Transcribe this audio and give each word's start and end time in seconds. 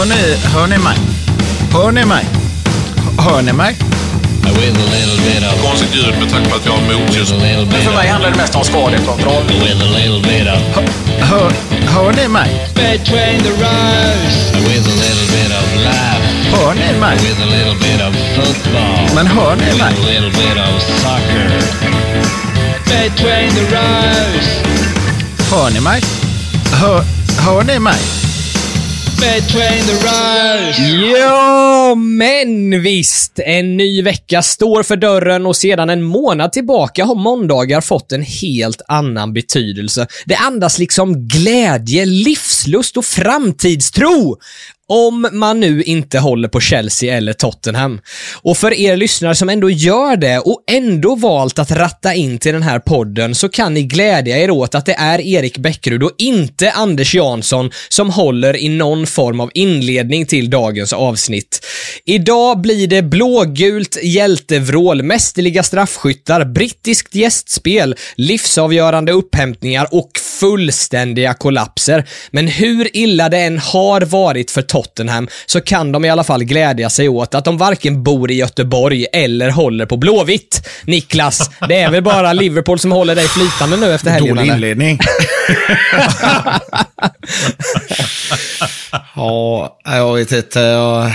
Hör 0.00 0.06
ni, 0.06 0.36
hör 0.54 0.66
ni 0.66 0.78
mig? 0.78 0.96
Hör 1.72 1.90
ni 1.92 2.04
mig? 2.04 2.24
Hör 3.18 3.42
ni 3.42 3.52
mig? 3.52 3.76
With 4.42 4.78
a 4.80 4.86
little 4.96 5.24
bit 5.24 5.42
of, 5.52 5.62
Konstigt 5.68 5.94
ljud 5.94 6.14
med 6.20 6.30
tanke 6.30 6.50
på 6.50 6.56
att 6.56 6.66
jag 6.66 6.72
har 6.72 6.80
motljus. 6.82 7.30
with 7.30 7.42
a 7.42 7.46
little 7.46 7.66
bit 7.66 7.84
För 7.84 7.92
mig 7.92 8.06
of, 8.06 8.12
handlar 8.12 8.30
det 8.30 8.36
mest 8.36 8.54
om 8.56 8.64
skadekontroll. 8.64 9.42
with 9.48 9.82
a 9.82 9.90
little 9.98 10.20
bit 10.30 10.46
of, 10.54 10.60
Hör, 11.30 11.52
hör 11.94 12.12
ni 12.12 12.28
mig? 12.28 12.48
between 12.74 13.42
the 13.42 13.50
rows. 13.64 14.34
With 14.68 14.86
a 14.92 14.96
little 15.04 15.26
bit 15.36 15.50
of 15.60 15.66
life. 15.76 16.56
Hör 16.56 16.74
ni 16.74 16.98
mig? 17.00 17.16
With 17.16 17.42
a 17.42 17.50
little 17.56 17.74
bit 17.86 18.00
of 18.08 18.12
football. 18.36 19.14
Men 19.14 19.26
hör 19.26 19.56
ni 19.56 19.64
With 19.64 19.78
mig? 19.84 19.94
a 20.02 20.06
little 20.12 20.30
bit 20.30 20.56
of 20.68 20.82
soccer. 21.02 21.50
Between 22.84 23.50
the 23.58 23.76
rows. 23.76 24.48
Hör 25.50 25.70
ni 25.70 25.80
mig? 25.80 26.02
Hör, 26.72 27.04
hör 27.46 27.62
ni 27.62 27.78
mig? 27.78 27.98
Between 29.20 29.86
the. 29.86 30.00
Ja, 31.18 31.94
men 31.94 32.82
visst. 32.82 33.38
En 33.38 33.76
ny 33.76 34.02
vecka 34.02 34.42
står 34.42 34.82
för 34.82 34.96
dörren 34.96 35.46
och 35.46 35.56
sedan 35.56 35.90
en 35.90 36.02
månad 36.02 36.52
tillbaka 36.52 37.04
har 37.04 37.14
måndagar 37.14 37.80
fått 37.80 38.12
en 38.12 38.22
helt 38.22 38.82
annan 38.88 39.32
betydelse. 39.32 40.06
Det 40.26 40.34
andas 40.34 40.78
liksom 40.78 41.28
glädje, 41.28 42.04
livslust 42.04 42.96
och 42.96 43.04
framtidstro. 43.04 44.36
Om 44.92 45.28
man 45.32 45.60
nu 45.60 45.82
inte 45.82 46.18
håller 46.18 46.48
på 46.48 46.60
Chelsea 46.60 47.16
eller 47.16 47.32
Tottenham. 47.32 48.00
Och 48.42 48.56
för 48.56 48.74
er 48.74 48.96
lyssnare 48.96 49.34
som 49.34 49.48
ändå 49.48 49.70
gör 49.70 50.16
det 50.16 50.38
och 50.38 50.64
ändå 50.70 51.14
valt 51.14 51.58
att 51.58 51.70
ratta 51.70 52.14
in 52.14 52.38
till 52.38 52.52
den 52.52 52.62
här 52.62 52.78
podden 52.78 53.34
så 53.34 53.48
kan 53.48 53.74
ni 53.74 53.82
glädja 53.82 54.38
er 54.38 54.50
åt 54.50 54.74
att 54.74 54.86
det 54.86 54.94
är 54.94 55.20
Erik 55.20 55.58
Bäckrud 55.58 56.02
och 56.02 56.10
inte 56.18 56.70
Anders 56.70 57.14
Jansson 57.14 57.70
som 57.88 58.10
håller 58.10 58.56
i 58.56 58.68
någon 58.68 59.06
form 59.06 59.40
av 59.40 59.50
inledning 59.54 60.26
till 60.26 60.50
dagens 60.50 60.92
avsnitt. 60.92 61.66
Idag 62.04 62.60
blir 62.60 62.86
det 62.86 63.02
blågult 63.02 63.98
hjältevrål, 64.02 65.02
mästerliga 65.02 65.62
straffskyttar, 65.62 66.44
brittiskt 66.44 67.14
gästspel, 67.14 67.96
livsavgörande 68.16 69.12
upphämtningar 69.12 69.86
och 69.90 70.10
fullständiga 70.40 71.34
kollapser. 71.34 72.04
Men 72.30 72.48
hur 72.48 72.96
illa 72.96 73.28
det 73.28 73.38
än 73.38 73.58
har 73.58 74.00
varit 74.00 74.50
för 74.50 74.62
Tottenham 74.62 75.28
så 75.46 75.60
kan 75.60 75.92
de 75.92 76.04
i 76.04 76.10
alla 76.10 76.24
fall 76.24 76.44
glädja 76.44 76.90
sig 76.90 77.08
åt 77.08 77.34
att 77.34 77.44
de 77.44 77.58
varken 77.58 78.02
bor 78.02 78.30
i 78.30 78.34
Göteborg 78.34 79.06
eller 79.12 79.50
håller 79.50 79.86
på 79.86 79.96
Blåvitt. 79.96 80.68
Niklas, 80.84 81.50
det 81.68 81.80
är 81.80 81.90
väl 81.90 82.02
bara 82.02 82.32
Liverpool 82.32 82.78
som 82.78 82.92
håller 82.92 83.14
dig 83.14 83.28
flytande 83.28 83.76
nu 83.76 83.94
efter 83.94 84.10
helgen? 84.10 84.36
Dålig 84.36 84.52
inledning. 84.52 84.98
ja, 89.14 89.78
jag 89.84 90.14
vet 90.14 90.32
inte. 90.32 90.60
Jag... 90.60 91.12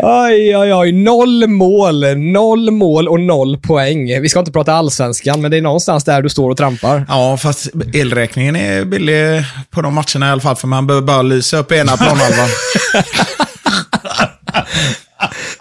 Oj, 0.00 0.56
oj, 0.56 0.74
oj. 0.74 0.92
Noll 0.92 1.46
mål, 1.46 2.16
noll 2.16 2.70
mål 2.70 3.08
och 3.08 3.20
noll 3.20 3.58
poäng. 3.58 4.22
Vi 4.22 4.28
ska 4.28 4.38
inte 4.38 4.52
prata 4.52 4.72
allsvenskan, 4.72 5.40
men 5.40 5.50
det 5.50 5.56
är 5.56 5.62
någonstans 5.62 6.04
där 6.04 6.22
du 6.22 6.28
står 6.28 6.50
och 6.50 6.56
trampar. 6.56 7.06
Ja, 7.08 7.36
fast 7.36 7.68
elräkningen 7.94 8.56
är 8.56 8.84
billig 8.84 9.44
på 9.70 9.82
de 9.82 9.94
matcherna 9.94 10.28
i 10.28 10.30
alla 10.30 10.40
fall, 10.40 10.56
för 10.56 10.68
man 10.68 10.86
behöver 10.86 11.06
bara 11.06 11.22
lysa 11.22 11.58
upp 11.58 11.72
ena 11.72 11.96
planhalvan. 11.96 12.48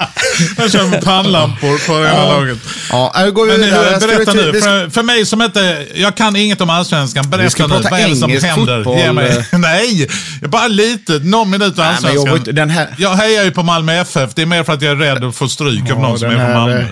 Jag 0.57 0.71
kör 0.71 0.85
med 0.87 1.03
pannlampor 1.03 1.87
på 1.87 1.93
ena 2.05 2.25
laget. 2.25 2.57
Ja, 2.91 3.13
nu 3.17 3.31
går 3.31 3.45
vi 3.45 3.51
Men 3.51 3.61
vidare. 3.61 3.91
nu, 3.99 4.07
vi 4.07 4.15
berätta 4.15 4.33
nu. 4.33 4.51
vi 4.51 4.61
För, 4.61 4.89
för 4.89 5.03
mig 5.03 5.25
som 5.25 5.41
inte... 5.41 5.85
Jag 5.95 6.15
kan 6.15 6.35
inget 6.35 6.61
om 6.61 6.69
allsvenskan. 6.69 7.23
Vi 7.23 7.29
Berätta 7.29 7.49
ska 7.49 7.67
nu. 7.67 7.73
prata 7.73 7.89
Vad 7.89 7.99
är 7.99 8.07
det 8.09 8.15
som 8.15 8.31
händer? 8.31 8.83
fotboll. 8.83 9.13
Mig. 9.13 9.45
Nej, 9.51 10.07
bara 10.41 10.67
lite. 10.67 11.19
Någon 11.19 11.49
minut 11.49 11.79
av 11.79 11.85
jag 11.85 11.93
allsvenskan. 11.93 12.37
inte- 12.37 12.51
den 12.51 12.69
här- 12.69 12.87
Jag 12.97 13.13
hejar 13.15 13.43
ju 13.43 13.51
på 13.51 13.63
Malmö 13.63 13.93
FF. 14.01 14.33
Det 14.35 14.41
är 14.41 14.45
mer 14.45 14.63
för 14.63 14.73
att 14.73 14.81
jag 14.81 14.91
är 14.91 14.95
rädd 14.95 15.23
att 15.23 15.35
få 15.35 15.47
stryk 15.49 15.91
av 15.91 15.99
någon 15.99 16.19
som 16.19 16.27
är 16.29 16.31
från 16.35 16.41
här, 16.41 16.53
Malmö. 16.53 16.79
eh, 16.81 16.85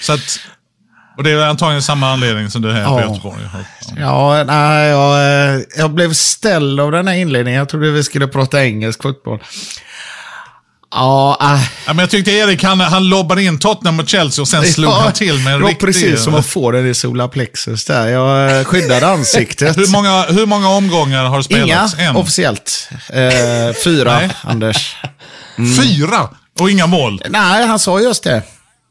Så 0.00 0.12
att, 0.12 0.20
och 1.16 1.24
det 1.24 1.30
är 1.30 1.36
antagligen 1.46 1.82
samma 1.82 2.12
anledning 2.12 2.50
som 2.50 2.62
du 2.62 2.72
hejar 2.72 2.86
på 2.88 3.00
Ja. 3.00 3.08
Göteborg. 3.08 3.38
Ja. 3.52 3.60
Ja, 4.36 4.44
nej, 4.44 4.88
jag, 4.88 5.54
eh, 5.54 5.60
jag 5.76 5.90
blev 5.90 6.12
ställd 6.12 6.80
av 6.80 6.92
den 6.92 7.08
här 7.08 7.14
inledningen. 7.14 7.58
Jag 7.58 7.68
trodde 7.68 7.90
vi 7.90 8.04
skulle 8.04 8.26
prata 8.26 8.64
engelsk 8.64 9.02
fotboll. 9.02 9.38
Ja, 10.90 11.38
äh. 11.54 11.60
Ja, 11.86 11.92
men 11.92 11.98
jag 11.98 12.10
tyckte 12.10 12.30
Erik, 12.30 12.62
han, 12.64 12.80
han 12.80 13.08
lobbade 13.08 13.42
in 13.42 13.58
Tottenham 13.58 13.96
mot 13.96 14.08
Chelsea 14.08 14.42
och 14.42 14.48
sen 14.48 14.64
slog 14.72 14.92
han 14.92 15.12
till 15.12 15.38
med 15.38 15.52
en 15.54 15.58
Det 15.58 15.62
var 15.62 15.68
riktig... 15.70 15.86
precis 15.86 16.24
som 16.24 16.34
att 16.34 16.46
få 16.46 16.70
den 16.70 16.86
i 16.90 16.94
sola 16.94 17.28
plexus 17.28 17.84
där. 17.84 18.08
Jag 18.08 18.58
eh, 18.58 18.64
skyddade 18.64 19.06
ansiktet. 19.12 19.78
Hur 19.78 19.92
många, 19.92 20.22
hur 20.22 20.46
många 20.46 20.68
omgångar 20.68 21.24
har 21.24 21.36
Inga 21.36 21.42
spelats? 21.88 21.94
En? 21.98 22.16
officiellt. 22.16 22.88
Eh, 23.08 23.74
fyra. 23.84 24.20
Anders. 24.42 24.96
Fyra? 25.82 26.28
Och 26.60 26.70
inga 26.70 26.86
mål? 26.86 27.22
Nej, 27.28 27.66
han 27.66 27.78
sa 27.78 28.00
just 28.00 28.22
det. 28.22 28.42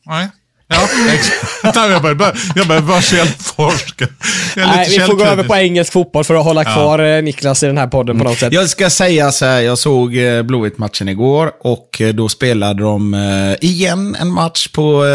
Nej. 0.06 0.30
Ja, 0.74 0.90
exakt. 1.14 1.76
Jag 1.76 2.02
börjar 2.02 2.38
jag 2.56 2.68
börjar 2.68 2.82
bara 2.82 3.02
källforska. 3.02 4.08
Jag 4.56 4.64
är 4.64 4.76
Nej, 4.76 4.90
vi 4.90 5.00
får 5.00 5.14
gå 5.14 5.24
över 5.24 5.44
på 5.44 5.56
engelsk 5.56 5.94
fotboll 5.94 6.24
för 6.24 6.36
att 6.36 6.44
hålla 6.44 6.64
kvar 6.64 7.00
eh, 7.00 7.22
Niklas 7.24 7.64
i 7.64 7.66
den 7.66 7.78
här 7.78 7.88
podden 7.88 8.18
på 8.18 8.24
något 8.24 8.38
sätt. 8.38 8.54
Jag 8.54 8.70
ska 8.70 8.90
säga 8.90 9.32
så 9.32 9.46
här, 9.46 9.62
jag 9.62 9.78
såg 9.78 10.18
eh, 10.18 10.42
Blåvitt-matchen 10.42 11.10
igår 11.10 11.52
och 11.62 12.02
eh, 12.02 12.14
då 12.14 12.30
spelade 12.30 12.84
de 12.84 13.16
igen 13.62 14.16
en 14.20 14.32
match 14.32 14.68
på 14.68 15.06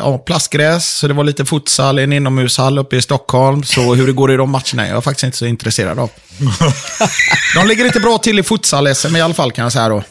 ja, 0.00 0.18
plastgräs. 0.18 0.88
Så 0.88 1.08
det 1.08 1.14
var 1.14 1.24
lite 1.24 1.44
futsal 1.44 1.98
en 1.98 2.12
inomhushall 2.12 2.78
uppe 2.78 2.96
i 2.96 3.02
Stockholm. 3.02 3.62
Så 3.62 3.94
hur 3.94 4.06
det 4.06 4.12
går 4.12 4.32
i 4.32 4.36
de 4.36 4.50
matcherna 4.50 4.86
är 4.86 4.90
jag 4.90 5.04
faktiskt 5.04 5.24
inte 5.24 5.36
så 5.36 5.46
intresserad 5.46 5.98
av. 5.98 6.10
De 7.56 7.66
ligger 7.68 7.84
inte 7.84 8.00
bra 8.00 8.18
till 8.18 8.38
i 8.38 8.42
futsal-SM 8.42 9.16
i 9.16 9.20
alla 9.20 9.34
fall 9.34 9.52
kan 9.52 9.62
jag 9.62 9.72
säga 9.72 9.88
då. 9.88 10.02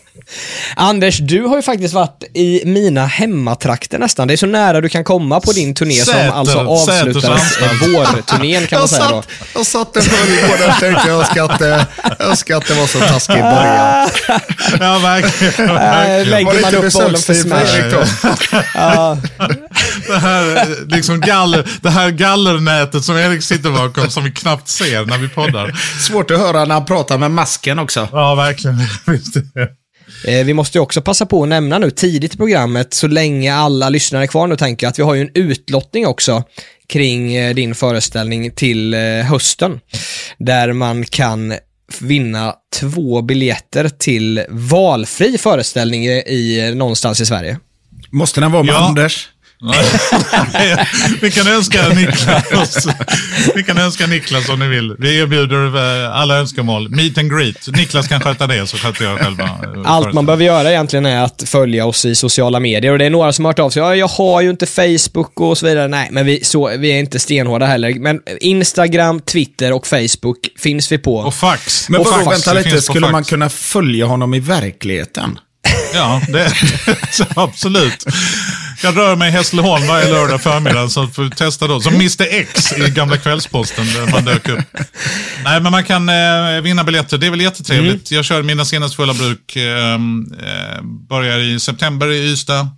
Anders, 0.75 1.17
du 1.19 1.41
har 1.41 1.55
ju 1.55 1.61
faktiskt 1.61 1.93
varit 1.93 2.23
i 2.33 2.61
mina 2.65 3.05
hemmatrakter 3.05 3.99
nästan. 3.99 4.27
Det 4.27 4.33
är 4.33 4.37
så 4.37 4.45
nära 4.45 4.81
du 4.81 4.89
kan 4.89 5.03
komma 5.03 5.39
på 5.39 5.51
din 5.51 5.73
turné 5.75 5.95
som 5.95 6.13
Säter- 6.13 6.31
alltså 6.31 6.85
Säters 6.85 7.15
avslutades 7.15 7.57
vårturnén 7.81 8.67
kan 8.67 8.79
man 8.79 8.81
Jag 8.81 8.89
säga 8.89 9.09
då. 9.09 9.23
jag 9.55 9.65
satt 9.65 9.95
en 9.95 10.01
följd 10.03 10.39
där 10.59 10.67
och 10.69 10.79
tänkte 10.79 11.09
jag 11.09 11.25
ska 11.27 11.43
inte, 11.43 11.85
jag 12.19 12.37
ska 12.37 12.55
inte 12.55 12.73
vara 12.73 12.87
så 12.87 12.99
taskig 12.99 13.33
i 13.33 13.41
början. 13.41 14.09
Ja, 14.79 14.99
verkligen. 14.99 15.69
Äh, 15.75 15.75
verkligen. 15.75 16.29
lägger 16.29 16.45
Var 16.45 16.53
det 16.53 16.61
man 16.61 16.75
upp 16.75 16.93
bollen 16.93 17.21
för 17.21 17.33
smash. 17.33 17.75
Det 20.07 20.17
här, 20.19 20.67
liksom 20.95 21.19
galler, 21.19 21.67
det 21.81 21.89
här 21.89 22.09
gallernätet 22.09 23.03
som 23.05 23.17
Erik 23.17 23.43
sitter 23.43 23.69
bakom 23.69 24.09
som 24.11 24.23
vi 24.23 24.31
knappt 24.31 24.67
ser 24.67 25.05
när 25.05 25.17
vi 25.17 25.29
poddar. 25.29 25.71
Svårt 25.99 26.31
att 26.31 26.39
höra 26.39 26.65
när 26.65 26.75
han 26.75 26.85
pratar 26.85 27.17
med 27.17 27.31
masken 27.31 27.79
också. 27.79 28.07
Ja, 28.11 28.35
verkligen. 28.35 28.77
Visst 29.05 29.35
är 29.35 29.41
det. 29.53 29.69
Eh, 30.27 30.45
Vi 30.45 30.53
måste 30.53 30.77
ju 30.77 30.81
också 30.81 31.01
passa 31.01 31.25
på 31.25 31.43
att 31.43 31.49
nämna 31.49 31.77
nu 31.79 31.91
tidigt 31.91 32.33
i 32.33 32.37
programmet, 32.37 32.93
så 32.93 33.07
länge 33.07 33.53
alla 33.55 33.89
lyssnare 33.89 34.23
är 34.23 34.27
kvar 34.27 34.47
nu, 34.47 34.55
tänker 34.55 34.85
jag 34.85 34.91
att 34.91 34.99
vi 34.99 35.03
har 35.03 35.13
ju 35.15 35.21
en 35.21 35.31
utlottning 35.33 36.07
också 36.07 36.43
kring 36.87 37.35
eh, 37.35 37.55
din 37.55 37.75
föreställning 37.75 38.51
till 38.51 38.93
eh, 38.93 38.99
hösten. 39.01 39.79
Där 40.37 40.73
man 40.73 41.05
kan 41.05 41.53
vinna 41.99 42.53
två 42.79 43.21
biljetter 43.21 43.89
till 43.89 44.43
valfri 44.49 45.37
föreställning 45.37 46.05
i, 46.05 46.11
i 46.27 46.71
någonstans 46.75 47.21
i 47.21 47.25
Sverige. 47.25 47.59
Måste 48.11 48.41
den 48.41 48.51
vara 48.51 48.63
med 48.63 48.73
Ja. 48.75 48.87
Anders? 48.87 49.29
Vi 51.21 51.31
kan 51.31 51.47
önska 51.47 51.89
Niklas. 51.89 52.87
Vi 53.55 53.63
kan 53.63 53.77
önska 53.77 54.07
Niklas 54.07 54.49
om 54.49 54.59
ni 54.59 54.67
vill. 54.67 54.95
Vi 54.99 55.17
erbjuder 55.19 55.75
eh, 56.05 56.15
alla 56.21 56.37
önskemål. 56.37 56.89
Meet 56.89 57.17
and 57.17 57.31
greet. 57.37 57.67
Niklas 57.67 58.07
kan 58.07 58.21
sköta 58.21 58.47
det 58.47 58.67
så 58.67 58.77
sköter 58.77 59.05
jag 59.05 59.19
själva. 59.19 59.43
eh, 59.43 59.49
Allt 59.85 60.13
man 60.13 60.25
behöver 60.25 60.45
göra 60.45 60.69
egentligen 60.71 61.05
är 61.05 61.23
att 61.23 61.43
följa 61.45 61.85
oss 61.85 62.05
i 62.05 62.15
sociala 62.15 62.59
medier 62.59 62.91
och 62.91 62.97
det 62.99 63.05
är 63.05 63.09
några 63.09 63.33
som 63.33 63.45
har 63.45 63.49
hört 63.51 63.59
av 63.59 63.69
sig. 63.69 63.81
Ja, 63.81 63.95
jag 63.95 64.07
har 64.07 64.41
ju 64.41 64.49
inte 64.49 64.65
Facebook 64.65 65.39
och 65.39 65.57
så 65.57 65.65
vidare. 65.65 65.87
Nej, 65.87 66.07
men 66.11 66.25
vi, 66.25 66.43
så, 66.43 66.77
vi 66.77 66.91
är 66.91 66.99
inte 66.99 67.19
stenhårda 67.19 67.65
heller. 67.65 67.93
Men 67.99 68.19
Instagram, 68.41 69.19
Twitter 69.19 69.71
och 69.73 69.87
Facebook 69.87 70.37
finns 70.59 70.91
vi 70.91 70.97
på. 70.97 71.15
Och 71.17 71.33
fax. 71.35 71.89
Men 71.89 71.99
och 71.99 72.05
bara 72.05 72.23
fax. 72.23 72.31
vänta 72.47 72.53
Det 72.53 72.63
lite, 72.63 72.81
skulle 72.81 73.09
man 73.11 73.23
kunna 73.23 73.49
följa 73.49 74.05
honom 74.05 74.33
i 74.33 74.39
verkligheten? 74.39 75.39
Ja, 75.93 76.21
det, 76.29 76.51
absolut. 77.35 78.05
Jag 78.83 78.97
rör 78.97 79.15
mig 79.15 79.29
i 79.29 79.31
Hässleholm 79.31 79.87
varje 79.87 80.09
lördag 80.09 80.41
förmiddag 80.41 80.89
så 80.89 81.07
får 81.07 81.23
vi 81.23 81.29
testa 81.29 81.67
då. 81.67 81.81
Som 81.81 81.93
Mr 81.93 82.27
X 82.29 82.73
i 82.77 82.89
gamla 82.89 83.17
Kvällsposten 83.17 83.85
där 83.85 84.11
man 84.11 84.25
dök 84.25 84.49
upp. 84.49 84.59
Nej, 85.43 85.61
men 85.61 85.71
man 85.71 85.83
kan 85.83 86.09
eh, 86.09 86.61
vinna 86.61 86.83
biljetter. 86.83 87.17
Det 87.17 87.27
är 87.27 87.31
väl 87.31 87.41
jättetrevligt. 87.41 88.11
Jag 88.11 88.25
kör 88.25 88.43
Mina 88.43 88.65
senaste 88.65 88.95
fulla 88.95 89.13
bruk. 89.13 89.55
Eh, 89.55 89.93
eh, 89.93 90.81
börjar 91.09 91.39
i 91.39 91.59
september 91.59 92.11
i 92.11 92.31
Ystad. 92.31 92.69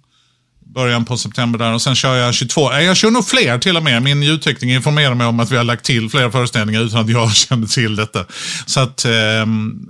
Början 0.73 1.05
på 1.05 1.17
september 1.17 1.59
där 1.59 1.73
och 1.73 1.81
sen 1.81 1.95
kör 1.95 2.15
jag 2.15 2.33
22. 2.33 2.69
Nej, 2.69 2.85
Jag 2.85 2.97
kör 2.97 3.11
nog 3.11 3.27
fler 3.27 3.57
till 3.57 3.77
och 3.77 3.83
med. 3.83 4.01
Min 4.01 4.23
ljudtekniker 4.23 4.75
informerar 4.75 5.13
mig 5.15 5.27
om 5.27 5.39
att 5.39 5.51
vi 5.51 5.57
har 5.57 5.63
lagt 5.63 5.85
till 5.85 6.09
flera 6.09 6.31
föreställningar 6.31 6.81
utan 6.81 6.99
att 7.01 7.09
jag 7.09 7.31
kände 7.35 7.67
till 7.67 7.95
detta. 7.95 8.25
Så 8.65 8.79
att 8.79 9.05
eh, 9.05 9.11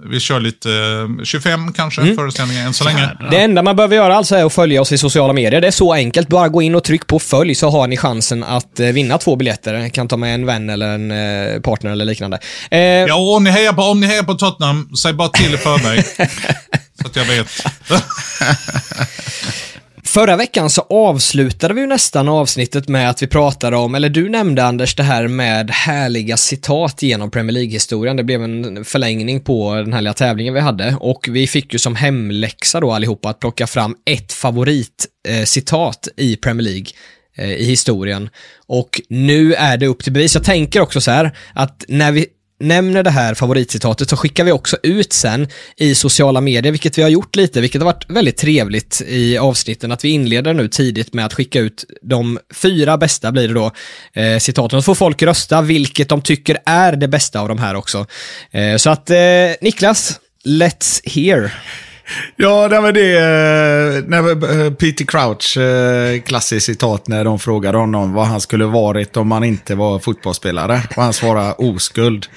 vi 0.09 0.19
kör 0.19 0.39
lite 0.39 0.71
eh, 1.19 1.23
25 1.23 1.73
kanske 1.73 2.15
föreställningar 2.15 2.65
än 2.65 2.73
så 2.73 2.83
länge. 2.83 3.09
Det 3.31 3.37
enda 3.37 3.63
man 3.63 3.75
behöver 3.75 3.95
göra 3.95 4.15
alltså 4.15 4.35
är 4.35 4.45
att 4.45 4.53
följa 4.53 4.81
oss 4.81 4.91
i 4.91 4.97
sociala 4.97 5.33
medier. 5.33 5.61
Det 5.61 5.67
är 5.67 5.71
så 5.71 5.93
enkelt. 5.93 6.27
Bara 6.27 6.47
gå 6.49 6.61
in 6.61 6.75
och 6.75 6.83
tryck 6.83 7.07
på 7.07 7.19
följ 7.19 7.55
så 7.55 7.69
har 7.69 7.87
ni 7.87 7.97
chansen 7.97 8.43
att 8.43 8.79
eh, 8.79 8.87
vinna 8.87 9.17
två 9.17 9.35
biljetter. 9.35 9.77
Ni 9.79 9.89
kan 9.89 10.07
ta 10.07 10.17
med 10.17 10.33
en 10.33 10.45
vän 10.45 10.69
eller 10.69 10.87
en 10.87 11.11
eh, 11.11 11.61
partner 11.61 11.91
eller 11.91 12.05
liknande. 12.05 12.39
Eh, 12.71 12.79
Ja, 12.79 13.15
och 13.15 13.35
om 13.35 13.43
ni, 13.43 13.49
hejar 13.49 13.73
på, 13.73 13.81
om 13.81 13.99
ni 13.99 14.07
hejar 14.07 14.23
på 14.23 14.33
Tottenham, 14.33 14.89
säg 14.95 15.13
bara 15.13 15.29
till 15.29 15.53
i 15.53 15.57
förväg. 15.57 16.03
Så 17.01 17.07
att 17.07 17.15
jag 17.15 17.25
vet. 17.25 17.47
Förra 20.17 20.35
veckan 20.35 20.69
så 20.69 20.81
avslutade 20.81 21.73
vi 21.73 21.81
ju 21.81 21.87
nästan 21.87 22.29
avsnittet 22.29 22.87
med 22.87 23.09
att 23.09 23.21
vi 23.21 23.27
pratade 23.27 23.77
om, 23.77 23.95
eller 23.95 24.09
du 24.09 24.29
nämnde 24.29 24.63
Anders, 24.63 24.95
det 24.95 25.03
här 25.03 25.27
med 25.27 25.71
härliga 25.71 26.37
citat 26.37 27.01
genom 27.01 27.31
Premier 27.31 27.53
League-historien. 27.53 28.15
Det 28.15 28.23
blev 28.23 28.43
en 28.43 28.85
förlängning 28.85 29.39
på 29.41 29.75
den 29.75 29.93
härliga 29.93 30.13
tävlingen 30.13 30.53
vi 30.53 30.59
hade 30.59 30.95
och 30.99 31.27
vi 31.31 31.47
fick 31.47 31.73
ju 31.73 31.79
som 31.79 31.95
hemläxa 31.95 32.79
då 32.79 32.91
allihopa 32.91 33.29
att 33.29 33.39
plocka 33.39 33.67
fram 33.67 33.95
ett 34.05 34.33
favoritcitat 34.33 36.07
eh, 36.17 36.25
i 36.25 36.35
Premier 36.35 36.63
League 36.63 36.87
eh, 37.37 37.51
i 37.51 37.63
historien. 37.63 38.29
Och 38.67 39.01
nu 39.09 39.53
är 39.53 39.77
det 39.77 39.87
upp 39.87 40.03
till 40.03 40.13
bevis. 40.13 40.35
Jag 40.35 40.43
tänker 40.43 40.81
också 40.81 41.01
så 41.01 41.11
här 41.11 41.37
att 41.53 41.85
när 41.87 42.11
vi 42.11 42.25
nämner 42.59 43.03
det 43.03 43.09
här 43.09 43.33
favoritcitatet 43.33 44.09
så 44.09 44.17
skickar 44.17 44.43
vi 44.43 44.51
också 44.51 44.77
ut 44.83 45.13
sen 45.13 45.47
i 45.77 45.95
sociala 45.95 46.41
medier, 46.41 46.71
vilket 46.71 46.97
vi 46.97 47.01
har 47.01 47.09
gjort 47.09 47.35
lite, 47.35 47.61
vilket 47.61 47.81
har 47.81 47.85
varit 47.85 48.09
väldigt 48.09 48.37
trevligt 48.37 49.01
i 49.07 49.37
avsnitten, 49.37 49.91
att 49.91 50.05
vi 50.05 50.09
inleder 50.09 50.53
nu 50.53 50.67
tidigt 50.67 51.13
med 51.13 51.25
att 51.25 51.33
skicka 51.33 51.59
ut 51.59 51.85
de 52.01 52.39
fyra 52.53 52.97
bästa 52.97 53.31
blir 53.31 53.47
det 53.47 53.53
då, 53.53 53.71
eh, 54.13 54.39
citaten. 54.39 54.81
Så 54.81 54.85
får 54.85 54.95
folk 54.95 55.21
rösta 55.21 55.61
vilket 55.61 56.09
de 56.09 56.21
tycker 56.21 56.57
är 56.65 56.95
det 56.95 57.07
bästa 57.07 57.39
av 57.39 57.47
de 57.47 57.57
här 57.57 57.75
också. 57.75 58.05
Eh, 58.51 58.75
så 58.75 58.89
att 58.89 59.09
eh, 59.09 59.17
Niklas, 59.61 60.19
let's 60.45 61.01
hear. 61.09 61.51
Ja, 62.35 62.67
det 62.67 62.79
var 62.79 62.91
det, 62.91 63.11
eh, 63.17 64.03
när 64.07 64.29
eh, 64.65 64.71
Peter 64.73 65.05
Crouch, 65.05 65.57
eh, 65.57 66.21
klassiskt 66.21 66.65
citat 66.65 67.07
när 67.07 67.23
de 67.25 67.39
frågade 67.39 67.77
honom 67.77 68.13
vad 68.13 68.27
han 68.27 68.41
skulle 68.41 68.65
varit 68.65 69.17
om 69.17 69.31
han 69.31 69.43
inte 69.43 69.75
var 69.75 69.99
fotbollsspelare. 69.99 70.81
Och 70.95 71.03
han 71.03 71.13
svarade 71.13 71.53
oskuld. 71.53 72.25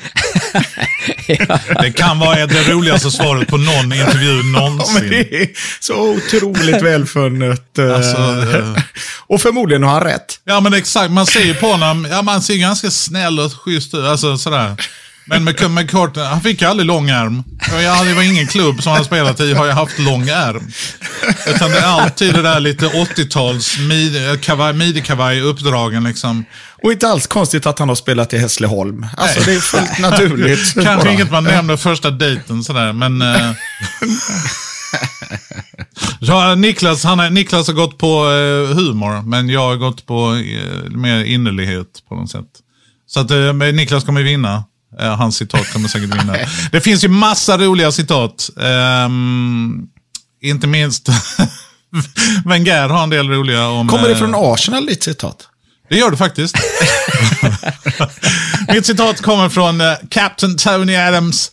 Det 1.82 1.92
kan 1.96 2.18
vara 2.18 2.46
det 2.46 2.72
roligaste 2.72 3.10
svaret 3.10 3.48
på 3.48 3.56
någon 3.56 3.92
intervju 3.92 4.30
Ja, 4.36 4.42
men 4.42 4.52
någonsin. 4.52 5.08
det 5.10 5.42
är 5.42 5.48
så 5.80 5.94
otroligt 6.10 6.82
välfunnet. 6.82 7.78
eh, 7.78 7.94
Alltså, 7.94 8.16
eh. 8.58 8.82
Och 9.26 9.40
förmodligen 9.40 9.82
har 9.82 9.90
han 9.92 10.02
rätt. 10.04 10.40
Ja 10.44 10.60
men 10.60 10.74
exakt, 10.74 11.10
man 11.10 11.26
ser 11.26 11.44
ju 11.44 11.54
på 11.54 11.66
honom, 11.66 12.06
ja 12.10 12.22
man 12.22 12.42
ser 12.42 12.56
ganska 12.56 12.90
snäll 12.90 13.40
och 13.40 13.52
schysst 13.52 13.94
ut, 13.94 14.04
alltså 14.04 14.36
sådär. 14.38 14.74
Men 15.30 15.74
med, 15.74 15.90
kort, 15.90 16.16
han 16.16 16.40
fick 16.40 16.62
aldrig 16.62 16.86
lång 16.86 17.10
ärm. 17.10 17.44
Jag, 17.72 18.06
det 18.06 18.14
var 18.14 18.22
ingen 18.22 18.46
klubb 18.46 18.82
som 18.82 18.92
han 18.92 19.04
spelat 19.04 19.40
i 19.40 19.54
har 19.54 19.66
jag 19.66 19.74
haft 19.74 19.98
lång 19.98 20.28
ärm. 20.28 20.70
Utan 21.46 21.70
det 21.70 21.78
är 21.78 22.02
alltid 22.02 22.34
det 22.34 22.42
där 22.42 22.60
lite 22.60 22.86
80-tals 22.86 23.78
mid, 23.78 24.40
kavaj, 24.42 24.72
midikavaj 24.72 25.40
uppdragen 25.40 26.04
liksom. 26.04 26.44
Och 26.82 26.92
inte 26.92 27.08
alls 27.08 27.26
konstigt 27.26 27.66
att 27.66 27.78
han 27.78 27.88
har 27.88 27.96
spelat 27.96 28.32
i 28.32 28.38
Hässleholm. 28.38 29.06
Alltså 29.16 29.40
det 29.40 29.54
är 29.54 29.60
fullt 29.60 29.98
naturligt. 29.98 30.74
Kanske 30.74 30.96
bara. 30.96 31.12
inget 31.12 31.30
man 31.30 31.44
nämner 31.44 31.76
första 31.76 32.10
dejten 32.10 32.64
sådär, 32.64 32.92
men... 32.92 33.22
Eh, 33.22 33.52
ja, 36.20 36.54
Niklas, 36.54 37.04
han 37.04 37.20
är, 37.20 37.30
Niklas 37.30 37.66
har 37.66 37.74
gått 37.74 37.98
på 37.98 38.30
eh, 38.30 38.76
humor, 38.76 39.22
men 39.22 39.48
jag 39.48 39.60
har 39.60 39.76
gått 39.76 40.06
på 40.06 40.34
eh, 40.34 40.90
mer 40.90 41.24
innerlighet 41.24 42.02
på 42.08 42.14
något 42.14 42.30
sätt. 42.30 42.46
Så 43.06 43.20
att 43.20 43.30
eh, 43.30 43.52
Niklas 43.52 44.04
kommer 44.04 44.22
vinna. 44.22 44.64
Eh, 44.98 45.16
hans 45.16 45.36
citat 45.36 45.72
kommer 45.72 45.88
säkert 45.88 46.14
vinna. 46.14 46.36
Det 46.72 46.80
finns 46.80 47.04
ju 47.04 47.08
massa 47.08 47.58
roliga 47.58 47.92
citat. 47.92 48.50
Ehm, 48.60 49.82
inte 50.42 50.66
minst 50.66 51.08
Wenger 52.44 52.88
har 52.88 53.02
en 53.02 53.10
del 53.10 53.28
roliga 53.28 53.68
om... 53.68 53.88
Kommer 53.88 54.08
det 54.08 54.12
eh, 54.14 54.18
från 54.18 54.34
Arsenal 54.34 54.86
ditt 54.86 55.02
citat? 55.02 55.46
det 55.90 55.96
gör 55.96 56.10
det 56.10 56.16
faktiskt. 56.16 56.56
Mitt 58.68 58.86
citat 58.86 59.20
kommer 59.20 59.48
från 59.48 59.80
eh, 59.80 59.94
Captain 60.10 60.56
Tony 60.56 60.96
Adams. 60.96 61.50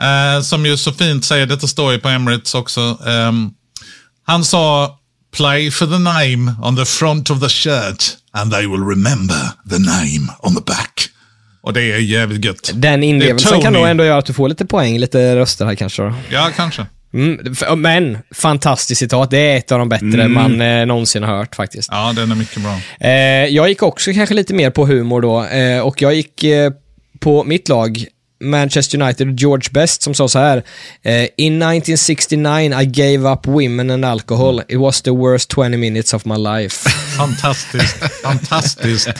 eh, 0.00 0.42
som 0.42 0.66
ju 0.66 0.76
så 0.76 0.92
fint 0.92 1.24
säger, 1.24 1.46
detta 1.46 1.66
står 1.66 1.92
ju 1.92 1.98
på 1.98 2.08
Emirates 2.08 2.54
också. 2.54 2.98
Ehm, 3.06 3.50
han 4.26 4.44
sa 4.44 4.94
Play 5.36 5.70
for 5.70 5.86
the 5.86 5.98
name 5.98 6.54
on 6.62 6.76
the 6.76 6.84
front 6.84 7.30
of 7.30 7.40
the 7.40 7.48
shirt 7.48 8.16
and 8.32 8.52
they 8.52 8.66
will 8.66 8.84
remember 8.84 9.50
the 9.70 9.78
name 9.78 10.32
on 10.40 10.54
the 10.54 10.60
back. 10.60 11.10
Och 11.60 11.72
det 11.72 11.92
är 11.92 11.98
jävligt 11.98 12.44
gött. 12.44 12.70
Den 12.74 13.02
inlevelsen 13.02 13.60
kan 13.60 13.72
nog 13.72 13.88
ändå 13.88 14.04
göra 14.04 14.18
att 14.18 14.26
du 14.26 14.32
får 14.32 14.48
lite 14.48 14.66
poäng, 14.66 14.98
lite 14.98 15.36
röster 15.36 15.64
här 15.64 15.74
kanske 15.74 16.02
då. 16.02 16.14
Ja, 16.30 16.50
kanske. 16.56 16.86
Mm, 17.12 17.54
men, 17.76 18.18
fantastiskt 18.34 18.98
citat. 18.98 19.30
Det 19.30 19.38
är 19.38 19.56
ett 19.56 19.72
av 19.72 19.78
de 19.78 19.88
bättre 19.88 20.28
man 20.28 20.60
eh, 20.60 20.86
någonsin 20.86 21.22
har 21.22 21.36
hört 21.36 21.54
faktiskt. 21.56 21.88
Ja, 21.92 22.12
den 22.16 22.30
är 22.30 22.34
mycket 22.34 22.62
bra. 22.62 22.80
Eh, 23.00 23.10
jag 23.46 23.68
gick 23.68 23.82
också 23.82 24.12
kanske 24.12 24.34
lite 24.34 24.54
mer 24.54 24.70
på 24.70 24.86
humor 24.86 25.20
då 25.20 25.44
eh, 25.44 25.80
och 25.80 26.02
jag 26.02 26.14
gick 26.14 26.44
eh, 26.44 26.72
på 27.18 27.44
mitt 27.44 27.68
lag 27.68 28.04
Manchester 28.40 29.02
United, 29.02 29.40
George 29.40 29.68
Best, 29.70 30.02
som 30.02 30.14
sa 30.14 30.28
så 30.28 30.38
här. 30.38 30.62
Eh, 31.02 31.28
In 31.36 31.62
1969 31.62 32.72
I 32.82 32.84
gave 32.84 33.32
up 33.32 33.46
women 33.46 33.90
and 33.90 34.04
alcohol. 34.04 34.60
It 34.68 34.78
was 34.78 35.02
the 35.02 35.10
worst 35.10 35.50
20 35.54 35.76
minutes 35.76 36.14
of 36.14 36.24
my 36.24 36.36
life. 36.36 36.88
Fantastiskt. 37.18 37.96
Fantastiskt. 38.22 39.08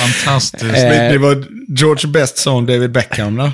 Fantastiskt. 0.00 0.72
Det, 0.74 1.08
det 1.12 1.18
var 1.18 1.44
George 1.68 2.08
Best 2.08 2.38
sa 2.38 2.50
om 2.52 2.66
David 2.66 2.90
Beckham 2.92 3.36
då. 3.36 3.52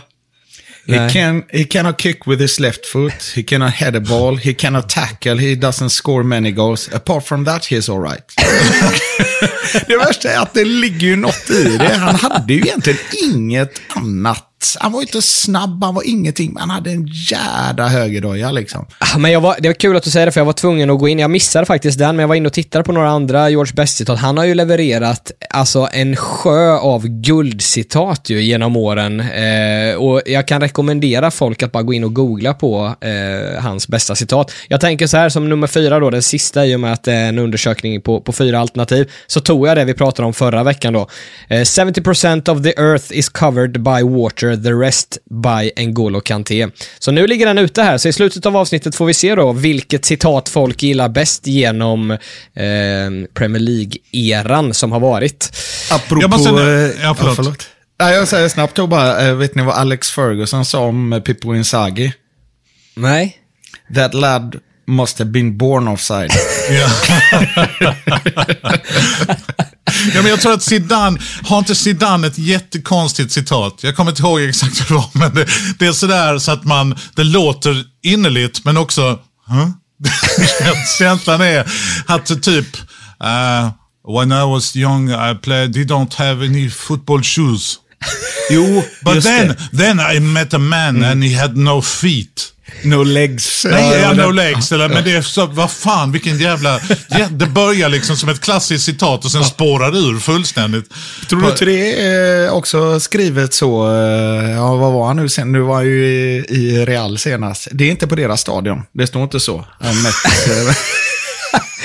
He, 0.86 1.08
can, 1.10 1.44
he 1.50 1.64
cannot 1.64 1.98
kick 1.98 2.26
with 2.26 2.40
his 2.40 2.58
left 2.60 2.86
foot. 2.86 3.32
He 3.34 3.42
cannot 3.42 3.72
head 3.72 3.96
a 3.96 4.00
ball. 4.00 4.36
He 4.36 4.54
cannot 4.54 4.88
tackle. 4.88 5.38
He 5.38 5.54
doesn't 5.54 5.90
score 5.90 6.24
many 6.24 6.50
goals. 6.50 6.88
Apart 6.92 7.24
from 7.24 7.44
that, 7.44 7.62
he's 7.62 7.88
alright. 7.88 8.22
det 9.86 9.96
värsta 9.96 10.32
är 10.32 10.38
att 10.38 10.54
det 10.54 10.64
ligger 10.64 11.06
ju 11.06 11.16
något 11.16 11.50
i 11.50 11.76
det. 11.78 11.94
Han 11.94 12.14
hade 12.14 12.54
ju 12.54 12.60
egentligen 12.60 12.98
inget 13.24 13.80
annat. 13.88 14.51
Han 14.80 14.92
var 14.92 15.00
ju 15.00 15.06
inte 15.06 15.22
snabb, 15.22 15.84
han 15.84 15.94
var 15.94 16.08
ingenting, 16.08 16.52
men 16.52 16.60
han 16.60 16.70
hade 16.70 16.90
en 16.90 17.06
jädra 17.06 17.88
högerdoja 17.88 18.52
liksom. 18.52 18.86
Ah, 18.98 19.18
men 19.18 19.32
jag 19.32 19.40
var, 19.40 19.56
det 19.58 19.68
var 19.68 19.74
kul 19.74 19.96
att 19.96 20.02
du 20.02 20.10
säger 20.10 20.26
det, 20.26 20.32
för 20.32 20.40
jag 20.40 20.46
var 20.46 20.52
tvungen 20.52 20.90
att 20.90 20.98
gå 20.98 21.08
in. 21.08 21.18
Jag 21.18 21.30
missade 21.30 21.66
faktiskt 21.66 21.98
den, 21.98 22.16
men 22.16 22.22
jag 22.22 22.28
var 22.28 22.34
inne 22.34 22.46
och 22.46 22.52
tittade 22.52 22.84
på 22.84 22.92
några 22.92 23.10
andra 23.10 23.50
George 23.50 23.74
Best-citat. 23.74 24.18
Han 24.18 24.38
har 24.38 24.44
ju 24.44 24.54
levererat 24.54 25.32
alltså 25.50 25.88
en 25.92 26.16
sjö 26.16 26.72
av 26.72 27.06
guldcitat 27.06 28.30
ju 28.30 28.42
genom 28.42 28.76
åren. 28.76 29.20
Eh, 29.20 29.94
och 29.94 30.22
jag 30.26 30.48
kan 30.48 30.60
rekommendera 30.60 31.30
folk 31.30 31.62
att 31.62 31.72
bara 31.72 31.82
gå 31.82 31.92
in 31.92 32.04
och 32.04 32.14
googla 32.14 32.54
på 32.54 32.94
eh, 33.00 33.62
hans 33.62 33.88
bästa 33.88 34.14
citat. 34.14 34.52
Jag 34.68 34.80
tänker 34.80 35.06
så 35.06 35.16
här 35.16 35.28
som 35.28 35.48
nummer 35.48 35.66
fyra 35.66 36.00
då, 36.00 36.10
den 36.10 36.22
sista 36.22 36.66
i 36.66 36.76
och 36.76 36.80
med 36.80 36.92
att 36.92 37.04
det 37.04 37.12
är 37.12 37.28
en 37.28 37.38
undersökning 37.38 38.00
på, 38.00 38.20
på 38.20 38.32
fyra 38.32 38.60
alternativ, 38.60 39.10
så 39.26 39.40
tog 39.40 39.68
jag 39.68 39.76
det 39.76 39.84
vi 39.84 39.94
pratade 39.94 40.26
om 40.26 40.34
förra 40.34 40.62
veckan 40.62 40.92
då. 40.92 41.08
Eh, 41.48 41.60
70% 41.60 42.48
of 42.48 42.62
the 42.62 42.80
earth 42.80 43.04
is 43.10 43.28
covered 43.28 43.82
by 43.82 44.02
water, 44.02 44.51
the 44.56 44.72
rest 44.72 45.18
by 45.30 45.70
N'Golo 45.76 46.20
Kanté. 46.20 46.68
Så 46.98 47.10
nu 47.10 47.26
ligger 47.26 47.46
den 47.46 47.58
ute 47.58 47.82
här, 47.82 47.98
så 47.98 48.08
i 48.08 48.12
slutet 48.12 48.46
av 48.46 48.56
avsnittet 48.56 48.94
får 48.94 49.06
vi 49.06 49.14
se 49.14 49.34
då 49.34 49.52
vilket 49.52 50.04
citat 50.04 50.48
folk 50.48 50.82
gillar 50.82 51.08
bäst 51.08 51.46
genom 51.46 52.10
eh, 52.10 52.18
Premier 53.34 53.60
League-eran 53.62 54.72
som 54.72 54.92
har 54.92 55.00
varit. 55.00 55.52
Apropå... 55.90 56.22
Jag 56.22 56.30
måste- 56.30 56.50
eh, 56.50 56.90
ja, 57.02 57.14
förlåt. 57.14 57.66
Nej, 58.00 58.14
jag 58.14 58.28
säger 58.28 58.48
snabbt 58.48 58.74
då 58.76 58.86
bara, 58.86 59.26
eh, 59.28 59.34
vet 59.34 59.54
ni 59.54 59.62
vad 59.62 59.74
Alex 59.74 60.10
Ferguson 60.10 60.64
sa 60.64 60.78
om 60.80 61.12
eh, 61.12 61.20
Pippo 61.20 61.54
Inzaghi? 61.54 62.12
Nej? 62.96 63.36
That 63.94 64.14
lad 64.14 64.56
must 64.86 65.18
have 65.18 65.30
been 65.30 65.58
born 65.58 65.88
offside. 65.88 66.30
Ja. 70.14 70.22
men 70.22 70.30
jag 70.30 70.40
tror 70.40 70.52
att 70.52 70.62
Zidane, 70.62 71.18
har 71.42 71.58
inte 71.58 71.74
Zidane 71.74 72.26
ett 72.26 72.38
jättekonstigt 72.38 73.32
citat? 73.32 73.78
Jag 73.80 73.96
kommer 73.96 74.10
inte 74.10 74.22
ihåg 74.22 74.40
exakt 74.40 74.78
vad 74.80 74.88
det 74.88 74.94
var, 74.94 75.10
men 75.12 75.34
det, 75.34 75.46
det 75.78 75.86
är 75.86 75.92
sådär 75.92 76.38
så 76.38 76.52
att 76.52 76.64
man, 76.64 76.98
det 77.14 77.24
låter 77.24 77.84
innerligt, 78.02 78.64
men 78.64 78.76
också, 78.76 79.18
huh? 79.46 79.68
Känslan 80.98 81.40
är 81.40 81.72
att 82.06 82.42
typ, 82.42 82.76
uh, 83.24 83.70
when 84.18 84.32
I 84.32 84.44
was 84.44 84.76
young 84.76 85.10
I 85.10 85.34
played, 85.42 85.72
they 85.72 85.84
don't 85.84 86.14
have 86.16 86.46
any 86.46 86.70
football 86.70 87.22
shoes. 87.22 87.78
jo, 88.50 88.82
But 89.04 89.22
then, 89.22 89.48
det. 89.48 89.76
then 89.78 90.00
I 90.16 90.20
met 90.20 90.54
a 90.54 90.58
man 90.58 91.04
and 91.04 91.24
he 91.24 91.40
had 91.40 91.56
no 91.56 91.82
feet. 91.82 92.51
No 92.84 93.02
legs. 93.04 93.66
Nej, 93.70 94.00
Ja, 94.00 94.12
no 94.12 94.30
legs. 94.30 94.72
Eller, 94.72 94.88
men 94.88 95.04
det 95.04 95.12
är 95.12 95.22
så, 95.22 95.46
vad 95.46 95.70
fan, 95.70 96.12
vilken 96.12 96.38
jävla... 96.38 96.80
Ja, 97.08 97.28
det 97.30 97.46
börjar 97.46 97.88
liksom 97.88 98.16
som 98.16 98.28
ett 98.28 98.40
klassiskt 98.40 98.84
citat 98.84 99.24
och 99.24 99.30
sen 99.32 99.44
spårar 99.44 99.96
ur 99.96 100.18
fullständigt. 100.18 100.84
Tror 101.28 101.40
du 101.42 101.48
inte 101.48 101.64
det 101.64 102.02
är 102.02 102.50
också 102.50 103.00
skrivet 103.00 103.54
så? 103.54 103.88
eh, 103.94 104.50
Ja, 104.50 104.74
vad 104.76 104.92
var 104.92 105.06
han 105.06 105.16
nu 105.16 105.28
sen? 105.28 105.52
Nu 105.52 105.60
var 105.60 105.74
han 105.74 105.84
ju 105.84 106.04
i, 106.06 106.44
i 106.48 106.84
Real 106.86 107.18
senast. 107.18 107.68
Det 107.72 107.84
är 107.84 107.90
inte 107.90 108.06
på 108.06 108.14
deras 108.14 108.40
stadion. 108.40 108.82
Det 108.92 109.06
står 109.06 109.22
inte 109.22 109.40
så. 109.40 109.64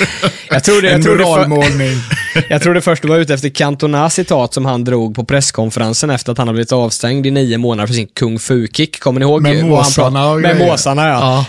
Jag 0.50 0.64
tror 0.64 0.82
det, 0.82 0.92
jag 0.92 1.02
det, 1.02 1.24
för, 1.24 2.44
jag 2.50 2.62
tror 2.62 2.74
det 2.74 2.82
först 2.82 3.02
du 3.02 3.08
var 3.08 3.18
ute 3.18 3.34
efter 3.34 3.50
Cantonas 3.50 4.14
citat 4.14 4.54
som 4.54 4.66
han 4.66 4.84
drog 4.84 5.16
på 5.16 5.24
presskonferensen 5.24 6.10
efter 6.10 6.32
att 6.32 6.38
han 6.38 6.48
har 6.48 6.54
blivit 6.54 6.72
avstängd 6.72 7.26
i 7.26 7.32
nio 7.32 7.58
månader 7.58 7.88
för 7.88 7.94
sin 7.94 8.08
kung 8.08 8.40
fu-kick. 8.40 9.00
Kommer 9.00 9.20
ni 9.20 9.26
ihåg? 9.26 9.42
Med 9.42 9.66
måsarna 9.66 10.30
och 10.30 10.40
Med 10.40 10.58
måsarna, 10.58 11.08
ja. 11.08 11.20
ja. 11.20 11.46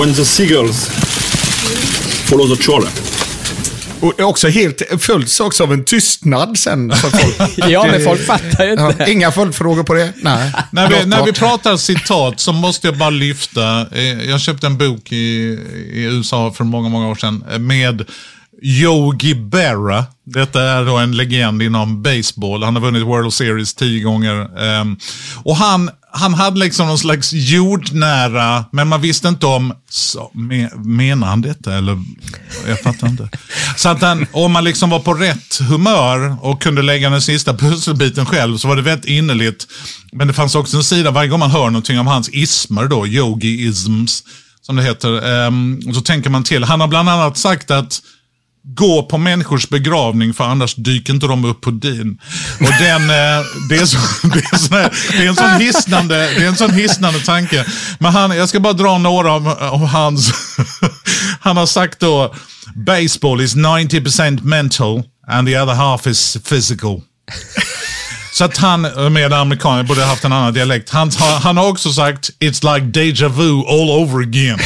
When 0.00 0.14
the 0.14 0.24
seagulls 0.24 0.90
follow 2.28 2.56
the 2.56 2.62
trawler, 2.62 3.07
Och 4.00 4.12
det 4.16 4.22
är 4.22 4.26
också 4.26 4.48
helt 4.48 4.82
följs 4.98 5.40
också 5.40 5.62
av 5.64 5.72
en 5.72 5.84
tystnad 5.84 6.58
sen 6.58 6.92
för 6.92 7.10
folk. 7.10 7.52
Ja, 7.70 7.86
men 7.90 8.04
folk 8.04 8.26
fattar 8.26 8.64
ju 8.64 8.70
inte. 8.70 8.94
Ja, 8.98 9.06
inga 9.06 9.32
följdfrågor 9.32 9.82
på 9.82 9.94
det? 9.94 10.12
Nej. 10.16 10.52
När 10.72 10.88
vi, 10.88 11.06
när 11.06 11.24
vi 11.24 11.32
pratar 11.32 11.76
citat 11.76 12.40
så 12.40 12.52
måste 12.52 12.86
jag 12.86 12.96
bara 12.98 13.10
lyfta. 13.10 13.80
eh, 13.92 14.22
Jag 14.30 14.40
köpte 14.40 14.66
en 14.66 14.78
bok 14.78 15.12
i, 15.12 15.16
i 15.92 16.02
USA 16.02 16.52
för 16.56 16.64
många, 16.64 16.88
många 16.88 17.08
år 17.08 17.14
sedan 17.14 17.44
eh, 17.52 17.58
med 17.58 18.04
Yogi 18.62 19.34
Berra. 19.34 20.04
Detta 20.26 20.62
är 20.62 20.84
då 20.84 20.96
en 20.96 21.16
legend 21.16 21.62
inom 21.62 22.02
baseball. 22.02 22.62
Han 22.62 22.74
har 22.76 22.82
vunnit 22.82 23.02
World 23.02 23.32
Series 23.32 23.74
tio 23.74 24.02
gånger. 24.02 24.60
ehm, 24.62 24.96
Och 25.44 25.56
han, 25.56 25.90
han 26.18 26.34
hade 26.34 26.58
liksom 26.58 26.86
någon 26.86 26.98
slags 26.98 27.32
jordnära, 27.32 28.64
men 28.72 28.88
man 28.88 29.00
visste 29.00 29.28
inte 29.28 29.46
om, 29.46 29.72
så, 29.90 30.30
me, 30.34 30.68
menar 30.76 31.26
han 31.26 31.42
detta 31.42 31.74
eller? 31.74 32.02
Jag 32.66 32.80
fattar 32.80 33.08
inte. 33.08 33.28
Så 33.76 33.88
att 33.88 34.02
han, 34.02 34.26
om 34.32 34.52
man 34.52 34.64
liksom 34.64 34.90
var 34.90 35.00
på 35.00 35.14
rätt 35.14 35.58
humör 35.68 36.36
och 36.40 36.62
kunde 36.62 36.82
lägga 36.82 37.10
den 37.10 37.22
sista 37.22 37.54
pusselbiten 37.54 38.26
själv 38.26 38.56
så 38.56 38.68
var 38.68 38.76
det 38.76 38.82
väldigt 38.82 39.10
innerligt. 39.10 39.66
Men 40.12 40.28
det 40.28 40.34
fanns 40.34 40.54
också 40.54 40.76
en 40.76 40.84
sida, 40.84 41.10
varje 41.10 41.28
gång 41.28 41.40
man 41.40 41.50
hör 41.50 41.66
någonting 41.66 41.98
om 41.98 42.06
hans 42.06 42.28
ismer 42.32 42.84
då, 42.84 43.06
yogi-isms, 43.06 44.22
som 44.62 44.76
det 44.76 44.82
heter, 44.82 45.48
Och 45.88 45.94
så 45.94 46.00
tänker 46.00 46.30
man 46.30 46.44
till. 46.44 46.64
Han 46.64 46.80
har 46.80 46.88
bland 46.88 47.08
annat 47.08 47.36
sagt 47.36 47.70
att 47.70 48.02
gå 48.74 49.02
på 49.02 49.18
människors 49.18 49.68
begravning 49.68 50.34
för 50.34 50.44
annars 50.44 50.74
dyker 50.74 51.12
inte 51.12 51.26
de 51.26 51.44
upp 51.44 51.60
på 51.60 51.70
din. 51.70 52.18
Och 52.60 52.72
den, 52.80 53.02
eh, 53.02 53.44
det, 53.68 53.76
är 53.76 53.86
så, 53.86 53.98
det, 54.28 54.38
är 54.38 54.58
så, 54.58 54.74
det 55.16 55.24
är 55.24 55.28
en 55.28 55.36
sån 55.36 55.60
hisnande, 55.60 56.14
det 56.16 56.44
är 56.44 56.48
en 56.48 56.56
sån 56.56 56.74
hisnande 56.74 57.20
tanke. 57.20 57.64
Men 57.98 58.12
han, 58.12 58.36
jag 58.36 58.48
ska 58.48 58.60
bara 58.60 58.72
dra 58.72 58.98
några 58.98 59.32
av, 59.32 59.48
av 59.48 59.86
hans. 59.86 60.32
Han 61.40 61.56
har 61.56 61.66
sagt 61.66 62.00
då, 62.00 62.34
baseball 62.74 63.40
is 63.40 63.56
90% 63.56 64.42
mental 64.42 65.02
and 65.26 65.48
the 65.48 65.58
other 65.58 65.74
half 65.74 66.06
is 66.06 66.36
physical. 66.48 67.00
Så 68.32 68.44
att 68.44 68.56
han, 68.56 68.80
med 69.12 69.32
amerikaner, 69.32 69.82
borde 69.82 70.00
ha 70.00 70.08
haft 70.08 70.24
en 70.24 70.32
annan 70.32 70.54
dialekt. 70.54 70.90
Han, 70.90 71.10
han 71.42 71.56
har 71.56 71.68
också 71.68 71.92
sagt, 71.92 72.30
it's 72.40 72.74
like 72.74 72.86
deja 72.86 73.28
vu 73.28 73.50
all 73.50 73.90
over 73.90 74.22
again. 74.22 74.58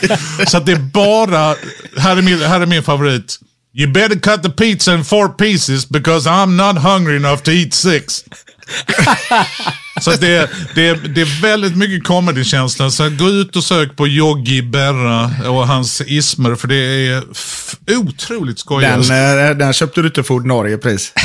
Så 0.46 0.56
att 0.56 0.66
det 0.66 0.72
är 0.72 0.76
bara, 0.76 1.54
här 1.98 2.16
är 2.16 2.22
min, 2.22 2.42
här 2.42 2.60
är 2.60 2.66
min 2.66 2.82
favorit. 2.82 3.38
You 3.74 3.92
better 3.92 4.18
cut 4.18 4.42
the 4.42 4.50
pizza 4.50 4.94
in 4.94 5.04
four 5.04 5.28
pieces 5.28 5.88
because 5.88 6.28
I'm 6.30 6.46
not 6.72 6.82
hungry 6.82 7.16
enough 7.16 7.42
to 7.42 7.50
eat 7.50 7.74
six. 7.74 8.24
Så 10.00 10.10
det, 10.10 10.36
är- 10.36 10.48
det, 10.74 10.88
är- 10.88 10.94
det 11.14 11.20
är 11.20 11.42
väldigt 11.42 11.76
mycket 11.76 12.04
comedy-känsla. 12.06 12.90
Så 12.90 13.10
gå 13.10 13.28
ut 13.28 13.56
och 13.56 13.64
sök 13.64 13.96
på 13.96 14.08
Yogi 14.08 14.62
Berra 14.62 15.30
och 15.50 15.66
hans 15.68 16.02
ismer 16.06 16.54
för 16.54 16.68
det 16.68 16.74
är 17.08 17.22
otroligt 17.96 18.58
skojigt. 18.58 19.08
Den, 19.08 19.48
eh, 19.50 19.56
den 19.56 19.72
köpte 19.72 20.00
du 20.00 20.06
inte 20.06 20.22
för 20.22 20.34
ordinarie 20.34 20.78
pris. 20.78 21.12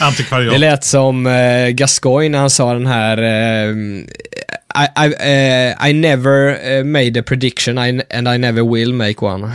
Antikvariat. 0.00 0.52
Det 0.52 0.58
lät 0.58 0.84
som 0.84 1.26
eh, 1.26 1.68
Gascoigne 1.68 2.32
när 2.32 2.38
han 2.38 2.50
sa 2.50 2.72
den 2.72 2.86
här 2.86 3.18
eh, 3.18 3.74
I, 4.74 4.88
I, 5.06 5.14
eh, 5.20 5.88
I 5.90 5.92
never 5.92 6.58
eh, 6.62 6.84
made 6.84 7.20
a 7.20 7.22
prediction 7.22 7.78
I, 7.78 8.02
and 8.10 8.28
I 8.28 8.38
never 8.38 8.62
will 8.62 8.92
make 8.92 9.22
one. 9.26 9.40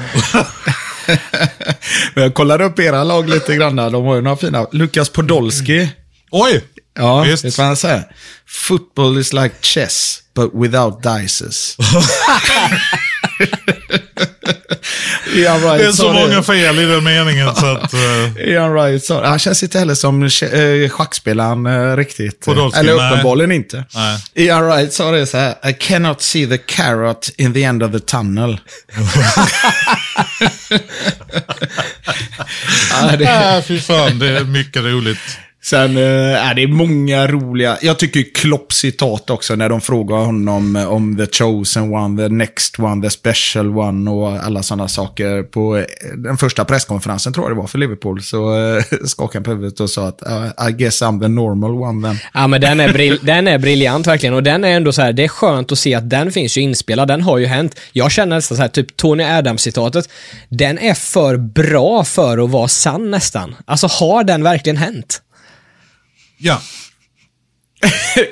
Men 2.13 2.23
jag 2.23 2.33
kollade 2.33 2.63
upp 2.65 2.79
era 2.79 3.03
lag 3.03 3.29
lite 3.29 3.55
grann. 3.55 3.75
där. 3.75 3.89
De 3.89 4.05
har 4.05 4.15
ju 4.15 4.21
några 4.21 4.37
fina. 4.37 4.67
Lukas 4.71 5.09
Podolski. 5.09 5.89
Oj! 6.31 6.63
Ja, 6.97 7.21
Visst. 7.21 7.45
vet 7.45 7.55
du 7.55 7.57
vad 7.61 7.67
han 7.67 7.75
säger? 7.77 8.03
Football 8.47 9.17
is 9.17 9.33
like 9.33 9.55
chess, 9.61 10.19
but 10.35 10.51
without 10.53 11.03
dices. 11.03 11.77
Ian 15.35 15.61
Wright 15.61 15.79
Det 15.79 15.85
är 15.85 15.91
så 15.91 16.13
många 16.13 16.43
fel 16.43 16.79
i 16.79 16.85
den 16.85 17.03
meningen 17.03 17.55
så 17.55 17.65
att... 17.65 17.93
eh, 18.37 18.47
Ian 18.47 18.73
Wright 18.73 19.03
sa 19.03 19.25
Han 19.25 19.39
känns 19.39 19.63
inte 19.63 19.79
heller 19.79 19.95
som 19.95 20.23
äh, 20.23 20.89
schackspelaren 20.89 21.65
eh, 21.65 21.97
riktigt. 21.97 22.45
Podolski, 22.45 22.79
Eller 22.79 22.95
nej. 22.95 23.11
uppenbarligen 23.11 23.51
inte. 23.51 23.83
Nej. 23.95 24.19
Ian 24.35 24.63
Wright 24.65 24.93
sa 24.93 25.11
det 25.11 25.25
så 25.25 25.37
här. 25.37 25.69
I 25.69 25.73
cannot 25.73 26.21
see 26.21 26.47
the 26.47 26.57
carrot 26.57 27.29
in 27.37 27.53
the 27.53 27.63
end 27.63 27.83
of 27.83 27.91
the 27.91 27.99
tunnel. 27.99 28.59
ja, 32.91 33.15
det, 33.17 33.25
Nej, 33.25 33.63
fy 33.63 33.79
fan. 33.79 34.19
Det 34.19 34.29
är 34.29 34.43
mycket 34.43 34.83
roligt. 34.83 35.37
Sen 35.65 35.97
äh, 35.97 36.49
är 36.49 36.53
det 36.53 36.67
många 36.67 37.27
roliga, 37.27 37.77
jag 37.81 37.99
tycker 37.99 38.19
ju 38.19 38.25
Klopp 38.25 38.73
citat 38.73 39.29
också 39.29 39.55
när 39.55 39.69
de 39.69 39.81
frågar 39.81 40.17
honom 40.17 40.75
eh, 40.75 40.91
om 40.91 41.17
the 41.17 41.27
chosen 41.27 41.93
one, 41.93 42.23
the 42.23 42.29
next 42.29 42.79
one, 42.79 43.01
the 43.01 43.09
special 43.09 43.77
one 43.77 44.11
och 44.11 44.43
alla 44.43 44.63
sådana 44.63 44.87
saker. 44.87 45.43
På 45.43 45.77
eh, 45.77 45.83
den 46.17 46.37
första 46.37 46.65
presskonferensen 46.65 47.33
tror 47.33 47.45
jag 47.45 47.57
det 47.57 47.61
var 47.61 47.67
för 47.67 47.77
Liverpool 47.77 48.23
så 48.23 48.55
äh, 48.77 48.83
skakade 49.05 49.37
han 49.37 49.43
på 49.43 49.51
huvudet 49.51 49.79
och 49.79 49.89
sa 49.89 50.07
att 50.07 50.23
ah, 50.23 50.69
I 50.69 50.71
guess 50.71 51.01
I'm 51.01 51.21
the 51.21 51.27
normal 51.27 51.71
one 51.71 52.07
then. 52.07 52.17
Ja, 52.33 52.47
men 52.47 52.61
den 52.61 52.79
är, 52.79 52.93
bril 52.93 53.19
den 53.23 53.47
är 53.47 53.57
briljant 53.57 54.07
verkligen 54.07 54.35
och 54.35 54.43
den 54.43 54.63
är 54.63 54.69
ändå 54.69 54.93
så 54.93 55.01
här, 55.01 55.13
det 55.13 55.23
är 55.23 55.27
skönt 55.27 55.71
att 55.71 55.79
se 55.79 55.95
att 55.95 56.09
den 56.09 56.31
finns 56.31 56.57
ju 56.57 56.61
inspelad, 56.61 57.07
den 57.07 57.21
har 57.21 57.37
ju 57.37 57.45
hänt. 57.45 57.79
Jag 57.91 58.11
känner 58.11 58.35
nästan 58.35 58.57
så 58.57 58.61
här, 58.61 58.69
typ 58.69 58.97
Tony 58.97 59.23
Adams-citatet, 59.23 60.09
den 60.49 60.79
är 60.79 60.93
för 60.93 61.37
bra 61.37 62.03
för 62.03 62.43
att 62.43 62.49
vara 62.49 62.67
sann 62.67 63.11
nästan. 63.11 63.55
Alltså 63.65 63.87
har 63.87 64.23
den 64.23 64.43
verkligen 64.43 64.77
hänt? 64.77 65.21
Ja, 66.37 66.61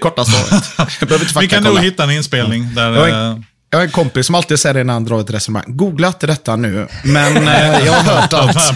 Korta 0.02 0.26
svaret. 0.26 1.36
Vi 1.42 1.48
kan 1.48 1.64
nog 1.64 1.80
hitta 1.80 2.04
en 2.04 2.12
inspelning 2.12 2.76
där... 2.76 2.92
Jag 2.92 3.10
eh, 3.10 3.38
jag 3.74 3.80
har 3.80 3.86
en 3.86 3.92
kompis 3.92 4.26
som 4.26 4.36
alltid 4.36 4.60
säger 4.60 4.74
det 4.74 4.84
när 4.84 4.94
han 4.94 5.06
drar 5.06 5.20
ett 5.20 5.30
resonemang. 5.30 5.64
Googla 5.68 6.08
inte 6.08 6.28
detta 6.28 6.56
nu, 6.56 6.88
men 7.04 7.48
eh, 7.48 7.86
jag 7.86 7.94
har 7.94 8.14
hört 8.14 8.34
att... 8.34 8.54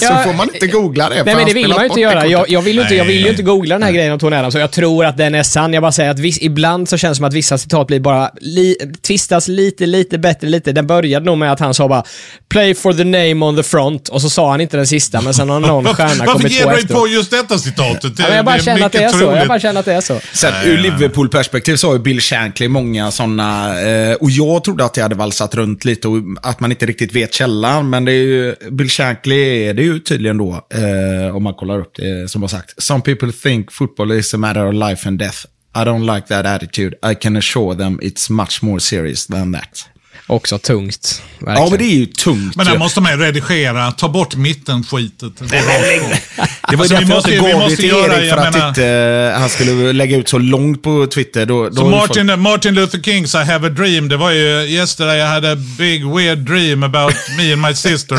Ja, 0.00 0.22
får 0.24 0.32
man 0.32 0.48
inte 0.54 0.66
googla 0.66 1.08
det. 1.08 1.24
Nej 1.24 1.34
men 1.34 1.46
det 1.46 1.54
vill 1.54 1.68
man 1.68 1.78
ju 1.78 1.84
inte 1.84 1.94
det 1.94 2.00
göra. 2.00 2.26
Jag, 2.26 2.50
jag, 2.50 2.62
vill 2.62 2.76
ju 2.76 2.82
inte, 2.82 2.94
jag 2.94 3.04
vill 3.04 3.24
ju 3.24 3.30
inte 3.30 3.42
googla 3.42 3.74
den 3.74 3.82
här 3.82 3.92
grejen 3.92 4.12
om 4.12 4.18
Tony 4.18 4.36
Adams 4.36 4.54
jag 4.54 4.70
tror 4.70 5.04
att 5.04 5.16
den 5.16 5.34
är 5.34 5.42
sann. 5.42 5.72
Jag 5.72 5.82
bara 5.82 5.92
säger 5.92 6.10
att 6.10 6.18
viss, 6.18 6.38
ibland 6.42 6.88
så 6.88 6.96
känns 6.96 7.12
det 7.12 7.16
som 7.16 7.24
att 7.24 7.34
vissa 7.34 7.58
citat 7.58 7.86
blir 7.86 8.00
bara 8.00 8.30
li, 8.40 8.76
tvistas 9.06 9.48
lite, 9.48 9.86
lite 9.86 10.18
bättre, 10.18 10.48
lite. 10.48 10.72
Den 10.72 10.86
började 10.86 11.26
nog 11.26 11.38
med 11.38 11.52
att 11.52 11.60
han 11.60 11.74
sa 11.74 11.88
bara 11.88 12.04
“Play 12.50 12.74
for 12.74 12.92
the 12.92 13.04
name 13.04 13.46
on 13.46 13.56
the 13.56 13.62
front” 13.62 14.08
och 14.08 14.22
så 14.22 14.30
sa 14.30 14.50
han 14.50 14.60
inte 14.60 14.76
den 14.76 14.86
sista, 14.86 15.20
men 15.20 15.34
sen 15.34 15.50
har 15.50 15.60
någon 15.72 15.94
stjärna 15.94 16.24
Varför 16.24 16.32
kommit 16.32 16.52
ger 16.52 16.64
på 16.64 16.70
du 16.70 16.76
dig 16.76 16.96
på 16.96 17.08
just 17.08 17.30
detta 17.30 17.58
citatet? 17.58 18.12
Ja, 18.18 18.24
men 18.28 18.36
jag 18.36 18.44
bara 18.44 18.56
det 18.56 18.62
känner 18.62 18.86
att 18.86 18.92
det 18.92 18.98
är 18.98 19.02
mycket 19.02 19.18
så. 19.18 19.24
Jag 19.24 19.32
troligt. 19.32 19.48
bara 19.48 19.60
känner 19.60 19.80
att 19.80 19.86
det 19.86 19.94
är 19.94 20.00
så. 20.00 20.20
Sen 20.32 20.52
ur 20.64 20.78
Liverpool-perspektiv 20.78 21.76
så 21.76 21.86
har 21.86 21.94
ju 21.94 22.00
Bill 22.00 22.20
Shankly 22.20 22.68
många 22.68 23.10
sådana, 23.10 23.80
eh, 23.80 24.16
och 24.22 24.30
jag 24.30 24.64
trodde 24.64 24.84
att 24.84 24.96
jag 24.96 25.04
hade 25.04 25.14
valsat 25.14 25.54
runt 25.54 25.84
lite 25.84 26.08
och 26.08 26.22
att 26.42 26.60
man 26.60 26.70
inte 26.70 26.86
riktigt 26.86 27.12
vet 27.12 27.34
källan, 27.34 27.90
men 27.90 28.04
det 28.04 28.12
är 28.12 28.24
ju, 28.24 28.54
Bill 28.70 28.88
Shankly 28.88 29.64
är 29.64 29.74
det 29.74 29.82
ju 29.82 29.98
tydligen 29.98 30.38
då, 30.38 30.66
eh, 30.70 31.36
om 31.36 31.42
man 31.42 31.54
kollar 31.54 31.78
upp 31.78 31.92
det, 31.96 32.20
eh, 32.20 32.26
som 32.26 32.42
har 32.42 32.48
sagt. 32.48 32.82
Some 32.82 33.02
people 33.02 33.32
think 33.32 33.72
football 33.72 34.12
is 34.12 34.34
a 34.34 34.38
matter 34.38 34.66
of 34.66 34.74
life 34.74 35.08
and 35.08 35.18
death. 35.18 35.38
I 35.74 35.78
don't 35.78 36.14
like 36.14 36.26
that 36.26 36.46
attitude. 36.46 36.96
I 37.12 37.14
can 37.14 37.36
assure 37.36 37.76
them 37.76 38.00
it's 38.02 38.30
much 38.30 38.62
more 38.62 38.80
serious 38.80 39.26
than 39.26 39.52
that. 39.52 39.86
Också 40.32 40.58
tungt. 40.58 41.22
Verkligen. 41.38 41.62
Ja, 41.64 41.70
men 41.70 41.78
det 41.78 41.84
är 41.84 41.96
ju 41.96 42.06
tungt. 42.06 42.56
Men 42.56 42.66
ju. 42.66 42.72
där 42.72 42.78
måste 42.78 43.00
man 43.00 43.12
ju 43.12 43.18
redigera. 43.18 43.92
Ta 43.92 44.08
bort 44.08 44.34
mittenskitet. 44.36 45.32
Det 45.38 45.44
går 45.48 45.56
rakt 45.56 46.26
på. 46.36 46.44
Det 46.70 46.76
var 46.76 46.84
Alltså, 46.84 46.94
därför 46.94 47.14
måste- 47.14 47.30
jag 47.34 47.42
vi 47.42 47.48
inte 47.48 47.52
gav 47.52 47.60
det 47.60 47.64
måste 47.64 47.76
till 47.76 47.90
göra- 47.90 48.16
Erik, 48.20 48.30
för 48.30 48.36
att 48.38 48.54
menar- 48.54 48.68
inte 48.68 48.86
eh, 49.34 49.40
han 49.40 49.48
skulle 49.48 49.92
lägga 49.92 50.16
ut 50.16 50.28
så 50.28 50.38
långt 50.38 50.82
på 50.82 51.06
Twitter. 51.06 51.46
Då, 51.46 51.68
då 51.68 51.74
Så 51.76 51.84
Martin, 51.90 52.28
folk- 52.28 52.38
Martin 52.40 52.74
Luther 52.74 52.98
Kings 53.02 53.34
I 53.34 53.38
have 53.38 53.66
a 53.66 53.70
dream. 53.70 54.08
Det 54.08 54.16
var 54.16 54.30
ju 54.30 54.66
yesterday 54.68 55.18
I 55.18 55.22
had 55.26 55.44
a 55.44 55.56
big 55.78 56.06
weird 56.14 56.38
dream 56.38 56.82
about 56.82 57.14
me 57.38 57.52
and 57.52 57.62
my 57.62 57.74
sister. 57.74 58.16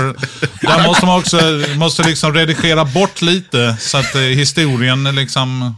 Där 0.62 0.84
måste 0.88 1.06
man 1.06 1.20
också 1.20 1.62
måste 1.76 2.04
liksom 2.04 2.34
redigera 2.34 2.86
bort 2.86 3.22
lite 3.22 3.76
så 3.80 3.98
att 3.98 4.16
eh, 4.16 4.22
historien 4.22 5.04
liksom... 5.16 5.76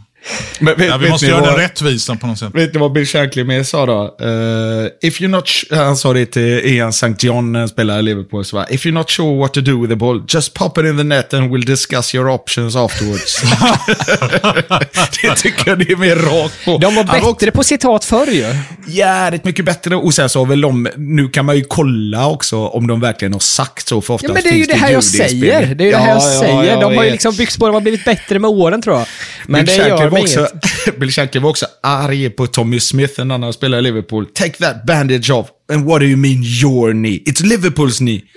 Men 0.58 0.76
vet- 0.78 0.88
Ja, 0.88 0.96
vi 0.96 1.08
måste 1.10 1.26
göra 1.26 1.40
vad- 1.40 1.48
den 1.48 1.56
rättvisa 1.58 2.14
på 2.16 2.26
något 2.26 2.38
sätt. 2.38 2.48
Vet 2.54 2.74
ni 2.74 2.80
vad 2.80 2.92
Bill 2.92 3.06
Shankly 3.06 3.44
med 3.44 3.66
sa 3.66 3.86
då? 3.86 4.16
Eh, 4.20 5.08
if 5.08 5.20
you're 5.20 5.28
not 5.28 5.48
han 5.70 5.96
sa 5.96 6.12
det 6.12 6.26
till 6.26 6.42
Ian 6.64 6.88
St. 6.88 7.14
John 7.18 7.52
när 7.52 7.60
han 7.60 7.68
spelade 7.68 7.98
i 8.00 8.02
Liverpool. 8.02 8.44
Så 8.44 8.56
bara, 8.56 8.66
if 8.68 8.86
you're 8.86 8.92
not 8.92 9.10
sure 9.10 9.38
what 9.38 9.54
to 9.54 9.60
do 9.60 9.80
with 9.80 9.90
the 9.92 9.96
ball, 9.96 10.22
just 10.28 10.54
pop 10.54 10.78
it 10.78 10.84
in 10.84 10.96
the 10.96 11.02
net 11.04 11.34
and 11.34 11.50
we'll 11.54 11.66
discuss 11.66 12.14
your 12.14 12.28
options 12.28 12.76
afterwards. 12.76 13.42
det 15.22 15.34
tycker 15.36 15.70
jag 15.70 15.78
det 15.78 15.92
är 15.92 15.96
mer 15.96 16.16
rakt 16.16 16.64
på. 16.64 16.78
De 16.78 16.94
var 16.94 17.04
bättre 17.04 17.50
på 17.50 17.64
citat 17.64 18.04
förr 18.04 18.26
ju. 18.26 18.54
jävligt 18.86 19.44
mycket 19.44 19.64
bättre. 19.64 19.96
Och 19.96 20.14
sen 20.14 20.28
så 20.28 20.38
har 20.38 20.46
väl 20.46 20.60
de, 20.60 20.88
nu 20.96 21.28
kan 21.28 21.44
man 21.44 21.56
ju 21.56 21.64
kolla 21.64 22.28
också 22.28 22.56
om 22.66 22.86
de 22.86 23.00
verkligen 23.00 23.32
har 23.32 23.40
sagt 23.40 23.88
så. 23.88 24.00
För 24.00 24.18
Ja, 24.22 24.32
men 24.32 24.42
det 24.42 24.48
är 24.48 24.54
ju 24.54 24.64
det 24.66 24.74
här 24.76 24.90
jag 24.92 25.04
säger. 25.04 25.74
Det 25.74 25.84
är 25.84 25.86
ju 25.86 25.90
det 25.92 25.96
här 25.98 26.08
jag 26.08 26.16
Ja, 26.22 26.32
ja, 26.32 26.40
säger. 26.40 26.64
ja, 26.74 26.80
de 26.80 26.96
har 26.96 27.04
ju 27.04 27.10
liksom 27.10 27.34
byggt 27.36 27.58
de 27.58 27.74
har 27.74 27.80
blivit 27.80 28.04
bättre 28.04 28.38
med 28.38 28.50
åren 28.50 28.82
tror 28.82 28.96
jag. 28.98 29.06
Men 29.46 29.64
Bill 29.64 29.76
det 29.78 29.88
gör 29.88 30.10
var 30.16 30.22
också. 30.22 30.48
Bill 30.98 31.10
Shankly 31.10 31.40
var 31.40 31.50
också 31.50 31.66
arg 31.82 32.30
på 32.30 32.46
Tommy 32.46 32.80
Smith 32.80 33.24
när 33.24 33.38
han 33.38 33.52
spelade 33.52 33.80
i 33.80 33.82
Liverpool. 33.82 34.26
Take 34.26 34.58
that 34.58 34.86
bandage 34.86 35.30
off. 35.30 35.46
And 35.72 35.84
what 35.84 36.00
do 36.00 36.06
you 36.06 36.16
mean 36.16 36.42
your 36.62 36.92
knee? 36.92 37.22
It's 37.26 37.46
Liverpools 37.46 37.98
knee. 37.98 38.22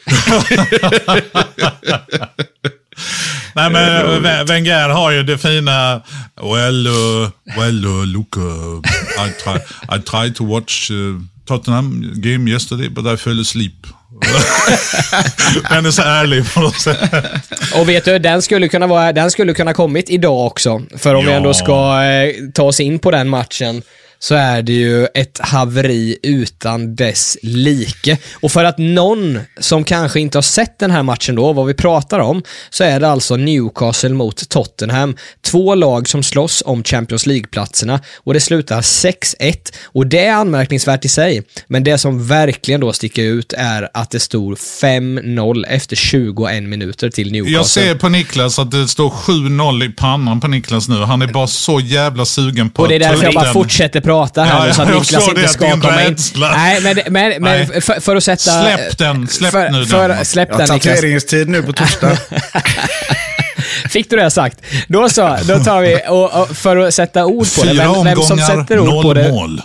Nej, 3.56 3.70
men 3.72 4.46
Wenger 4.46 4.90
har 4.90 5.12
ju 5.12 5.24
det 5.24 5.38
fina... 5.38 6.02
Well, 6.42 6.88
uh, 6.88 7.30
well 7.58 7.86
uh, 7.86 8.06
look, 8.06 8.38
uh, 8.38 8.44
I, 9.18 9.32
try, 9.44 9.56
I 9.98 10.02
tried 10.02 10.36
to 10.36 10.46
watch 10.46 10.92
uh, 10.92 11.20
Tottenham 11.46 12.14
game 12.16 12.52
yesterday, 12.52 12.90
but 12.90 13.06
I 13.06 13.18
fell 13.18 13.40
asleep. 13.40 13.88
Den 15.70 15.86
är 15.86 15.92
så 15.92 16.02
ärlig 16.02 16.54
på 16.54 16.60
något 16.60 16.80
sätt. 16.80 16.98
Och 17.76 17.90
vet 17.90 18.06
du, 18.06 18.20
den 18.20 18.42
skulle 18.42 18.68
kunna, 18.68 18.88
vara, 18.88 19.12
den 19.14 19.32
skulle 19.32 19.54
kunna 19.54 19.74
kommit 19.74 20.10
idag 20.10 20.46
också. 20.46 20.82
För 20.98 21.16
om 21.16 21.26
vi 21.26 21.32
Ja. 21.32 21.38
ändå 21.38 21.54
ska 21.54 22.04
eh, 22.04 22.34
ta 22.54 22.64
oss 22.64 22.80
in 22.80 23.00
på 23.00 23.12
den 23.12 23.30
matchen 23.30 23.82
så 24.20 24.36
är 24.36 24.62
det 24.62 24.74
ju 24.74 25.06
ett 25.06 25.40
haveri 25.40 26.18
utan 26.24 26.96
dess 26.96 27.38
like. 27.42 28.18
Och 28.34 28.52
för 28.52 28.64
att 28.64 28.78
någon 28.78 29.40
som 29.60 29.84
kanske 29.84 30.20
inte 30.20 30.38
har 30.38 30.44
sett 30.44 30.80
den 30.80 30.92
här 30.92 31.04
matchen 31.04 31.36
då, 31.36 31.54
vad 31.54 31.66
vi 31.66 31.74
pratar 31.74 32.20
om, 32.20 32.44
så 32.70 32.84
är 32.84 33.00
det 33.00 33.10
alltså 33.10 33.36
Newcastle 33.36 34.10
mot 34.10 34.50
Tottenham. 34.50 35.16
Två 35.42 35.76
lag 35.76 36.10
som 36.10 36.24
slåss 36.24 36.64
om 36.66 36.84
Champions 36.84 37.26
League-platserna 37.26 38.00
och 38.18 38.34
det 38.34 38.40
slutar 38.40 38.82
6-1. 38.82 39.74
Och 39.86 40.08
det 40.08 40.26
är 40.26 40.34
anmärkningsvärt 40.34 41.06
i 41.06 41.10
sig, 41.10 41.44
men 41.68 41.84
det 41.84 41.98
som 41.98 42.28
verkligen 42.28 42.82
då 42.82 42.94
sticker 42.94 43.24
ut 43.24 43.54
är 43.54 43.90
att 43.94 44.10
det 44.10 44.20
stod 44.20 44.58
5-0 44.58 45.66
efter 45.68 45.96
21 45.96 46.64
minuter 46.64 47.10
till 47.10 47.32
Newcastle. 47.32 47.58
Jag 47.58 47.66
ser 47.66 47.96
på 47.96 48.10
Niklas 48.10 48.60
att 48.60 48.72
det 48.72 48.88
står 48.88 49.10
7-0 49.10 49.86
i 49.86 49.90
pannan 49.90 50.42
på 50.42 50.48
Niklas 50.48 50.90
nu. 50.90 50.96
Han 50.96 51.22
är 51.22 51.28
bara 51.28 51.48
så 51.48 51.80
jävla 51.80 52.26
sugen 52.26 52.70
på 52.70 52.82
Och 52.82 52.90
det 52.90 52.96
är 52.96 53.00
att 53.00 53.08
därför 53.12 53.24
jag 53.24 53.34
bara 53.34 53.54
fortsätter 53.54 54.02
prata 54.10 54.44
här 54.44 54.60
Ja, 54.60 54.66
nu 54.66 54.74
så 54.74 54.82
att 54.82 54.88
Niklas 54.88 55.28
inte 55.28 55.48
ska 55.48 55.72
komma 55.72 56.04
in. 56.04 56.18
Nej, 56.36 56.82
men, 56.82 56.96
men, 56.96 57.12
men 57.14 57.42
Nej. 57.42 57.82
för, 57.82 58.00
för 58.00 58.16
att 58.16 58.24
sätta... 58.24 58.62
Släpp 58.62 58.98
den, 58.98 59.28
släpp 59.28 59.52
för, 59.52 59.70
nu 59.70 59.78
den. 59.78 59.88
för, 59.88 60.24
Släpp 60.24 60.50
Jag 60.50 60.60
den 60.60 60.70
har 60.70 60.78
tatueringstid 60.78 61.50
nu 61.50 61.64
på 61.64 61.74
torsdag. 61.74 62.18
Fick 63.90 64.10
du 64.10 64.16
det 64.16 64.32
sagt? 64.32 64.62
Då 64.88 65.10
så, 65.10 65.38
då 65.48 65.60
tar 65.60 65.82
vi, 65.82 66.02
och, 66.10 66.42
och 66.42 66.58
för 66.58 66.78
att 66.78 66.94
sätta 66.94 67.26
ord 67.26 67.48
på 67.60 67.64
det, 67.66 67.74
vem, 67.74 68.04
vem 68.04 68.22
som 68.22 68.38
sätter 68.38 68.80
ord 68.80 69.04
på 69.04 69.14
det, 69.14 69.32
mål. 69.32 69.62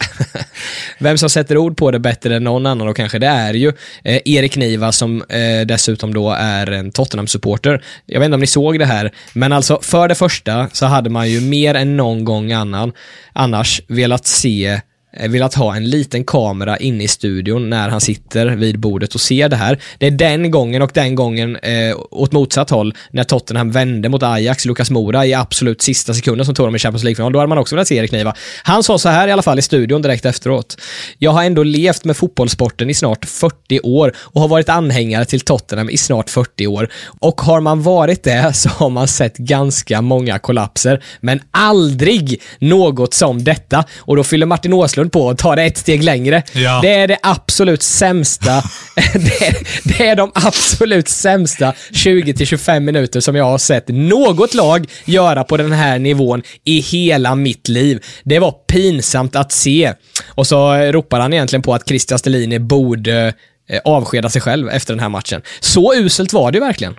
vem 0.98 1.18
som 1.18 1.30
sätter 1.30 1.56
ord 1.56 1.76
på 1.76 1.90
det 1.90 1.98
bättre 1.98 2.36
än 2.36 2.44
någon 2.44 2.66
annan 2.66 2.86
då 2.86 2.94
kanske, 2.94 3.18
det 3.18 3.26
är 3.26 3.54
ju 3.54 3.72
eh, 4.04 4.20
Erik 4.24 4.56
Niva 4.56 4.92
som 4.92 5.22
eh, 5.22 5.66
dessutom 5.66 6.14
då 6.14 6.30
är 6.30 6.70
en 6.70 6.92
Tottenham-supporter. 6.92 7.82
Jag 8.06 8.20
vet 8.20 8.24
inte 8.24 8.34
om 8.34 8.40
ni 8.40 8.46
såg 8.46 8.78
det 8.78 8.86
här, 8.86 9.12
men 9.32 9.52
alltså 9.52 9.78
för 9.82 10.08
det 10.08 10.14
första 10.14 10.68
så 10.72 10.86
hade 10.86 11.10
man 11.10 11.30
ju 11.30 11.40
mer 11.40 11.74
än 11.74 11.96
någon 11.96 12.24
gång 12.24 12.52
annan, 12.52 12.92
annars 13.32 13.82
velat 13.88 14.26
se 14.26 14.80
Eh, 15.16 15.30
velat 15.30 15.54
ha 15.54 15.76
en 15.76 15.90
liten 15.90 16.24
kamera 16.24 16.76
inne 16.76 17.04
i 17.04 17.08
studion 17.08 17.70
när 17.70 17.88
han 17.88 18.00
sitter 18.00 18.46
vid 18.46 18.78
bordet 18.78 19.14
och 19.14 19.20
ser 19.20 19.48
det 19.48 19.56
här. 19.56 19.78
Det 19.98 20.06
är 20.06 20.10
den 20.10 20.50
gången 20.50 20.82
och 20.82 20.90
den 20.94 21.14
gången 21.14 21.56
eh, 21.56 21.96
åt 22.10 22.32
motsatt 22.32 22.70
håll 22.70 22.94
när 23.10 23.24
Tottenham 23.24 23.70
vände 23.70 24.08
mot 24.08 24.22
Ajax, 24.22 24.64
Lukas 24.64 24.90
Mora 24.90 25.26
i 25.26 25.34
absolut 25.34 25.82
sista 25.82 26.14
sekunden 26.14 26.46
som 26.46 26.54
tog 26.54 26.66
dem 26.66 26.76
i 26.76 26.78
Champions 26.78 27.04
League-final. 27.04 27.32
Då 27.32 27.38
hade 27.38 27.48
man 27.48 27.58
också 27.58 27.74
velat 27.74 27.88
se 27.88 27.96
Erik 27.96 28.12
Niva. 28.12 28.34
Han 28.62 28.82
sa 28.82 28.98
så 28.98 29.08
här 29.08 29.28
i 29.28 29.32
alla 29.32 29.42
fall 29.42 29.58
i 29.58 29.62
studion 29.62 30.02
direkt 30.02 30.24
efteråt. 30.24 30.76
Jag 31.18 31.30
har 31.30 31.44
ändå 31.44 31.62
levt 31.62 32.04
med 32.04 32.16
fotbollssporten 32.16 32.90
i 32.90 32.94
snart 32.94 33.24
40 33.24 33.80
år 33.82 34.12
och 34.16 34.40
har 34.40 34.48
varit 34.48 34.68
anhängare 34.68 35.24
till 35.24 35.40
Tottenham 35.40 35.90
i 35.90 35.96
snart 35.96 36.30
40 36.30 36.66
år. 36.66 36.88
Och 37.20 37.40
har 37.40 37.60
man 37.60 37.82
varit 37.82 38.22
det 38.22 38.52
så 38.56 38.68
har 38.68 38.90
man 38.90 39.08
sett 39.08 39.36
ganska 39.36 40.02
många 40.02 40.38
kollapser, 40.38 41.02
men 41.20 41.40
aldrig 41.50 42.42
något 42.58 43.14
som 43.14 43.44
detta. 43.44 43.84
Och 43.98 44.16
då 44.16 44.24
fyller 44.24 44.46
Martin 44.46 44.72
Åslund 44.72 45.03
på 45.10 45.26
och 45.26 45.38
tar 45.38 45.56
det 45.56 45.62
ett 45.62 45.78
steg 45.78 46.02
längre. 46.02 46.42
Ja. 46.52 46.78
Det 46.82 46.94
är 46.94 47.08
det 47.08 47.18
absolut 47.22 47.82
sämsta. 47.82 48.62
det, 48.96 49.46
är, 49.46 49.56
det 49.84 50.08
är 50.08 50.16
de 50.16 50.32
absolut 50.34 51.08
sämsta 51.08 51.72
20-25 51.92 52.80
minuter 52.80 53.20
som 53.20 53.36
jag 53.36 53.44
har 53.44 53.58
sett 53.58 53.88
något 53.88 54.54
lag 54.54 54.86
göra 55.04 55.44
på 55.44 55.56
den 55.56 55.72
här 55.72 55.98
nivån 55.98 56.42
i 56.64 56.80
hela 56.80 57.34
mitt 57.34 57.68
liv. 57.68 58.04
Det 58.24 58.38
var 58.38 58.50
pinsamt 58.50 59.36
att 59.36 59.52
se. 59.52 59.92
Och 60.28 60.46
så 60.46 60.74
ropar 60.74 61.20
han 61.20 61.32
egentligen 61.32 61.62
på 61.62 61.74
att 61.74 61.88
Christian 61.88 62.18
Stellini 62.18 62.58
borde 62.58 63.34
eh, 63.68 63.80
avskeda 63.84 64.30
sig 64.30 64.42
själv 64.42 64.68
efter 64.68 64.92
den 64.92 65.00
här 65.00 65.08
matchen. 65.08 65.42
Så 65.60 65.94
uselt 65.94 66.32
var 66.32 66.52
det 66.52 66.60
verkligen. 66.60 66.94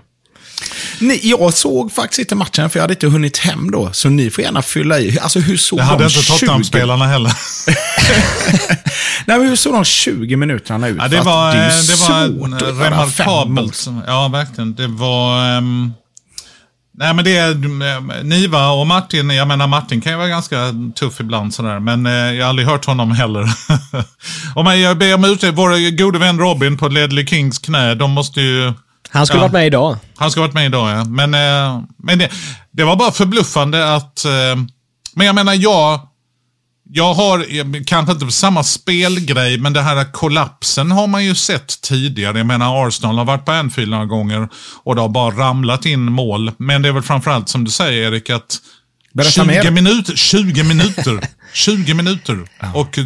Ni, 1.00 1.20
jag 1.24 1.54
såg 1.54 1.92
faktiskt 1.92 2.20
inte 2.20 2.36
matchen, 2.36 2.70
för 2.70 2.80
jag 2.80 2.84
hade 2.84 2.94
inte 2.94 3.08
hunnit 3.08 3.38
hem 3.38 3.72
då. 3.72 3.90
Så 3.94 4.10
ni 4.10 4.30
får 4.30 4.44
gärna 4.44 4.62
fylla 4.62 5.00
i. 5.00 5.20
Alltså 5.20 5.40
hur 5.40 5.58
såg 5.58 5.80
Det 5.80 5.84
hade 5.84 6.04
de 6.04 6.04
inte 6.04 6.22
20... 6.22 6.32
Tottenham-spelarna 6.32 7.06
heller. 7.06 7.32
Nej, 9.26 9.40
men 9.40 9.48
hur 9.48 9.56
såg 9.56 9.74
de 9.74 9.84
20 9.86 10.36
minuterna 10.36 10.88
ut? 10.88 10.98
Ja, 11.00 11.08
det 11.08 11.22
var, 11.22 11.50
är 11.50 11.56
ju 11.56 11.62
eh, 11.62 11.68
det 11.68 12.10
var 12.10 12.28
svårt 12.28 12.62
att 12.62 12.76
mål. 12.76 12.86
remarkabelt. 12.86 13.88
Ja, 14.08 14.28
verkligen. 14.28 14.76
Det 14.76 14.88
var... 14.88 15.58
ehm, 15.58 15.94
nej, 16.98 17.13
men 17.13 17.26
det 17.26 17.38
är 17.38 17.52
eh, 17.52 18.24
Niva 18.24 18.70
och 18.70 18.88
Martin. 18.88 19.30
Jag 19.30 19.48
menar, 19.48 19.68
Martin 19.68 20.02
kan 20.02 20.12
ju 20.12 20.18
vara 20.18 20.28
ganska 20.28 20.74
tuff 20.96 21.20
ibland 21.20 21.54
sådär. 21.54 21.80
Men 21.80 22.06
eh, 22.06 22.12
jag 22.13 22.46
har 22.46 22.50
aldrig 22.50 22.68
hört 22.68 22.86
honom 22.86 23.12
heller. 23.12 23.50
men 24.63 24.82
jag 24.82 24.98
ber 24.98 25.15
om 25.15 25.26
ursäkt. 25.26 25.58
Vår 25.58 25.98
gode 25.98 26.20
vän 26.20 26.39
Robin 26.39 26.78
på 26.78 26.88
Ledley 26.88 27.28
Kings 27.28 27.60
knä. 27.60 27.96
De 27.96 28.12
måste 28.12 28.41
ju... 28.41 28.74
Han 29.15 29.25
skulle 29.28 29.39
Ja. 29.39 29.43
varit 29.43 29.54
med 29.54 29.67
idag. 29.67 29.97
Han 30.15 30.32
ha 30.36 30.41
varit 30.41 30.54
med 30.54 30.65
idag, 30.65 30.89
ja. 30.89 31.04
Men, 31.06 31.34
eh, 31.34 31.82
men 31.97 32.19
det, 32.19 32.30
det 32.71 32.84
var 32.84 32.95
bara 32.95 33.12
förbluffande 33.12 33.95
att... 33.95 34.25
Eh, 34.25 34.32
men 35.15 35.25
jag 35.28 35.36
menar, 35.36 35.54
jag... 35.54 35.99
Jag 36.89 37.13
har 37.13 37.45
kanske 37.84 38.12
inte 38.13 38.32
samma 38.32 38.63
spelgrej, 38.63 39.58
men 39.58 39.73
det 39.73 39.82
här 39.82 40.12
kollapsen 40.12 40.91
har 40.91 41.08
man 41.08 41.25
ju 41.25 41.36
sett 41.36 41.82
tidigare. 41.82 42.38
Jag 42.38 42.47
menar, 42.47 42.88
Arsenal 42.88 43.17
har 43.17 43.25
varit 43.25 43.45
på 43.45 43.51
Anfield 43.51 43.91
några 43.91 44.06
gånger 44.06 44.49
och 44.84 44.95
det 44.95 45.01
har 45.01 45.10
bara 45.10 45.32
ramlat 45.36 45.86
in 45.86 46.12
mål. 46.12 46.51
Men 46.58 46.82
det 46.82 46.88
är 46.89 46.93
väl 46.93 47.04
framförallt 47.04 47.49
som 47.49 47.63
du 47.63 47.71
säger, 47.71 48.12
Erik, 48.12 48.30
att 48.30 48.58
Berätta 49.13 49.32
20 49.32 49.45
mer. 49.45 49.71
minuter, 49.71 50.13
20 50.15 50.63
minuter, 50.63 51.19
20 51.54 51.93
minuter. 51.93 52.47
Och 52.73 52.99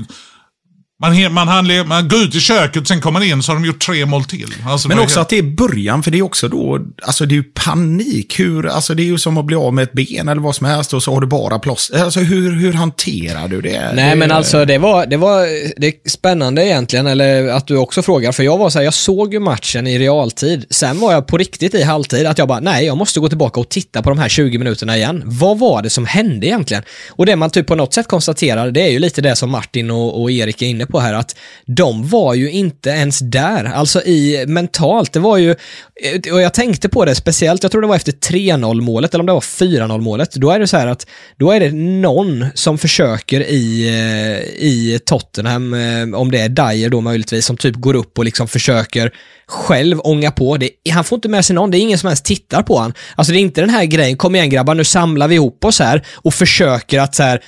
man, 1.02 1.34
man, 1.34 1.48
handlar, 1.48 1.86
man 1.86 2.08
går 2.08 2.20
ut 2.22 2.36
i 2.36 2.40
köket, 2.40 2.88
sen 2.88 3.02
kommer 3.02 3.20
man 3.20 3.28
in 3.28 3.44
så 3.44 3.52
har 3.52 3.56
de 3.60 3.66
gjort 3.66 3.86
tre 3.86 4.06
mål 4.06 4.24
till. 4.24 4.54
Alltså, 4.68 4.88
Men 4.88 5.00
också 5.00 5.20
helt- 5.20 5.22
att 5.26 5.30
det 5.30 5.38
är 5.38 5.44
början, 5.44 6.04
för 6.04 6.12
det 6.12 6.18
är 6.18 6.22
också 6.22 6.48
då, 6.48 6.80
alltså 7.04 7.26
det 7.26 7.34
är 7.34 7.36
ju 7.36 7.44
panik. 7.44 8.40
Hur, 8.40 8.68
alltså 8.68 8.94
det 8.94 9.04
är 9.04 9.06
ju 9.06 9.18
som 9.18 9.38
att 9.38 9.46
bli 9.46 9.56
av 9.56 9.74
med 9.74 9.84
ett 9.84 9.94
ben 9.94 10.28
eller 10.28 10.42
vad 10.42 10.56
som 10.56 10.66
helst 10.68 10.94
och 10.94 11.04
så 11.04 11.14
har 11.14 11.22
du 11.22 11.28
bara 11.28 11.60
plåster. 11.60 12.04
Alltså 12.04 12.20
hur, 12.20 12.52
hur 12.52 12.74
hanterar 12.74 13.48
du 13.48 13.62
det? 13.62 13.92
Nej 13.96 14.10
det, 14.10 14.16
men 14.16 14.32
alltså 14.32 14.66
det 14.66 14.78
var, 14.78 15.06
det 15.06 15.18
var 15.18 15.42
det 15.82 15.88
är 15.88 16.10
spännande 16.10 16.66
egentligen, 16.66 17.08
eller 17.08 17.48
att 17.48 17.68
du 17.68 17.78
också 17.78 18.02
frågar, 18.02 18.32
för 18.32 18.44
jag 18.44 18.58
var 18.58 18.70
så 18.70 18.80
här, 18.80 18.84
jag 18.84 18.94
såg 18.94 19.34
ju 19.34 19.40
matchen 19.40 19.88
i 19.88 20.00
realtid, 20.00 20.66
sen 20.70 21.00
var 21.00 21.14
jag 21.14 21.28
på 21.28 21.38
riktigt 21.38 21.76
i 21.76 21.84
halvtid 21.84 22.26
att 22.28 22.38
jag 22.38 22.48
bara, 22.48 22.60
nej 22.60 22.86
jag 22.86 22.98
måste 22.98 23.20
gå 23.20 23.30
tillbaka 23.30 23.60
och 23.60 23.70
titta 23.70 24.02
på 24.02 24.10
de 24.10 24.20
här 24.20 24.30
20 24.30 24.58
minuterna 24.58 24.98
igen. 24.98 25.22
Vad 25.26 25.60
var 25.60 25.82
det 25.82 25.90
som 25.90 26.06
hände 26.06 26.48
egentligen? 26.48 26.84
Och 27.10 27.26
det 27.26 27.36
man 27.36 27.50
typ 27.50 27.68
på 27.68 27.76
något 27.76 27.94
sätt 27.94 28.08
konstaterar, 28.08 28.72
det 28.72 28.82
är 28.82 28.92
ju 28.92 29.00
lite 29.00 29.22
det 29.22 29.36
som 29.36 29.50
Martin 29.52 29.92
och, 29.92 30.22
och 30.22 30.32
Erik 30.32 30.62
är 30.62 30.66
inne 30.66 30.86
på 30.90 31.00
här, 31.00 31.14
att 31.14 31.36
de 31.66 32.08
var 32.08 32.34
ju 32.34 32.52
inte 32.52 32.90
ens 32.90 33.20
där, 33.20 33.66
alltså 33.66 34.02
i 34.02 34.46
mentalt, 34.48 35.14
det 35.14 35.20
var 35.20 35.38
ju, 35.38 35.50
eh, 35.50 36.34
och 36.34 36.42
jag 36.42 36.54
tänkte 36.54 36.90
på 36.90 37.06
det 37.06 37.16
speciellt, 37.16 37.64
jag 37.64 37.72
tror 37.72 37.82
det 37.82 37.88
var 37.88 37.96
efter 37.96 38.12
3-0 38.12 38.82
målet, 38.82 39.14
eller 39.14 39.22
om 39.22 39.26
det 39.26 39.34
var 39.34 39.42
4-0 39.42 40.02
målet, 40.02 40.34
då 40.34 40.52
är 40.52 40.60
det 40.60 40.68
så 40.68 40.78
här 40.78 40.88
att, 40.88 41.08
då 41.38 41.52
är 41.52 41.60
det 41.60 41.72
någon 42.02 42.46
som 42.54 42.78
försöker 42.78 43.42
i, 43.42 43.88
eh, 43.88 44.64
i 44.66 45.00
Tottenham, 45.06 45.74
eh, 45.74 46.20
om 46.20 46.32
det 46.32 46.40
är 46.40 46.50
Dyer 46.50 46.90
då 46.90 47.02
möjligtvis, 47.02 47.46
som 47.46 47.58
typ 47.58 47.76
går 47.76 47.96
upp 47.96 48.18
och 48.18 48.26
liksom 48.26 48.48
försöker 48.48 49.12
själv 49.48 50.00
ånga 50.04 50.32
på. 50.32 50.58
Det, 50.58 50.70
han 50.92 51.04
får 51.04 51.16
inte 51.16 51.30
med 51.30 51.46
sig 51.46 51.54
någon, 51.56 51.72
det 51.72 51.78
är 51.78 51.82
ingen 51.82 51.98
som 51.98 52.08
ens 52.08 52.22
tittar 52.22 52.62
på 52.62 52.78
han. 52.78 52.94
Alltså 53.16 53.34
det 53.34 53.40
är 53.40 53.42
inte 53.42 53.62
den 53.62 53.70
här 53.70 53.86
grejen, 53.86 54.18
kom 54.18 54.36
igen 54.36 54.50
grabbar, 54.50 54.76
nu 54.76 54.84
samlar 54.84 55.28
vi 55.28 55.36
ihop 55.36 55.66
oss 55.66 55.80
här 55.80 56.06
och 56.16 56.34
försöker 56.34 57.00
att 57.00 57.16
så 57.16 57.24
här 57.24 57.42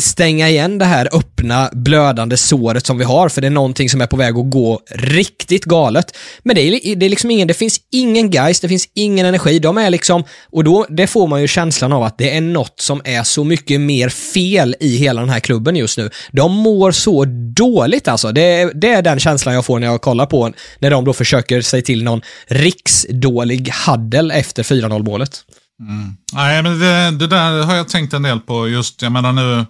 stänga 0.00 0.48
igen 0.48 0.78
det 0.78 0.84
här 0.84 1.08
öppna 1.12 1.70
blödande 1.72 2.36
såret 2.36 2.86
som 2.86 2.98
vi 2.98 3.04
har, 3.04 3.28
för 3.28 3.40
det 3.40 3.46
är 3.46 3.50
någonting 3.50 3.90
som 3.90 4.00
är 4.00 4.06
på 4.06 4.16
väg 4.16 4.36
att 4.36 4.50
gå 4.50 4.80
riktigt 4.90 5.64
galet. 5.64 6.16
Men 6.42 6.56
det 6.56 6.62
är, 6.62 6.96
det 6.96 7.06
är 7.06 7.10
liksom 7.10 7.30
ingen, 7.30 7.48
det 7.48 7.54
finns 7.54 7.80
ingen 7.92 8.30
geist, 8.30 8.62
det 8.62 8.68
finns 8.68 8.88
ingen 8.94 9.26
energi, 9.26 9.58
de 9.58 9.78
är 9.78 9.90
liksom, 9.90 10.24
och 10.52 10.64
då, 10.64 10.86
det 10.88 11.06
får 11.06 11.26
man 11.26 11.40
ju 11.40 11.48
känslan 11.48 11.92
av 11.92 12.02
att 12.02 12.18
det 12.18 12.36
är 12.36 12.40
något 12.40 12.80
som 12.80 13.00
är 13.04 13.22
så 13.22 13.44
mycket 13.44 13.80
mer 13.80 14.08
fel 14.08 14.76
i 14.80 14.96
hela 14.96 15.20
den 15.20 15.30
här 15.30 15.40
klubben 15.40 15.76
just 15.76 15.98
nu. 15.98 16.10
De 16.32 16.52
mår 16.52 16.92
så 16.92 17.24
dåligt 17.56 18.08
alltså, 18.08 18.32
det, 18.32 18.42
är- 18.42 18.74
det 18.74 18.88
är 18.88 19.02
den 19.02 19.20
känslan 19.20 19.54
jag 19.54 19.64
får 19.64 19.78
när 19.78 19.86
jag 19.86 20.00
kollar 20.00 20.26
på, 20.26 20.52
när 20.78 20.90
de 20.90 21.04
då 21.04 21.12
försöker 21.12 21.60
sig 21.60 21.82
till 21.82 22.04
någon 22.04 22.20
riksdålig 22.46 23.68
haddel 23.72 24.30
efter 24.30 24.62
4-0 24.62 25.02
målet. 25.02 25.40
Mm. 25.80 26.16
Nej, 26.32 26.62
men 26.62 26.78
det, 26.78 27.10
det 27.10 27.26
där 27.26 27.62
har 27.62 27.74
jag 27.74 27.88
tänkt 27.88 28.12
en 28.12 28.22
del 28.22 28.40
på. 28.40 28.68
Just, 28.68 29.02
jag 29.02 29.12
menar 29.12 29.32
nu. 29.32 29.66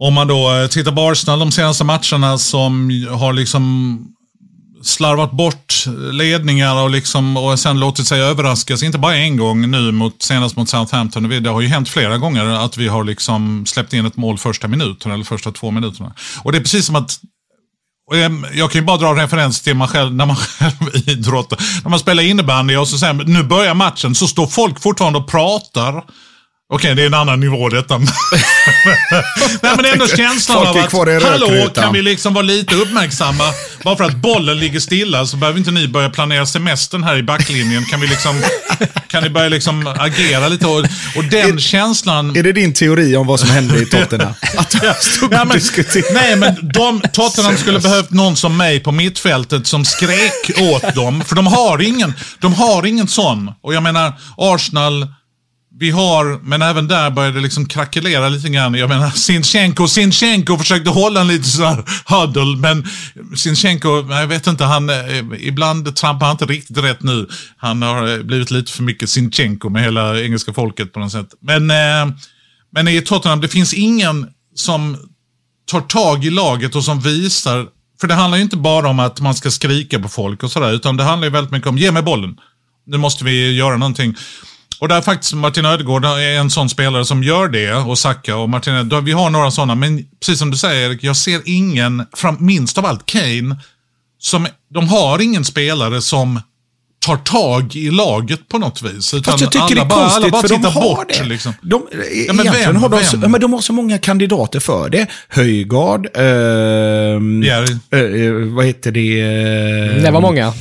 Om 0.00 0.14
man 0.14 0.28
då 0.28 0.54
eh, 0.54 0.68
tittar 0.68 0.92
på 0.92 1.10
Arsenal 1.10 1.38
de 1.38 1.52
senaste 1.52 1.84
matcherna 1.84 2.38
som 2.38 2.90
har 3.10 3.32
liksom 3.32 3.98
slarvat 4.82 5.32
bort 5.32 5.84
ledningar 6.12 6.82
och, 6.82 6.90
liksom, 6.90 7.36
och 7.36 7.58
sen 7.58 7.80
låtit 7.80 8.06
sig 8.06 8.20
överraskas. 8.20 8.82
Inte 8.82 8.98
bara 8.98 9.16
en 9.16 9.36
gång 9.36 9.70
nu, 9.70 9.92
mot, 9.92 10.22
senast 10.22 10.56
mot 10.56 10.68
Southampton. 10.68 11.42
Det 11.42 11.50
har 11.50 11.60
ju 11.60 11.68
hänt 11.68 11.88
flera 11.88 12.18
gånger 12.18 12.44
att 12.44 12.76
vi 12.76 12.88
har 12.88 13.04
liksom 13.04 13.66
släppt 13.66 13.92
in 13.92 14.06
ett 14.06 14.16
mål 14.16 14.38
första 14.38 14.68
minuten 14.68 15.12
eller 15.12 15.24
första 15.24 15.52
två 15.52 15.70
minuterna. 15.70 16.12
Och 16.42 16.52
det 16.52 16.58
är 16.58 16.62
precis 16.62 16.86
som 16.86 16.96
att 16.96 17.20
Ehm, 18.14 18.46
jag- 18.54 18.70
kan 18.70 18.80
ju 18.80 18.84
bara 18.86 18.96
dra 18.96 19.14
referens 19.22 19.60
till 19.60 19.74
man 19.76 19.88
själv, 19.88 20.14
när 20.14 20.26
man 20.26 20.36
själv 20.58 21.08
idrottar. 21.08 21.58
När 21.82 21.90
man 21.90 21.98
spelar 21.98 22.22
innebandy 22.22 22.76
och 22.76 22.88
så 22.88 22.98
säger 22.98 23.14
nu 23.14 23.42
börjar 23.42 23.74
matchen, 23.74 24.14
så 24.14 24.28
står 24.28 24.46
folk 24.46 24.82
fortfarande 24.82 25.18
och 25.18 25.28
pratar 25.28 26.04
Okej, 26.70 26.94
det 26.94 27.02
är 27.02 27.06
en 27.06 27.14
annan 27.14 27.40
nivå 27.40 27.68
detta. 27.68 27.98
Nej, 29.62 29.72
men 29.76 29.84
ändå 29.84 30.06
känslan 30.06 30.66
av 30.66 30.76
är 30.76 31.16
att, 31.16 31.22
hallå, 31.22 31.46
rökrutan." 31.46 31.84
kan 31.84 31.92
vi 31.92 32.02
liksom 32.02 32.34
vara 32.34 32.42
lite 32.42 32.74
uppmärksamma? 32.74 33.44
Bara 33.84 33.96
för 33.96 34.04
att 34.04 34.16
bollen 34.16 34.58
ligger 34.58 34.80
stilla 34.80 35.26
så 35.26 35.36
behöver 35.36 35.58
inte 35.58 35.70
ni 35.70 35.88
börja 35.88 36.10
planera 36.10 36.46
semestern 36.46 37.04
här 37.04 37.16
i 37.16 37.22
backlinjen. 37.22 37.84
Kan 37.84 38.00
vi 38.00 38.06
liksom, 38.06 38.42
kan 39.08 39.22
ni 39.22 39.30
börja 39.30 39.48
liksom 39.48 39.86
agera 39.98 40.48
lite? 40.48 40.66
Och, 40.66 40.78
och 41.16 41.24
den 41.30 41.60
känslan... 41.60 42.36
Är 42.36 42.42
det 42.42 42.52
din 42.52 42.74
teori 42.74 43.16
om 43.16 43.26
vad 43.26 43.40
som 43.40 43.50
hände 43.50 43.78
i 43.82 43.86
Tottenham? 43.90 44.34
Att 44.56 44.70
de 44.70 44.94
stod 45.00 45.34
och 45.34 45.48
diskuterade? 45.52 46.12
nej, 46.12 46.36
men 46.36 46.70
de, 46.72 47.00
Tottenham 47.12 47.56
skulle 47.56 47.80
behövt 47.80 48.10
någon 48.10 48.36
som 48.36 48.56
mig 48.56 48.80
på 48.80 48.92
mittfältet 48.92 49.66
som 49.66 49.84
skrek 49.84 50.50
åt 50.58 50.94
dem. 50.94 51.24
För 51.24 51.36
de 51.36 51.46
har 51.46 51.82
ingen, 51.82 52.14
de 52.38 52.54
har 52.54 52.86
ingen 52.86 53.08
sån. 53.08 53.52
Och 53.62 53.74
jag 53.74 53.82
menar, 53.82 54.12
Arsenal, 54.36 55.06
vi 55.80 55.90
har, 55.90 56.40
men 56.42 56.62
även 56.62 56.88
där 56.88 57.10
började 57.10 57.36
det 57.36 57.42
liksom 57.42 57.66
krackelera 57.66 58.28
lite 58.28 58.48
grann. 58.48 58.74
Jag 58.74 58.88
menar, 58.88 59.10
Sinchenko, 59.10 59.88
Sinchenko 59.88 60.58
försökte 60.58 60.90
hålla 60.90 61.20
en 61.20 61.28
lite 61.28 61.48
sådär 61.48 61.84
huddle, 62.06 62.56
men 62.56 62.86
Sinchenko, 63.36 64.12
jag 64.12 64.26
vet 64.26 64.46
inte, 64.46 64.64
han, 64.64 64.90
eh, 64.90 64.96
ibland 65.38 65.96
trampar 65.96 66.26
han 66.26 66.34
inte 66.34 66.46
riktigt 66.46 66.78
rätt 66.78 67.02
nu. 67.02 67.28
Han 67.56 67.82
har 67.82 68.18
eh, 68.18 68.22
blivit 68.22 68.50
lite 68.50 68.72
för 68.72 68.82
mycket 68.82 69.10
Sinchenko 69.10 69.68
med 69.68 69.82
hela 69.82 70.20
engelska 70.20 70.52
folket 70.52 70.92
på 70.92 71.00
något 71.00 71.12
sätt. 71.12 71.28
Men, 71.40 71.70
eh, 71.70 72.16
men 72.72 72.88
i 72.88 73.00
Tottenham, 73.00 73.40
det 73.40 73.48
finns 73.48 73.74
ingen 73.74 74.26
som 74.54 74.96
tar 75.70 75.80
tag 75.80 76.24
i 76.24 76.30
laget 76.30 76.74
och 76.74 76.84
som 76.84 77.00
visar, 77.00 77.66
för 78.00 78.08
det 78.08 78.14
handlar 78.14 78.38
ju 78.38 78.44
inte 78.44 78.56
bara 78.56 78.88
om 78.88 78.98
att 79.00 79.20
man 79.20 79.34
ska 79.34 79.50
skrika 79.50 79.98
på 79.98 80.08
folk 80.08 80.42
och 80.42 80.50
sådär, 80.50 80.72
utan 80.72 80.96
det 80.96 81.04
handlar 81.04 81.26
ju 81.26 81.32
väldigt 81.32 81.52
mycket 81.52 81.68
om, 81.68 81.78
ge 81.78 81.92
mig 81.92 82.02
bollen. 82.02 82.36
Nu 82.86 82.96
måste 82.96 83.24
vi 83.24 83.52
göra 83.52 83.76
någonting. 83.76 84.14
Och 84.80 84.88
där 84.88 84.96
är 84.96 85.00
faktiskt 85.00 85.34
Martin 85.34 85.64
Ödegård 85.66 86.04
är 86.04 86.18
en 86.38 86.50
sån 86.50 86.68
spelare 86.68 87.04
som 87.04 87.22
gör 87.22 87.48
det 87.48 87.74
och 87.74 87.98
Saka 87.98 88.36
och 88.36 88.48
Martin 88.48 88.74
Ödegård, 88.74 89.04
vi 89.04 89.12
har 89.12 89.30
några 89.30 89.50
sådana, 89.50 89.74
men 89.74 90.04
precis 90.20 90.38
som 90.38 90.50
du 90.50 90.56
säger 90.56 90.90
Erik, 90.90 91.04
jag 91.04 91.16
ser 91.16 91.40
ingen, 91.44 92.06
fram, 92.16 92.36
minst 92.40 92.78
av 92.78 92.86
allt 92.86 93.06
Kane, 93.06 93.56
som, 94.20 94.46
de 94.74 94.88
har 94.88 95.20
ingen 95.22 95.44
spelare 95.44 96.02
som 96.02 96.40
tar 97.06 97.16
tag 97.16 97.76
i 97.76 97.90
laget 97.90 98.48
på 98.48 98.58
något 98.58 98.82
vis. 98.82 99.14
Utan 99.14 99.32
Fast 99.32 99.40
jag 99.42 99.52
tycker 99.52 99.74
det 99.74 99.80
är 99.80 99.84
bara, 99.84 100.00
alla 100.04 100.30
konstigt 100.30 100.32
bara 100.32 100.42
för 100.42 100.48
de 100.48 100.64
har 100.64 100.82
bort. 100.96 101.08
det. 101.08 101.24
Liksom. 101.24 101.52
De, 101.62 101.82
Ja, 102.26 102.32
men 102.32 102.52
vem? 102.52 102.76
har 102.76 102.88
de, 102.88 103.04
så, 103.04 103.16
Vem? 103.16 103.30
men 103.32 103.40
de 103.40 103.52
har 103.52 103.60
så 103.60 103.72
många 103.72 103.98
kandidater 103.98 104.60
för 104.60 104.88
det. 104.88 105.06
Höjgard, 105.28 106.06
ehm, 106.14 107.42
eh, 107.42 107.98
eh, 108.00 108.32
vad 108.54 108.64
heter 108.66 108.90
det? 108.92 109.20
eh, 109.20 110.02
Det 110.02 110.10
var 110.10 110.20
många. 110.20 110.52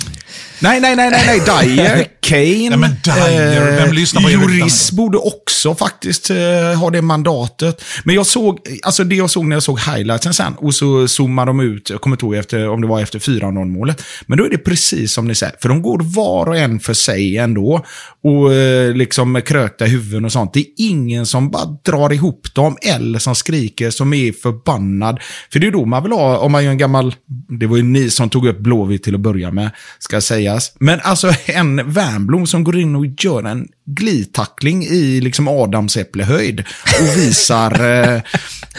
Nej, 0.60 0.80
nej, 0.80 0.96
nej, 0.96 1.10
nej, 1.12 1.42
nej. 1.46 1.76
Dyer, 1.76 2.08
Kane. 2.22 2.70
Ja, 2.72 2.78
men 2.78 2.90
Dyer, 3.04 3.78
vem 3.78 3.94
lyssnar 3.94 4.22
på 4.22 4.30
Juris 4.30 4.92
borde 4.92 5.18
också 5.18 5.76
faktiskt 5.76 6.30
eh, 6.30 6.80
ha 6.80 6.90
det 6.90 7.02
mandatet. 7.02 7.84
Men 8.04 8.16
jag 8.16 8.26
såg, 8.26 8.60
alltså 8.84 9.04
det 9.04 9.16
jag 9.16 9.30
såg 9.30 9.46
när 9.46 9.56
jag 9.56 9.64
såg 9.64 9.80
highlightsen 9.80 10.34
sen, 10.34 10.54
och 10.58 10.76
så 10.76 11.08
zoomar 11.08 11.46
de 11.46 11.60
ut, 11.60 11.90
jag 11.90 12.02
kommer 12.02 12.16
inte 12.16 12.26
ihåg 12.26 12.36
efter, 12.36 12.70
om 12.70 12.82
det 12.82 12.88
var 12.88 13.02
efter 13.02 13.20
4-0 13.20 13.66
målet. 13.66 14.04
Men 14.26 14.38
då 14.38 14.46
är 14.46 14.50
det 14.50 14.58
precis 14.58 15.14
som 15.14 15.28
ni 15.28 15.36
säger, 15.36 15.56
för 15.62 15.70
de 15.70 15.82
går 15.82 16.00
var 16.04 16.50
och 16.50 16.58
en 16.58 16.80
för 16.80 16.94
sig 16.94 17.38
ändå. 17.38 17.86
Och 18.24 18.54
eh, 18.54 18.94
liksom 18.94 19.42
krökta 19.46 19.86
huvuden 19.86 20.26
och 20.26 20.32
sånt. 20.32 20.54
Det 20.54 20.60
är 20.60 20.66
ingen 20.78 21.26
som 21.26 21.50
bara 21.50 21.66
drar 21.66 22.14
ihop 22.14 22.54
dem, 22.54 22.78
eller 22.82 23.20
som 23.20 23.36
skriker, 23.36 23.90
som 23.90 24.14
är 24.14 24.32
förbannad. 24.32 25.20
För 25.52 25.60
det 25.60 25.68
är 25.68 25.72
då 25.72 25.86
man 25.86 26.04
vill 26.04 26.12
ha, 26.12 26.38
om 26.38 26.52
man 26.52 26.64
gör 26.64 26.72
en 26.72 26.78
gammal, 26.78 27.16
det 27.60 27.66
var 27.68 27.78
ju 27.78 27.84
ni 27.84 28.10
som 28.10 28.30
tog 28.30 28.48
upp 28.48 28.60
Blåvitt 28.60 29.04
till 29.04 29.16
att 29.16 29.22
börja 29.22 29.52
med, 29.52 29.72
ska 30.00 30.22
sägas. 30.48 30.72
Men 30.80 31.00
alltså 31.04 31.34
en 31.46 31.92
Wernbloom 31.94 32.48
som 32.48 32.64
går 32.64 32.80
in 32.80 32.96
och 32.96 33.06
gör 33.20 33.44
en 33.44 33.68
glidtackling 33.90 34.84
i 34.84 35.22
liksom 35.22 35.48
Adams 35.48 35.98
äpplehöjd 35.98 36.64
och 37.00 37.18
visar, 37.18 37.72
eh, 37.72 38.08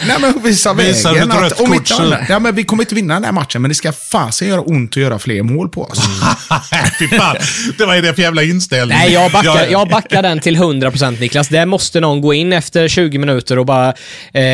nej 0.06 0.16
men 0.20 0.42
visar 0.42 0.74
Visar 0.74 1.12
vägen. 1.14 1.30
att 1.32 1.60
om 1.60 1.66
kort 1.66 1.76
inte 1.76 1.94
så- 1.94 2.16
ja, 2.28 2.38
men 2.38 2.54
vi 2.54 2.64
kommer 2.64 2.82
inte 2.82 2.94
vinna 2.94 3.14
den 3.14 3.24
här 3.24 3.32
matchen, 3.32 3.62
men 3.62 3.68
det 3.68 3.74
ska 3.74 3.92
fasen 3.92 4.48
göra 4.48 4.60
ont 4.60 4.90
att 4.90 4.96
göra 4.96 5.18
fler 5.18 5.42
mål 5.42 5.68
på 5.68 5.82
oss. 5.82 5.98
Fy 6.98 7.08
fan, 7.08 7.36
det 7.78 7.84
var 7.86 7.94
ju 7.94 8.00
det 8.00 8.14
för 8.14 8.22
jävla 8.22 8.42
inställning. 8.42 8.98
Nej, 8.98 9.12
jag 9.12 9.32
backar, 9.32 9.48
Ja, 9.56 9.66
jag 9.70 9.88
backar 9.88 10.22
den 10.22 10.40
till 10.40 10.56
100% 10.56 11.20
Niklas. 11.20 11.48
Där 11.48 11.66
måste 11.66 12.00
någon 12.00 12.20
gå 12.20 12.34
in 12.34 12.52
efter 12.52 12.88
20 12.88 13.18
minuter 13.18 13.58
och 13.58 13.66
bara 13.66 13.88
eh, 14.32 14.44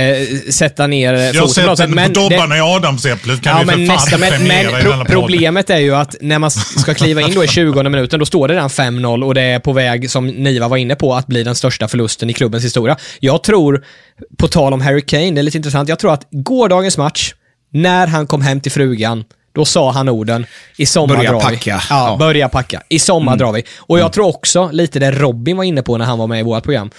sätta 0.50 0.86
ner 0.86 1.14
Jag 1.14 1.34
foten 1.34 1.64
på 1.64 1.70
något 1.70 1.78
sett 1.78 1.88
sätt. 1.88 1.96
den 1.96 2.14
på 2.14 2.20
dobbarna 2.20 2.56
i 2.56 2.60
adamsäpplet. 2.60 3.42
Kan 3.42 3.56
Ja, 3.56 3.62
vi 3.64 3.70
för 3.70 3.76
men 3.78 3.86
fan 3.86 3.96
nästa, 3.96 4.18
men, 4.18 4.44
men 4.48 4.82
pro 4.82 5.04
problemet 5.04 5.70
är 5.70 5.78
ju 5.78 5.94
att 5.96 6.16
när 6.20 6.38
man 6.38 6.50
ska 6.50 6.94
kliva 7.04 7.22
in 7.22 7.34
då 7.34 7.44
i 7.44 7.48
20 7.48 7.82
minuten, 7.82 8.18
då 8.20 8.26
står 8.26 8.48
det 8.48 8.54
redan 8.54 8.68
5-0 8.68 9.24
och 9.24 9.34
det 9.34 9.42
är 9.42 9.58
på 9.58 9.72
väg, 9.72 10.10
som 10.10 10.26
Niva 10.26 10.68
var 10.68 10.76
inne 10.76 10.94
på, 10.94 11.14
att 11.14 11.26
bli 11.26 11.42
den 11.42 11.54
största 11.54 11.88
förlusten 11.88 12.30
i 12.30 12.32
klubbens 12.32 12.64
historia. 12.64 12.96
Jag 13.20 13.42
tror, 13.42 13.84
på 14.38 14.48
tal 14.48 14.72
om 14.72 14.80
Harry 14.80 15.02
Kane, 15.02 15.30
det 15.30 15.40
är 15.40 15.42
lite 15.42 15.56
intressant, 15.56 15.88
jag 15.88 15.98
tror 15.98 16.12
att 16.12 16.26
gårdagens 16.30 16.98
match, 16.98 17.34
när 17.72 18.06
han 18.06 18.26
kom 18.26 18.42
hem 18.42 18.60
till 18.60 18.72
frugan, 18.72 19.24
då 19.54 19.64
sa 19.64 19.90
han 19.92 20.08
orden, 20.08 20.46
i 20.76 20.86
sommar 20.86 21.16
Börja 21.16 21.30
drar 21.32 21.38
vi. 21.38 21.44
packa. 21.56 21.70
Ja, 21.70 21.80
Ja. 21.90 22.06
Mm. 22.06 22.18
börja 22.18 22.48
packa. 22.48 22.82
I 22.88 22.98
sommar 22.98 23.36
drar 23.36 23.52
vi. 23.52 23.62
Och 23.78 23.98
jag 23.98 24.12
tror 24.12 24.26
också, 24.26 24.68
lite 24.72 24.98
det 24.98 25.10
Robin 25.12 25.56
var 25.56 25.64
inne 25.64 25.82
på 25.82 25.98
när 25.98 26.04
han 26.04 26.18
var 26.18 26.26
med 26.26 26.40
i 26.40 26.42
vårt 26.42 26.64
program, 26.64 26.90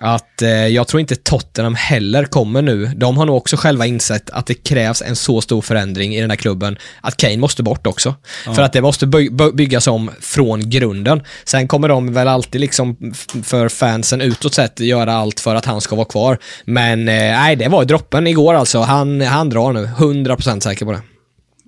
att 0.00 0.42
eh, 0.42 0.50
jag 0.50 0.88
tror 0.88 1.00
inte 1.00 1.16
Tottenham 1.16 1.74
heller 1.74 2.24
kommer 2.24 2.62
nu. 2.62 2.86
De 2.86 3.16
har 3.16 3.26
nog 3.26 3.36
också 3.36 3.56
själva 3.56 3.86
insett 3.86 4.30
att 4.30 4.46
det 4.46 4.54
krävs 4.54 5.02
en 5.02 5.16
så 5.16 5.40
stor 5.40 5.62
förändring 5.62 6.14
i 6.14 6.20
den 6.20 6.30
här 6.30 6.36
klubben 6.36 6.78
att 7.00 7.16
Kane 7.16 7.36
måste 7.36 7.62
bort 7.62 7.86
också. 7.86 8.14
För 8.44 8.62
att 8.62 8.72
det 8.72 8.82
måste 8.82 9.06
by 9.06 9.30
by 9.30 9.52
byggas 9.52 9.86
om 9.86 10.10
från 10.20 10.70
grunden. 10.70 11.22
Sen 11.44 11.68
kommer 11.68 11.88
de 11.88 12.12
väl 12.12 12.28
alltid 12.28 12.60
liksom 12.60 12.96
för 13.42 13.68
fansen 13.68 14.20
utåt 14.20 14.54
sett 14.54 14.80
göra 14.80 15.14
allt 15.14 15.40
för 15.40 15.54
att 15.54 15.64
han 15.64 15.80
ska 15.80 15.96
vara 15.96 16.06
kvar. 16.06 16.38
Men 16.64 17.08
eh, 17.08 17.14
nej, 17.14 17.56
det 17.56 17.68
var 17.68 17.84
droppen 17.84 18.26
igår 18.26 18.54
alltså. 18.54 18.80
Han, 18.80 19.20
han 19.20 19.48
drar 19.48 19.72
nu. 19.72 19.86
100% 19.86 20.60
säker 20.60 20.86
på 20.86 20.92
det. 20.92 21.02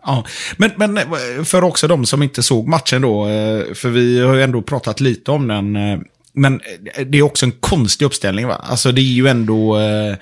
Ja, 0.04 0.24
men, 0.56 0.70
men 0.76 0.96
eh, 0.96 1.44
för 1.44 1.64
också 1.64 1.88
de 1.88 2.06
som 2.06 2.22
inte 2.22 2.42
såg 2.42 2.68
matchen 2.68 3.02
då, 3.02 3.28
eh, 3.28 3.74
för 3.74 3.88
vi 3.88 4.20
har 4.20 4.34
ju 4.34 4.42
ändå 4.42 4.62
pratat 4.62 5.00
lite 5.00 5.30
om 5.30 5.48
den. 5.48 5.76
Men 6.32 6.60
eh, 6.94 7.06
det 7.06 7.18
är 7.18 7.22
också 7.22 7.46
en 7.46 7.52
konstig 7.52 8.04
uppställning 8.04 8.46
va? 8.46 8.54
Alltså 8.54 8.92
det 8.92 9.00
är 9.00 9.14
ju 9.14 9.28
ändå... 9.28 9.80
eh, 9.80 10.16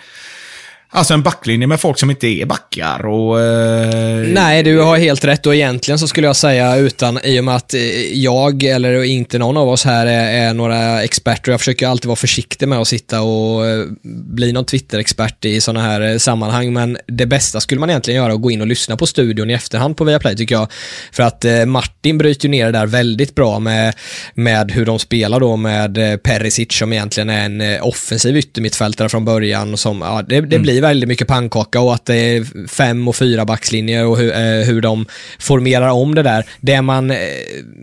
Alltså 0.93 1.15
en 1.15 1.23
backlinje 1.23 1.67
med 1.67 1.81
folk 1.81 1.99
som 1.99 2.11
inte 2.11 2.27
är 2.27 2.47
backar 2.47 3.07
och... 3.07 3.41
eh, 3.41 4.29
Nej, 4.29 4.63
du 4.63 4.79
har 4.79 4.97
helt 4.97 5.25
rätt 5.25 5.47
och 5.47 5.55
egentligen 5.55 5.99
så 5.99 6.09
skulle 6.09 6.27
jag 6.27 6.37
säga 6.37 6.77
utan, 6.77 7.19
i 7.25 7.41
och 7.41 7.45
med 7.45 7.57
att 7.57 7.75
eh, 7.75 7.81
jag 8.13 8.63
eller 8.63 9.03
inte 9.03 9.39
någon 9.39 9.57
av 9.57 9.69
oss 9.69 9.85
här 9.85 10.07
är, 10.07 10.49
är 10.49 10.55
några 10.55 11.03
experter, 11.03 11.51
jag 11.51 11.61
försöker 11.61 11.89
alltid 11.89 12.07
vara 12.07 12.17
försiktig 12.17 12.69
med 12.69 12.79
att 12.79 12.89
sitta 12.89 13.21
och 13.23 13.67
eh, 13.67 13.85
bli 14.03 14.53
någon 14.53 14.65
Twitter-expert 14.65 15.45
i 15.45 15.61
sådana 15.61 15.87
här 15.87 16.01
eh, 16.01 16.19
sammanhang, 16.19 16.73
men 16.73 16.99
det 17.07 17.27
bästa 17.27 17.61
skulle 17.61 17.81
man 17.81 17.91
egentligen 17.91 18.23
göra 18.23 18.33
att 18.33 18.43
gå 18.43 18.51
in 18.51 18.61
och 18.61 18.67
lyssna 18.67 18.97
på 18.97 19.07
studion 19.07 19.51
i 19.51 19.53
efterhand 19.53 19.97
på 19.97 20.05
Viaplay 20.05 20.37
tycker 20.37 20.55
jag. 20.55 20.69
För 21.13 21.23
att 21.23 21.45
Martin 21.67 22.19
bryter 22.19 22.45
ju 22.45 22.51
ner 22.51 22.67
det 22.67 22.73
där 22.73 22.87
väldigt 22.87 23.35
bra 23.35 23.59
med, 23.59 23.95
med 24.35 24.71
hur 24.71 24.87
de 24.87 24.99
spelar 24.99 25.41
då 25.41 25.57
med 25.57 26.23
Perisic 26.23 26.73
som 26.73 26.93
egentligen 26.93 27.31
är 27.31 27.45
en 27.45 27.83
offensiv 27.83 28.37
yttermittfältare 28.37 29.09
från 29.09 29.25
början. 29.25 29.77
Som, 29.77 30.01
ja, 30.01 30.23
det, 30.29 30.41
det 30.41 30.59
blir 30.59 30.80
väldigt 30.81 31.09
mycket 31.09 31.29
pannkaka 31.29 31.81
och 31.81 31.95
att 31.95 32.07
det 32.07 32.17
är 32.17 32.69
fem 32.69 33.09
och 33.09 33.17
fyra 33.17 33.45
backslinjer 33.45 34.07
och 34.07 34.19
hur, 34.19 34.33
eh, 34.33 34.65
hur 34.67 34.81
de 34.81 35.07
formerar 35.39 35.89
om 35.89 36.15
det 36.15 36.23
där. 36.23 36.45
Det 36.61 36.83
man 36.83 37.11
eh, 37.11 37.17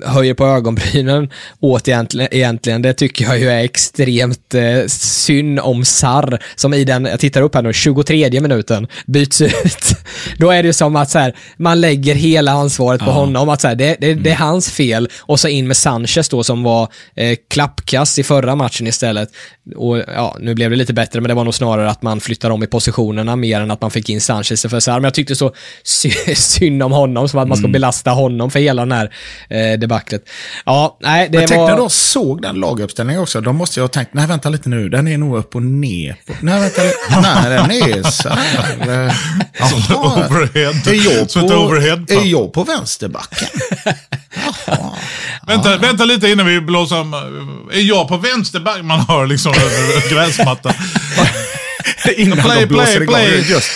höjer 0.05 0.33
på 0.33 0.45
ögonbrynen 0.45 1.29
åt 1.60 1.88
egentligen, 1.88 2.29
egentligen, 2.31 2.81
det 2.81 2.93
tycker 2.93 3.25
jag 3.25 3.39
ju 3.39 3.49
är 3.49 3.63
extremt 3.63 4.53
eh, 4.53 4.86
synd 4.88 5.60
om 5.60 5.86
Sarr 5.86 6.43
som 6.55 6.73
i 6.73 6.83
den, 6.83 7.05
jag 7.05 7.19
tittar 7.19 7.41
upp 7.41 7.55
här 7.55 7.62
nu, 7.62 7.73
23 7.73 8.41
minuten 8.41 8.88
byts 9.05 9.41
ut. 9.41 9.95
Då 10.38 10.51
är 10.51 10.63
det 10.63 10.67
ju 10.67 10.73
som 10.73 10.95
att 10.95 11.10
så 11.10 11.19
här, 11.19 11.36
man 11.57 11.81
lägger 11.81 12.15
hela 12.15 12.51
ansvaret 12.51 13.01
på 13.01 13.12
honom, 13.12 13.49
att 13.49 13.62
så 13.62 13.67
här, 13.67 13.75
det, 13.75 13.97
det, 13.99 14.13
det 14.13 14.29
är 14.29 14.36
hans 14.36 14.71
fel 14.71 15.10
och 15.19 15.39
så 15.39 15.47
in 15.47 15.67
med 15.67 15.77
Sanchez 15.77 16.29
då 16.29 16.43
som 16.43 16.63
var 16.63 16.88
eh, 17.15 17.38
klappkass 17.49 18.19
i 18.19 18.23
förra 18.23 18.55
matchen 18.55 18.88
istället. 18.88 19.29
Och 19.75 19.97
ja, 19.97 20.38
nu 20.39 20.55
blev 20.55 20.69
det 20.69 20.75
lite 20.75 20.93
bättre, 20.93 21.21
men 21.21 21.29
det 21.29 21.33
var 21.33 21.43
nog 21.43 21.55
snarare 21.55 21.89
att 21.89 22.01
man 22.01 22.19
flyttar 22.19 22.49
om 22.49 22.63
i 22.63 22.67
positionerna 22.91 23.36
mer 23.36 23.62
än 23.62 23.71
att 23.71 23.82
man 23.82 23.91
fick 23.91 24.10
in 24.10 24.21
Sanchez 24.21 24.62
för 24.69 24.80
så 24.80 24.91
här. 24.91 25.00
Men 25.00 25.04
jag 25.04 25.13
tyckte 25.13 25.36
så 25.36 25.54
sy- 25.84 26.36
synd 26.36 26.84
om 26.84 26.91
honom, 26.91 27.30
som 27.30 27.39
att 27.39 27.47
man 27.47 27.58
ska 27.58 27.67
belasta 27.67 28.12
honom 28.12 28.52
för 28.52 28.60
hela 28.60 28.82
den 28.82 28.91
här 28.91 29.12
eh, 29.50 29.80
debaclet. 29.80 30.23
Ja, 30.65 30.97
nej, 31.02 31.30
det 31.32 31.38
Men 31.39 31.47
tänk 31.47 31.60
var... 31.60 31.69
när 31.69 31.78
de 31.78 31.89
såg 31.89 32.41
den 32.41 32.56
laguppställningen 32.56 33.21
också. 33.21 33.41
De 33.41 33.56
måste 33.56 33.80
ju 33.80 33.84
ha 33.84 33.88
tänkt, 33.88 34.13
nej 34.13 34.28
vänta 34.28 34.50
lite 34.50 34.69
nu, 34.69 34.89
den 34.89 35.08
är 35.08 35.17
nog 35.17 35.38
upp 35.38 35.56
och 35.56 35.63
ner. 35.63 36.15
på- 36.28 36.34
Nej 36.41 36.62
vänta 36.62 36.84
lite, 36.84 36.95
nej 37.21 37.50
den 37.50 37.71
är 37.71 38.04
så 38.12 38.30
här. 38.30 39.06
eh, 39.06 39.13
Som 39.69 39.80
overhead- 39.80 40.89
är 40.89 41.04
jag 41.06 41.34
på, 42.08 42.13
är 42.13 42.26
jag 42.26 42.54
på 42.54 42.63
vänsterbacken? 42.63 43.47
Jaha. 44.65 44.91
Vänta, 45.47 45.78
vänta 45.78 46.06
lite 46.06 46.28
innan 46.30 46.45
vi 46.45 46.62
blåser 46.62 47.00
om. 47.02 47.13
Är 47.73 47.80
jag 47.82 48.08
på 48.08 48.17
vänsterback? 48.17 48.84
Man 48.84 49.00
hör 49.00 49.26
liksom 49.28 49.54
över 49.54 50.10
gräsmattan. 50.10 50.73
Innan 52.17 52.38
Play, 52.38 52.60
de 52.60 52.65
blåser 52.65 52.86
play, 52.86 53.04
igång. 53.04 53.15
play. 53.15 53.52
Just. 53.52 53.69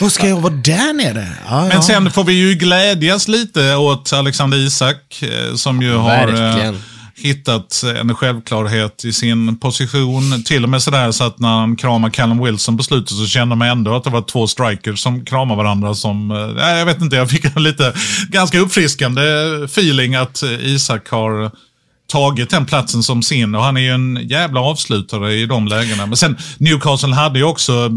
Vad 0.00 0.12
ska 0.12 0.28
jag 0.28 0.40
vara 0.40 0.52
där 0.54 0.92
nere? 0.92 1.28
Ja, 1.48 1.60
Men 1.60 1.70
ja. 1.70 1.82
sen 1.82 2.10
får 2.10 2.24
vi 2.24 2.32
ju 2.32 2.54
glädjas 2.54 3.28
lite 3.28 3.74
åt 3.76 4.12
Alexander 4.12 4.58
Isak 4.58 5.22
eh, 5.22 5.54
som 5.54 5.82
ju 5.82 5.92
har... 5.94 6.28
eh, 6.28 6.34
Verkligen. 6.34 6.82
hittat 7.16 7.82
en 8.00 8.14
självklarhet 8.14 9.04
i 9.04 9.12
sin 9.12 9.56
position. 9.58 10.42
Till 10.44 10.62
och 10.64 10.68
med 10.70 10.82
sådär 10.82 11.10
så 11.12 11.24
att 11.24 11.38
när 11.38 11.48
han 11.48 11.76
kramar 11.76 12.10
Callum 12.10 12.44
Wilson 12.44 12.76
på 12.76 12.82
slutet 12.82 13.16
så 13.16 13.26
kände 13.26 13.56
man 13.56 13.68
ändå 13.68 13.96
att 13.96 14.04
det 14.04 14.10
var 14.10 14.22
två 14.22 14.46
strikers 14.46 15.00
som 15.00 15.24
kramar 15.24 15.56
varandra 15.56 15.94
som, 15.94 16.30
eh, 16.30 16.68
jag 16.68 16.86
vet 16.86 17.00
inte, 17.00 17.16
jag 17.16 17.30
fick 17.30 17.44
en 17.56 17.62
lite 17.62 17.92
ganska 18.28 18.58
uppfriskande 18.58 19.22
feeling 19.64 20.14
att 20.14 20.42
Isak 20.60 21.08
har 21.08 21.50
tagit 22.12 22.50
den 22.50 22.66
platsen 22.66 23.02
som 23.02 23.22
sin 23.22 23.54
och 23.54 23.62
han 23.62 23.76
är 23.76 23.80
ju 23.80 23.90
en 23.90 24.28
jävla 24.28 24.60
avslutare 24.60 25.34
i 25.34 25.46
de 25.46 25.68
lägena. 25.68 26.06
Men 26.06 26.16
sen 26.16 26.36
Newcastle 26.58 27.14
hade 27.14 27.38
ju 27.38 27.44
också 27.44 27.90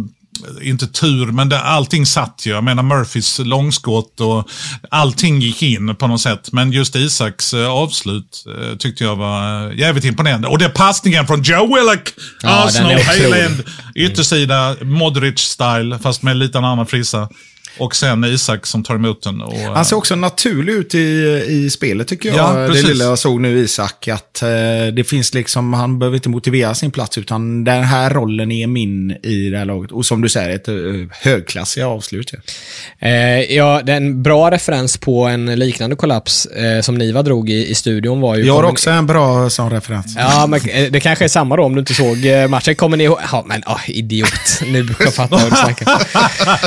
inte 0.61 0.87
tur, 0.87 1.25
men 1.25 1.49
det, 1.49 1.59
allting 1.59 2.05
satt 2.05 2.43
ju. 2.45 2.51
Jag 2.51 2.63
menar 2.63 2.83
Murphys 2.83 3.39
långskott 3.39 4.21
och 4.21 4.49
allting 4.91 5.39
gick 5.41 5.63
in 5.63 5.95
på 5.95 6.07
något 6.07 6.21
sätt. 6.21 6.51
Men 6.51 6.71
just 6.71 6.95
Isaks 6.95 7.53
eh, 7.53 7.67
avslut 7.67 8.45
eh, 8.47 8.77
tyckte 8.77 9.03
jag 9.03 9.15
var 9.15 9.67
eh, 9.71 9.79
jävligt 9.79 10.05
imponerande. 10.05 10.47
Och 10.47 10.57
det 10.57 10.69
passningen 10.69 11.27
från 11.27 11.43
Joe 11.43 11.75
Willock, 11.75 12.13
Ja, 12.41 12.65
Arsenal. 12.65 12.91
Highland, 12.91 13.63
yttersida, 13.95 14.75
Modric-style, 14.75 15.99
fast 15.99 16.23
med 16.23 16.37
lite 16.37 16.57
annan 16.57 16.85
frissa. 16.85 17.29
Och 17.77 17.95
sen 17.95 18.23
Isak 18.23 18.65
som 18.65 18.83
tar 18.83 18.95
emot 18.95 19.23
den. 19.23 19.41
Och, 19.41 19.53
Han 19.53 19.85
ser 19.85 19.95
också 19.95 20.15
naturlig 20.15 20.73
ut 20.73 20.95
i, 20.95 20.99
i 21.47 21.69
spelet 21.69 22.07
tycker 22.07 22.29
jag. 22.29 22.37
Ja, 22.37 22.53
det 22.53 22.67
precis. 22.67 22.87
lilla 22.87 23.03
jag 23.05 23.19
såg 23.19 23.41
nu 23.41 23.57
Isak. 23.59 24.07
Att 24.07 24.41
eh, 24.41 24.47
det 24.93 25.07
finns 25.07 25.33
liksom, 25.33 25.73
han 25.73 25.99
behöver 25.99 26.15
inte 26.15 26.29
motivera 26.29 26.75
sin 26.75 26.91
plats 26.91 27.17
utan 27.17 27.63
den 27.63 27.83
här 27.83 28.09
rollen 28.09 28.51
är 28.51 28.67
min 28.67 29.11
i 29.11 29.49
det 29.49 29.57
här 29.57 29.65
laget. 29.65 29.91
Och 29.91 30.05
som 30.05 30.21
du 30.21 30.29
säger, 30.29 30.55
ett 30.55 30.69
uh, 30.69 31.07
högklassiga 31.11 31.87
avslut. 31.87 32.31
Ja. 32.33 33.07
Eh, 33.07 33.55
ja, 33.55 33.81
det 33.83 33.91
är 33.91 33.97
en 33.97 34.23
bra 34.23 34.51
referens 34.51 34.97
på 34.97 35.23
en 35.25 35.45
liknande 35.45 35.95
kollaps 35.95 36.45
eh, 36.45 36.81
som 36.81 36.95
Niva 36.95 37.21
drog 37.21 37.49
i, 37.49 37.69
i 37.71 37.75
studion 37.75 38.21
var 38.21 38.35
ju... 38.35 38.45
Jag 38.45 38.53
har 38.53 38.61
kommer- 38.61 38.71
också 38.71 38.89
en 38.89 39.05
bra 39.05 39.49
sån 39.49 39.69
referens. 39.71 40.15
Ja, 40.17 40.47
men 40.47 40.59
eh, 40.69 40.91
det 40.91 40.99
kanske 40.99 41.25
är 41.25 41.29
samma 41.29 41.55
då 41.55 41.63
om 41.63 41.75
du 41.75 41.79
inte 41.79 41.93
såg 41.93 42.25
eh, 42.25 42.47
matchen. 42.47 42.75
Kommer 42.75 42.97
ni 42.97 43.03
ihåg? 43.03 43.19
Ja, 43.31 43.43
men 43.47 43.63
ah, 43.65 43.79
idiot. 43.87 44.61
Nu 44.65 44.87
jag 44.99 45.13
fattar 45.13 45.37
vad 45.37 45.51
du 45.51 45.55
snackar. 45.55 46.01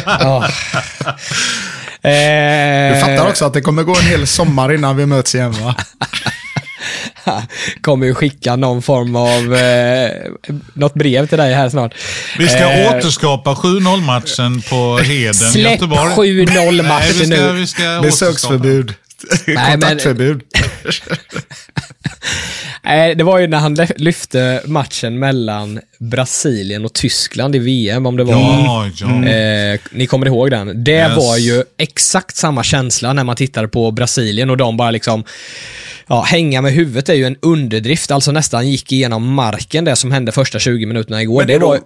Ja. 0.07 0.49
Eh, 2.03 2.95
Du 2.95 3.01
fattar 3.01 3.29
också 3.29 3.45
att 3.45 3.53
det 3.55 3.61
kommer 3.61 3.83
gå 3.83 3.97
en 3.97 4.03
hel 4.07 4.27
sommar 4.27 4.73
innan 4.75 4.97
vi 4.97 5.07
möts 5.07 5.35
igen 5.35 5.53
va? 5.53 5.75
kommer 7.81 8.07
ju 8.07 8.15
skicka 8.15 8.57
någon 8.57 8.83
form 8.83 9.17
av 9.17 9.55
eh, 9.55 10.11
något 10.75 10.95
brev 10.95 11.27
till 11.27 11.39
dig 11.39 11.55
här 11.55 11.69
snart. 11.69 11.95
Vi 12.39 12.49
ska 12.49 12.59
Eh, 12.59 12.97
återskapa 12.97 13.55
7-0-matchen 13.55 14.63
på 14.71 14.99
Heden 14.99 15.31
i 15.31 15.35
Släpp 15.35 15.73
Göteborg. 15.73 16.13
7-0 16.47 16.47
Nej, 16.55 16.71
vi 16.71 16.83
matchen 16.83 17.15
ska, 17.15 17.27
nu. 17.27 17.53
vi 17.53 17.67
ska 17.67 18.01
Besöksförbud. 18.03 18.95
men- 19.47 19.71
Kontaktförbud. 19.73 20.43
Nej, 22.85 23.15
det 23.15 23.25
var 23.25 23.39
ju 23.39 23.47
när 23.47 23.59
han 23.59 23.75
lyfte 23.97 24.63
matchen 24.65 25.19
mellan 25.19 25.81
Brasilien 25.99 26.85
och 26.85 26.93
Tyskland 26.93 27.57
i 27.57 27.59
VM, 27.59 28.07
om 28.07 28.17
det 28.17 28.25
var... 28.25 28.33
Ja, 28.35 28.89
ja. 29.01 29.25
Eh, 29.29 29.81
ni 29.93 30.07
kommer 30.07 30.27
ihåg 30.27 30.51
den? 30.51 30.85
Det 30.85 30.93
Yes. 30.93 31.17
var 31.17 31.37
ju 31.37 31.65
exakt 31.79 32.37
samma 32.37 32.63
känsla 32.63 33.13
när 33.13 33.25
man 33.25 33.37
tittade 33.37 33.69
på 33.69 33.91
Brasilien 33.91 34.51
och 34.51 34.57
de 34.57 34.77
bara 34.77 34.91
liksom 34.91 35.25
Ja, 36.11 36.23
hänga 36.23 36.63
med 36.63 36.73
huvudet 36.73 37.09
är 37.09 37.15
ju 37.15 37.25
en 37.25 37.37
underdrift, 37.43 38.11
alltså 38.11 38.33
nästan 38.33 38.69
gick 38.71 38.93
igenom 38.93 39.35
marken 39.35 39.85
det 39.85 39.97
som 39.97 40.13
hände 40.13 40.33
första 40.33 40.59
20 40.59 40.87
minuterna 40.87 41.23
igår. 41.23 41.39
Men 41.41 41.47
det, 41.47 41.53
Det 41.53 41.59
var, 41.59 41.77
då, 41.77 41.83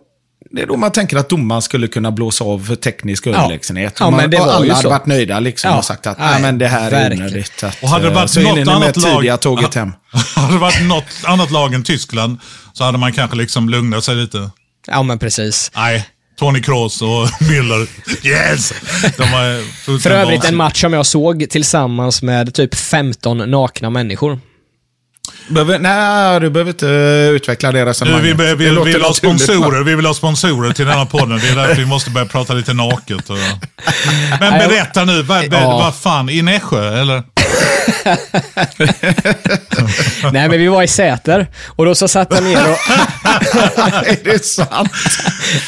det 0.51 0.63
är 0.63 0.67
då 0.67 0.77
man 0.77 0.93
tänker 0.93 1.17
att 1.17 1.29
domaren 1.29 1.63
skulle 1.63 1.89
kunna 1.89 2.11
blåsa 2.11 2.45
av 2.45 2.67
för 2.67 2.75
teknisk 2.77 3.27
överlägsenhet. 3.27 3.97
Ja, 4.01 4.07
Och 4.07 4.13
man, 4.13 4.21
men 4.21 4.31
det 4.31 4.41
och 4.41 4.47
var 4.47 4.53
alla 4.53 4.73
hade 4.75 4.83
så. 4.83 4.89
varit 4.91 5.07
nöjda 5.07 5.41
liksom 5.41 5.71
Ja. 5.71 5.79
och 5.79 5.85
sagt 5.85 6.07
att 6.07 6.19
Nej, 6.19 6.43
men 6.43 6.59
det 6.59 6.69
här 6.69 6.87
är 6.87 6.91
verkligen. 6.91 7.23
onödigt. 7.27 7.63
Att, 7.65 7.83
Och 7.83 7.89
hade 7.89 8.05
det 8.05 8.09
eh, 8.09 8.15
varit 8.15 8.31
så 8.31 8.41
är 8.41 8.45
något 8.45 8.55
ni 8.57 8.65
med 8.65 8.75
annat 8.75 8.97
lag... 8.97 9.17
tidiga 9.17 9.37
tåget 9.37 9.75
hem. 9.75 9.93
hade 10.37 10.53
det 10.53 10.59
varit 10.59 10.83
något 10.83 11.05
annat 11.25 11.51
lag 11.51 11.75
än 11.75 11.83
Tyskland 11.83 12.39
så 12.73 12.85
hade 12.85 12.99
man 12.99 13.13
kanske 13.13 13.37
liksom 13.37 13.69
lugnat 13.69 14.05
sig 14.05 14.15
lite. 14.15 14.51
ja 14.87 15.03
men 15.03 15.19
precis. 15.19 15.71
Nej, 15.77 16.09
Tony 16.39 16.63
Kroos 16.63 17.03
och 17.03 17.09
Müller. 17.41 17.87
Yes! 18.27 18.73
De 19.17 19.23
var 19.23 19.65
fullständigt 19.75 20.03
För 20.03 20.11
övrigt 20.11 20.45
en 20.45 20.57
match 20.57 20.81
som 20.81 20.93
jag 20.93 21.07
såg 21.07 21.47
tillsammans 21.51 22.23
med 22.23 22.55
typ 22.55 22.75
15 22.75 23.39
nakna 23.51 23.91
människor. 23.91 24.39
Behöver, 25.49 25.79
nej, 25.79 26.41
du 26.41 26.51
behöver 26.51 26.71
inte 26.71 26.89
eh, 26.89 27.31
utveckla 27.31 27.73
det 27.73 27.87
resonemanget. 27.87 28.27
vi, 28.27 28.33
vi, 28.33 28.45
Det 28.45 28.55
vi, 28.85 28.93
vill 28.93 29.03
ha 29.03 29.15
sponsorer, 29.15 29.83
vi 29.83 29.95
vill 29.95 30.07
ha 30.07 30.15
sponsorer 30.15 30.73
till 30.73 30.87
denna 30.87 31.07
podden. 31.07 31.39
Det 31.39 31.49
är 31.49 31.57
därför 31.57 31.75
vi 31.75 31.87
måste 31.87 32.11
börja 32.11 32.27
prata 32.27 32.55
lite 32.55 32.73
naket. 32.73 33.31
Och... 33.31 33.39
Men 34.41 34.69
berätta 34.69 35.05
nu, 35.05 35.23
vad, 35.23 35.51
vad, 35.51 35.63
Ja. 35.63 35.79
vad 35.79 35.95
fan, 35.95 36.29
i 36.31 36.43
Nässjö 36.43 37.01
eller? 37.01 37.23
Nej 40.33 40.49
men 40.49 40.59
vi 40.59 40.67
var 40.67 40.83
i 40.83 40.89
Säter 40.89 41.47
och 41.67 41.85
då 41.85 41.95
så 41.95 42.09
satt 42.09 42.29
jag 42.31 42.45
ner 42.45 42.71
och... 42.71 42.79
är 44.09 44.25
det 44.25 44.45
sant? 44.45 44.93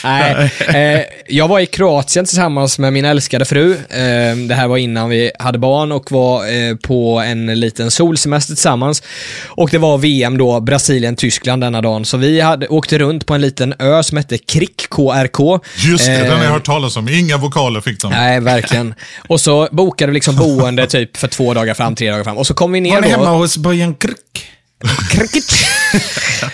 Nej, 0.05 0.51
eh, 0.59 1.01
jag 1.29 1.49
var 1.49 1.61
i 1.61 1.67
Kroatien 1.67 2.25
tillsammans 2.25 2.79
med 2.79 2.93
min 2.93 3.05
älskade 3.05 3.45
fru. 3.45 3.73
Eh, 3.73 4.37
det 4.49 4.55
här 4.55 4.69
var 4.69 4.77
innan 4.77 5.09
vi 5.09 5.31
hade 5.39 5.59
barn 5.59 5.93
och 5.93 6.13
var 6.13 6.47
eh, 6.53 6.77
på 6.77 7.21
en 7.21 7.47
liten 7.47 7.91
solsemester 7.91 8.55
tillsammans. 8.55 9.03
Och 9.47 9.71
det 9.71 9.79
var 9.79 9.99
VM 9.99 10.39
då, 10.39 10.61
Brasilien-Tyskland 10.61 11.63
denna 11.63 11.81
dagen. 11.83 12.05
Så 12.05 12.17
vi 12.17 12.41
hade, 12.41 12.69
åkte 12.69 12.99
runt 12.99 13.27
på 13.27 13.35
en 13.35 13.41
liten 13.41 13.75
ö 13.79 14.03
som 14.03 14.19
hette 14.19 14.39
Krik, 14.39 14.87
KRK. 14.91 15.61
Just 15.77 16.07
det, 16.07 16.15
Eh, 16.15 16.21
den 16.31 16.39
har 16.39 16.45
jag 16.45 16.53
hört 16.53 16.65
talas 16.65 16.97
om. 16.97 17.09
Inga 17.09 17.37
vokaler 17.37 17.81
fick 17.81 18.01
de. 18.01 18.11
Nej, 18.11 18.41
verkligen. 18.41 18.95
Och 19.29 19.41
så 19.41 19.69
bokade 19.71 20.11
vi 20.11 20.15
liksom 20.15 20.37
boende 20.37 20.87
typ 20.87 21.17
för 21.17 21.29
två 21.29 21.55
dagar 21.55 21.74
fram, 21.75 21.95
tre 21.95 22.11
dagar 22.11 22.25
fram. 22.25 22.39
Och 22.39 22.47
så 22.47 22.55
kom 22.55 22.73
vi 22.73 22.81
ner 22.81 22.95
Var 22.95 23.01
ni 23.01 23.09
då. 23.11 23.17
hemma 23.17 23.31
hos 23.31 23.57
Bojan 23.57 23.95
Krk? 23.95 24.51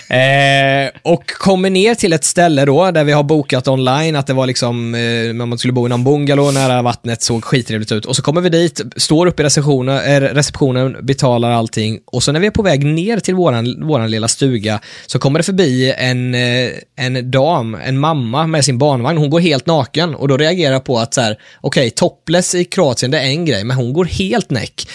Eh, 0.09 0.89
och 1.01 1.27
kommer 1.27 1.69
ner 1.69 1.95
till 1.95 2.13
ett 2.13 2.23
ställe 2.23 2.65
då, 2.65 2.91
där 2.91 3.03
vi 3.03 3.11
har 3.11 3.23
bokat 3.23 3.67
online, 3.67 4.15
att 4.15 4.27
det 4.27 4.33
var 4.33 4.45
liksom, 4.45 4.95
eh, 4.95 5.33
man 5.33 5.57
skulle 5.57 5.73
bo 5.73 5.85
i 5.85 5.89
någon 5.89 6.03
bungalow 6.03 6.53
nära 6.53 6.81
vattnet, 6.81 7.21
såg 7.21 7.43
skittrevligt 7.43 7.91
ut. 7.91 8.05
Och 8.05 8.15
så 8.15 8.21
kommer 8.21 8.41
vi 8.41 8.49
dit, 8.49 8.81
står 8.95 9.27
uppe 9.27 9.43
i 9.43 9.45
receptionen, 9.45 9.97
eh, 9.97 10.21
receptionen, 10.21 10.97
betalar 11.01 11.51
allting. 11.51 11.99
Och 12.05 12.23
så 12.23 12.31
när 12.31 12.39
vi 12.39 12.47
är 12.47 12.51
på 12.51 12.63
väg 12.63 12.85
ner 12.85 13.19
till 13.19 13.35
våran, 13.35 13.87
våran 13.87 14.11
lilla 14.11 14.27
stuga, 14.27 14.79
så 15.07 15.19
kommer 15.19 15.39
det 15.39 15.43
förbi 15.43 15.93
en, 15.97 16.35
eh, 16.35 16.71
en 16.95 17.31
dam, 17.31 17.77
en 17.85 17.99
mamma 17.99 18.47
med 18.47 18.65
sin 18.65 18.77
barnvagn. 18.77 19.17
Hon 19.17 19.29
går 19.29 19.39
helt 19.39 19.65
naken 19.65 20.15
och 20.15 20.27
då 20.27 20.37
reagerar 20.37 20.73
jag 20.73 20.83
på 20.83 20.99
att 20.99 21.13
så 21.13 21.21
här, 21.21 21.37
okej, 21.61 21.89
topless 21.89 22.55
i 22.55 22.63
Kroatien, 22.63 23.11
det 23.11 23.19
är 23.19 23.25
en 23.25 23.45
grej, 23.45 23.63
men 23.63 23.77
hon 23.77 23.93
går 23.93 24.05
helt 24.05 24.49
näck. 24.49 24.87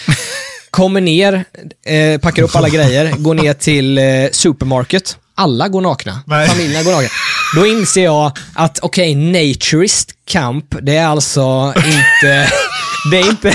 Kommer 0.71 1.01
ner, 1.01 1.45
eh, 1.85 2.19
packar 2.19 2.43
upp 2.43 2.55
alla 2.55 2.69
grejer, 2.69 3.11
går 3.17 3.33
ner 3.33 3.53
till 3.53 3.97
eh, 3.97 4.03
supermarket. 4.31 5.17
Alla 5.35 5.67
går 5.67 5.81
nakna. 5.81 6.19
Nej. 6.25 6.47
Familjerna 6.47 6.83
går 6.83 6.91
nakna. 6.91 7.09
Då 7.55 7.67
inser 7.67 8.03
jag 8.03 8.31
att, 8.55 8.79
okej, 8.81 9.15
naturist 9.15 10.11
camp, 10.25 10.75
det 10.81 10.95
är 10.95 11.07
alltså 11.07 11.73
inte... 11.75 12.51
Det 13.11 13.17
är 13.17 13.29
inte... 13.29 13.53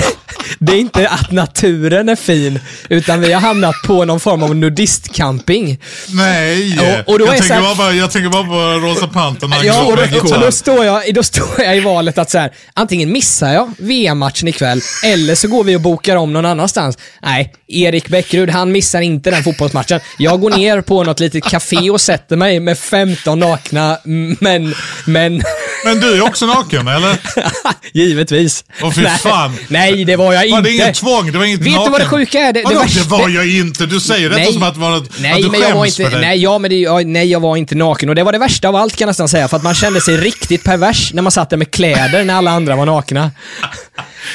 Det 0.65 0.71
är 0.73 0.77
inte 0.79 1.09
att 1.09 1.31
naturen 1.31 2.09
är 2.09 2.15
fin, 2.15 2.59
utan 2.89 3.21
vi 3.21 3.33
har 3.33 3.41
hamnat 3.41 3.75
på 3.87 4.05
någon 4.05 4.19
form 4.19 4.43
av 4.43 4.55
nudistcamping. 4.55 5.79
Nej! 6.07 6.79
Och- 6.79 7.13
och 7.13 7.19
då 7.19 7.25
jag, 7.25 7.35
är 7.35 7.39
tänker 7.39 7.55
här- 7.55 7.75
bara, 7.75 7.91
jag 7.91 8.11
tänker 8.11 8.29
bara 8.29 8.43
på 8.43 8.85
Rosa 8.87 9.07
Pantern. 9.07 9.53
Ja, 9.63 9.83
och 9.83 9.97
då, 9.97 10.33
och 10.35 10.39
då, 10.41 10.51
står 10.51 10.85
jag, 10.85 11.13
då 11.13 11.23
står 11.23 11.49
jag 11.57 11.77
i 11.77 11.79
valet 11.79 12.17
att 12.17 12.31
så 12.31 12.37
här, 12.37 12.51
antingen 12.73 13.11
missar 13.11 13.53
jag 13.53 13.71
VM-matchen 13.77 14.47
ikväll, 14.47 14.81
eller 15.03 15.35
så 15.35 15.47
går 15.47 15.63
vi 15.63 15.75
och 15.75 15.81
bokar 15.81 16.15
om 16.15 16.33
någon 16.33 16.45
annanstans. 16.45 16.97
Nej, 17.23 17.53
Erik 17.67 18.07
Bäckrud, 18.07 18.49
han 18.49 18.71
missar 18.71 19.01
inte 19.01 19.31
den 19.31 19.43
fotbollsmatchen. 19.43 19.99
Jag 20.17 20.41
går 20.41 20.49
ner 20.49 20.81
på 20.81 21.03
något 21.03 21.19
litet 21.19 21.43
café 21.43 21.89
och 21.89 22.01
sätter 22.01 22.35
mig 22.35 22.59
med 22.59 22.77
15 22.77 23.39
nakna 23.39 23.97
män, 24.39 24.75
men 25.05 25.43
Men 25.85 25.99
du 25.99 26.13
är 26.13 26.21
också 26.21 26.45
naken, 26.45 26.87
eller? 26.87 27.17
givetvis. 27.93 28.65
Åh, 28.81 28.91
fy 28.91 29.01
nej, 29.01 29.17
fan. 29.17 29.57
nej, 29.67 30.05
det 30.05 30.15
var 30.15 30.33
jag 30.33 30.47
Var 30.53 30.59
inte. 30.59 30.69
det 30.69 30.75
inget 30.75 30.95
tvång? 30.95 31.31
Det 31.31 31.37
var 31.37 31.45
inget 31.45 31.59
Vet 31.59 31.65
du 31.65 31.71
naken. 31.75 31.91
vad 31.91 32.01
det 32.01 32.05
sjuka 32.07 32.39
är? 32.39 32.53
Det- 32.53 32.59
det 32.59 32.63
Vadå, 32.65 32.79
värsta- 32.79 33.03
det 33.03 33.09
var 33.09 33.29
jag 33.29 33.49
inte. 33.49 33.85
Du 33.85 33.99
säger 33.99 34.29
detta 34.29 34.51
som 34.51 34.63
att, 34.63 34.77
var 34.77 34.97
ett, 34.97 35.03
nej, 35.19 35.31
att 35.31 35.41
du 35.41 35.49
men 35.49 35.59
jag 35.61 35.75
var 35.75 35.83
skäms 35.83 35.99
inte, 35.99 36.11
för 36.11 36.17
det. 36.17 36.27
nej, 36.27 36.37
ja, 36.41 36.57
men 36.57 36.69
det, 36.69 36.75
ja, 36.79 36.99
nej, 37.05 37.31
jag 37.31 37.39
var 37.39 37.57
inte 37.57 37.75
naken. 37.75 38.09
Och 38.09 38.15
det 38.15 38.23
var 38.23 38.31
det 38.31 38.37
värsta 38.37 38.67
av 38.69 38.75
allt 38.75 38.95
kan 38.95 39.05
jag 39.05 39.09
nästan 39.09 39.29
säga. 39.29 39.47
För 39.47 39.57
att 39.57 39.63
man 39.63 39.73
kände 39.75 40.01
sig 40.01 40.17
riktigt 40.17 40.63
pervers 40.63 41.13
när 41.13 41.21
man 41.21 41.31
satt 41.31 41.49
där 41.49 41.57
med 41.57 41.71
kläder 41.71 42.23
när 42.23 42.33
alla 42.35 42.51
andra 42.51 42.75
var 42.75 42.85
nakna. 42.85 43.31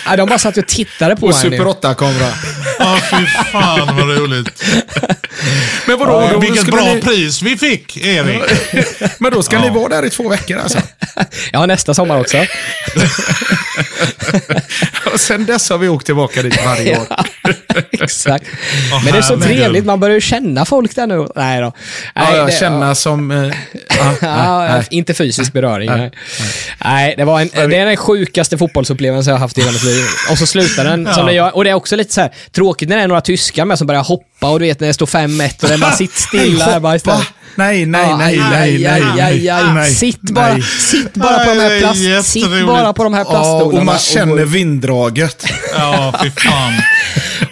Ja, 0.06 0.16
de 0.16 0.28
bara 0.28 0.38
satt 0.38 0.56
och 0.56 0.66
tittade 0.66 1.16
på 1.16 1.26
Och 1.26 1.32
en. 1.32 1.38
Super 1.38 1.64
8-kamera. 1.64 2.28
Ja, 2.80 2.98
fy 3.10 3.26
fan 3.52 3.96
vad 3.96 4.18
roligt. 4.18 4.64
Men 5.86 5.98
vadå? 5.98 6.30
då 6.32 6.38
Vilket 6.38 6.66
bra 6.66 6.94
ni, 6.94 7.00
pris 7.00 7.42
vi 7.42 7.56
fick, 7.56 7.96
Erik. 7.96 8.42
Men 9.18 9.32
då 9.32 9.42
ska 9.42 9.56
Ja. 9.56 9.62
ni 9.62 9.70
vara 9.70 9.88
där 9.88 10.04
i 10.06 10.10
två 10.10 10.28
veckor 10.28 10.58
alltså? 10.58 10.78
Ja, 11.52 11.66
nästa 11.66 11.94
sommar 11.94 12.20
också. 12.20 12.36
Och 15.12 15.20
sen 15.20 15.46
dess 15.46 15.70
har 15.70 15.78
vi 15.78 15.88
åkt 15.88 16.06
tillbaka 16.06 16.42
dit 16.42 16.64
varje 16.64 16.98
år. 16.98 17.06
Exakt. 17.90 18.44
Åh, 18.92 19.04
Men 19.04 19.12
det 19.12 19.18
är 19.18 19.22
så 19.22 19.40
trevligt, 19.40 19.84
man 19.84 20.00
börjar 20.00 20.14
ju 20.14 20.20
känna 20.20 20.64
folk 20.64 20.94
där 20.96 21.06
nu. 21.06 21.28
Nej 21.36 21.60
då. 21.60 21.72
Ja, 22.14 22.22
Nej, 22.22 22.36
jag 22.36 22.46
det- 22.46 22.52
känner 22.60 22.94
som... 22.94 23.30
eh, 23.30 23.36
ja, 23.98 24.14
Ja, 24.22 24.58
nej, 24.58 24.68
nej. 24.72 24.86
inte 24.90 25.14
fysisk 25.14 25.52
beröring. 25.52 25.90
Nej, 25.90 26.10
nej 26.84 27.14
det, 27.16 27.24
var 27.24 27.40
en, 27.40 27.48
det 27.70 27.76
är 27.76 27.86
den 27.86 27.96
sjukaste 27.96 28.58
fotbollsupplevelsen 28.58 29.30
jag 29.30 29.36
har 29.38 29.40
haft 29.44 29.58
i 29.58 29.60
hela 29.60 29.77
mitt 29.84 29.94
liv. 29.96 30.04
Och 30.30 30.38
så 30.38 30.46
slutar 30.46 30.84
den 30.84 31.04
som 31.04 31.14
Ja. 31.16 31.22
det 31.24 31.32
gör. 31.32 31.56
Och 31.56 31.64
det 31.64 31.70
är 31.70 31.74
också 31.74 31.96
lite 31.96 32.12
så 32.14 32.20
här 32.20 32.34
tråkigt 32.52 32.88
när 32.88 32.96
det 32.96 33.02
är 33.02 33.08
några 33.08 33.20
tyskar 33.20 33.64
med 33.64 33.78
som 33.78 33.86
börjar 33.86 34.02
hoppa 34.02 34.50
och 34.50 34.60
du 34.60 34.66
vet 34.66 34.80
när 34.80 34.88
det 34.88 34.94
står 34.94 35.06
5-1 35.06 35.62
och 35.62 35.68
den 35.68 35.80
bara 35.80 35.92
sitter 35.92 36.20
stilla 36.20 36.80
bara 36.80 36.96
istället. 36.96 37.26
Nej, 37.58 37.86
nej, 37.86 38.06
Ja, 38.08 38.16
nej, 38.16 38.38
nej, 38.38 39.12
nej, 39.44 39.72
nej. 39.74 39.94
Sitt 39.94 40.20
bara, 40.20 40.52
nej. 40.52 40.62
sitt 40.62 41.14
bara 41.14 41.38
på 41.44 41.50
de 41.54 41.60
här 41.60 41.80
plast, 41.80 42.30
sitt 42.32 42.66
bara 42.66 42.92
på 42.92 43.04
de 43.04 43.14
här 43.14 43.20
Ja, 43.24 43.30
plaststolarna. 43.30 43.78
och 43.78 43.84
man 43.86 43.98
känner 43.98 44.44
vinddraget. 44.44 45.46
Ja, 45.78 46.14
fy 46.22 46.30
fan. 46.30 46.72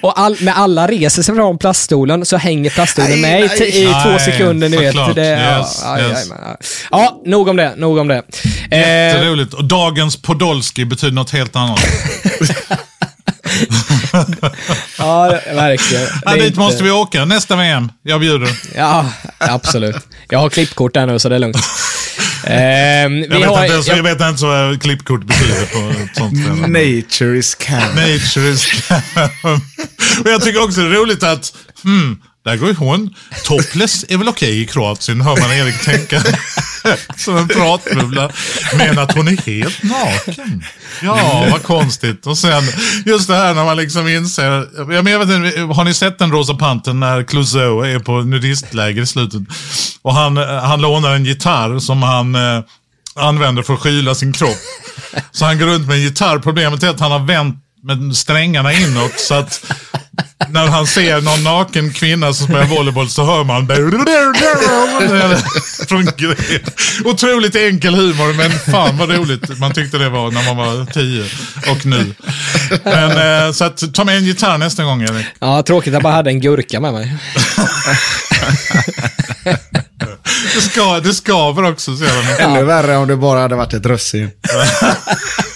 Och 0.00 0.18
all, 0.20 0.36
med 0.40 0.58
alla 0.58 0.86
reser 0.88 1.22
sig 1.22 1.34
från 1.34 1.58
plaststolen 1.58 2.24
så 2.24 2.36
hänger 2.36 2.70
plaststolen 2.70 3.20
med 3.20 3.40
i, 3.60 3.64
i 3.64 3.94
två 4.04 4.18
sekunder, 4.18 4.68
ni 4.68 4.76
vet. 4.76 5.14
Det, 5.14 5.26
ja, 5.26 5.58
Yes, 5.58 5.80
ja, 5.84 6.00
yes. 6.00 6.26
ja, 6.30 6.36
ja. 6.44 6.56
ja, 6.90 7.22
nog 7.26 7.48
om 7.48 7.56
det, 7.56 7.72
nog 7.76 7.98
om 7.98 8.08
det. 8.08 8.22
Eh, 8.70 8.78
Jätteroligt. 8.80 9.54
Och 9.54 9.64
dagens 9.64 10.22
Podolski 10.22 10.84
betyder 10.84 11.14
något 11.14 11.30
helt 11.30 11.56
annat. 11.56 11.80
ja, 14.98 15.26
det- 15.30 15.54
verkligen. 15.54 16.06
Ja, 16.24 16.32
dit 16.34 16.44
inte- 16.44 16.58
måste 16.60 16.84
vi 16.84 16.90
åka. 16.90 17.24
Nästa 17.24 17.56
VM. 17.56 17.92
Jag 18.02 18.20
bjuder. 18.20 18.48
Ja, 18.76 19.10
absolut. 19.38 19.96
Jag 20.28 20.38
har 20.38 20.48
klippkort 20.50 20.94
där 20.94 21.06
nu 21.06 21.18
så 21.18 21.28
det 21.28 21.34
är 21.34 21.38
lugnt. 21.38 21.56
Ehm, 22.44 23.12
vi 23.12 23.26
Jag 23.30 23.38
vet, 23.38 23.48
har, 23.48 23.64
inte, 23.64 23.90
jag 23.90 23.98
jag, 23.98 24.02
vet 24.02 24.20
inte 24.20 24.44
vad 24.44 24.72
eh, 24.72 24.78
klippkort 24.78 25.24
betyder 25.24 25.66
på 25.66 26.00
ett 26.00 26.16
sånt 26.16 26.38
ställe. 26.38 26.66
Nature 26.66 27.38
is 27.38 27.54
can. 27.54 27.82
Nature 27.94 28.48
is 28.50 28.66
Och 30.24 30.30
jag 30.30 30.42
tycker 30.42 30.64
också 30.64 30.80
det 30.80 30.86
är 30.86 31.00
roligt 31.00 31.22
att, 31.22 31.52
hmm, 31.82 32.18
där 32.46 32.56
går 32.56 32.68
ju 32.68 32.74
hon. 32.74 33.14
Topless 33.44 34.04
är 34.08 34.16
väl 34.16 34.28
okej 34.28 34.60
i 34.60 34.66
Kroatien, 34.66 35.20
hör 35.20 35.40
man 35.40 35.52
Erik 35.52 35.84
tänka. 35.84 36.22
Som 37.16 37.36
en 37.36 37.48
pratbubbla. 37.48 38.30
Men 38.78 38.98
att 38.98 39.14
hon 39.14 39.28
är 39.28 39.46
helt 39.46 39.82
naken. 39.82 40.64
Ja, 41.02 41.46
vad 41.50 41.62
konstigt. 41.62 42.26
Och 42.26 42.38
sen, 42.38 42.62
just 43.04 43.28
det 43.28 43.34
här 43.34 43.54
när 43.54 43.64
man 43.64 43.76
liksom 43.76 44.08
inser. 44.08 44.68
Jag 44.76 45.04
men 45.04 45.12
jag 45.12 45.18
vet 45.18 45.28
inte, 45.28 45.60
har 45.60 45.84
ni 45.84 45.94
sett 45.94 46.18
den 46.18 46.32
rosa 46.32 46.54
panten 46.54 47.00
när 47.00 47.22
Clouseau 47.22 47.82
är 47.82 47.98
på 47.98 48.20
nudistläger 48.20 49.02
i 49.02 49.06
slutet? 49.06 49.42
Och 50.02 50.14
han, 50.14 50.36
han 50.36 50.80
lånar 50.80 51.14
en 51.14 51.24
gitarr 51.24 51.78
som 51.78 52.02
han 52.02 52.34
eh, 52.34 52.60
använder 53.14 53.62
för 53.62 53.74
att 53.74 53.80
skyla 53.80 54.14
sin 54.14 54.32
kropp. 54.32 54.58
Så 55.32 55.44
han 55.44 55.58
går 55.58 55.66
runt 55.66 55.86
med 55.86 55.96
en 55.96 56.02
gitarr. 56.02 56.38
Problemet 56.38 56.82
är 56.82 56.88
att 56.88 57.00
han 57.00 57.12
har 57.12 57.26
vänt 57.26 57.56
med 57.82 58.16
strängarna 58.16 58.72
inåt 58.72 59.18
så 59.18 59.34
att 59.34 59.72
när 60.48 60.66
han 60.66 60.86
ser 60.86 61.20
någon 61.20 61.44
naken 61.44 61.92
kvinna 61.92 62.32
som 62.32 62.46
spelar 62.46 62.64
volleyboll 62.64 63.08
så 63.08 63.24
hör 63.24 63.44
man 63.44 63.66
från. 65.88 66.08
Otroligt 67.04 67.56
enkel 67.56 67.94
humor 67.94 68.34
men 68.36 68.50
fan 68.50 68.96
vad 68.98 69.10
roligt 69.10 69.58
man 69.58 69.72
tyckte 69.72 69.98
det 69.98 70.08
var 70.08 70.30
när 70.30 70.44
man 70.44 70.56
var 70.56 70.86
tio 70.92 71.24
och 71.70 71.86
nu. 71.86 72.14
Men, 72.84 73.46
eh, 73.46 73.52
så 73.52 73.64
att, 73.64 73.94
ta 73.94 74.04
med 74.04 74.16
en 74.16 74.24
gitarr 74.24 74.58
nästa 74.58 74.84
gång 74.84 75.02
Erik. 75.02 75.26
ja, 75.38 75.62
tråkigt 75.62 75.90
att 75.90 75.94
jag 75.94 76.02
bara 76.02 76.14
hade 76.14 76.30
en 76.30 76.40
gurka 76.40 76.80
med 76.80 76.92
mig. 76.92 77.16
Det, 80.54 80.60
ska, 80.60 81.00
det 81.00 81.14
skaver 81.14 81.62
också. 81.70 81.90
Ännu 82.38 82.64
värre 82.64 82.96
om 82.96 83.08
det 83.08 83.16
bara 83.16 83.40
hade 83.40 83.56
varit 83.56 83.74
ett 83.74 83.86
russin. 83.86 84.30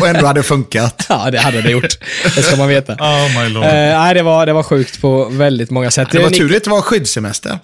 och 0.00 0.06
ändå 0.08 0.26
hade 0.26 0.42
funkat. 0.42 1.06
Ja, 1.08 1.30
det 1.30 1.38
hade 1.38 1.62
det 1.62 1.70
gjort. 1.70 1.98
Det 2.36 2.42
ska 2.42 2.56
man 2.56 2.68
veta. 2.68 2.92
Oh 3.00 3.42
my 3.42 3.48
lord. 3.48 3.64
Eh, 3.64 3.70
nej, 3.70 4.14
det 4.14 4.22
var, 4.22 4.46
det 4.46 4.52
var 4.52 4.62
sjukt 4.62 5.00
på 5.00 5.24
väldigt 5.24 5.70
många 5.70 5.90
sätt. 5.90 6.08
Det 6.12 6.18
var 6.18 6.30
tur 6.30 6.48
det 6.48 6.66
var 6.66 6.80
skyddssemester. 6.82 7.58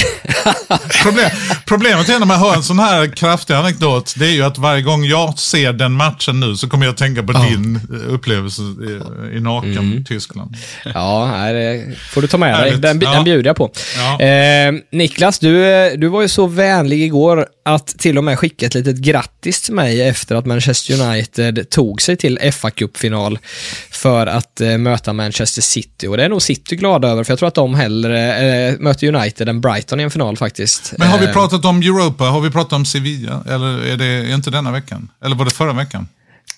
Problem, 1.02 1.30
problemet 1.66 2.08
är 2.08 2.18
när 2.18 2.26
man 2.26 2.38
hör 2.38 2.54
en 2.54 2.62
sån 2.62 2.78
här 2.78 3.06
kraftig 3.16 3.54
anekdot, 3.54 4.14
det 4.16 4.26
är 4.26 4.30
ju 4.30 4.42
att 4.42 4.58
varje 4.58 4.82
gång 4.82 5.04
jag 5.04 5.38
ser 5.38 5.72
den 5.72 5.92
matchen 5.92 6.40
nu 6.40 6.56
så 6.56 6.68
kommer 6.68 6.86
jag 6.86 6.92
att 6.92 6.98
tänka 6.98 7.22
på 7.22 7.32
din 7.32 7.76
eh, 7.76 8.14
upplevelse 8.14 8.62
i, 8.62 9.00
i 9.36 9.40
naken 9.40 9.70
Mm. 9.80 10.04
Tyskland. 10.04 10.56
Ja, 10.94 11.26
det 11.52 11.94
får 12.10 12.22
du 12.22 12.28
ta 12.28 12.38
med 12.38 12.60
dig. 12.60 12.76
Den, 12.78 13.00
Ja. 13.00 13.12
den 13.12 13.24
bjuder 13.24 13.48
jag 13.50 13.56
på. 13.56 13.70
Ja. 13.96 14.20
Eh, 14.26 14.72
Niklas, 14.92 15.38
du, 15.38 15.64
eh, 15.66 15.92
du 15.98 16.08
var 16.08 16.22
ju 16.22 16.28
så 16.28 16.46
vänlig 16.46 17.02
igår 17.02 17.46
att 17.64 17.86
till 17.86 18.18
och 18.18 18.24
med 18.24 18.38
skicka 18.38 18.66
ett 18.66 18.74
litet 18.74 18.96
grattis 18.96 19.62
till 19.62 19.74
mig 19.74 20.02
efter 20.08 20.34
att 20.34 20.46
Manchester 20.46 21.00
United 21.02 21.70
tog 21.70 22.02
sig 22.02 22.16
till 22.16 22.38
fa 22.52 22.70
Cup-final 22.70 23.38
för 23.90 24.26
att 24.26 24.60
eh, 24.60 24.78
möta 24.78 25.12
Manchester 25.12 25.62
City. 25.62 26.06
Och 26.06 26.16
det 26.16 26.24
är 26.24 26.28
nog 26.28 26.42
City 26.42 26.76
glada 26.76 27.08
över, 27.08 27.24
för 27.24 27.32
jag 27.32 27.38
tror 27.38 27.48
att 27.48 27.54
de 27.54 27.74
hellre 27.74 28.36
eh, 28.68 28.74
möter 28.78 29.14
United 29.14 29.48
än 29.48 29.60
Brighton 29.60 29.89
i 29.98 30.02
en 30.02 30.10
final 30.10 30.36
faktiskt. 30.36 30.92
Men 30.98 31.08
har 31.08 31.18
vi 31.18 31.26
Eh, 31.26 31.32
pratat 31.32 31.64
om 31.64 31.82
Europa? 31.82 32.24
Har 32.24 32.40
vi 32.40 32.50
pratat 32.50 32.72
om 32.72 32.84
Sevilla? 32.84 33.42
Eller 33.48 33.86
är 33.86 33.96
det 33.96 34.30
inte 34.34 34.50
denna 34.50 34.70
veckan? 34.72 35.08
Eller 35.24 35.36
var 35.36 35.44
det 35.44 35.50
förra 35.50 35.72
veckan? 35.72 36.08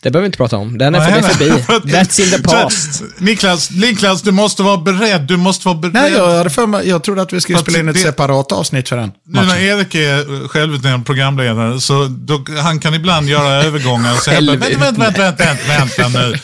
Det 0.02 0.10
behöver 0.10 0.22
vi 0.22 0.26
inte 0.26 0.36
prata 0.36 0.56
om. 0.56 0.78
Den 0.78 0.94
är, 0.94 0.98
Nej, 1.00 1.22
för, 1.22 1.38
det 1.38 1.44
är 1.44 1.50
nej. 1.54 1.62
förbi. 1.62 1.92
That's 1.92 2.20
in 2.20 2.30
the 2.30 2.42
past. 2.42 2.94
Så, 2.94 3.04
Niklas, 3.18 3.70
Niklas, 3.70 4.22
du 4.22 4.30
måste 4.32 4.62
vara 4.62 4.76
beredd. 4.76 5.20
Du 5.22 5.36
måste 5.36 5.68
vara 5.68 5.78
beredd. 5.78 5.94
Nej, 5.94 6.12
jag, 6.12 6.36
hade 6.38 6.50
för 6.50 6.66
mig, 6.66 6.88
jag 6.88 7.02
trodde 7.04 7.22
att 7.22 7.32
vi 7.32 7.40
skulle 7.40 7.58
Fast 7.58 7.66
spela 7.70 7.78
in 7.82 7.88
ett 7.88 7.94
det- 7.94 8.00
separat 8.02 8.52
avsnitt 8.52 8.88
för 8.88 8.96
den 8.96 9.12
Nu 9.26 9.40
när. 9.40 9.58
Erik 9.58 9.94
är 9.94 10.48
självutnämnd 10.48 11.06
programledare 11.06 11.80
så 11.80 12.06
då, 12.10 12.44
han 12.62 12.78
kan 12.78 12.94
ibland 12.94 13.28
göra 13.28 13.64
övergångar 13.64 14.12
och 14.12 14.18
säga 14.18 14.40
vänta, 14.40 14.78
vänta, 14.78 15.00
vänta, 15.00 15.22
vänta, 15.22 15.44
vänta, 15.68 16.08
vänta 16.08 16.08
nu. 16.08 16.34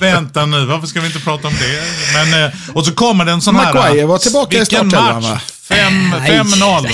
Vänta 0.00 0.46
nu, 0.46 0.64
varför 0.66 0.86
ska 0.86 1.00
vi 1.00 1.06
inte 1.06 1.20
prata 1.20 1.48
om 1.48 1.54
det? 1.54 1.82
Men, 2.30 2.44
eh, 2.44 2.50
och 2.72 2.86
så 2.86 2.92
kommer 2.94 3.24
det 3.24 3.32
en 3.32 3.40
sån 3.40 3.56
här... 3.56 3.74
Maguire 3.74 4.06
var 4.06 4.18
tillbaka 4.18 4.58
i 4.58 4.66
startelvan, 4.66 5.22
va? 5.22 5.40
Match? 5.70 5.78
Fem- 5.80 6.10
Nej, 6.10 6.30
5-0. 6.30 6.82
Nej, 6.82 6.92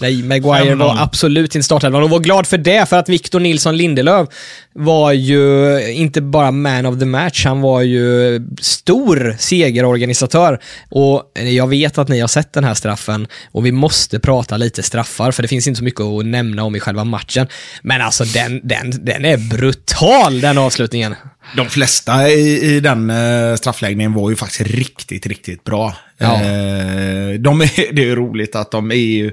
nej, 0.00 0.22
nej, 0.22 0.40
Maguire 0.40 0.74
5-0. 0.74 0.78
var 0.78 0.96
absolut 0.98 1.54
inte 1.54 1.64
startelvan 1.64 2.02
och 2.02 2.10
var 2.10 2.18
glad 2.18 2.46
för 2.46 2.58
det, 2.58 2.88
för 2.88 2.96
att 2.96 3.08
Victor 3.08 3.40
Nilsson 3.40 3.76
Lindelöf 3.76 4.28
var 4.74 5.12
ju 5.12 5.80
inte 5.92 6.20
bara 6.20 6.50
man 6.50 6.86
of 6.86 6.98
the 6.98 7.04
match, 7.04 7.44
han 7.44 7.60
var 7.60 7.82
ju 7.82 8.40
stor 8.60 9.36
segerorganisatör. 9.38 10.60
Och 10.88 11.32
jag 11.34 11.66
vet 11.66 11.98
att 11.98 12.08
ni 12.08 12.20
har 12.20 12.28
sett 12.28 12.52
den 12.52 12.64
här 12.64 12.74
straffen 12.74 13.26
och 13.52 13.66
vi 13.66 13.72
måste 13.72 14.20
prata 14.20 14.56
lite 14.56 14.82
straffar, 14.82 15.32
för 15.32 15.42
det 15.42 15.48
finns 15.48 15.66
inte 15.66 15.78
så 15.78 15.84
mycket 15.84 16.00
att 16.00 16.26
nämna 16.26 16.64
om 16.64 16.76
i 16.76 16.80
själva 16.80 17.04
matchen. 17.04 17.46
Men 17.82 18.00
alltså 18.00 18.24
den, 18.24 18.60
den, 18.64 19.04
den 19.04 19.24
är 19.24 19.36
brutal, 19.36 20.40
den 20.40 20.58
avslutningen. 20.58 21.14
De 21.56 21.66
flesta 21.66 22.28
i, 22.28 22.76
i 22.76 22.80
den 22.80 23.10
eh, 23.10 23.54
straffläggningen 23.54 24.14
var 24.14 24.30
ju 24.30 24.36
faktiskt 24.36 24.70
riktigt, 24.70 25.26
riktigt 25.26 25.64
bra. 25.64 25.96
Ja. 26.18 26.34
Eh, 26.34 27.32
de 27.38 27.60
är, 27.60 27.92
det 27.92 28.10
är 28.10 28.16
roligt 28.16 28.56
att 28.56 28.70
de 28.70 28.90
är 28.90 28.94
ju, 28.94 29.32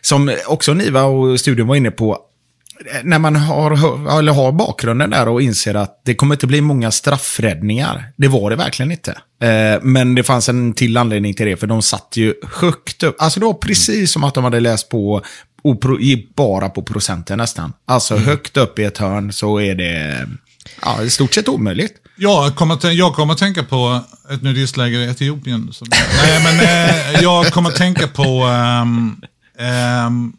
som 0.00 0.32
också 0.46 0.74
Niva 0.74 1.02
och 1.02 1.40
studion 1.40 1.66
var 1.66 1.76
inne 1.76 1.90
på, 1.90 2.12
eh, 2.12 2.18
när 3.02 3.18
man 3.18 3.36
har, 3.36 3.70
eller 4.18 4.32
har 4.32 4.52
bakgrunden 4.52 5.10
där 5.10 5.28
och 5.28 5.42
inser 5.42 5.74
att 5.74 6.02
det 6.04 6.14
kommer 6.14 6.34
inte 6.34 6.46
bli 6.46 6.60
många 6.60 6.90
straffräddningar. 6.90 8.12
Det 8.16 8.28
var 8.28 8.50
det 8.50 8.56
verkligen 8.56 8.92
inte. 8.92 9.10
Eh, 9.42 9.80
men 9.82 10.14
det 10.14 10.22
fanns 10.22 10.48
en 10.48 10.72
till 10.72 10.96
anledning 10.96 11.34
till 11.34 11.46
det, 11.46 11.56
för 11.56 11.66
de 11.66 11.82
satt 11.82 12.16
ju 12.16 12.34
högt 12.52 13.02
upp. 13.02 13.16
Alltså 13.18 13.40
det 13.40 13.46
var 13.46 13.54
precis 13.54 14.12
som 14.12 14.24
att 14.24 14.34
de 14.34 14.44
hade 14.44 14.60
läst 14.60 14.88
på 14.88 15.22
och 15.64 15.80
pro, 15.80 16.00
gick 16.00 16.34
bara 16.34 16.68
på 16.68 16.82
procenten 16.82 17.38
nästan. 17.38 17.72
Alltså 17.86 18.16
högt 18.16 18.56
upp 18.56 18.78
i 18.78 18.84
ett 18.84 18.98
hörn 18.98 19.32
så 19.32 19.60
är 19.60 19.74
det 19.74 20.26
ja, 20.82 21.02
i 21.02 21.10
stort 21.10 21.34
sett 21.34 21.48
omöjligt. 21.48 21.94
Jag 22.16 22.56
kommer, 22.56 22.90
jag 22.90 23.14
kommer 23.14 23.32
att 23.32 23.38
tänka 23.38 23.62
på 23.62 24.00
ett 24.30 24.42
nudistläger 24.42 24.98
i 24.98 25.10
Etiopien. 25.10 25.68
Så, 25.72 25.84
nej, 25.90 26.42
men 26.44 26.60
eh, 26.60 27.22
jag 27.22 27.46
kommer 27.46 27.68
att 27.70 27.76
tänka 27.76 28.08
på 28.08 28.22
ehm, 28.44 29.16
ehm, 29.58 30.32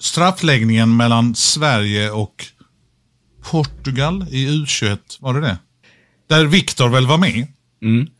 straffläggningen 0.00 0.96
mellan 0.96 1.34
Sverige 1.34 2.10
och 2.10 2.46
Portugal 3.50 4.26
i 4.30 4.46
U21. 4.46 4.98
Var 5.20 5.34
det 5.34 5.40
det? 5.40 5.58
Där 6.28 6.44
Viktor 6.44 6.88
väl 6.88 7.06
var 7.06 7.18
med. 7.18 7.46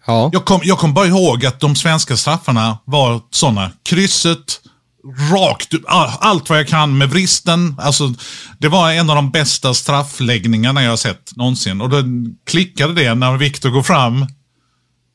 Ja. 0.07 0.31
Jag 0.33 0.45
kom, 0.45 0.61
jag 0.65 0.79
kom 0.79 0.95
bara 0.95 1.07
ihåg 1.07 1.47
att 1.47 1.61
de 1.61 1.77
svenska 1.77 2.17
straffarna 2.17 2.79
var 2.85 3.21
sådana. 3.31 3.71
Krysset, 3.83 4.61
rakt 5.33 5.75
allt 6.21 6.51
vad 6.51 6.59
jag 6.59 6.69
kan 6.69 6.99
med 6.99 7.11
vristen. 7.11 7.75
Alltså, 7.79 8.15
det 8.59 8.69
var 8.69 8.93
en 8.93 9.11
av 9.11 9.17
de 9.17 9.31
bästa 9.31 9.75
straffläggningarna 9.75 10.83
jag 10.83 10.91
har 10.91 10.97
sett 10.97 11.37
någonsin. 11.37 11.81
Och 11.81 11.91
då 11.91 12.03
klickade 12.47 12.95
det 12.95 13.15
när 13.15 13.37
Viktor 13.37 13.71
går 13.71 13.83
fram. 13.83 14.27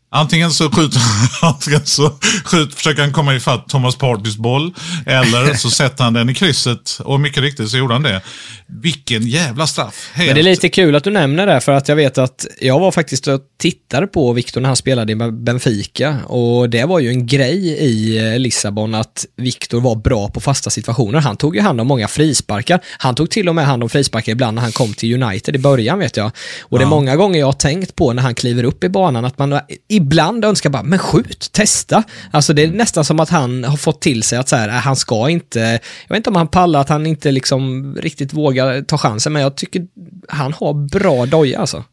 Antingen 0.10 0.52
så 0.52 0.72
skjuter 0.72 1.02
antingen 1.41 1.86
så 1.86 2.12
skjut, 2.46 2.74
försöker 2.74 3.02
han 3.02 3.13
komma 3.13 3.36
ifatt 3.36 3.70
Thomas 3.70 3.96
Partys 3.96 4.38
boll. 4.38 4.74
Eller 5.06 5.54
så 5.54 5.70
sätter 5.70 6.04
han 6.04 6.13
den 6.13 6.30
i 6.30 6.34
krysset. 6.34 7.00
Och 7.04 7.20
mycket 7.20 7.44
riktigt 7.44 7.70
så 7.70 7.78
gjorde 7.78 7.94
han 7.94 8.04
det. 8.04 8.22
Vilken 8.68 9.28
jävla 9.28 9.68
straff. 9.68 10.12
Helt. 10.13 10.28
Men 10.28 10.36
det 10.36 10.41
är 10.41 10.52
lite 10.52 10.70
kul 10.70 10.96
att 10.96 11.04
du 11.04 11.12
nämner 11.12 11.48
det, 11.48 11.62
för 11.62 11.72
att 11.72 11.88
jag 11.88 11.96
vet 11.96 12.18
att 12.18 12.46
jag 12.62 12.80
var 12.80 12.91
faktiskt 12.91 13.28
och 13.28 13.41
tittade 13.58 14.08
på 14.08 14.34
Victor 14.34 14.62
när 14.62 14.68
han 14.70 14.76
spelade 14.76 15.12
i 15.12 15.15
Benfica 15.15 16.18
och 16.26 16.70
det 16.70 16.86
var 16.86 17.00
ju 17.00 17.10
en 17.10 17.28
grej 17.28 17.68
i 17.68 18.18
eh, 18.18 18.39
Lissabon 18.39 18.96
att 18.96 19.26
Victor 19.38 19.82
var 19.82 19.95
bra 19.95 20.30
på 20.30 20.41
fasta 20.41 20.70
situationer. 20.70 21.20
Han 21.20 21.38
tog 21.38 21.56
ju 21.56 21.62
hand 21.62 21.82
om 21.82 21.88
många 21.88 22.08
frisparkar. 22.08 22.80
Han 22.97 23.16
tog 23.16 23.30
till 23.30 23.49
och 23.49 23.56
med 23.56 23.66
hand 23.66 23.84
om 23.84 23.89
frisparkar 23.89 24.32
ibland 24.32 24.56
när 24.56 24.62
han 24.62 24.72
kom 24.72 24.93
till 24.93 25.24
United 25.24 25.56
i 25.56 25.60
början 25.60 25.99
vet 25.99 26.18
jag. 26.18 26.32
Och 26.62 26.80
det 26.80 26.86
är 26.86 26.89
många 26.89 27.16
gånger 27.16 27.39
jag 27.39 27.47
har 27.47 27.53
tänkt 27.53 27.95
på 27.95 28.14
när 28.14 28.24
han 28.24 28.36
kliver 28.36 28.64
upp 28.64 28.84
i 28.84 28.89
banan 28.89 29.26
att 29.26 29.38
man 29.38 29.60
ibland 29.96 30.46
önskar 30.46 30.70
bara, 30.70 30.84
men 30.84 31.00
skjut, 31.00 31.50
testa. 31.52 32.04
Alltså 32.32 32.54
det 32.54 32.64
är 32.64 32.68
nästan 32.68 33.06
som 33.06 33.20
att 33.20 33.30
han 33.30 33.64
har 33.64 33.78
fått 33.78 34.02
till 34.02 34.24
sig 34.24 34.39
att 34.39 34.50
så 34.50 34.56
här, 34.56 34.70
äh, 34.70 34.74
han 34.74 34.96
ska 34.96 35.30
inte, 35.30 35.60
jag 36.08 36.10
vet 36.10 36.18
inte 36.18 36.30
om 36.30 36.36
han 36.36 36.48
pallar 36.48 36.82
att 36.82 36.89
han 36.89 37.06
inte 37.06 37.32
liksom 37.32 37.96
riktigt 37.96 38.34
vågar 38.34 38.82
ta 38.82 38.98
chansen, 38.98 39.34
men 39.34 39.41
jag 39.41 39.56
tycker 39.56 39.82
han 40.30 40.54
har 40.54 40.74
bra 40.74 41.26
doja 41.26 41.60
alltså. 41.60 41.84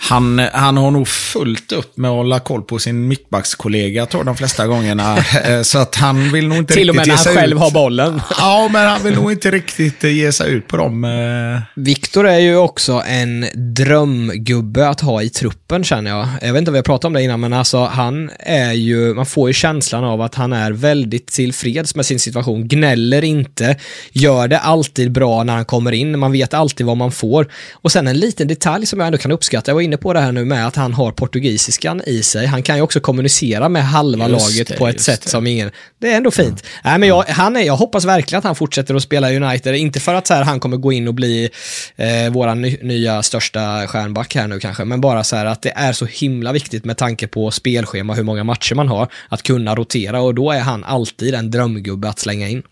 Han, 0.00 0.38
han 0.52 0.76
har 0.76 0.90
nog 0.90 1.08
fullt 1.08 1.72
upp 1.72 1.96
med 1.96 2.10
att 2.10 2.16
hålla 2.16 2.40
koll 2.40 2.62
på 2.62 2.78
sin 2.78 3.08
mittbackskollega, 3.08 4.06
tror 4.06 4.24
de 4.24 4.36
flesta 4.36 4.66
gångerna. 4.66 5.16
Eh, 5.44 5.62
Så 5.62 5.78
att 5.78 5.94
han 5.94 6.32
vill 6.32 6.48
nog 6.48 6.58
inte 6.58 6.74
Till 6.74 6.90
och 6.90 6.96
med 6.96 7.06
riktigt 7.06 7.24
när 7.24 7.24
ge 7.24 7.30
han 7.30 7.34
sig 7.34 7.42
själv 7.42 7.56
ut. 7.56 7.62
har 7.62 7.70
bollen. 7.70 8.20
Ja, 8.38 8.68
men 8.72 8.86
han 8.88 9.02
vill 9.02 9.14
nog 9.14 9.32
inte 9.32 9.50
riktigt 9.50 10.04
eh, 10.04 10.10
ge 10.10 10.32
sig 10.32 10.50
ut 10.52 10.68
på 10.68 10.76
dem. 10.76 11.04
eh. 11.04 11.60
Viktor 11.82 12.26
är 12.28 12.38
ju 12.38 12.56
också 12.56 13.02
en 13.06 13.46
drömgubbe 13.54 14.88
att 14.88 15.00
ha 15.00 15.22
i 15.22 15.28
truppen 15.30 15.84
känner 15.84 16.10
jag. 16.10 16.28
Jag 16.42 16.52
vet 16.52 16.58
inte 16.58 16.70
om 16.70 16.72
vi 16.72 16.78
har 16.78 16.82
pratat 16.82 17.04
om 17.04 17.12
det 17.12 17.22
innan, 17.22 17.40
men 17.40 17.52
alltså 17.52 17.84
han 17.84 18.30
är 18.38 18.72
ju, 18.72 19.14
man 19.14 19.26
får 19.26 19.48
ju 19.48 19.52
känslan 19.54 20.04
av 20.04 20.20
att 20.22 20.34
han 20.34 20.52
är 20.52 20.72
väldigt 20.72 21.26
tillfreds 21.26 21.94
med 21.94 22.06
sin 22.06 22.18
situation, 22.20 22.68
gnäller 22.68 23.24
inte, 23.24 23.76
gör 24.12 24.48
det 24.48 24.58
alltid 24.58 25.12
bra 25.12 25.42
när 25.44 25.54
han 25.54 25.64
kommer 25.64 25.92
in, 25.92 26.18
man 26.18 26.32
vet 26.32 26.54
alltid 26.54 26.86
vad 26.86 26.96
man 26.96 27.12
får. 27.12 27.48
Och 27.72 27.92
sen 27.92 28.06
en 28.08 28.18
liten 28.18 28.48
detalj 28.48 28.86
som 28.86 28.98
jag 29.00 29.06
ändå 29.06 29.18
kan 29.18 29.32
uppskatta, 29.32 29.70
jag 29.70 29.74
var 29.74 29.82
inne 29.88 29.96
på 29.96 30.12
det 30.12 30.20
här 30.20 30.32
nu 30.32 30.44
med 30.44 30.66
att 30.66 30.76
han 30.76 30.94
har 30.94 31.12
portugisiskan 31.12 32.02
i 32.06 32.22
sig, 32.22 32.46
han 32.46 32.62
kan 32.62 32.76
ju 32.76 32.82
också 32.82 33.00
kommunicera 33.00 33.68
med 33.68 33.84
halva 33.84 34.28
Just 34.28 34.40
laget 34.40 34.68
det, 34.68 34.76
på 34.76 34.88
ett 34.88 35.00
sätt 35.00 35.22
det. 35.22 35.28
som 35.30 35.46
ingen, 35.46 35.70
det 35.98 36.12
är 36.12 36.16
ändå 36.16 36.30
fint. 36.30 36.64
Nej 36.84 36.98
men 36.98 37.08
jag, 37.08 37.22
han 37.22 37.56
är, 37.56 37.60
jag 37.60 37.76
hoppas 37.76 38.04
verkligen 38.04 38.38
att 38.38 38.44
han 38.44 38.54
fortsätter 38.54 38.94
att 38.94 39.02
spela 39.02 39.32
i 39.32 39.36
United, 39.36 39.74
inte 39.74 40.00
för 40.00 40.14
att 40.14 40.26
så 40.26 40.34
här, 40.34 40.42
han 40.42 40.60
kommer 40.60 40.76
gå 40.76 40.92
in 40.92 41.08
och 41.08 41.14
bli 41.14 41.50
eh, 41.96 42.32
våran 42.32 42.62
ny, 42.62 42.76
nya 42.82 43.22
största 43.22 43.86
stjärnback 43.86 44.34
här 44.34 44.46
nu 44.48 44.60
kanske, 44.60 44.84
men 44.84 45.00
bara 45.00 45.24
så 45.24 45.36
här 45.36 45.46
att 45.46 45.62
det 45.62 45.72
är 45.76 45.92
så 45.92 46.06
himla 46.06 46.52
viktigt 46.52 46.84
med 46.84 46.96
tanke 46.96 47.26
på 47.26 47.50
spelschema, 47.50 48.14
hur 48.14 48.22
många 48.22 48.44
matcher 48.44 48.74
man 48.74 48.88
har, 48.88 49.08
att 49.28 49.42
kunna 49.42 49.74
rotera 49.74 50.20
och 50.20 50.34
då 50.34 50.50
är 50.50 50.60
han 50.60 50.84
alltid 50.84 51.34
en 51.34 51.50
drömgubbe 51.50 52.08
att 52.08 52.18
slänga 52.18 52.48
in. 52.48 52.62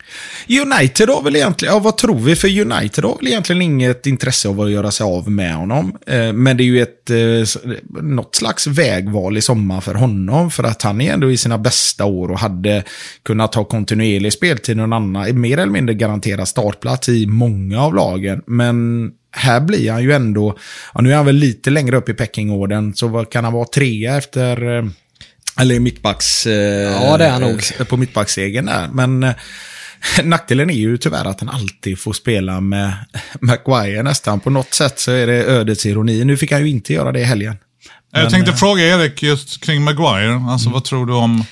United 0.48 1.08
har 1.08 1.22
väl 1.22 1.36
egentligen, 1.36 1.74
ja 1.74 1.80
vad 1.80 1.96
tror 1.96 2.18
vi? 2.18 2.36
För 2.36 2.48
United 2.48 3.04
har 3.04 3.16
väl 3.18 3.26
egentligen 3.26 3.62
inget 3.62 4.06
intresse 4.06 4.48
av 4.48 4.60
att 4.60 4.70
göra 4.70 4.90
sig 4.90 5.04
av 5.04 5.30
med 5.30 5.54
honom. 5.54 5.96
Eh, 6.06 6.32
Men 6.32 6.56
det 6.56 6.62
är 6.62 6.66
ju 6.66 6.82
ett, 6.82 7.05
eh, 7.11 7.16
s- 7.42 7.59
något 8.02 8.34
slags 8.36 8.66
vägval 8.66 9.36
i 9.36 9.40
sommar 9.40 9.80
för 9.80 9.94
honom. 9.94 10.50
För 10.50 10.64
att 10.64 10.82
han 10.82 11.00
är 11.00 11.12
ändå 11.12 11.30
i 11.30 11.36
sina 11.36 11.59
bästa 11.59 12.04
år 12.04 12.30
och 12.30 12.38
hade 12.38 12.82
kunnat 13.22 13.54
ha 13.54 13.64
kontinuerlig 13.64 14.32
speltid 14.32 14.76
någon 14.76 14.92
annan, 14.92 15.40
mer 15.40 15.59
eller 15.59 15.72
mindre 15.72 15.94
garanterad 15.94 16.48
startplats 16.48 17.09
i 17.09 17.26
många 17.26 17.80
av 17.82 17.94
lagen. 17.94 18.42
Men 18.46 19.11
här 19.36 19.61
blir 19.61 19.92
han 19.92 20.02
ju 20.02 20.12
ändå, 20.12 20.57
ja, 20.94 21.00
nu 21.00 21.12
är 21.12 21.16
han 21.16 21.26
väl 21.26 21.34
lite 21.36 21.70
längre 21.70 21.96
upp 21.96 22.09
i 22.09 22.14
pecking-orden, 22.14 22.94
så 22.94 23.09
vad 23.09 23.30
kan 23.30 23.44
han 23.44 23.52
vara 23.52 23.66
trea 23.74 24.16
efter, 24.16 24.76
eh, 24.78 24.84
eller 25.61 25.80
mittbacks... 25.80 26.46
eh, 26.46 26.92
Ja, 27.02 27.16
det 27.16 27.24
är 27.24 27.30
han 27.30 27.40
nog. 27.40 27.61
På 27.88 27.96
mittbacksegen 27.96 28.66
där. 28.66 28.88
Men 28.92 29.22
eh, 29.22 29.32
nackdelen 30.24 30.70
är 30.70 30.74
ju 30.74 30.97
tyvärr 30.97 31.24
att 31.24 31.40
han 31.40 31.49
alltid 31.49 31.99
får 31.99 32.12
spela 32.12 32.61
med 32.61 32.94
Maguire 33.40 34.03
nästan. 34.03 34.40
På 34.40 34.51
något 34.51 34.74
sätt 34.74 34.99
så 34.99 35.12
är 35.12 35.26
det 35.26 35.44
ödets 35.44 35.86
ironi. 35.86 36.24
Nu 36.24 36.36
fick 36.36 36.53
han 36.53 36.61
ju 36.61 36.68
inte 36.68 36.92
göra 36.92 37.12
det 37.12 37.20
i 37.20 37.24
helgen. 37.24 37.57
Jag 38.12 38.22
Men, 38.22 38.30
tänkte 38.30 38.53
eh, 38.53 38.57
fråga 38.57 38.82
Erik 38.82 39.22
just 39.22 39.64
kring 39.64 39.82
Maguire. 39.82 40.34
Alltså 40.51 40.70
vad 40.70 40.84
tror 40.84 41.07
du 41.07 41.12
om... 41.12 41.44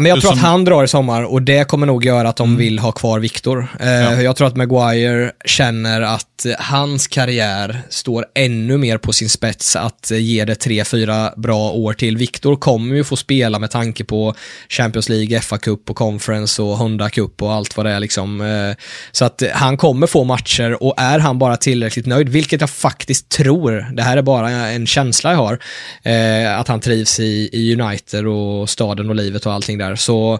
Ja, 0.00 0.02
men 0.02 0.10
jag 0.10 0.20
tror 0.20 0.32
att 0.32 0.38
som- 0.38 0.44
han 0.46 0.64
drar 0.64 0.84
i 0.84 0.88
sommar 0.88 1.22
och 1.22 1.42
det 1.42 1.68
kommer 1.68 1.86
nog 1.86 2.04
göra 2.04 2.28
att 2.28 2.36
de 2.36 2.56
vill 2.56 2.78
ha 2.78 2.92
kvar 2.92 3.18
Viktor. 3.18 3.66
Eh, 3.80 4.22
Jag 4.22 4.36
tror 4.36 4.46
att 4.48 4.56
Maguire 4.56 5.32
känner 5.44 6.00
att 6.02 6.46
hans 6.58 7.06
karriär 7.06 7.82
står 7.88 8.26
ännu 8.34 8.78
mer 8.78 8.98
på 8.98 9.12
sin 9.12 9.28
spets 9.28 9.76
att 9.76 10.10
ge 10.10 10.44
det 10.44 10.54
tre, 10.54 10.84
fyra 10.84 11.32
bra 11.36 11.70
år 11.70 11.92
till. 11.92 12.16
Viktor 12.16 12.56
kommer 12.56 12.94
ju 12.96 13.04
få 13.04 13.16
spela 13.16 13.58
med 13.58 13.70
tanke 13.70 14.04
på 14.04 14.34
Champions 14.68 15.08
League, 15.08 15.40
FA 15.40 15.58
Cup 15.58 15.90
och 15.90 15.96
Conference 15.96 16.62
och 16.62 16.76
Honda 16.76 17.10
Cup 17.10 17.42
och 17.42 17.52
allt 17.52 17.76
vad 17.76 17.86
det 17.86 17.92
är 17.92 18.00
liksom. 18.00 18.40
Eh, 18.40 18.76
Så 19.12 19.24
att 19.24 19.42
han 19.52 19.76
kommer 19.76 20.06
få 20.06 20.24
matcher 20.24 20.82
och 20.82 20.94
är 20.96 21.18
han 21.18 21.38
bara 21.38 21.56
tillräckligt 21.56 22.06
nöjd, 22.06 22.28
vilket 22.28 22.60
jag 22.60 22.70
faktiskt 22.70 23.28
tror, 23.28 23.86
det 23.92 24.02
här 24.02 24.16
är 24.16 24.22
bara 24.22 24.50
en 24.50 24.86
känsla 24.86 25.30
jag 25.30 25.38
har, 25.38 25.58
eh, 26.02 26.58
att 26.60 26.68
han 26.68 26.80
trivs 26.80 27.20
i, 27.20 27.48
i 27.52 27.80
United 27.80 28.26
och 28.26 28.70
staden 28.70 29.08
och 29.08 29.14
livet 29.14 29.46
och 29.46 29.52
allting 29.52 29.78
där, 29.78 29.89
så 29.94 30.38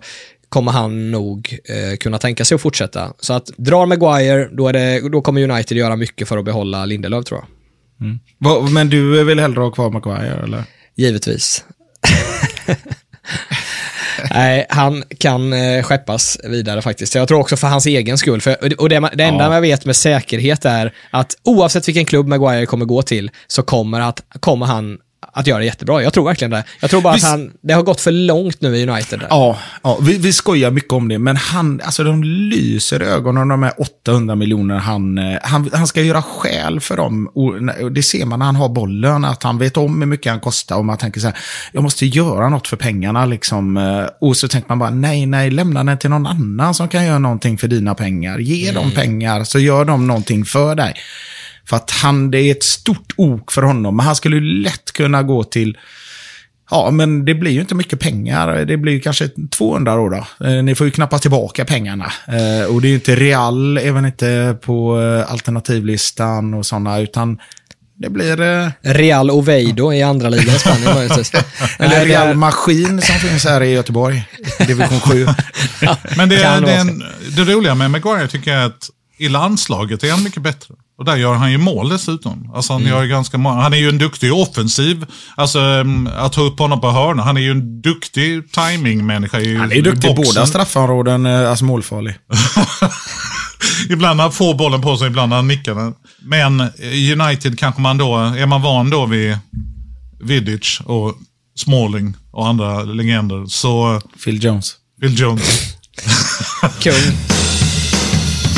kommer 0.49 0.73
han 0.73 1.11
nog 1.11 1.59
eh, 1.65 1.97
kunna 1.97 2.19
tänka 2.19 2.45
sig 2.45 2.55
att 2.55 2.61
fortsätta. 2.61 3.13
Så 3.21 3.33
att 3.33 3.47
drar 3.57 3.87
Maguire, 3.87 4.49
då, 4.53 4.69
är 4.69 4.73
det, 4.73 5.09
då 5.09 5.21
kommer 5.23 5.43
United 5.51 5.77
göra 5.79 5.97
mycket 5.97 6.29
för 6.29 6.39
att 6.39 6.45
behålla 6.45 6.85
Lindelöf 6.85 7.25
tror 7.25 7.41
jag. 7.41 7.47
vad- 8.39 8.71
Men 8.71 8.89
du 8.91 9.25
vill 9.25 9.41
hellre 9.41 9.61
ha 9.61 9.71
kvar 9.71 9.91
Maguire 9.91 10.41
eller? 10.45 10.65
Givetvis. 10.97 11.65
Nej, 14.31 14.67
han 14.69 15.05
kan 15.19 15.53
eh, 15.53 15.83
skeppas 15.83 16.39
vidare 16.45 16.83
faktiskt. 16.83 17.15
Jag 17.15 17.29
tror 17.29 17.41
också 17.41 17.57
för 17.57 17.67
hans 17.69 17.87
egen 17.87 18.19
skull. 18.19 18.41
För, 18.41 18.81
och 18.81 18.89
det, 18.89 19.11
det 19.15 19.25
enda 19.25 19.45
Ja. 19.45 19.55
jag 19.55 19.61
vet 19.61 19.85
med 19.85 19.97
säkerhet 19.97 20.65
är 20.65 20.95
att 21.11 21.37
oavsett 21.43 21.89
vilken 21.89 22.05
klubb 22.05 22.27
Maguire 22.27 22.67
kommer 22.67 22.85
gå 22.85 23.03
till 23.03 23.31
så 23.47 23.63
kommer, 23.63 24.01
att, 24.01 24.23
kommer 24.41 24.67
han 24.67 24.99
att 25.33 25.47
göra 25.47 25.59
det 25.59 25.65
jättebra. 25.65 26.03
Jag 26.03 26.13
tror 26.13 26.25
verkligen 26.25 26.51
det. 26.51 26.65
Jag 26.81 26.91
tror 26.91 27.01
bara 27.01 27.15
Visst- 27.15 27.25
att 27.27 27.31
han, 27.31 27.51
det 27.63 27.73
har 27.75 27.83
gått 27.83 28.01
för 28.01 28.11
långt 28.13 28.61
nu 28.61 28.77
i 28.77 28.87
United. 28.89 29.21
Där. 29.21 29.27
Ja, 29.31 29.59
ja 29.83 29.99
vi, 30.03 30.19
vi 30.19 30.33
skojar 30.33 30.71
mycket 30.71 30.93
om 30.93 31.09
det, 31.09 31.19
men 31.19 31.37
han, 31.37 31.81
alltså 31.85 32.05
de 32.05 32.25
lyser 32.25 33.03
i 33.03 33.07
ögonen 33.07 33.49
de 33.49 33.63
här 33.63 33.73
800 33.79 34.35
miljoner 34.35 34.79
han, 34.79 35.19
eh, 35.19 35.39
han, 35.43 35.71
han 35.73 35.87
ska 35.87 36.03
göra 36.03 36.23
skäl 36.23 36.81
för 36.81 36.97
dem. 36.97 37.31
Och 37.35 37.91
det 37.93 38.03
ser 38.03 38.25
man 38.25 38.39
när 38.39 38.47
han 38.47 38.57
har 38.57 38.69
bollen, 38.69 39.25
att 39.25 39.43
han 39.43 39.59
vet 39.59 39.77
om 39.77 40.01
hur 40.01 40.07
mycket 40.09 40.31
han 40.33 40.41
kostar 40.41 40.77
och 40.77 40.85
man 40.85 40.99
tänker 40.99 41.21
så 41.21 41.27
här, 41.27 41.37
jag 41.73 41.83
måste 41.83 42.07
göra 42.07 42.49
något 42.49 42.69
för 42.69 42.77
pengarna 42.77 43.27
liksom. 43.27 43.77
Eh, 43.77 44.05
Och 44.21 44.37
så 44.37 44.49
tänker 44.49 44.69
man 44.69 44.79
bara, 44.79 44.91
nej, 44.91 45.27
nej, 45.27 45.51
lämna 45.51 45.85
den 45.85 45.99
till 45.99 46.11
någon 46.11 46.27
annan 46.27 46.75
som 46.75 46.89
kan 46.89 47.05
göra 47.07 47.19
någonting 47.19 47.59
för 47.59 47.69
dina 47.69 47.95
pengar. 47.95 48.39
Ge 48.39 48.73
dem 48.73 48.91
pengar 48.91 49.45
så 49.45 49.59
gör 49.59 49.85
de 49.85 50.07
någonting 50.07 50.45
för 50.45 50.75
dig. 50.75 50.95
För 51.71 51.77
att 51.77 51.91
han, 51.91 52.31
det 52.31 52.39
är 52.41 52.51
ett 52.53 52.63
stort 52.65 53.13
ok 53.17 53.53
för 53.53 53.63
honom, 53.63 53.97
men 53.97 54.07
han 54.07 54.17
skulle 54.17 54.37
ju 54.37 54.43
lätt 54.63 54.93
kunna 54.93 55.23
gå 55.23 55.45
till 55.45 55.79
Ja, 56.71 56.91
men 56.91 57.25
det 57.25 57.35
blir 57.35 57.51
ju 57.51 57.61
inte 57.61 57.75
mycket 57.75 58.01
pengar. 58.01 58.65
Det 58.65 58.77
blir 58.77 58.93
ju 58.93 59.01
kanske 59.01 59.29
200 59.51 59.97
då. 59.97 60.09
då. 60.09 60.47
Eh, 60.47 60.63
Ni 60.63 60.75
får 60.75 60.87
ju 60.87 60.91
knappast 60.91 61.23
tillbaka 61.23 61.65
pengarna. 61.65 62.13
Eh, 62.29 62.75
och 62.75 62.81
det 62.81 62.87
är 62.87 62.91
ju 62.91 62.95
inte 62.95 63.17
Real, 63.17 63.79
även 63.79 64.07
inte 64.07 64.57
på 64.63 65.01
eh, 65.03 65.33
alternativlistan 65.33 66.55
och 66.55 66.67
sådana, 66.67 66.99
utan 67.01 67.39
det 67.97 68.11
blir... 68.11 68.73
Real 68.95 69.31
Oviedo 69.31 69.93
i 69.93 70.03
andra 70.03 70.29
ligan 70.29 70.55
i 70.55 70.59
Spanien 70.59 70.89
eller 70.89 71.09
Nej, 71.79 71.89
det 71.89 71.97
är- 71.97 72.07
Real 72.07 72.37
Maskin 72.37 73.01
som 73.03 73.15
finns 73.15 73.45
här 73.45 73.61
i 73.63 73.71
Göteborg. 73.73 74.25
Division 74.67 75.01
7. 75.01 75.27
Men 76.17 76.29
det, 76.29 76.37
Kan 76.43 76.63
det, 76.63 76.73
är 76.73 76.81
en, 76.81 77.03
det 77.37 77.45
roliga 77.45 77.75
med 77.75 77.91
Maguire 77.91 78.29
tycker 78.29 78.51
jag 78.51 78.61
är 78.63 78.67
att 78.67 78.91
i 79.19 79.29
landslaget 79.29 80.05
är 80.05 80.11
han 80.11 80.23
mycket 80.23 80.43
bättre. 80.43 80.75
Och 81.01 81.07
där 81.07 81.17
gör 81.17 81.35
han 81.35 81.53
ju 81.53 81.59
mål 81.59 81.89
dessutom. 81.89 82.51
Alltså 82.55 82.73
han, 82.73 82.83
gör 82.83 83.03
ju 83.03 83.09
ganska 83.09 83.39
många, 83.39 83.61
han 83.61 83.73
är 83.73 83.77
ju 83.77 83.89
en 83.89 83.99
duktig 83.99 84.33
offensiv. 84.33 85.07
Alltså 85.37 85.59
um, 85.59 86.07
att 86.17 86.33
ta 86.33 86.41
upp 86.41 86.59
honom 86.59 86.81
på 86.81 86.91
hörna. 86.91 87.23
Han 87.23 87.37
är 87.37 87.41
ju 87.41 87.51
en 87.51 87.81
duktig 87.81 88.53
timing-människa 88.53 89.41
i 89.41 89.57
Han 89.57 89.71
är 89.71 89.77
ju 89.77 89.83
duktig 89.83 90.11
i 90.11 90.15
båda 90.15 90.47
straffområden, 90.47 91.27
eh, 91.27 91.51
alltså 91.51 91.65
målfarlig. 91.65 92.15
Ibland 93.91 94.17
när 94.17 94.25
han 94.25 94.33
får 94.33 94.55
bollen 94.55 94.83
på 94.83 94.97
sig, 94.97 95.07
ibland 95.07 95.31
när 95.31 95.37
han 95.37 95.49
nickar 95.49 95.75
den. 95.75 95.95
Men 96.23 96.61
eh, 96.61 97.21
United 97.21 97.59
kanske 97.59 97.81
man 97.81 97.99
då, 97.99 98.17
är 98.17 98.47
man 98.47 98.63
van 98.63 98.91
då 98.91 99.07
vid 99.07 99.39
Vidic 100.21 100.81
och 100.85 101.15
Smalling 101.57 102.17
och 102.31 102.49
andra 102.49 102.83
legender 102.83 103.47
så 103.47 104.01
Phil 104.25 104.45
Jones. 104.45 104.75
Phil 105.01 105.21
Jones. 105.21 105.77
Kung. 106.81 106.93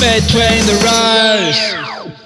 Rise. 0.01 1.82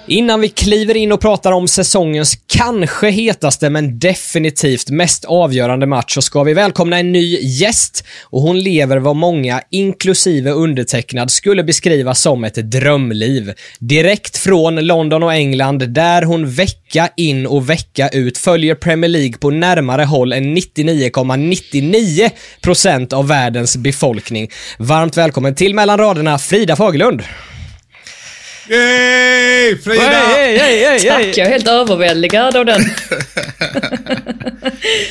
Innan 0.09 0.41
vi 0.41 0.49
kliver 0.49 0.97
in 0.97 1.11
och 1.11 1.21
pratar 1.21 1.51
om 1.51 1.67
säsongens 1.67 2.37
kanske 2.47 3.09
hetaste 3.09 3.69
men 3.69 3.99
definitivt 3.99 4.89
mest 4.89 5.25
avgörande 5.25 5.85
match 5.85 6.13
så 6.13 6.21
ska 6.21 6.43
vi 6.43 6.53
välkomna 6.53 6.99
en 6.99 7.11
ny 7.11 7.39
gäst 7.39 8.03
och 8.23 8.41
hon 8.41 8.59
lever 8.59 8.97
vad 8.97 9.15
många, 9.15 9.61
inklusive 9.71 10.51
undertecknad, 10.51 11.31
skulle 11.31 11.63
beskriva 11.63 12.15
som 12.15 12.43
ett 12.43 12.55
drömliv. 12.55 13.53
Direkt 13.79 14.37
från 14.37 14.75
London 14.75 15.23
och 15.23 15.33
England 15.33 15.89
där 15.89 16.21
hon 16.21 16.49
vecka 16.49 17.09
in 17.17 17.47
och 17.47 17.69
vecka 17.69 18.09
ut 18.09 18.37
följer 18.37 18.75
Premier 18.75 19.09
League 19.09 19.37
på 19.37 19.49
närmare 19.49 20.03
håll 20.03 20.33
än 20.33 20.57
99,99% 20.57 23.13
av 23.13 23.27
världens 23.27 23.77
befolkning. 23.77 24.49
Varmt 24.79 25.17
välkommen 25.17 25.55
till 25.55 25.75
mellan 25.75 25.97
raderna 25.97 26.37
Frida 26.37 26.75
Fagerlund. 26.75 27.23
Yay! 28.69 29.77
Frida! 29.77 30.01
Hej, 30.03 30.57
hej, 30.57 30.83
hej. 30.85 30.99
Tack, 30.99 31.37
jag 31.37 31.47
är 31.47 31.51
helt 31.51 31.67
överväldigad 31.67 32.55
av 32.57 32.65
den. 32.65 32.81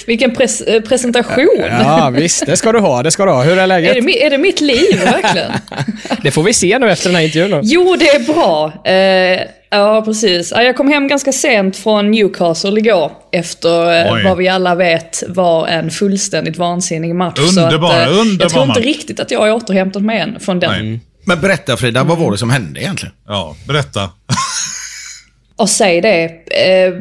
Vilken 0.06 0.34
pres 0.34 0.60
eh, 0.60 0.82
presentation. 0.82 1.60
Ja, 1.70 2.10
visst. 2.14 2.46
Det 2.46 2.56
ska 2.56 2.72
du 2.72 2.78
ha. 2.78 3.02
Det 3.02 3.10
ska 3.10 3.24
du 3.24 3.30
ha. 3.30 3.42
Hur 3.42 3.52
är 3.58 3.62
Är, 3.62 3.66
läget? 3.66 3.94
det, 3.94 4.00
mi- 4.00 4.22
är 4.26 4.30
det 4.30 4.38
mitt 4.38 4.60
liv 4.60 5.00
verkligen? 5.04 5.50
Det 6.22 6.30
får 6.30 6.42
vi 6.42 6.52
se 6.52 6.78
nu 6.78 6.90
efter 6.90 7.08
den 7.08 7.16
här 7.16 7.22
intervjun. 7.24 7.50
Då. 7.50 7.60
Jo, 7.62 7.96
det 7.98 8.08
är 8.08 8.20
bra. 8.34 8.72
Eh, 8.92 9.40
Ja, 9.70 10.02
precis. 10.04 10.52
Ja, 10.56 10.62
Jag 10.62 10.76
kom 10.76 10.88
hem 10.88 11.08
ganska 11.08 11.32
sent 11.32 11.76
från 11.76 12.10
Newcastle 12.10 12.78
igår. 12.80 13.12
Efter 13.32 14.06
eh, 14.06 14.12
Oj. 14.14 14.24
vad 14.24 14.36
vi 14.36 14.48
alla 14.48 14.74
vet 14.74 15.22
var 15.28 15.66
en 15.66 15.90
fullständigt 15.90 16.56
vansinnig 16.56 17.14
match. 17.14 17.38
Underbar, 17.38 17.88
så 17.88 17.94
att, 17.96 18.08
eh, 18.08 18.18
underbar 18.20 18.44
Jag 18.44 18.50
tror 18.52 18.64
inte 18.64 18.80
riktigt 18.80 19.20
att 19.20 19.30
jag 19.30 19.40
har 19.40 19.50
återhämtat 19.50 20.02
mig 20.02 20.18
än 20.20 20.40
från 20.40 20.60
den. 20.60 20.70
Nej. 20.88 21.00
Men 21.26 21.40
berätta 21.40 21.76
Frida, 21.76 22.04
vad 22.04 22.18
var 22.18 22.32
det 22.32 22.38
som 22.38 22.50
hände 22.50 22.80
egentligen? 22.80 23.14
Ja, 23.28 23.56
berätta. 23.68 24.10
Och 25.56 25.70
säg 25.70 26.00
det. 26.00 26.24
Eh, 26.50 26.94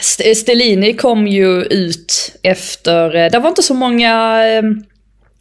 St- 0.00 0.34
Stellini 0.34 0.92
kom 0.94 1.26
ju 1.26 1.62
ut 1.62 2.32
efter... 2.42 3.14
Eh, 3.16 3.30
det 3.30 3.38
var 3.38 3.48
inte 3.48 3.62
så 3.62 3.74
många... 3.74 4.44
Eh, 4.46 4.62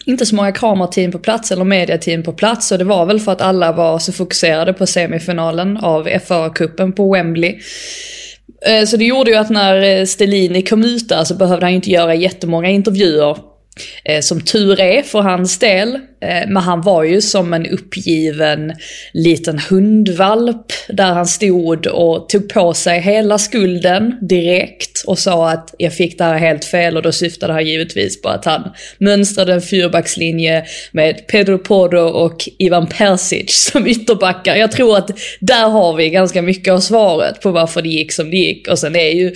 inte 0.07 0.25
så 0.25 0.35
många 0.35 0.51
kamerateam 0.51 1.11
på 1.11 1.19
plats 1.19 1.51
eller 1.51 1.63
mediateam 1.63 2.23
på 2.23 2.33
plats 2.33 2.71
och 2.71 2.77
det 2.77 2.83
var 2.83 3.05
väl 3.05 3.19
för 3.19 3.31
att 3.31 3.41
alla 3.41 3.71
var 3.71 3.99
så 3.99 4.11
fokuserade 4.13 4.73
på 4.73 4.87
semifinalen 4.87 5.77
av 5.77 6.07
FA-cupen 6.07 6.91
på 6.91 7.13
Wembley. 7.13 7.59
Eh, 8.67 8.85
Så 8.85 8.97
det 8.97 9.05
gjorde 9.05 9.31
ju 9.31 9.37
att 9.37 9.49
när 9.49 9.81
eh, 9.99 10.05
Stellini 10.05 10.61
kom 10.61 10.83
ut 10.83 11.09
där 11.09 11.23
så 11.23 11.35
behövde 11.35 11.65
han 11.65 11.71
ju 11.71 11.75
inte 11.75 11.89
göra 11.91 12.15
jättemånga 12.15 12.69
intervjuer. 12.69 13.37
Eh, 14.03 14.21
som 14.21 14.41
tur 14.41 14.79
är 14.79 15.01
för 15.01 15.21
hans 15.21 15.59
del. 15.59 15.95
Eh, 16.21 16.47
men 16.47 16.57
han 16.57 16.81
var 16.81 17.03
ju 17.03 17.21
som 17.21 17.53
en 17.53 17.65
uppgiven 17.65 18.73
liten 19.13 19.59
hundvalp. 19.59 20.65
Där 20.87 21.13
han 21.13 21.27
stod 21.27 21.87
och 21.87 22.29
tog 22.29 22.49
på 22.49 22.73
sig 22.73 23.01
hela 23.01 23.37
skulden 23.37 24.15
direkt. 24.21 25.03
Och 25.07 25.19
sa 25.19 25.49
att 25.49 25.75
jag 25.77 25.93
fick 25.93 26.17
det 26.17 26.23
här 26.23 26.37
helt 26.37 26.65
fel. 26.65 26.97
Och 26.97 27.03
då 27.03 27.11
syftade 27.11 27.53
han 27.53 27.65
givetvis 27.65 28.21
på 28.21 28.29
att 28.29 28.45
han 28.45 28.71
mönstrade 28.97 29.53
en 29.53 29.61
fyrbackslinje 29.61 30.65
med 30.91 31.27
Pedro 31.27 31.57
Porro 31.57 32.07
och 32.07 32.49
Ivan 32.59 32.87
Persic 32.87 33.69
som 33.71 33.87
ytterbackar. 33.87 34.55
Jag 34.55 34.71
tror 34.71 34.97
att 34.97 35.11
där 35.39 35.69
har 35.69 35.93
vi 35.93 36.09
ganska 36.09 36.41
mycket 36.41 36.73
av 36.73 36.79
svaret 36.79 37.41
på 37.41 37.51
varför 37.51 37.81
det 37.81 37.89
gick 37.89 38.13
som 38.13 38.31
det 38.31 38.37
gick. 38.37 38.67
Och 38.67 38.79
sen 38.79 38.95
är 38.95 39.09
ju 39.09 39.35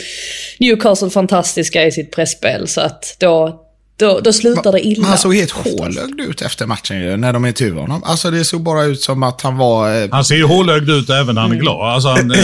Newcastle 0.59 1.09
fantastiska 1.09 1.85
i 1.85 1.91
sitt 1.91 2.11
pressspel. 2.11 2.67
Så 2.67 2.81
att 2.81 3.15
då, 3.19 3.65
då, 3.99 4.19
då 4.19 4.33
slutar 4.33 4.71
det 4.71 4.81
illa. 4.87 5.07
Han 5.07 5.17
såg 5.17 5.35
helt 5.35 5.51
hålögd 5.51 6.19
ut 6.21 6.41
efter 6.41 6.65
matchen 6.65 7.01
ju, 7.01 7.17
när 7.17 7.33
de 7.33 7.45
intervjuade 7.45 7.81
honom. 7.81 8.03
Alltså 8.03 8.31
det 8.31 8.45
såg 8.45 8.61
bara 8.63 8.83
ut 8.83 9.01
som 9.01 9.23
att 9.23 9.41
han 9.41 9.57
var... 9.57 10.01
eh, 10.03 10.09
Han 10.11 10.25
ser 10.25 10.35
ju 10.35 10.43
hålögd 10.45 10.89
ut 10.89 11.09
även 11.09 11.35
när 11.35 11.41
han 11.41 11.51
är 11.51 11.55
glad. 11.55 11.93
Alltså, 11.93 12.09
han, 12.09 12.31
eh, 12.31 12.37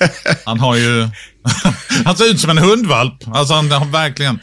han 0.44 0.60
har 0.60 0.76
ju... 0.76 1.08
Han 2.04 2.16
ser 2.16 2.30
ut 2.30 2.40
som 2.40 2.50
en 2.50 2.58
hundvalp. 2.58 3.14
Alltså 3.34 3.54
han 3.54 3.70
har 3.72 3.86
verkligen... 3.86 4.38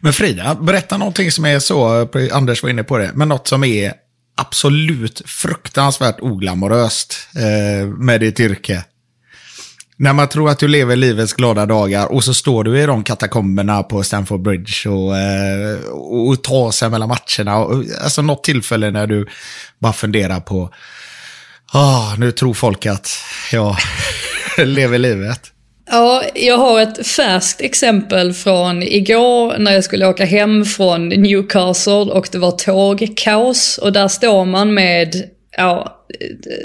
Men 0.00 0.12
Frida, 0.12 0.54
berätta 0.54 0.96
någonting 0.98 1.32
som 1.32 1.44
är 1.44 1.58
så, 1.58 2.08
Anders 2.32 2.62
var 2.62 2.70
inne 2.70 2.82
på 2.84 2.98
det, 2.98 3.10
men 3.14 3.28
något 3.28 3.48
som 3.48 3.64
är 3.64 3.92
absolut 4.36 5.22
fruktansvärt 5.26 6.20
oglamoröst 6.20 7.14
eh, 7.36 7.88
med 7.88 8.20
ditt 8.20 8.40
yrke. 8.40 8.84
När 10.02 10.12
man 10.12 10.28
tror 10.28 10.50
att 10.50 10.58
du 10.58 10.68
lever 10.68 10.96
livets 10.96 11.32
glada 11.32 11.66
dagar 11.66 12.12
och 12.12 12.24
så 12.24 12.34
står 12.34 12.64
du 12.64 12.82
i 12.82 12.86
de 12.86 13.04
katakomberna 13.04 13.82
på 13.82 14.02
Stamford 14.02 14.42
Bridge 14.42 14.88
och, 14.88 15.16
eh, 15.16 15.84
och, 15.90 16.28
och 16.28 16.42
tar 16.42 16.70
sig 16.70 16.90
mellan 16.90 17.08
matcherna. 17.08 17.58
Och, 17.58 17.84
alltså 18.02 18.22
något 18.22 18.44
tillfälle 18.44 18.90
när 18.90 19.06
du 19.06 19.26
bara 19.78 19.92
funderar 19.92 20.40
på, 20.40 20.70
ah, 21.72 22.14
nu 22.18 22.32
tror 22.32 22.54
folk 22.54 22.86
att 22.86 23.08
jag 23.52 23.76
lever 24.66 24.98
livet. 24.98 25.40
Ja, 25.90 26.22
jag 26.34 26.58
har 26.58 26.80
ett 26.80 27.06
färskt 27.06 27.60
exempel 27.60 28.32
från 28.32 28.82
igår 28.82 29.58
när 29.58 29.72
jag 29.72 29.84
skulle 29.84 30.06
åka 30.06 30.24
hem 30.24 30.64
från 30.64 31.08
Newcastle 31.08 31.92
och 31.92 32.28
det 32.32 32.38
var 32.38 32.50
tågkaos. 32.50 33.78
Och 33.78 33.92
där 33.92 34.08
står 34.08 34.44
man 34.44 34.74
med, 34.74 35.30
ja, 35.56 36.04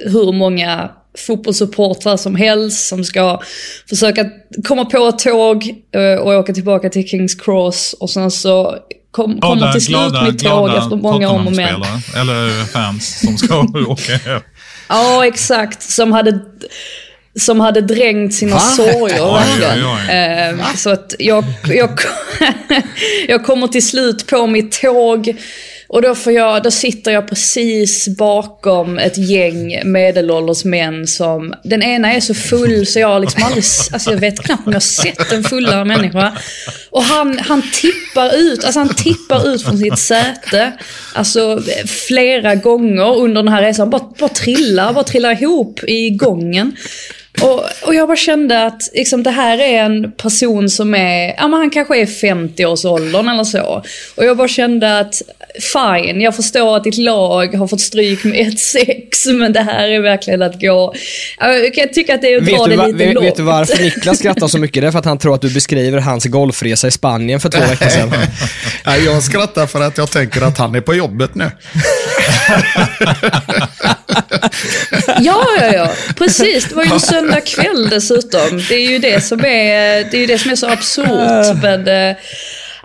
hur 0.06 0.32
många 0.34 0.90
fotbollssupportrar 1.20 2.18
som 2.18 2.36
helst 2.36 2.88
som 2.88 3.04
ska 3.04 3.42
försöka 3.90 4.26
komma 4.68 4.86
på 4.86 5.08
ett 5.08 5.20
tåg 5.20 5.74
eh, 5.96 6.20
och 6.22 6.32
åka 6.34 6.54
tillbaka 6.54 6.90
till 6.90 7.08
Kings 7.08 7.36
Cross. 7.36 7.96
Och 8.00 8.10
sen 8.10 8.32
så 8.32 8.76
kom, 9.12 9.40
kommer 9.42 9.72
till 9.72 9.86
slut 9.86 10.14
mitt 10.24 10.40
tåg 10.44 10.70
efter 10.70 10.96
många 10.96 11.30
om 11.30 11.48
och 11.48 11.56
men. 11.56 11.82
Eller 12.16 12.66
fans 12.66 13.20
som 13.26 13.38
ska 13.38 13.60
åka 13.88 14.18
hem. 14.18 14.42
Ja, 14.90 15.26
exakt. 15.26 15.82
Som 15.84 16.12
hade, 16.12 16.40
som 17.40 17.60
hade 17.60 17.82
drängt 17.82 18.34
sina 18.34 18.54
Va? 18.54 18.60
sorger. 18.60 19.18
Oj, 19.22 19.60
verkligen. 19.60 19.86
oj, 19.86 20.00
oj. 20.10 20.16
Eh, 20.16 20.76
Så 20.76 20.90
att 20.90 21.16
jag, 21.20 21.44
jag, 21.66 22.00
jag 23.28 23.46
kommer 23.46 23.68
till 23.68 23.88
slut 23.88 24.28
på 24.28 24.48
mitt 24.48 24.82
tåg. 24.82 25.36
Och 25.90 26.02
då, 26.02 26.16
får 26.16 26.34
jag, 26.34 26.64
då 26.64 26.72
sitter 26.72 27.12
jag 27.12 27.28
precis 27.28 28.08
bakom 28.08 28.98
ett 28.98 29.18
gäng 29.18 29.82
medelålders 29.86 30.66
män 30.66 31.08
som... 31.08 31.54
Den 31.64 31.84
ena 31.84 32.14
är 32.14 32.20
så 32.20 32.34
full 32.34 32.86
så 32.88 33.00
jag 33.00 33.08
har 33.08 33.20
liksom 33.20 33.44
aldrig... 33.44 33.64
Alltså 33.94 34.12
jag 34.12 34.18
vet 34.18 34.40
knappt 34.40 34.68
om 34.68 34.74
jag 34.74 34.76
har 34.76 34.80
sett 34.80 35.32
en 35.32 35.44
fullare 35.44 35.86
människa. 35.86 36.38
Och 36.90 37.04
han, 37.04 37.40
han 37.40 37.62
tippar 37.74 38.36
ut, 38.36 38.64
alltså 38.64 38.80
han 38.80 38.96
tippar 38.96 39.50
ut 39.50 39.64
från 39.64 39.78
sitt 39.78 40.00
säte. 40.00 40.72
Alltså 41.14 41.62
flera 42.08 42.56
gånger 42.56 43.18
under 43.18 43.44
den 43.44 43.54
här 43.54 43.62
resan. 43.62 43.90
Bara, 43.90 44.14
bara 44.20 44.30
trillar, 44.30 44.94
bara 44.94 45.04
trillar 45.04 45.42
ihop 45.42 45.84
i 45.88 46.10
gången. 46.10 46.76
Och, 47.42 47.64
och 47.88 47.96
jag 47.96 48.08
bara 48.08 48.18
kände 48.18 48.66
att 48.66 48.82
liksom, 48.94 49.24
det 49.24 49.32
här 49.32 49.58
är 49.58 49.84
en 49.84 50.12
person 50.12 50.70
som 50.70 50.96
är, 50.96 51.34
ja 51.38 51.48
men 51.48 51.60
han 51.60 51.70
kanske 51.70 52.02
är 52.02 52.06
50-årsåldern 52.06 53.30
eller 53.30 53.44
så. 53.44 53.84
Och 54.16 54.26
jag 54.26 54.38
bara 54.38 54.48
kände 54.48 55.00
att, 55.00 55.22
fine, 55.74 56.22
jag 56.22 56.36
förstår 56.36 56.78
att 56.78 56.84
ditt 56.84 56.98
lag 56.98 57.56
har 57.56 57.68
fått 57.68 57.82
stryk 57.82 58.24
med 58.24 58.36
1-6, 58.36 59.34
men 59.34 59.54
det 59.54 59.60
här 59.60 59.88
är 59.88 60.00
verkligen 60.00 60.42
att 60.42 60.62
gå, 60.62 60.94
jag 61.40 61.74
kan 61.74 61.90
tycka 61.90 62.16
att 62.16 62.22
det 62.22 62.34
är 62.34 62.38
att 62.38 62.46
dra 62.46 62.66
det 62.66 62.88
lite 62.88 63.06
vet, 63.06 63.14
långt. 63.14 63.28
vet 63.28 63.36
du 63.36 63.44
varför 63.44 63.78
Niklas 63.84 64.20
skrattar 64.20 64.48
så 64.48 64.58
mycket? 64.58 64.82
Det 64.82 64.88
är 64.88 64.92
för 64.92 65.00
att 65.00 65.06
han 65.06 65.18
tror 65.18 65.36
att 65.36 65.42
du 65.42 65.54
beskriver 65.54 66.00
hans 66.00 66.26
golfresa 66.26 66.88
i 66.88 66.92
Spanien 66.92 67.40
för 67.40 67.50
två 67.50 67.60
veckor 67.60 67.90
sedan. 67.90 68.14
Nej, 68.86 69.06
jag 69.06 69.24
skrattar 69.24 69.68
för 69.68 69.82
att 69.82 69.98
jag 69.98 70.12
tänker 70.12 70.42
att 70.42 70.58
han 70.58 70.76
är 70.76 70.82
på 70.82 70.96
jobbet 70.96 71.36
nu. 71.36 71.46
Ja, 75.20 75.46
ja, 75.60 75.74
ja. 75.74 75.92
Precis. 76.18 76.66
Det 76.66 76.76
var 76.76 76.84
ju 76.84 76.92
en 76.92 77.00
söndag 77.00 77.42
kväll 77.42 77.90
dessutom. 77.90 78.62
Det 78.70 78.76
är 78.76 78.90
ju 78.90 79.00
det 79.00 79.22
som 79.22 79.40
är, 79.40 80.12
det 80.12 80.18
är, 80.24 80.28
det 80.28 80.38
som 80.38 80.52
är 80.52 80.56
så 80.56 80.68
absurt. 80.70 81.62
Men, 81.62 81.88
eh, 81.88 82.16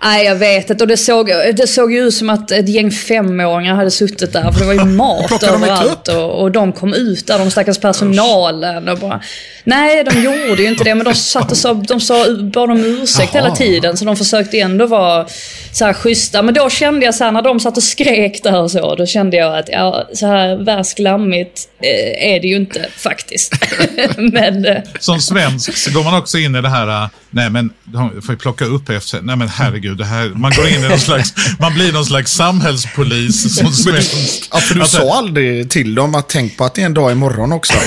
nej, 0.03 0.25
jag 0.25 0.37
vet 0.37 0.71
inte. 0.71 0.85
Och 0.85 0.89
det 0.89 0.97
såg, 0.97 1.27
det 1.57 1.67
såg 1.67 1.93
ju 1.93 1.99
ut 2.01 2.15
som 2.15 2.31
att 2.31 2.51
ett 2.51 2.69
gäng 2.69 2.91
femåringar 2.91 3.75
hade 3.75 3.91
suttit 3.91 4.33
där. 4.33 4.53
För 4.53 4.61
det 4.61 4.67
var 4.67 4.73
ju 4.73 4.85
mat 4.97 5.43
överallt. 5.43 6.09
Och, 6.09 6.43
och 6.43 6.51
de 6.53 6.73
kom 6.73 6.95
ut 6.95 7.27
där, 7.27 7.39
de 7.39 7.51
stackars 7.51 7.79
personalen. 7.79 8.89
Och 8.89 8.99
bara, 8.99 9.21
nej, 9.65 10.05
de 10.05 10.23
gjorde 10.23 10.63
ju 10.63 10.69
inte 10.69 10.85
det. 10.85 10.95
Men 10.95 11.05
de 11.05 11.15
satt 11.33 11.51
och 11.51 11.57
sa, 11.57 11.75
de 11.75 12.01
sa, 12.01 12.27
bad 12.55 12.71
om 12.71 12.85
ursäkt 12.85 13.35
Jaha. 13.35 13.45
hela 13.45 13.57
tiden. 13.57 13.97
Så 13.97 14.05
de 14.05 14.17
försökte 14.17 14.61
ändå 14.61 14.87
vara 14.87 15.27
så 15.73 15.85
här 15.85 15.93
schyssta. 15.93 16.43
Men 16.43 16.55
då 16.55 16.71
kände 16.71 17.07
jag 17.07 17.15
så 17.15 17.25
här, 17.25 17.33
när 17.33 17.43
de 17.43 17.61
satt 17.61 17.77
och 17.77 17.83
skrek 17.83 18.43
där 18.43 18.61
och 18.61 18.71
så. 18.71 18.95
Då 18.95 19.07
kände 19.07 19.37
jag 19.37 19.59
att 19.59 19.69
ja, 19.69 20.09
så 20.15 20.27
här 20.27 20.57
värsklammigt 20.57 21.69
eh, 21.81 22.33
är 22.33 22.41
det 22.41 22.47
ju 22.47 22.57
inte 22.57 22.89
faktiskt. 22.97 23.55
men 24.17 24.65
eh, 24.65 24.83
Som 24.99 25.21
svensk 25.21 25.77
så 25.77 25.91
går 25.91 26.05
man 26.05 26.19
också 26.19 26.39
in 26.39 26.57
i 26.57 26.61
det 26.61 26.69
här, 26.69 27.05
äh, 27.05 27.09
nej 27.31 27.51
men 27.51 27.71
de 27.85 28.23
får 28.23 28.35
ju 28.35 28.39
plocka 28.39 28.65
upp 28.65 28.89
efter, 28.89 29.21
nej 29.23 29.37
men 29.37 29.49
herregud, 29.49 29.92
det 29.95 30.05
här, 30.05 30.29
man 30.29 30.53
går 30.57 30.69
in 30.69 30.85
i 30.85 30.89
någon 30.89 30.99
slags, 30.99 31.35
man 31.61 31.75
blir 31.75 31.93
någon 31.93 32.05
slags 32.05 32.33
samhällspolis 32.33 33.57
som 33.57 33.73
svensk. 33.73 34.49
Ja, 34.53 34.59
för 34.59 34.75
du 34.75 34.81
Alltså, 34.81 34.97
sa 34.97 35.15
aldrig 35.19 35.71
till 35.71 35.95
dem 35.95 36.15
att 36.15 36.29
tänk 36.29 36.57
på 36.57 36.65
att 36.65 36.75
det 36.75 36.83
är 36.83 36.87
en 36.87 36.95
dag 36.95 37.13
imorgon 37.13 37.53
också. 37.53 37.75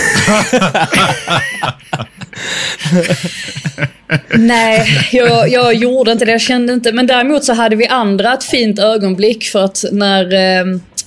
Nej, 4.30 4.88
jag, 5.12 5.50
jag 5.50 5.74
gjorde 5.74 6.12
inte 6.12 6.26
det. 6.26 6.32
Jag 6.32 6.42
kände 6.42 6.74
inte. 6.74 6.92
Men 6.92 7.08
däremot 7.08 7.44
så 7.44 7.54
hade 7.54 7.76
vi 7.76 7.88
andra 7.88 8.34
ett 8.34 8.44
fint 8.44 8.80
ögonblick 8.80 9.44
för 9.44 9.66
att 9.66 9.86
när 9.92 10.34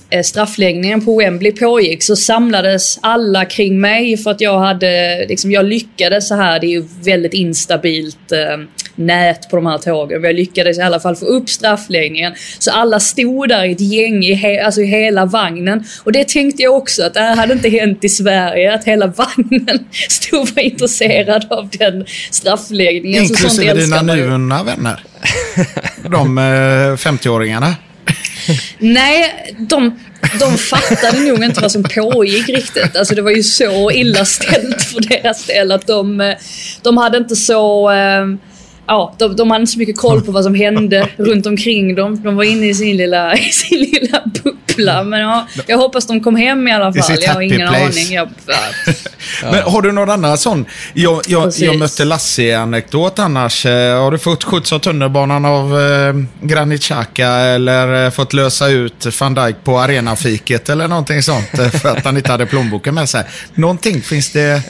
eh, 0.09 0.21
straffläggningen 0.23 1.05
på 1.05 1.17
Wembley 1.17 1.51
pågick 1.51 2.03
så 2.03 2.15
samlades 2.15 2.99
alla 3.01 3.45
kring 3.45 3.81
mig 3.81 4.17
för 4.17 4.31
att 4.31 4.41
jag 4.41 4.59
hade, 4.59 5.25
liksom, 5.29 5.51
jag 5.51 5.65
lyckades 5.65 6.27
så 6.27 6.35
här. 6.35 6.59
Det 6.59 6.67
är 6.67 6.71
ju 6.71 6.87
väldigt 7.03 7.33
instabilt 7.33 8.31
eh, 8.31 8.57
nät 8.99 9.49
på 9.49 9.55
de 9.55 9.65
här 9.65 9.77
tågen. 9.77 10.23
Jag 10.23 10.35
lyckades 10.35 10.77
i 10.77 10.81
alla 10.81 10.99
fall 10.99 11.15
få 11.15 11.25
upp 11.25 11.49
straffläggningen. 11.49 12.33
Så 12.59 12.71
alla 12.71 12.99
stod 12.99 13.49
där 13.49 13.63
i 13.63 13.71
ett 13.71 13.81
gäng 13.81 14.23
i, 14.23 14.33
he, 14.33 14.65
alltså 14.65 14.81
i 14.81 14.85
hela 14.85 15.25
vagnen. 15.25 15.83
Och 16.03 16.11
det 16.11 16.27
tänkte 16.27 16.63
jag 16.63 16.77
också 16.77 17.03
att 17.03 17.13
det 17.13 17.19
här 17.19 17.35
hade 17.35 17.53
inte 17.53 17.69
hänt 17.69 18.03
i 18.03 18.09
Sverige. 18.09 18.73
Att 18.73 18.83
hela 18.83 19.07
vagnen 19.07 19.79
stod 20.09 20.55
var 20.55 20.63
intresserad 20.63 21.45
av 21.49 21.69
den 21.69 22.05
straffläggningen. 22.31 23.23
Inklusive 23.23 23.73
dina 23.73 24.03
man 24.03 24.17
ju. 24.17 24.23
nyvunna 24.23 24.63
vänner. 24.63 25.03
De 26.09 26.37
eh, 26.37 26.41
50-åringarna. 26.41 27.73
Nej, 28.79 29.53
de, 29.57 29.99
de 30.39 30.57
fattade 30.57 31.19
nog 31.19 31.43
inte 31.43 31.61
vad 31.61 31.71
som 31.71 31.83
pågick 31.83 32.49
riktigt. 32.49 32.95
Alltså 32.95 33.15
det 33.15 33.21
var 33.21 33.31
ju 33.31 33.43
så 33.43 33.91
illa 33.91 34.25
ställt 34.25 34.81
för 34.81 35.09
deras 35.09 35.45
del 35.45 35.71
att 35.71 35.87
de, 35.87 36.21
eh, 36.21 36.35
de 36.81 36.97
hade 36.97 37.17
inte 37.17 37.35
så... 37.35 37.91
eh, 37.91 38.25
ja, 38.89 39.13
de, 39.17 39.35
de 39.35 39.51
hade 39.51 39.61
inte 39.61 39.71
så 39.71 39.79
mycket 39.79 39.97
koll 39.97 40.21
på 40.21 40.31
vad 40.31 40.43
som 40.43 40.55
hände 40.55 41.07
runt 41.17 41.45
omkring 41.45 41.95
dem. 41.95 42.23
De 42.23 42.35
var 42.35 42.43
inne 42.43 42.69
i 42.69 42.73
sin 42.73 42.97
lilla, 42.97 43.35
i 43.37 43.49
sin 43.51 43.79
lilla 43.79 44.21
bubbla. 44.43 45.03
Men 45.03 45.19
ja, 45.19 45.47
jag 45.67 45.77
hoppas 45.77 46.07
de 46.07 46.23
kom 46.23 46.35
hem 46.35 46.67
i 46.67 46.71
alla 46.71 46.93
fall. 46.93 47.17
Jag 47.21 47.33
har 47.33 47.41
ingen 47.41 47.67
place. 47.67 47.85
aning. 47.85 48.13
Jag, 48.13 48.29
ja. 49.41 49.51
Men 49.51 49.63
har 49.63 49.81
du 49.81 49.91
någon 49.91 50.09
annan 50.09 50.37
sån? 50.37 50.65
Jag, 50.93 51.21
jag, 51.27 51.53
jag 51.57 51.77
mötte 51.79 52.05
Lasse-anekdot 52.05 53.19
annars. 53.19 53.65
Eh, 53.65 54.01
Har 54.01 54.11
du 54.11 54.17
fått 54.17 54.43
skjuts 54.43 54.73
av 54.73 54.79
tunnelbanan 54.79 55.45
av 55.45 55.79
eh, 55.79 56.13
Granit 56.41 56.81
Xhaka 56.81 57.27
eller 57.27 58.05
eh, 58.05 58.11
fått 58.11 58.33
lösa 58.33 58.67
ut 58.67 59.19
van 59.21 59.33
Dijk 59.35 59.55
på 59.63 59.79
arenafiket 59.79 60.69
eller 60.69 60.87
någonting 60.87 61.23
sånt 61.23 61.59
eh, 61.59 61.69
för 61.69 61.89
att 61.89 62.05
han 62.05 62.17
inte 62.17 62.31
hade 62.31 62.45
plånboken 62.45 62.95
med 62.95 63.09
sig? 63.09 63.23
Någonting 63.53 64.01
finns 64.01 64.31
det? 64.31 64.61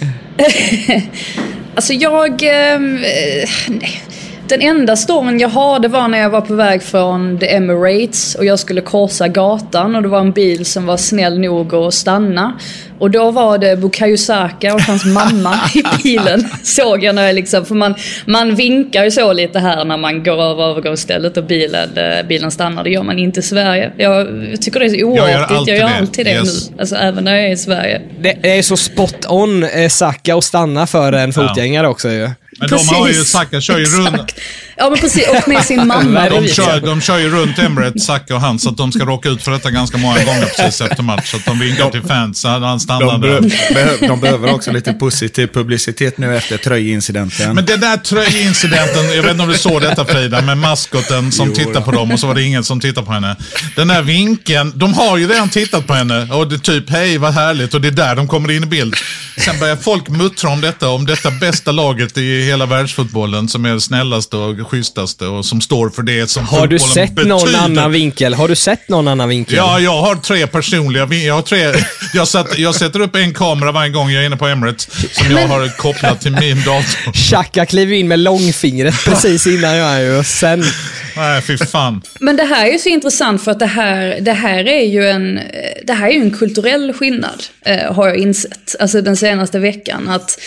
Alltså 1.80 1.94
jag... 1.94 2.44
Ehm, 2.44 2.98
eh, 2.98 3.50
nej 3.68 4.04
den 4.50 4.62
enda 4.62 4.96
storyn 4.96 5.40
jag 5.40 5.50
har 5.50 5.80
det 5.80 5.88
var 5.88 6.08
när 6.08 6.20
jag 6.20 6.30
var 6.30 6.42
på 6.42 6.54
väg 6.54 6.84
från 6.84 7.40
The 7.40 7.56
Emirates 7.56 8.36
och 8.36 8.46
jag 8.46 8.60
skulle 8.60 8.82
korsa 8.82 9.28
gatan 9.28 9.96
och 9.96 10.02
det 10.02 10.08
var 10.08 10.20
en 10.20 10.32
bil 10.32 10.66
som 10.66 10.86
var 10.86 10.98
snäll 10.98 11.40
nog 11.40 11.74
att 11.76 11.94
stanna. 11.94 12.54
Och 13.00 13.12
då 13.12 13.32
var 13.32 13.58
det 13.58 13.76
Bukayo 13.78 14.18
Saka 14.18 14.74
och 14.74 14.82
hans 14.82 15.06
mamma 15.06 15.56
i 15.76 15.84
bilen. 16.04 16.48
Såg 16.64 17.04
jag 17.04 17.16
när 17.16 17.26
jag 17.26 17.36
liksom, 17.36 17.66
för 17.66 17.76
man, 17.76 17.96
man 18.26 18.56
vinkar 18.56 19.04
ju 19.04 19.12
så 19.12 19.34
lite 19.34 19.60
här 19.60 19.86
när 19.86 19.98
man 19.98 20.24
går 20.24 20.42
över 20.44 20.64
övergångsstället 20.64 21.38
och 21.38 21.44
bilen, 21.44 21.90
eh, 21.98 22.28
bilen 22.28 22.52
stannar. 22.52 22.84
Det 22.84 22.90
gör 22.90 23.04
man 23.04 23.20
inte 23.20 23.40
i 23.40 23.44
Sverige. 23.44 23.92
Jag 23.98 24.28
tycker 24.62 24.80
det 24.80 24.86
är 24.86 24.90
så 24.90 25.06
oartigt. 25.06 25.68
Jag 25.68 25.78
gör 25.78 25.90
alltid 26.00 26.26
det 26.26 26.32
Yes. 26.32 26.70
nu. 26.70 26.76
Alltså 26.80 26.96
även 26.96 27.24
när 27.24 27.36
jag 27.36 27.46
är 27.46 27.52
i 27.52 27.58
Sverige. 27.58 28.02
Det 28.22 28.58
är 28.58 28.62
så 28.62 28.78
spot 28.78 29.26
on 29.30 29.64
eh, 29.64 29.90
Saka 29.90 30.36
att 30.36 30.44
stanna 30.44 30.88
för 30.88 31.14
en 31.14 31.34
fotgängare 31.34 31.88
också 31.88 32.10
ju. 32.10 32.30
Men 32.60 32.70
de 32.70 32.88
har 32.88 33.08
ju, 33.08 33.14
Precis. 33.14 33.30
Saka 33.32 33.62
kör 33.62 33.78
ju 33.78 33.86
runt. 33.86 34.36
Ja 34.80 34.90
men 34.90 35.00
precis, 35.00 35.28
och 35.28 35.48
med 35.48 35.66
sin 35.66 35.88
mamma. 35.88 36.30
De 36.30 36.48
kör, 36.48 36.80
de 36.80 37.02
kör 37.02 37.18
ju 37.18 37.30
runt 37.30 37.60
Emirates, 37.60 38.06
Saka 38.06 38.36
och 38.36 38.42
han, 38.42 38.60
så 38.60 38.70
att 38.70 38.78
de 38.78 38.92
ska 38.92 39.06
råka 39.06 39.30
ut 39.30 39.44
för 39.44 39.52
detta 39.52 39.72
ganska 39.72 39.98
många 39.98 40.24
gånger 40.24 40.46
precis 40.46 40.82
efter 40.82 41.04
match. 41.04 41.32
Så 41.32 41.38
att 41.38 41.46
de 41.46 41.60
vinkar 41.60 41.90
till 41.90 42.02
fans, 42.02 42.40
så 42.40 42.48
han 42.48 42.80
stannat 42.80 43.22
De, 43.22 43.22
där. 43.22 43.42
be, 43.74 44.08
de 44.08 44.20
behöver 44.20 44.54
också 44.54 44.72
lite 44.72 44.94
positiv 44.94 45.48
publicitet 45.48 46.18
nu 46.18 46.38
efter 46.38 46.58
tröjincidenten. 46.58 47.56
Men 47.56 47.66
den 47.66 47.80
där 47.80 47.98
tröjincidenten, 47.98 49.16
jag 49.16 49.24
vet 49.24 49.32
inte 49.32 49.44
om 49.44 49.50
du 49.50 49.58
såg 49.58 49.82
detta 49.82 50.06
Frida, 50.06 50.42
med 50.42 50.58
maskoten 50.58 51.32
som 51.32 51.54
tittar 51.54 51.82
på 51.82 51.92
dem 51.92 52.12
och 52.12 52.20
så 52.20 52.28
var 52.28 52.36
det 52.36 52.44
ingen 52.44 52.64
som 52.64 52.80
tittar 52.80 53.02
på 53.02 53.12
henne. 53.12 53.36
Den 53.76 53.88
där 53.88 54.02
vinkeln, 54.02 54.74
de 54.76 54.94
har 54.94 55.18
ju 55.18 55.28
redan 55.28 55.50
tittat 55.50 55.88
på 55.88 55.94
henne 55.94 56.28
och 56.32 56.48
det 56.48 56.56
är 56.56 56.60
typ 56.60 56.90
hej 56.90 57.18
vad 57.18 57.34
härligt 57.34 57.74
och 57.74 57.82
det 57.82 57.88
är 57.88 57.92
där 57.92 58.16
de 58.16 58.28
kommer 58.28 58.52
in 58.52 58.64
i 58.64 58.66
bild. 58.66 58.96
Sen 59.38 59.60
börjar 59.60 59.76
folk 59.76 60.10
muttra 60.10 60.50
om 60.50 60.62
detta, 60.62 60.90
om 60.90 61.06
detta 61.06 61.32
bästa 61.32 61.72
laget 61.72 62.18
i 62.18 62.42
hela 62.42 62.66
världsfotbollen 62.66 63.48
som 63.48 63.66
är 63.66 63.74
det 63.74 63.82
snällaste 63.82 64.38
och 64.38 64.69
schysstaste 64.70 65.26
och 65.26 65.46
som 65.46 65.62
står 65.62 65.90
för 65.90 66.04
det 66.04 66.30
som 66.30 66.46
Har 66.46 66.68
du 66.68 66.80
sett 66.80 67.16
någon 67.16 67.40
betyder. 67.40 67.60
annan 67.60 67.92
vinkel? 67.92 68.34
Har 68.34 68.48
du 68.48 68.56
sett 68.56 68.90
någon 68.90 69.08
annan 69.08 69.30
vinkel? 69.30 69.56
Ja, 69.56 69.80
jag 69.80 70.02
har 70.02 70.16
tre 70.16 70.48
personliga. 70.48 71.08
Jag, 71.14 71.36
har 71.36 71.42
tre, 71.42 71.74
jag, 72.14 72.28
satt, 72.28 72.58
jag 72.58 72.76
sätter 72.76 73.00
upp 73.00 73.16
en 73.16 73.34
kamera 73.34 73.72
varje 73.72 73.90
gång 73.90 74.12
jag 74.12 74.22
är 74.24 74.26
inne 74.26 74.38
på 74.38 74.48
Emirates 74.48 74.88
som 75.12 75.32
jag 75.32 75.48
har 75.48 75.78
kopplat 75.78 76.22
till 76.22 76.32
min 76.32 76.58
dator. 76.64 77.12
Xhaka 77.14 77.66
kliver 77.66 77.96
in 77.96 78.08
med 78.08 78.20
långfingret 78.20 78.96
precis 79.06 79.48
innan 79.48 79.76
jag 79.76 80.02
ju 80.02 80.18
och 80.18 80.26
sen... 80.26 80.64
Nej, 81.16 81.42
fy 81.42 81.58
fan. 81.58 82.02
Men 82.20 82.36
det 82.36 82.44
här 82.44 82.66
är 82.68 82.72
ju 82.72 82.80
så 82.80 82.90
intressant 82.90 83.44
för 83.44 83.52
att 83.52 83.60
det 83.60 83.66
här, 83.66 84.18
det 84.22 84.34
här 84.34 84.68
är 84.68 84.86
ju 84.86 85.10
en, 85.10 85.40
det 85.84 85.94
här 85.94 86.08
är 86.08 86.14
ju 86.14 86.22
en 86.22 86.32
kulturell 86.32 86.94
skillnad, 86.94 87.44
eh, 87.66 87.94
har 87.94 88.08
jag 88.08 88.18
insett. 88.18 88.76
Alltså 88.80 89.02
den 89.02 89.18
senaste 89.18 89.60
veckan. 89.60 90.10
Att 90.10 90.40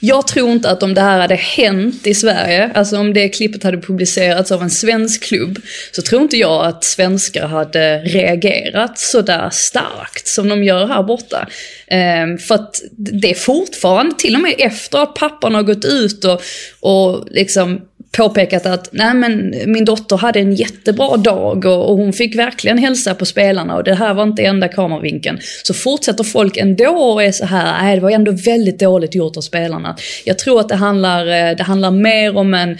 jag 0.00 0.26
tror 0.26 0.50
inte 0.50 0.70
att 0.70 0.82
om 0.82 0.94
det 0.94 1.00
här 1.00 1.20
hade 1.20 1.34
hänt 1.34 2.06
i 2.06 2.14
Sverige, 2.14 2.70
alltså 2.74 2.98
om 2.98 3.14
det 3.14 3.28
klippet 3.28 3.62
hade 3.62 3.78
publicerats 3.78 4.52
av 4.52 4.62
en 4.62 4.70
svensk 4.70 5.22
klubb, 5.22 5.58
så 5.92 6.02
tror 6.02 6.22
inte 6.22 6.36
jag 6.36 6.66
att 6.66 6.84
svenskar 6.84 7.46
hade 7.46 7.98
reagerat 7.98 8.98
så 8.98 9.22
där 9.22 9.50
starkt 9.50 10.28
som 10.28 10.48
de 10.48 10.64
gör 10.64 10.86
här 10.86 11.02
borta. 11.02 11.48
Ehm, 11.86 12.38
för 12.38 12.54
att 12.54 12.82
det 12.96 13.30
är 13.30 13.34
fortfarande, 13.34 14.14
till 14.18 14.34
och 14.34 14.40
med 14.40 14.54
efter 14.58 14.98
att 14.98 15.14
pappan 15.14 15.54
har 15.54 15.62
gått 15.62 15.84
ut 15.84 16.24
och, 16.24 16.42
och 16.80 17.28
liksom 17.30 17.80
påpekat 18.16 18.66
att 18.66 18.88
nej 18.92 19.14
men 19.14 19.54
min 19.66 19.84
dotter 19.84 20.16
hade 20.16 20.40
en 20.40 20.54
jättebra 20.54 21.16
dag 21.16 21.64
och, 21.64 21.90
och 21.90 21.96
hon 21.96 22.12
fick 22.12 22.38
verkligen 22.38 22.78
hälsa 22.78 23.14
på 23.14 23.26
spelarna 23.26 23.76
och 23.76 23.84
det 23.84 23.94
här 23.94 24.14
var 24.14 24.22
inte 24.22 24.42
enda 24.42 24.68
kameravinkeln. 24.68 25.38
Så 25.62 25.74
fortsätter 25.74 26.24
folk 26.24 26.56
ändå 26.56 26.90
och 26.90 27.22
är 27.22 27.32
så 27.32 27.44
här, 27.44 27.82
nej 27.82 27.96
det 27.96 28.02
var 28.02 28.10
ändå 28.10 28.32
väldigt 28.32 28.80
dåligt 28.80 29.14
gjort 29.14 29.36
av 29.36 29.40
spelarna. 29.40 29.96
Jag 30.24 30.38
tror 30.38 30.60
att 30.60 30.68
det 30.68 30.76
handlar, 30.76 31.26
eh, 31.26 31.56
det 31.56 31.62
handlar 31.62 31.90
mer 31.90 32.36
om 32.36 32.54
en 32.54 32.78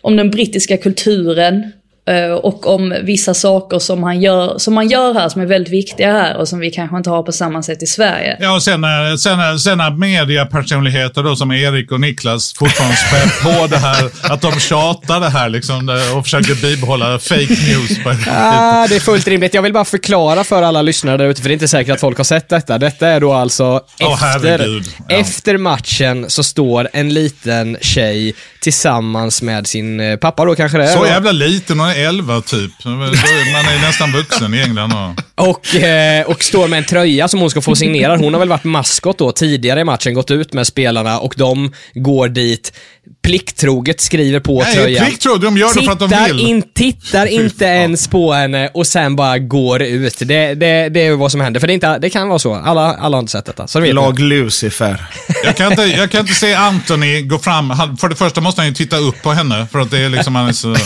om 0.00 0.16
den 0.16 0.30
brittiska 0.30 0.76
kulturen 0.76 1.72
och 2.42 2.74
om 2.74 2.94
vissa 3.02 3.34
saker 3.34 3.78
som, 3.78 4.02
han 4.02 4.20
gör, 4.20 4.58
som 4.58 4.74
man 4.74 4.88
gör 4.88 5.14
här 5.14 5.28
som 5.28 5.40
är 5.42 5.46
väldigt 5.46 5.72
viktiga 5.72 6.12
här 6.12 6.36
och 6.36 6.48
som 6.48 6.58
vi 6.58 6.70
kanske 6.70 6.96
inte 6.96 7.10
har 7.10 7.22
på 7.22 7.32
samma 7.32 7.62
sätt 7.62 7.82
i 7.82 7.86
Sverige. 7.86 8.36
Ja, 8.40 8.54
och 8.54 8.62
sen, 8.62 8.80
när- 8.80 9.16
sen, 9.16 9.38
när- 9.38 9.56
sen 9.58 9.78
när 9.78 9.90
mediapersonligheter 9.90 11.22
då 11.22 11.36
som 11.36 11.52
Erik 11.52 11.92
och 11.92 12.00
Niklas 12.00 12.54
fortfarande 12.58 12.96
spär 12.96 13.42
på 13.60 13.66
det 13.66 13.76
här, 13.76 14.10
att 14.22 14.40
de 14.40 14.52
tjatar 14.60 15.20
det 15.20 15.28
här 15.28 15.48
liksom 15.48 16.00
och 16.16 16.24
försöker 16.24 16.54
bibehålla 16.54 17.18
fake 17.18 17.40
news. 17.68 18.02
På 18.04 18.10
Ah, 18.30 18.86
det 18.88 18.96
är 18.96 19.00
fullt 19.00 19.28
rimligt. 19.28 19.54
Jag 19.54 19.62
vill 19.62 19.72
bara 19.72 19.84
förklara 19.84 20.44
för 20.44 20.62
alla 20.62 20.82
lyssnare 20.82 21.16
där 21.16 21.24
ute, 21.28 21.42
för 21.42 21.48
det 21.48 21.52
är 21.52 21.54
inte 21.54 21.68
säkert 21.68 21.94
att 21.94 22.00
folk 22.00 22.16
har 22.16 22.24
sett 22.24 22.48
detta. 22.48 22.78
Detta 22.78 23.08
är 23.08 23.20
då 23.20 23.32
alltså 23.32 23.80
Åh, 24.00 24.34
efter. 24.36 24.82
Ja. 25.08 25.16
efter 25.16 25.56
matchen 25.58 26.24
så 26.28 26.42
står 26.42 26.88
en 26.92 27.14
liten 27.14 27.76
tjej 27.80 28.34
tillsammans 28.60 29.42
med 29.42 29.66
sin 29.66 30.00
eh, 30.00 30.16
pappa 30.16 30.44
då 30.44 30.54
kanske 30.54 30.78
det 30.78 30.84
är. 30.84 30.96
Så 30.96 31.06
jävla 31.06 31.32
liten, 31.32 31.80
hon 31.80 31.88
11 31.96 32.40
typ. 32.40 32.84
Man 32.84 33.02
är 33.02 33.86
nästan 33.86 34.12
vuxen 34.12 34.54
i 34.54 34.60
England. 34.60 34.92
Och... 34.92 35.25
Och, 35.36 35.76
eh, 35.76 36.26
och 36.26 36.44
står 36.44 36.68
med 36.68 36.78
en 36.78 36.84
tröja 36.84 37.28
som 37.28 37.40
hon 37.40 37.50
ska 37.50 37.60
få 37.60 37.74
signerad. 37.74 38.20
Hon 38.20 38.34
har 38.34 38.38
väl 38.40 38.48
varit 38.48 38.64
maskot 38.64 39.18
då 39.18 39.32
tidigare 39.32 39.80
i 39.80 39.84
matchen, 39.84 40.14
gått 40.14 40.30
ut 40.30 40.52
med 40.52 40.66
spelarna 40.66 41.18
och 41.18 41.34
de 41.36 41.72
går 41.94 42.28
dit 42.28 42.72
plikttroget 43.22 44.00
skriver 44.00 44.40
på 44.40 44.62
Nej, 44.62 44.74
tröjan. 44.74 45.06
plikttroget, 45.06 45.42
de 45.42 45.56
gör 45.56 45.74
det 45.74 45.82
för 45.82 45.92
att 45.92 45.98
de 45.98 46.26
vill. 46.26 46.40
In, 46.40 46.62
tittar 46.74 47.26
inte 47.26 47.64
ens 47.64 48.08
på 48.08 48.32
henne 48.32 48.70
och 48.74 48.86
sen 48.86 49.16
bara 49.16 49.38
går 49.38 49.82
ut. 49.82 50.18
Det, 50.18 50.54
det, 50.54 50.88
det 50.88 51.06
är 51.06 51.16
vad 51.16 51.32
som 51.32 51.40
händer. 51.40 51.60
För 51.60 51.66
det, 51.66 51.72
inte, 51.72 51.98
det 51.98 52.10
kan 52.10 52.28
vara 52.28 52.38
så. 52.38 52.54
Alla, 52.54 52.94
alla 52.94 53.16
har 53.16 53.20
inte 53.20 53.32
sett 53.32 53.44
detta. 53.44 53.66
Så 53.66 53.80
det. 53.80 53.92
Lag 53.92 54.18
Lucifer. 54.18 55.06
Jag 55.44 55.56
kan, 55.56 55.70
inte, 55.70 55.82
jag 55.82 56.10
kan 56.10 56.20
inte 56.20 56.34
se 56.34 56.54
Anthony 56.54 57.22
gå 57.22 57.38
fram. 57.38 57.70
Han, 57.70 57.96
för 57.96 58.08
det 58.08 58.16
första 58.16 58.40
måste 58.40 58.60
han 58.60 58.68
ju 58.68 58.74
titta 58.74 58.96
upp 58.96 59.22
på 59.22 59.32
henne. 59.32 59.66
För 59.72 59.78
att 59.78 59.90
det 59.90 59.98
är 59.98 60.08
liksom 60.08 60.34
han 60.34 60.48
är 60.48 60.52
så, 60.52 60.76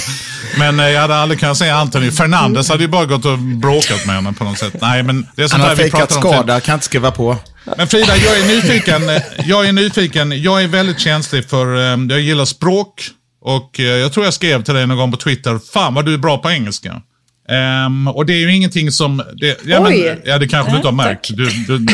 men 0.59 0.81
eh, 0.81 0.89
jag 0.89 1.01
hade 1.01 1.17
aldrig 1.17 1.41
kunnat 1.41 1.59
se 1.59 1.69
Anthony. 1.69 2.11
Fernandes 2.11 2.69
hade 2.69 2.83
ju 2.83 2.89
bara 2.89 3.05
gått 3.05 3.25
och 3.25 3.39
bråkat 3.39 4.07
med 4.07 4.15
henne 4.15 4.33
på 4.41 4.51
något 4.51 4.59
sätt. 4.59 4.74
Nej, 4.80 5.03
men 5.03 5.26
det 5.36 5.43
är 5.43 5.49
sånt 5.49 5.61
Han 5.61 5.70
har 5.70 5.76
fejkat 5.76 6.01
pratar 6.01 6.16
om. 6.16 6.22
skada, 6.34 6.61
kan 6.61 6.74
inte 6.74 6.84
skriva 6.86 7.11
på. 7.11 7.36
Men 7.76 7.88
Frida, 7.88 8.16
jag 8.16 8.38
är 8.41 8.47
nyfiken. 8.47 9.03
Jag 9.45 9.68
är 9.68 9.72
nyfiken. 9.72 10.43
Jag 10.43 10.62
är 10.62 10.68
väldigt 10.68 11.01
känslig 11.01 11.49
för, 11.51 11.76
eh, 11.76 11.99
jag 12.11 12.20
gillar 12.20 12.45
språk. 12.45 13.03
Och 13.43 13.80
eh, 13.80 13.84
jag 13.86 14.12
tror 14.12 14.24
jag 14.24 14.34
skrev 14.34 14.62
till 14.62 14.74
dig 14.74 14.86
någon 14.86 14.97
gång 14.97 15.11
på 15.11 15.16
Twitter, 15.16 15.61
fan 15.72 15.95
vad 15.95 16.05
du 16.07 16.14
är 16.14 16.18
bra 16.18 16.38
på 16.38 16.51
engelska. 16.51 17.03
Ehm, 17.51 18.09
och 18.09 18.27
det 18.27 18.33
är 18.33 18.39
ju 18.39 18.55
ingenting 18.55 18.93
som... 18.93 19.23
Det, 19.35 19.59
ja, 19.65 19.81
men, 19.81 19.93
Oj. 19.93 20.23
ja, 20.25 20.39
det 20.39 20.49
kanske 20.49 20.73
du 20.73 20.77
inte 20.77 20.89
har 20.89 20.93
märkt. 20.93 21.37
Du, 21.37 21.51
du, 21.79 21.87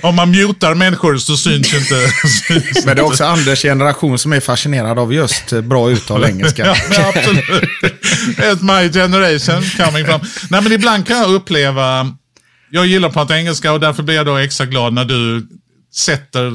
om 0.02 0.14
man 0.14 0.30
mutar 0.30 0.74
människor 0.74 1.16
så 1.16 1.36
syns 1.36 1.74
ju 1.74 1.78
inte... 1.78 2.08
syns 2.48 2.86
Men 2.86 2.96
det 2.96 3.02
är 3.02 3.06
också 3.06 3.24
Anders 3.24 3.62
generation 3.62 4.18
som 4.18 4.32
är 4.32 4.40
fascinerad 4.40 4.98
av 4.98 5.14
just 5.14 5.52
bra 5.52 5.90
uttal 5.90 6.24
engelska. 6.30 6.66
Ja, 6.66 6.76
men 6.90 7.06
absolut. 7.06 7.44
It's 8.38 8.82
my 8.82 8.92
generation 8.92 9.62
coming 9.76 10.04
from. 10.04 10.20
Nej, 10.50 10.62
men 10.62 10.72
ibland 10.72 11.06
kan 11.06 11.18
jag 11.18 11.30
uppleva... 11.30 12.16
Jag 12.70 12.86
gillar 12.86 13.08
att 13.08 13.14
prata 13.14 13.38
engelska 13.38 13.72
och 13.72 13.80
därför 13.80 14.02
blir 14.02 14.14
jag 14.14 14.26
då 14.26 14.36
extra 14.36 14.66
glad 14.66 14.92
när 14.92 15.04
du 15.04 15.46
sätter... 15.94 16.50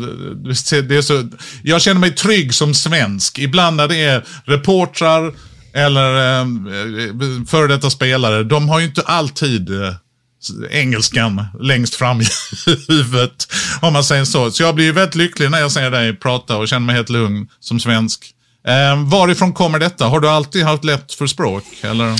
Det 0.81 0.95
är 0.95 1.01
så, 1.01 1.29
jag 1.63 1.81
känner 1.81 1.99
mig 1.99 2.11
trygg 2.11 2.53
som 2.53 2.73
svensk. 2.73 3.39
Ibland 3.39 3.77
när 3.77 3.87
det 3.87 4.03
är 4.03 4.23
reportrar 4.45 5.33
eller 5.73 6.39
eh, 6.39 6.45
före 7.47 7.67
detta 7.67 7.89
spelare, 7.89 8.43
de 8.43 8.69
har 8.69 8.79
ju 8.79 8.85
inte 8.85 9.01
alltid 9.01 9.81
eh, 9.83 9.93
engelskan 10.71 11.45
längst 11.59 11.95
fram 11.95 12.21
i 12.21 12.25
huvudet. 12.87 13.47
Om 13.81 13.93
man 13.93 14.03
säger 14.03 14.25
så. 14.25 14.51
Så 14.51 14.63
jag 14.63 14.75
blir 14.75 14.85
ju 14.85 14.91
väldigt 14.91 15.15
lycklig 15.15 15.51
när 15.51 15.59
jag 15.59 15.71
ser 15.71 15.91
dig 15.91 16.15
prata 16.15 16.57
och 16.57 16.67
känner 16.67 16.85
mig 16.85 16.95
helt 16.95 17.09
lugn 17.09 17.47
som 17.59 17.79
svensk. 17.79 18.33
Eh, 18.67 19.09
varifrån 19.09 19.53
kommer 19.53 19.79
detta? 19.79 20.05
Har 20.05 20.19
du 20.19 20.29
alltid 20.29 20.63
haft 20.63 20.83
lätt 20.83 21.13
för 21.13 21.27
språk? 21.27 21.63
Eller? 21.81 22.15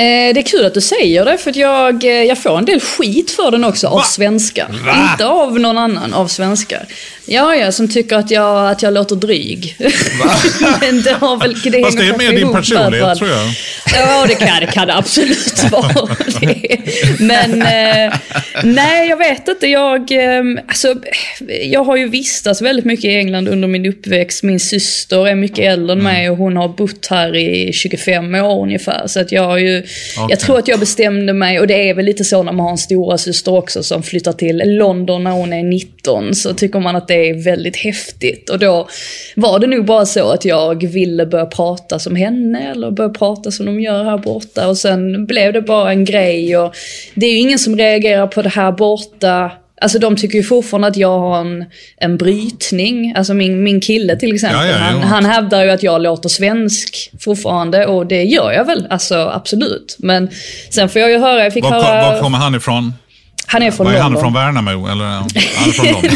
Eh, 0.00 0.34
det 0.34 0.40
är 0.40 0.42
kul 0.42 0.64
att 0.64 0.74
du 0.74 0.80
säger 0.80 1.24
det, 1.24 1.38
för 1.38 1.58
jag, 1.58 2.04
eh, 2.04 2.10
jag 2.22 2.38
får 2.38 2.58
en 2.58 2.64
del 2.64 2.80
skit 2.80 3.30
för 3.30 3.50
den 3.50 3.64
också 3.64 3.86
av 3.88 4.00
svenskar. 4.00 4.66
Inte 5.12 5.26
av 5.26 5.60
någon 5.60 5.78
annan, 5.78 6.14
av 6.14 6.28
svenskar. 6.28 6.86
Ja, 7.26 7.54
ja, 7.56 7.72
som 7.72 7.88
tycker 7.88 8.16
att 8.16 8.30
jag, 8.30 8.70
att 8.70 8.82
jag 8.82 8.92
låter 8.94 9.16
dryg. 9.16 9.76
Men 10.80 11.02
det 11.02 11.12
har 11.12 11.36
väl... 11.36 11.54
Det 11.62 11.82
Fast 11.82 11.98
det 11.98 12.04
är 12.06 12.18
mer 12.18 12.32
din 12.32 12.52
personlighet 12.52 13.06
att- 13.06 13.18
tror 13.18 13.30
jag. 13.30 13.46
Ja, 13.96 14.24
det 14.28 14.34
kan 14.34 14.60
det, 14.60 14.66
kan 14.66 14.90
absolut 14.90 15.64
vara. 15.70 16.06
Det. 16.40 16.78
Men 17.18 17.62
eh, 17.62 18.14
nej, 18.64 19.08
jag 19.08 19.16
vet 19.16 19.48
inte. 19.48 19.66
Jag, 19.66 20.12
eh, 20.12 20.42
alltså, 20.68 20.94
jag 21.62 21.84
har 21.84 21.96
ju 21.96 22.08
vistats 22.08 22.62
väldigt 22.62 22.84
mycket 22.84 23.04
i 23.04 23.14
England 23.16 23.48
under 23.48 23.68
min 23.68 23.86
uppväxt. 23.86 24.42
Min 24.42 24.60
syster 24.60 25.28
är 25.28 25.34
mycket 25.34 25.58
äldre 25.58 25.92
än 25.92 26.02
mig 26.02 26.30
och 26.30 26.36
hon 26.36 26.56
har 26.56 26.68
bott 26.68 27.06
här 27.10 27.36
i 27.36 27.72
25 27.72 28.34
år 28.34 28.62
ungefär. 28.62 29.06
Så 29.06 29.20
att 29.20 29.32
jag 29.32 29.42
har 29.42 29.58
ju, 29.58 29.86
jag 30.28 30.40
tror 30.40 30.58
att 30.58 30.68
jag 30.68 30.80
bestämde 30.80 31.32
mig, 31.32 31.60
och 31.60 31.66
det 31.66 31.88
är 31.88 31.94
väl 31.94 32.04
lite 32.04 32.24
så 32.24 32.42
när 32.42 32.52
man 32.52 32.64
har 32.64 32.70
en 32.70 32.78
stora 32.78 33.18
syster 33.18 33.54
också 33.54 33.82
som 33.82 34.02
flyttar 34.02 34.32
till 34.32 34.62
London 34.64 35.24
när 35.24 35.30
hon 35.30 35.52
är 35.52 35.62
19, 35.62 36.34
så 36.34 36.54
tycker 36.54 36.80
man 36.80 36.96
att 36.96 37.08
det 37.08 37.28
är 37.28 37.44
väldigt 37.44 37.76
häftigt. 37.76 38.50
Och 38.50 38.58
då 38.58 38.88
var 39.36 39.58
det 39.58 39.66
nog 39.66 39.84
bara 39.84 40.06
så 40.06 40.30
att 40.30 40.44
jag 40.44 40.86
ville 40.86 41.26
börja 41.26 41.46
prata 41.46 41.98
som 41.98 42.16
henne 42.16 42.70
eller 42.70 42.90
börja 42.90 43.10
prata 43.10 43.50
som 43.50 43.66
de 43.66 43.80
gör 43.80 44.04
här 44.04 44.18
borta. 44.18 44.68
Och 44.68 44.76
sen 44.76 45.26
blev 45.26 45.52
det 45.52 45.62
bara 45.62 45.90
en 45.90 46.04
grej 46.04 46.56
och 46.56 46.74
det 47.14 47.26
är 47.26 47.30
ju 47.30 47.38
ingen 47.38 47.58
som 47.58 47.76
reagerar 47.76 48.26
på 48.26 48.42
det 48.42 48.48
här 48.48 48.72
borta. 48.72 49.50
Alltså 49.80 49.98
de 49.98 50.16
tycker 50.16 50.38
ju 50.38 50.44
fortfarande 50.44 50.88
att 50.88 50.96
jag 50.96 51.18
har 51.18 51.40
en, 51.40 51.64
en 51.96 52.16
brytning. 52.16 53.14
Alltså 53.16 53.34
min, 53.34 53.62
min 53.62 53.80
kille 53.80 54.16
till 54.16 54.34
exempel, 54.34 54.66
Ja, 54.66 54.72
ja, 54.72 54.76
han, 54.76 55.02
han 55.02 55.24
hävdar 55.24 55.64
ju 55.64 55.70
att 55.70 55.82
jag 55.82 56.02
låter 56.02 56.28
svensk 56.28 57.10
fortfarande 57.20 57.86
och 57.86 58.06
det 58.06 58.22
gör 58.24 58.52
jag 58.52 58.64
väl, 58.64 58.86
alltså 58.90 59.14
absolut. 59.34 59.96
Men 59.98 60.30
sen 60.70 60.88
får 60.88 61.00
jag 61.00 61.10
ju 61.10 61.18
höra, 61.18 61.44
jag 61.44 61.52
fick 61.52 61.64
Var, 61.64 61.70
höra... 61.70 62.12
var 62.12 62.20
kommer 62.20 62.38
han 62.38 62.54
ifrån? 62.54 62.92
Han 63.52 63.62
är 63.62 63.70
från 63.70 63.86
Var 63.86 63.92
är 63.92 63.98
han 63.98 64.12
London. 64.12 64.22
från 64.22 64.32
Värnamo? 64.32 64.86
Eller, 64.86 65.04
han 65.04 65.24
är 65.68 65.72
från 65.72 65.86
London. 65.92 66.10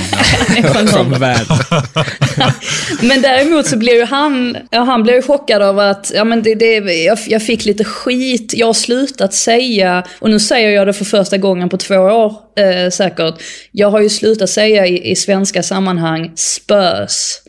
Han 0.48 0.56
är 0.56 0.62
från 0.62 0.86
London. 0.86 2.52
Men 3.08 3.22
däremot 3.22 3.66
så 3.66 3.76
blev 3.76 3.94
ju 3.94 4.04
han, 4.04 4.56
ja, 4.70 4.80
han 4.80 5.02
blev 5.02 5.16
ju 5.16 5.22
chockad 5.22 5.62
av 5.62 5.78
att, 5.78 6.12
ja 6.14 6.24
men 6.24 6.42
det, 6.42 6.54
det, 6.54 6.74
jag, 7.04 7.18
jag 7.26 7.42
fick 7.42 7.64
lite 7.64 7.84
skit, 7.84 8.52
jag 8.56 8.66
har 8.66 8.74
slutat 8.74 9.34
säga, 9.34 10.04
och 10.18 10.30
nu 10.30 10.40
säger 10.40 10.70
jag 10.70 10.86
det 10.86 10.92
för 10.92 11.04
första 11.04 11.36
gången 11.36 11.68
på 11.68 11.76
två 11.76 11.94
år 11.94 12.34
eh, 12.58 12.90
säkert, 12.90 13.34
jag 13.72 13.90
har 13.90 14.00
ju 14.00 14.08
slutat 14.08 14.50
säga 14.50 14.86
i, 14.86 15.10
i 15.10 15.16
svenska 15.16 15.62
sammanhang 15.62 16.32
spös. 16.36 17.40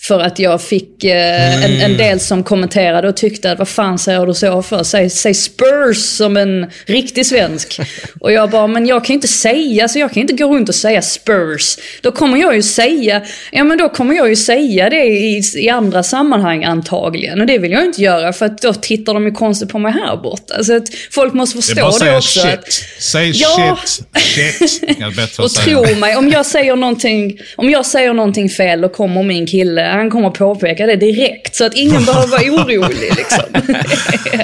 För 0.00 0.20
att 0.20 0.38
jag 0.38 0.62
fick 0.62 1.04
eh, 1.04 1.64
en, 1.64 1.80
en 1.80 1.96
del 1.96 2.20
som 2.20 2.44
kommenterade 2.44 3.08
och 3.08 3.16
tyckte 3.16 3.52
att 3.52 3.58
vad 3.58 3.68
fan 3.68 3.98
säger 3.98 4.26
du 4.26 4.34
så 4.34 4.62
för? 4.62 4.82
Säg, 4.82 5.10
säg 5.10 5.34
Spurs 5.34 5.96
som 5.96 6.36
en 6.36 6.66
riktig 6.86 7.26
svensk. 7.26 7.80
Och 8.20 8.32
jag 8.32 8.50
bara, 8.50 8.66
men 8.66 8.86
jag 8.86 9.04
kan 9.04 9.14
inte 9.14 9.28
säga, 9.28 9.88
så 9.88 9.98
jag 9.98 10.12
kan 10.12 10.20
inte 10.20 10.32
gå 10.34 10.54
runt 10.54 10.68
och 10.68 10.74
säga 10.74 11.02
Spurs. 11.02 11.76
Då 12.02 12.12
kommer 12.12 12.38
jag 12.38 12.56
ju 12.56 12.62
säga, 12.62 13.22
ja 13.52 13.64
men 13.64 13.78
då 13.78 13.88
kommer 13.88 14.14
jag 14.14 14.28
ju 14.28 14.36
säga 14.36 14.90
det 14.90 15.04
i, 15.04 15.42
i 15.56 15.68
andra 15.68 16.02
sammanhang 16.02 16.64
antagligen. 16.64 17.40
Och 17.40 17.46
det 17.46 17.58
vill 17.58 17.72
jag 17.72 17.84
inte 17.84 18.02
göra 18.02 18.32
för 18.32 18.46
att 18.46 18.62
då 18.62 18.72
tittar 18.74 19.14
de 19.14 19.24
ju 19.24 19.32
konstigt 19.32 19.68
på 19.68 19.78
mig 19.78 19.92
här 19.92 20.16
borta. 20.16 20.64
Så 20.64 20.76
att 20.76 20.84
folk 21.10 21.34
måste 21.34 21.74
Det 21.74 21.80
är 21.80 21.82
bara 21.82 21.92
förstå 21.92 22.04
det, 22.04 22.16
också. 22.16 22.40
shit. 22.40 22.52
Att, 22.54 22.72
Säg 22.98 23.32
Ja. 23.34 23.78
shit. 23.86 24.06
Shit. 24.22 24.80
Det 24.98 25.38
och 25.42 25.50
tro 25.50 25.94
mig, 25.94 26.16
om 26.16 26.28
jag 26.28 26.46
säger 26.46 26.76
någonting, 26.76 27.38
om 27.56 27.70
jag 27.70 27.86
säger 27.86 28.12
någonting 28.12 28.50
fel, 28.50 28.80
då 28.80 28.88
kommer 28.88 29.22
min 29.22 29.46
kille, 29.46 29.85
han 29.86 30.10
kommer 30.10 30.30
påpeka 30.30 30.86
det 30.86 30.96
direkt. 30.96 31.54
Så 31.54 31.66
att 31.66 31.74
ingen 31.74 32.04
behöver 32.06 32.26
vara 32.26 32.42
orolig 32.42 33.12
liksom. 33.16 33.44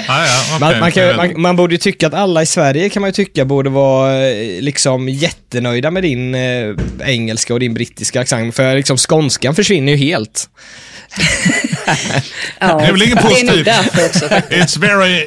Ja. 0.09 0.59
Man, 0.61 0.81
man, 0.81 0.93
kan, 0.93 1.17
man, 1.17 1.41
man 1.41 1.57
borde 1.57 1.75
ju 1.75 1.79
tycka 1.79 2.07
att 2.07 2.15
alla 2.15 2.43
i 2.43 2.47
Sverige 2.47 2.89
kan 2.89 3.01
man 3.01 3.09
ju 3.09 3.13
tycka 3.13 3.45
borde 3.45 3.71
vara 3.71 4.29
eh, 4.29 4.63
liksom 4.63 5.09
jättenöjda 5.09 5.91
med 5.91 6.03
din 6.03 6.35
eh, 6.35 6.75
engelska 7.05 7.55
och 7.55 7.61
din 7.61 7.75
brittiska 7.75 8.21
accent. 8.21 8.57
För 8.57 8.75
liksom 8.75 8.97
skånskan 8.97 9.55
försvinner 9.55 9.93
ju 9.93 9.99
helt. 9.99 10.49
Ja, 12.61 12.79
Det 12.79 12.85
är 12.85 12.93
väl 12.93 13.03
inget 13.03 13.23
positivt. 13.23 13.67
It's 14.51 14.81
very... 14.81 15.27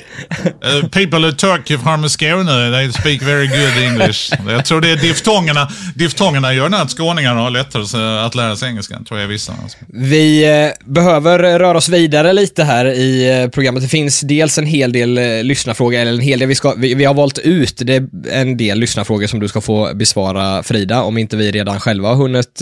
Uh, 0.66 0.88
people 0.89 1.20
who 1.20 1.32
talk 1.32 1.68
from 1.68 2.09
Skåne, 2.09 2.72
they 2.72 2.91
speak 2.91 3.22
very 3.22 3.47
good 3.47 3.84
English. 3.84 4.32
Jag 4.47 4.66
tror 4.66 4.82
det 4.82 4.89
är 4.89 4.95
diftongerna. 4.95 5.72
Diftongerna 5.95 6.53
gör 6.53 6.66
att 6.82 6.91
skåningarna 6.91 7.41
har 7.41 7.49
lättare 7.49 8.26
att 8.26 8.36
lära 8.36 8.55
sig 8.55 8.70
engelska, 8.70 8.99
tror 9.07 9.20
jag 9.20 9.28
vissa. 9.28 9.53
Vi 9.88 10.43
eh, 10.43 10.91
behöver 10.91 11.39
röra 11.59 11.78
oss 11.78 11.89
vidare 11.89 12.34
lite 12.34 12.63
här 12.63 12.86
i 12.86 13.41
eh, 13.41 13.49
programmet. 13.49 13.84
Det 13.84 13.89
finns 13.89 14.22
dels 14.22 14.57
en 14.57 14.66
hel 14.66 14.91
del 14.91 15.18
eh, 15.18 15.43
lyssnarfrågor, 15.43 15.99
eller 15.99 16.11
en 16.11 16.20
hel 16.20 16.39
del, 16.39 16.47
vi, 16.47 16.55
ska, 16.55 16.74
vi, 16.78 16.93
vi 16.93 17.05
har 17.05 17.13
valt 17.13 17.38
ut 17.38 17.82
det 17.86 17.95
är 17.95 18.07
en 18.32 18.57
del 18.57 18.80
lyssnarfrågor 18.80 19.28
som 19.28 19.39
du 19.39 19.47
ska 19.47 19.61
få 19.61 19.93
besvara 19.93 20.63
Frida, 20.63 21.01
om 21.01 21.18
inte 21.18 21.38
vi 21.38 21.51
redan 21.51 21.80
själva 21.80 22.09
har 22.09 22.16
hunnit 22.16 22.61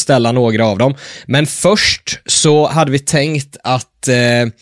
ställa 0.00 0.32
några 0.32 0.66
av 0.66 0.78
dem. 0.78 0.94
Men 1.26 1.46
först 1.46 2.20
så 2.26 2.68
hade 2.68 2.90
vi 2.90 2.98
tänkt 2.98 3.37
att 3.62 4.08
eh, 4.08 4.52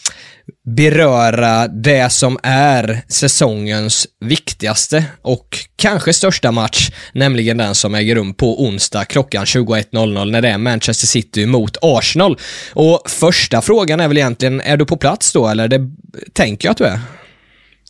beröra 0.65 1.69
det 1.69 2.13
som 2.13 2.39
är 2.43 3.03
säsongens 3.09 4.07
viktigaste 4.21 5.05
och 5.23 5.59
kanske 5.77 6.13
största 6.13 6.53
match, 6.53 6.91
nämligen 7.13 7.57
den 7.57 7.75
som 7.75 7.95
äger 7.95 8.15
rum 8.15 8.35
på 8.35 8.65
onsdag 8.65 9.05
klockan 9.05 9.45
21.00 9.45 10.31
när 10.31 10.43
det 10.43 10.49
är 10.49 10.59
Manchester 10.59 11.07
City 11.07 11.47
mot 11.47 11.77
Arsenal. 11.83 12.39
Och 12.73 13.11
första 13.11 13.63
frågan 13.63 14.01
är 14.01 14.09
väl 14.09 14.17
egentligen, 14.17 14.61
är 14.61 14.77
du 14.77 14.85
på 14.85 14.97
plats 14.97 15.33
då 15.33 15.49
eller 15.49 15.69
det 15.69 15.81
tänker 16.33 16.69
jag 16.69 16.73
att 16.73 16.79
du 16.79 16.85
är? 16.85 17.01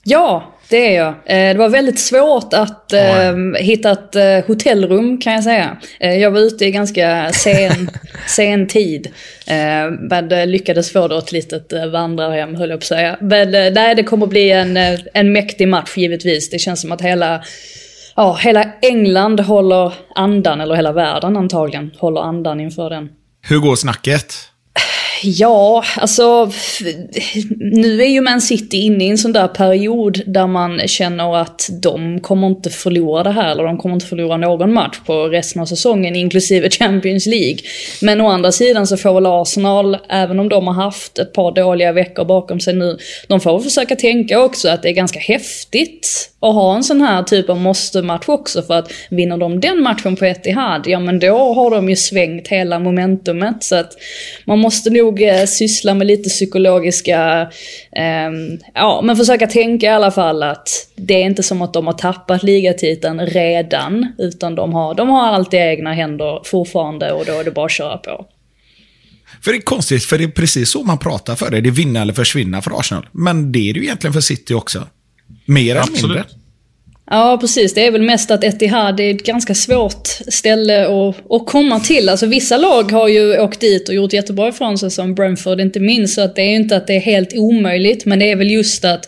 Ja, 0.04 0.55
det 0.68 0.96
är 0.96 0.96
jag. 0.96 1.08
Eh, 1.08 1.52
Det 1.52 1.58
var 1.58 1.68
väldigt 1.68 1.98
svårt 1.98 2.52
att 2.54 2.92
eh, 2.92 3.34
hitta 3.58 3.90
ett 3.90 4.16
eh, 4.16 4.46
hotellrum 4.46 5.20
kan 5.20 5.32
jag 5.32 5.44
säga. 5.44 5.76
Eh, 6.00 6.14
jag 6.14 6.30
var 6.30 6.40
ute 6.40 6.64
i 6.64 6.70
ganska 6.70 7.30
sen, 7.32 7.90
sen 8.28 8.66
tid. 8.66 9.08
Men 10.10 10.28
lyckades 10.50 10.92
få 10.92 11.08
då 11.08 11.18
ett 11.18 11.32
litet 11.32 11.72
vandrarhem 11.92 12.54
höll 12.54 12.70
jag 12.70 12.78
på 12.80 12.82
att 12.82 12.86
säga. 12.88 13.16
Men 13.20 13.50
nej, 13.74 13.94
det 13.94 14.02
kommer 14.02 14.26
bli 14.26 14.50
en, 14.50 14.76
en 15.14 15.32
mäktig 15.32 15.68
match 15.68 15.96
givetvis. 15.96 16.50
Det 16.50 16.58
känns 16.58 16.80
som 16.80 16.92
att 16.92 17.00
hela, 17.02 17.42
ja, 18.16 18.38
hela 18.42 18.64
England 18.82 19.40
håller 19.40 19.92
andan, 20.14 20.60
eller 20.60 20.74
hela 20.74 20.92
världen 20.92 21.36
antagligen, 21.36 21.90
håller 21.98 22.20
andan 22.20 22.60
inför 22.60 22.90
den. 22.90 23.08
Hur 23.48 23.58
går 23.58 23.76
snacket? 23.76 24.34
Ja, 25.28 25.84
alltså 25.96 26.50
nu 27.58 28.02
är 28.02 28.06
ju 28.06 28.20
Man 28.20 28.40
City 28.40 28.76
inne 28.76 29.04
i 29.04 29.08
en 29.08 29.18
sån 29.18 29.32
där 29.32 29.48
period 29.48 30.22
där 30.26 30.46
man 30.46 30.80
känner 30.88 31.36
att 31.36 31.70
de 31.82 32.20
kommer 32.20 32.46
inte 32.46 32.70
förlora 32.70 33.22
det 33.22 33.30
här, 33.30 33.50
eller 33.50 33.64
de 33.64 33.78
kommer 33.78 33.94
inte 33.94 34.06
förlora 34.06 34.36
någon 34.36 34.72
match 34.72 34.98
på 35.06 35.28
resten 35.28 35.62
av 35.62 35.66
säsongen, 35.66 36.16
inklusive 36.16 36.70
Champions 36.70 37.26
League. 37.26 37.58
Men 38.02 38.20
å 38.20 38.28
andra 38.28 38.52
sidan 38.52 38.86
så 38.86 38.96
får 38.96 39.14
väl 39.14 39.26
Arsenal, 39.26 39.96
även 40.08 40.40
om 40.40 40.48
de 40.48 40.66
har 40.66 40.74
haft 40.74 41.18
ett 41.18 41.32
par 41.32 41.52
dåliga 41.52 41.92
veckor 41.92 42.24
bakom 42.24 42.60
sig 42.60 42.74
nu, 42.74 42.98
de 43.28 43.40
får 43.40 43.52
väl 43.52 43.62
försöka 43.62 43.96
tänka 43.96 44.40
också 44.40 44.68
att 44.68 44.82
det 44.82 44.88
är 44.88 44.92
ganska 44.92 45.18
häftigt 45.18 46.30
att 46.40 46.54
ha 46.54 46.76
en 46.76 46.84
sån 46.84 47.00
här 47.00 47.22
typ 47.22 47.50
av 47.50 47.60
måste-match 47.60 48.24
också, 48.28 48.62
för 48.62 48.74
att 48.74 48.92
vinner 49.10 49.36
de 49.36 49.60
den 49.60 49.82
matchen 49.82 50.16
på 50.16 50.24
Etihad, 50.24 50.86
ja 50.86 51.00
men 51.00 51.18
då 51.18 51.54
har 51.54 51.70
de 51.70 51.88
ju 51.88 51.96
svängt 51.96 52.48
hela 52.48 52.78
momentumet. 52.78 53.64
Så 53.64 53.76
att 53.76 53.92
man 54.44 54.58
måste 54.58 54.90
nog 54.90 55.15
eh, 55.22 55.46
syssla 55.46 55.94
med 55.94 56.06
lite 56.06 56.28
psykologiska, 56.28 57.50
ehm, 57.92 58.58
ja 58.74 59.00
men 59.04 59.16
försöka 59.16 59.46
tänka 59.46 59.86
i 59.86 59.88
alla 59.88 60.10
fall 60.10 60.42
att 60.42 60.68
det 60.96 61.14
är 61.14 61.24
inte 61.24 61.42
som 61.42 61.62
att 61.62 61.72
de 61.72 61.86
har 61.86 61.94
tappat 61.94 62.42
ligatiteln 62.42 63.26
redan, 63.26 64.12
utan 64.18 64.54
de 64.54 64.72
har, 64.72 64.94
de 64.94 65.08
har 65.08 65.26
allt 65.26 65.54
i 65.54 65.56
egna 65.56 65.92
händer 65.92 66.40
fortfarande 66.44 67.12
och 67.12 67.24
då 67.26 67.32
är 67.32 67.44
det 67.44 67.50
bara 67.50 67.66
att 67.66 67.72
köra 67.72 67.98
på. 67.98 68.26
För 69.42 69.52
det 69.52 69.58
är 69.58 69.62
konstigt, 69.62 70.04
för 70.04 70.18
det 70.18 70.24
är 70.24 70.28
precis 70.28 70.70
så 70.70 70.82
man 70.82 70.98
pratar 70.98 71.34
för 71.34 71.50
det. 71.50 71.60
Det 71.60 71.68
är 71.68 71.70
vinna 71.70 72.02
eller 72.02 72.12
försvinna 72.12 72.62
för 72.62 72.80
Arsenal. 72.80 73.08
Men 73.12 73.52
det 73.52 73.70
är 73.70 73.74
det 73.74 73.80
ju 73.80 73.84
egentligen 73.84 74.14
för 74.14 74.20
City 74.20 74.54
också. 74.54 74.86
Mer 75.44 75.70
eller 75.70 75.80
Absolut. 75.80 76.02
mindre. 76.02 76.24
Ja, 77.10 77.38
precis. 77.40 77.74
Det 77.74 77.86
är 77.86 77.90
väl 77.90 78.02
mest 78.02 78.30
att 78.30 78.44
Etihad 78.44 79.00
är 79.00 79.14
ett 79.14 79.26
ganska 79.26 79.54
svårt 79.54 80.06
ställe 80.28 80.86
att, 80.86 81.32
att 81.32 81.46
komma 81.46 81.80
till. 81.80 82.08
Alltså 82.08 82.26
vissa 82.26 82.56
lag 82.56 82.92
har 82.92 83.08
ju 83.08 83.40
åkt 83.40 83.60
dit 83.60 83.88
och 83.88 83.94
gjort 83.94 84.12
jättebra 84.12 84.48
ifrån 84.48 84.78
sig, 84.78 84.90
som 84.90 85.14
Brentford 85.14 85.60
inte 85.60 85.80
minst. 85.80 86.14
Så 86.14 86.20
att 86.20 86.36
det 86.36 86.42
är 86.42 86.50
ju 86.50 86.56
inte 86.56 86.76
att 86.76 86.86
det 86.86 86.94
är 86.94 87.00
helt 87.00 87.32
omöjligt, 87.34 88.04
men 88.04 88.18
det 88.18 88.30
är 88.30 88.36
väl 88.36 88.50
just 88.50 88.84
att 88.84 89.04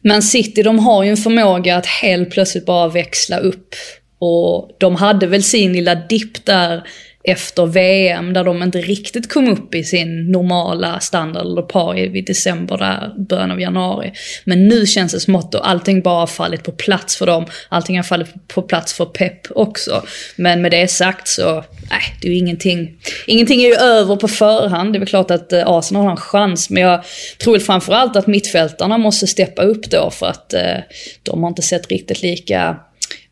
Man 0.00 0.22
City, 0.22 0.62
de 0.62 0.78
har 0.78 1.04
ju 1.04 1.10
en 1.10 1.16
förmåga 1.16 1.76
att 1.76 1.86
helt 1.86 2.30
plötsligt 2.30 2.66
bara 2.66 2.88
växla 2.88 3.38
upp. 3.38 3.74
Och 4.18 4.76
de 4.80 4.94
hade 4.94 5.26
väl 5.26 5.42
sin 5.42 5.72
lilla 5.72 5.94
dipp 5.94 6.44
där 6.44 6.82
efter 7.24 7.66
VM 7.66 8.32
där 8.32 8.44
de 8.44 8.62
inte 8.62 8.80
riktigt 8.80 9.32
kom 9.32 9.48
upp 9.48 9.74
i 9.74 9.84
sin 9.84 10.30
normala 10.32 11.00
standard 11.00 11.46
eller 11.46 11.62
par 11.62 11.98
i 11.98 12.20
december 12.20 12.78
där, 12.78 13.14
början 13.28 13.50
av 13.50 13.60
januari. 13.60 14.12
Men 14.44 14.68
nu 14.68 14.86
känns 14.86 15.12
det 15.12 15.20
smått 15.20 15.54
och 15.54 15.68
allting 15.68 16.02
bara 16.02 16.20
har 16.20 16.26
fallit 16.26 16.62
på 16.62 16.72
plats 16.72 17.16
för 17.16 17.26
dem. 17.26 17.46
Allting 17.68 17.96
har 17.96 18.02
fallit 18.02 18.48
på 18.48 18.62
plats 18.62 18.92
för 18.92 19.04
Pep 19.04 19.40
också. 19.50 20.02
Men 20.36 20.62
med 20.62 20.70
det 20.70 20.88
sagt 20.88 21.28
så, 21.28 21.64
nej, 21.90 22.02
det 22.20 22.28
är 22.28 22.32
ju 22.32 22.38
ingenting. 22.38 22.96
Ingenting 23.26 23.62
är 23.62 23.68
ju 23.68 23.74
över 23.74 24.16
på 24.16 24.28
förhand. 24.28 24.92
Det 24.92 24.96
är 24.96 25.00
väl 25.00 25.08
klart 25.08 25.30
att 25.30 25.52
Asien 25.52 25.94
Arsenal 25.94 26.04
har 26.04 26.10
en 26.10 26.16
chans, 26.16 26.70
men 26.70 26.82
jag 26.82 27.04
tror 27.38 27.52
väl 27.52 27.60
framförallt 27.60 28.16
att 28.16 28.26
mittfältarna 28.26 28.98
måste 28.98 29.26
steppa 29.26 29.62
upp 29.62 29.90
då 29.90 30.10
för 30.10 30.26
att 30.26 30.54
eh, 30.54 30.76
de 31.22 31.42
har 31.42 31.48
inte 31.48 31.62
sett 31.62 31.88
riktigt 31.88 32.22
lika 32.22 32.76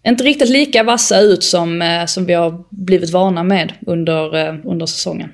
inte 0.08 0.24
riktigt 0.24 0.48
lika 0.48 0.82
vassa 0.82 1.20
ut 1.20 1.44
som, 1.44 1.82
eh, 1.82 2.06
som 2.06 2.26
vi 2.26 2.34
har 2.34 2.64
blivit 2.70 3.10
vana 3.10 3.42
med 3.42 3.72
under, 3.86 4.48
eh, 4.48 4.54
under 4.64 4.86
säsongen. 4.86 5.28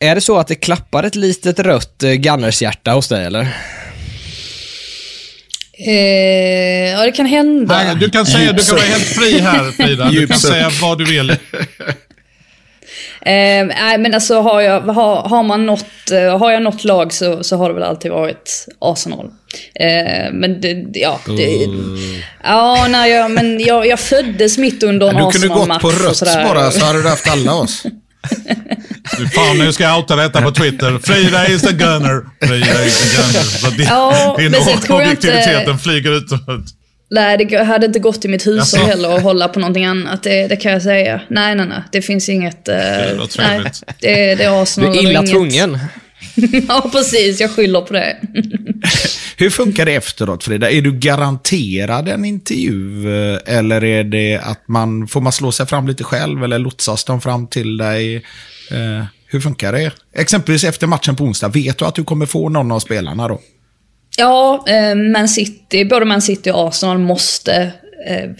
Är 0.00 0.14
det 0.14 0.20
så 0.20 0.38
att 0.38 0.48
det 0.48 0.54
klappar 0.54 1.02
ett 1.04 1.14
litet 1.14 1.58
rött 1.58 2.02
eh, 2.02 2.10
Gunners-hjärta 2.10 2.92
hos 2.92 3.08
dig 3.08 3.24
eller? 3.24 3.48
Eh, 5.86 6.90
ja, 6.90 7.04
det 7.04 7.12
kan 7.12 7.26
hända. 7.26 7.74
Nej, 7.74 7.96
du 7.96 8.10
kan 8.10 8.26
säga, 8.26 8.52
du 8.52 8.64
kan 8.64 8.76
vara 8.76 8.86
helt 8.86 9.04
fri 9.04 9.38
här 9.38 9.70
Frida. 9.70 10.10
Du 10.10 10.26
kan 10.26 10.38
säga 10.38 10.70
vad 10.80 10.98
du 10.98 11.04
vill. 11.04 11.36
Eh, 13.26 13.66
nej, 13.66 13.98
men 13.98 14.14
alltså 14.14 14.40
har, 14.40 14.60
jag, 14.60 14.80
har, 14.80 15.28
har, 15.28 15.42
man 15.42 15.66
något, 15.66 16.10
eh, 16.12 16.38
har 16.38 16.50
jag 16.52 16.62
något 16.62 16.84
lag 16.84 17.12
så, 17.12 17.44
så 17.44 17.56
har 17.56 17.68
det 17.68 17.74
väl 17.74 17.82
alltid 17.82 18.10
varit 18.10 18.66
Arsenal. 18.80 19.26
Eh, 19.80 20.32
men 20.32 20.60
det, 20.60 20.84
ja, 20.92 21.20
det, 21.26 21.66
ja 22.44 22.86
nej, 22.90 23.10
jag, 23.12 23.30
men 23.30 23.60
jag, 23.60 23.86
jag 23.86 24.00
föddes 24.00 24.58
mitt 24.58 24.82
under 24.82 25.08
en 25.08 25.16
Du 25.16 25.32
kunde 25.32 25.48
gått 25.48 25.56
Arsenal-match 25.56 25.82
på 25.82 25.88
rött 25.90 26.44
bara 26.44 26.70
så 26.70 26.84
hade 26.84 27.02
du 27.02 27.08
haft 27.08 27.28
alla 27.28 27.54
oss. 27.54 27.82
Fan, 29.34 29.58
nu 29.58 29.72
ska 29.72 29.84
jag 29.84 29.98
outa 29.98 30.16
detta 30.16 30.42
på 30.42 30.50
Twitter. 30.50 30.98
Frida 31.02 31.48
is 31.48 31.62
the 31.62 31.72
gunner. 31.72 32.46
Frida 32.46 32.84
is 32.84 32.98
the 33.00 33.16
gunner. 33.16 33.42
Så 33.44 33.70
din, 33.70 33.86
Ja, 33.86 34.34
din 34.38 34.52
jag 34.52 34.70
inte- 34.72 34.92
objektiviteten 34.92 35.78
flyger 35.78 36.10
ut. 36.12 36.24
Nej, 37.14 37.36
det 37.46 37.64
hade 37.64 37.86
inte 37.86 37.98
gått 37.98 38.24
i 38.24 38.28
mitt 38.28 38.46
hushåll 38.46 38.58
Jaså? 38.58 38.76
heller 38.86 39.16
att 39.16 39.22
hålla 39.22 39.48
på 39.48 39.60
någonting 39.60 39.84
annat. 39.84 40.22
Det, 40.22 40.46
det 40.48 40.56
kan 40.56 40.72
jag 40.72 40.82
säga. 40.82 41.20
Nej, 41.28 41.54
nej, 41.54 41.66
nej. 41.66 41.82
Det 41.92 42.02
finns 42.02 42.28
inget... 42.28 42.68
Eh, 42.68 42.76
vad 43.18 43.30
nej, 43.38 43.60
det, 43.60 43.74
det 44.00 44.30
är 44.32 44.36
Du 44.36 44.46
Arsenal 44.62 44.90
är 44.90 44.96
och 44.98 45.02
illa 45.02 45.18
inget... 45.20 45.30
tvungen. 45.30 45.78
ja, 46.68 46.88
precis. 46.92 47.40
Jag 47.40 47.50
skyller 47.50 47.80
på 47.80 47.92
det. 47.92 48.16
Hur 49.36 49.50
funkar 49.50 49.86
det 49.86 49.94
efteråt 49.94 50.44
Frida? 50.44 50.70
Är 50.70 50.82
du 50.82 50.92
garanterad 50.92 52.08
en 52.08 52.24
intervju? 52.24 53.08
eh, 53.34 53.38
Eller 53.56 53.84
är 53.84 54.04
det 54.04 54.38
att 54.42 54.68
man 54.68 55.08
får 55.08 55.20
man 55.20 55.32
slå 55.32 55.52
sig 55.52 55.66
fram 55.66 55.88
lite 55.88 56.04
själv? 56.04 56.44
Eller 56.44 56.58
lotsas 56.58 57.04
de 57.04 57.20
fram 57.20 57.46
till 57.46 57.76
dig? 57.76 58.16
Eh, 58.70 59.04
hur 59.26 59.40
funkar 59.40 59.72
det? 59.72 59.92
Exempelvis 60.16 60.64
efter 60.64 60.86
matchen 60.86 61.16
på 61.16 61.24
onsdag, 61.24 61.48
vet 61.48 61.78
du 61.78 61.84
att 61.84 61.94
du 61.94 62.04
kommer 62.04 62.26
få 62.26 62.48
någon 62.48 62.72
av 62.72 62.80
spelarna 62.80 63.28
då? 63.28 63.40
Ja, 64.16 64.64
eh, 64.68 64.94
Man 64.94 65.28
City, 65.28 65.84
både 65.84 66.04
Man 66.04 66.22
City 66.22 66.50
och 66.50 66.68
Arsenal 66.68 66.98
måste 66.98 67.72
eh, 68.06 68.30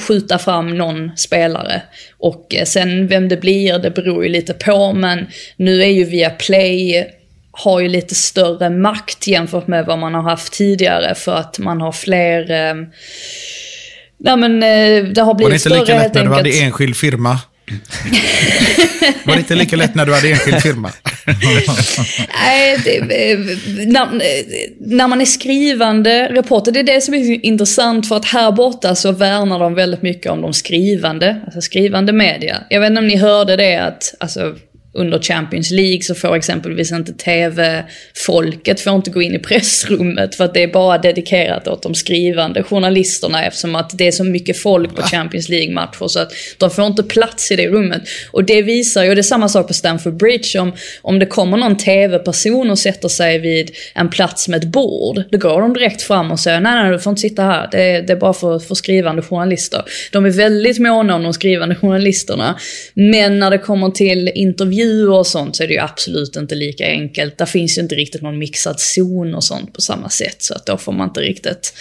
skjuta 0.00 0.38
fram 0.38 0.78
någon 0.78 1.16
spelare. 1.16 1.82
Och 2.18 2.54
eh, 2.54 2.64
sen 2.64 3.06
vem 3.06 3.28
det 3.28 3.36
blir, 3.36 3.78
det 3.78 3.90
beror 3.90 4.24
ju 4.24 4.30
lite 4.30 4.54
på, 4.54 4.92
men 4.92 5.26
nu 5.56 5.82
är 5.82 5.88
ju 5.90 6.04
via 6.04 6.30
Play 6.30 7.06
har 7.52 7.80
ju 7.80 7.88
lite 7.88 8.14
större 8.14 8.70
makt 8.70 9.26
jämfört 9.26 9.66
med 9.66 9.86
vad 9.86 9.98
man 9.98 10.14
har 10.14 10.22
haft 10.22 10.52
tidigare 10.52 11.14
för 11.14 11.36
att 11.36 11.58
man 11.58 11.80
har 11.80 11.92
fler... 11.92 12.50
Eh, 12.50 12.74
nej 14.22 14.36
men 14.36 14.60
det 15.14 15.20
har 15.20 15.26
Var 15.26 15.34
blivit 15.34 15.64
det 15.64 15.68
inte 15.68 15.68
lika 15.68 15.84
större 15.84 15.96
lätt 15.96 16.02
helt 16.02 16.14
när 16.14 16.24
du 16.24 16.30
hade 16.30 16.48
enkelt. 16.48 16.62
enskild 16.64 16.96
firma? 16.96 17.38
Var 19.24 19.34
det 19.34 19.40
inte 19.40 19.54
lika 19.54 19.76
lätt 19.76 19.94
när 19.94 20.06
du 20.06 20.14
hade 20.14 20.28
enskild 20.30 20.62
firma? 20.62 20.90
Eh, 22.50 22.80
när, 23.86 24.02
eh, 24.02 24.44
när 24.78 25.08
man 25.08 25.20
är 25.20 25.24
skrivande 25.24 26.28
reporter, 26.32 26.72
det 26.72 26.80
är 26.80 26.84
det 26.84 27.00
som 27.00 27.14
är 27.14 27.44
intressant 27.46 28.08
för 28.08 28.16
att 28.16 28.24
här 28.24 28.52
borta 28.52 28.94
så 28.94 29.12
värnar 29.12 29.58
de 29.58 29.74
väldigt 29.74 30.02
mycket 30.02 30.32
om 30.32 30.42
de 30.42 30.52
skrivande, 30.52 31.40
alltså 31.44 31.60
skrivande 31.60 32.12
media. 32.12 32.56
Jag 32.68 32.80
vet 32.80 32.90
inte 32.90 32.98
om 33.00 33.06
ni 33.06 33.16
hörde 33.16 33.56
det 33.56 33.76
att, 33.76 34.14
alltså 34.20 34.54
under 34.92 35.18
Champions 35.18 35.70
League 35.70 36.02
så 36.02 36.14
får 36.14 36.36
exempelvis 36.36 36.92
inte 36.92 37.12
TV-folket 37.12 38.80
får 38.80 38.94
inte 38.94 39.10
gå 39.10 39.22
in 39.22 39.34
i 39.34 39.38
pressrummet 39.38 40.34
för 40.34 40.44
att 40.44 40.54
det 40.54 40.62
är 40.62 40.68
bara 40.68 40.98
dedikerat 40.98 41.68
åt 41.68 41.82
de 41.82 41.94
skrivande 41.94 42.62
journalisterna 42.62 43.44
eftersom 43.46 43.76
att 43.76 43.98
det 43.98 44.06
är 44.06 44.12
så 44.12 44.24
mycket 44.24 44.58
folk 44.58 44.96
på 44.96 45.02
Champions 45.02 45.48
League-matcher 45.48 46.08
så 46.08 46.20
att 46.20 46.32
de 46.58 46.70
får 46.70 46.86
inte 46.86 47.02
plats 47.02 47.50
i 47.50 47.56
det 47.56 47.68
rummet. 47.68 48.02
Och 48.32 48.44
det 48.44 48.62
visar 48.62 49.04
ju, 49.04 49.14
det 49.14 49.20
är 49.20 49.22
samma 49.22 49.48
sak 49.48 49.68
på 49.68 49.74
Stamford 49.74 50.16
Bridge, 50.16 50.58
om, 50.58 50.72
om 51.02 51.18
det 51.18 51.26
kommer 51.26 51.56
någon 51.56 51.76
TV-person 51.76 52.70
och 52.70 52.78
sätter 52.78 53.08
sig 53.08 53.38
vid 53.38 53.70
en 53.94 54.10
plats 54.10 54.48
med 54.48 54.64
ett 54.64 54.68
bord, 54.68 55.22
då 55.30 55.38
går 55.38 55.60
de 55.60 55.74
direkt 55.74 56.02
fram 56.02 56.30
och 56.30 56.40
säger 56.40 56.60
nej, 56.60 56.82
nej, 56.82 56.92
du 56.92 56.98
får 56.98 57.10
inte 57.10 57.20
sitta 57.20 57.42
här, 57.42 57.68
det 57.72 57.82
är, 57.82 58.02
det 58.02 58.12
är 58.12 58.16
bara 58.16 58.32
för, 58.32 58.58
för 58.58 58.74
skrivande 58.74 59.22
journalister. 59.22 59.84
De 60.12 60.24
är 60.24 60.30
väldigt 60.30 60.78
måna 60.78 61.14
om 61.14 61.22
de 61.22 61.32
skrivande 61.32 61.74
journalisterna. 61.74 62.58
Men 62.94 63.38
när 63.38 63.50
det 63.50 63.58
kommer 63.58 63.90
till 63.90 64.30
intervjuer 64.34 64.79
och 65.10 65.26
sånt 65.26 65.56
så 65.56 65.62
är 65.62 65.66
det 65.68 65.74
ju 65.74 65.80
absolut 65.80 66.36
inte 66.36 66.54
lika 66.54 66.86
enkelt. 66.86 67.38
Där 67.38 67.46
finns 67.46 67.78
ju 67.78 67.82
inte 67.82 67.94
riktigt 67.94 68.22
någon 68.22 68.38
mixad 68.38 68.80
zon 68.80 69.34
och 69.34 69.44
sånt 69.44 69.74
på 69.74 69.80
samma 69.80 70.08
sätt, 70.08 70.36
så 70.38 70.54
att 70.54 70.66
då 70.66 70.76
får 70.76 70.92
man 70.92 71.08
inte 71.08 71.20
riktigt 71.20 71.74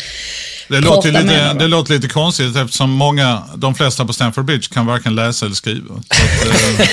Det 0.67 0.79
låter, 0.79 1.11
lite, 1.11 1.23
varandra. 1.25 1.53
det 1.53 1.67
låter 1.67 1.93
lite 1.93 2.07
konstigt 2.07 2.55
eftersom 2.55 2.91
många, 2.91 3.43
de 3.55 3.75
flesta 3.75 4.05
på 4.05 4.13
Stamford 4.13 4.45
Bridge 4.45 4.67
kan 4.73 4.85
varken 4.85 5.15
läsa 5.15 5.45
eller 5.45 5.55
skriva. 5.55 6.03
Så 6.11 6.23
att, 6.23 6.47
eh, 6.47 6.85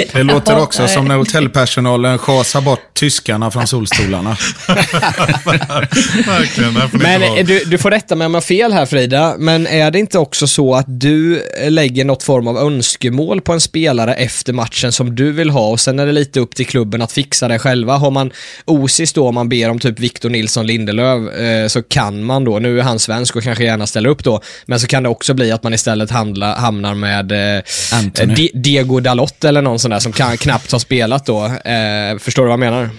Det 0.12 0.22
låter 0.22 0.58
också 0.58 0.88
som 0.88 1.04
när 1.04 1.16
hotellpersonalen 1.16 2.18
schasar 2.18 2.60
bort 2.60 2.94
tyskarna 2.94 3.50
från 3.50 3.66
solstolarna. 3.66 4.30
verkligen, 6.26 6.74
det 6.74 6.88
får 6.88 6.98
Men 6.98 7.22
eh, 7.22 7.46
du, 7.46 7.64
du 7.64 7.78
får 7.78 7.90
rätta 7.90 8.14
mig 8.14 8.26
om 8.26 8.34
jag 8.34 8.40
har 8.40 8.46
fel 8.46 8.72
här 8.72 8.86
Frida, 8.86 9.34
men 9.38 9.66
är 9.66 9.90
det 9.90 9.98
inte 9.98 10.18
också 10.18 10.46
så 10.46 10.74
att 10.74 11.00
du 11.00 11.42
lägger 11.68 12.04
något 12.04 12.22
form 12.22 12.48
av 12.48 12.58
önskemål 12.58 13.40
på 13.40 13.52
en 13.52 13.60
spelare 13.60 13.79
efter 13.88 14.52
matchen 14.52 14.92
som 14.92 15.14
du 15.14 15.32
vill 15.32 15.50
ha 15.50 15.68
och 15.68 15.80
sen 15.80 15.98
är 15.98 16.06
det 16.06 16.12
lite 16.12 16.40
upp 16.40 16.54
till 16.54 16.66
klubben 16.66 17.02
att 17.02 17.12
fixa 17.12 17.48
det 17.48 17.58
själva. 17.58 17.96
Har 17.96 18.10
man 18.10 18.30
Osis 18.64 19.12
då, 19.12 19.28
om 19.28 19.34
man 19.34 19.48
ber 19.48 19.70
om 19.70 19.78
typ 19.78 19.98
Victor 20.00 20.30
Nilsson 20.30 20.66
Lindelöf, 20.66 21.34
eh, 21.34 21.66
så 21.66 21.82
kan 21.82 22.24
man 22.24 22.44
då, 22.44 22.58
nu 22.58 22.78
är 22.78 22.82
han 22.82 22.98
svensk 22.98 23.36
och 23.36 23.42
kanske 23.42 23.64
gärna 23.64 23.86
ställer 23.86 24.08
upp 24.08 24.24
då, 24.24 24.40
men 24.66 24.80
så 24.80 24.86
kan 24.86 25.02
det 25.02 25.08
också 25.08 25.34
bli 25.34 25.52
att 25.52 25.62
man 25.62 25.74
istället 25.74 26.10
handla, 26.10 26.54
hamnar 26.54 26.94
med 26.94 27.32
eh. 27.32 27.62
Di- 28.26 28.50
Diego 28.54 29.00
Dalot 29.00 29.44
eller 29.44 29.62
någon 29.62 29.78
sån 29.78 29.90
där 29.90 29.98
som 29.98 30.12
kan, 30.12 30.36
knappt 30.36 30.72
har 30.72 30.78
spelat 30.78 31.26
då. 31.26 31.44
Eh, 31.44 32.18
förstår 32.18 32.42
du 32.42 32.48
vad 32.48 32.52
jag 32.52 32.58
menar? 32.60 32.90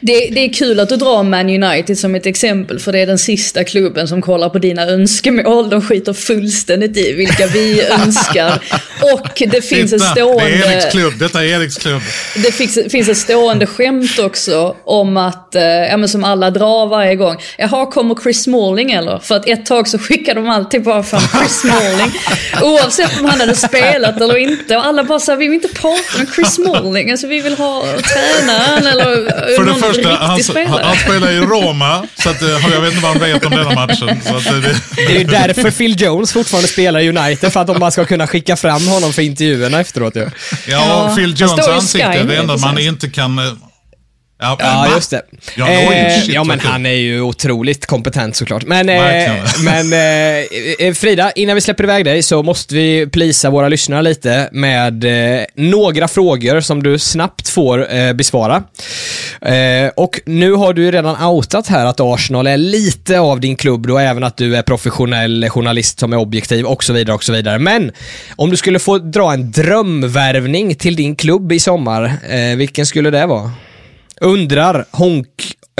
Det, 0.00 0.12
det 0.12 0.40
är 0.40 0.52
kul 0.52 0.80
att 0.80 0.88
du 0.88 0.96
drar 0.96 1.22
Man 1.22 1.64
United 1.64 1.98
som 1.98 2.14
ett 2.14 2.26
exempel, 2.26 2.78
för 2.78 2.92
det 2.92 2.98
är 2.98 3.06
den 3.06 3.18
sista 3.18 3.64
klubben 3.64 4.08
som 4.08 4.22
kollar 4.22 4.48
på 4.48 4.58
dina 4.58 4.82
önskemål. 4.82 5.70
De 5.70 5.82
skiter 5.82 6.12
fullständigt 6.12 6.96
i 6.96 7.12
vilka 7.12 7.46
vi 7.46 7.82
önskar. 7.90 8.62
Och 9.14 9.42
det 9.52 9.62
finns 9.64 9.92
ett 9.92 10.00
Titta, 10.00 10.14
stående... 10.28 10.56
det 10.56 10.64
är 10.64 10.72
Eriks 10.72 10.92
klubb. 10.92 11.18
Detta 11.18 11.44
är 11.44 11.60
Eriks 11.60 11.76
klubb. 11.76 12.02
Det 12.34 12.52
finns, 12.52 12.78
finns 12.90 13.08
ett 13.08 13.18
stående 13.18 13.66
skämt 13.66 14.18
också 14.18 14.76
om 14.84 15.16
att, 15.16 15.47
eh, 15.54 15.62
ja 15.62 15.96
men 15.96 16.08
som 16.08 16.24
alla 16.24 16.50
drar 16.50 16.86
varje 16.86 17.16
gång. 17.16 17.36
Jaha, 17.58 17.86
kommer 17.86 18.14
Chris 18.22 18.42
Smalling 18.42 18.90
eller? 18.92 19.18
För 19.18 19.36
att 19.36 19.48
ett 19.48 19.66
tag 19.66 19.88
så 19.88 19.98
skickar 19.98 20.34
de 20.34 20.48
alltid 20.48 20.82
bara 20.82 21.02
fram 21.02 21.20
Chris 21.20 21.60
Smalling. 21.60 22.12
Oavsett 22.62 23.20
om 23.20 23.24
han 23.24 23.40
hade 23.40 23.54
spelat 23.54 24.16
eller 24.20 24.36
inte. 24.36 24.76
Och 24.76 24.86
alla 24.86 25.04
bara 25.04 25.18
såhär, 25.18 25.38
vi 25.38 25.44
vill 25.48 25.54
inte 25.54 25.68
prata 25.68 26.18
med 26.18 26.26
Chris 26.34 26.54
Smalling. 26.54 27.10
Alltså 27.10 27.26
vi 27.26 27.40
vill 27.40 27.54
ha 27.58 27.82
tränaren 27.82 28.86
eller 28.86 29.14
För 29.56 29.64
det 29.64 29.70
någon 29.70 29.80
första, 29.80 30.10
riktig 30.10 30.26
han, 30.26 30.42
spelare. 30.42 30.84
han 30.84 30.96
spelar 30.96 31.30
i 31.30 31.40
Roma, 31.40 32.06
så 32.14 32.30
att, 32.30 32.42
eh, 32.42 32.48
jag 32.48 32.80
vet 32.80 32.92
inte 32.92 33.02
vad 33.02 33.12
han 33.12 33.20
vet 33.20 33.44
om 33.44 33.50
denna 33.50 33.74
matchen. 33.74 34.20
Så 34.24 34.36
att, 34.36 34.46
eh, 34.46 34.52
det, 34.52 34.76
Det 34.96 35.14
är 35.14 35.18
ju 35.18 35.24
därför 35.24 35.70
Phil 35.70 36.02
Jones 36.02 36.32
fortfarande 36.32 36.68
spelar 36.68 37.00
i 37.00 37.08
United, 37.08 37.52
för 37.52 37.60
att 37.60 37.66
de 37.66 37.78
bara 37.78 37.90
ska 37.90 38.04
kunna 38.04 38.26
skicka 38.26 38.56
fram 38.56 38.86
honom 38.88 39.12
för 39.12 39.22
intervjuerna 39.22 39.80
efteråt 39.80 40.16
ju. 40.16 40.20
ja, 40.20 40.28
Ja, 40.66 41.12
Phil 41.16 41.34
Jones 41.36 41.68
ansikte, 41.68 42.22
det 42.22 42.36
enda 42.36 42.56
man 42.56 42.78
inte 42.78 43.08
kan... 43.10 43.40
eh, 44.40 44.46
Ja, 44.46 44.56
Ja, 44.60 44.94
just 44.94 45.10
det. 45.10 45.22
Ja, 45.56 45.68
eh, 45.68 46.20
shit, 46.20 46.34
ja, 46.34 46.44
men 46.44 46.60
han 46.60 46.86
är 46.86 46.90
ju 46.90 47.20
otroligt 47.20 47.86
kompetent 47.86 48.36
såklart. 48.36 48.64
Men, 48.66 48.88
eh, 48.88 49.32
men 49.64 49.92
eh, 49.92 50.88
eh, 50.88 50.94
Frida, 50.94 51.30
innan 51.30 51.54
vi 51.54 51.60
släpper 51.60 51.84
iväg 51.84 52.04
dig 52.04 52.22
så 52.22 52.42
måste 52.42 52.74
vi 52.74 53.06
plisa 53.06 53.50
våra 53.50 53.68
lyssnare 53.68 54.02
lite 54.02 54.48
med 54.52 55.04
eh, 55.38 55.44
några 55.54 56.08
frågor 56.08 56.60
som 56.60 56.82
du 56.82 56.98
snabbt 56.98 57.48
får 57.48 57.94
eh, 57.94 58.12
besvara. 58.12 58.62
Eh, 59.42 59.90
och 59.96 60.20
nu 60.26 60.52
har 60.52 60.72
du 60.72 60.82
ju 60.82 60.90
redan 60.90 61.22
outat 61.24 61.66
här 61.66 61.86
att 61.86 62.00
Arsenal 62.00 62.46
är 62.46 62.56
lite 62.56 63.20
av 63.20 63.40
din 63.40 63.56
klubb 63.56 63.86
då, 63.86 63.98
även 63.98 64.24
att 64.24 64.36
du 64.36 64.56
är 64.56 64.62
professionell 64.62 65.50
journalist 65.50 66.00
som 66.00 66.12
är 66.12 66.16
objektiv 66.16 66.66
och 66.66 66.84
så 66.84 66.92
vidare 66.92 67.14
och 67.14 67.24
så 67.24 67.32
vidare. 67.32 67.58
Men 67.58 67.92
om 68.36 68.50
du 68.50 68.56
skulle 68.56 68.78
få 68.78 68.98
dra 68.98 69.32
en 69.32 69.50
drömvärvning 69.50 70.74
till 70.74 70.96
din 70.96 71.16
klubb 71.16 71.52
i 71.52 71.60
sommar, 71.60 72.12
eh, 72.28 72.56
vilken 72.56 72.86
skulle 72.86 73.10
det 73.10 73.26
vara? 73.26 73.50
Undrar 74.20 74.84
Honk, 74.90 75.28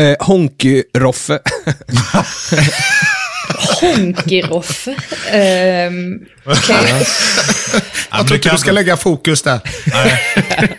eh, 0.01 0.17
Honky-Roffe. 0.27 1.39
Honkiroff. 3.81 4.87
Um, 4.89 4.95
okay. 6.45 7.03
Ja, 8.11 8.17
men 8.17 8.19
Jag 8.19 8.27
tror 8.27 8.37
inte 8.37 8.51
du 8.51 8.59
ska 8.59 8.73
lägga 8.73 8.97
fokus 8.97 9.43
där. 9.43 9.61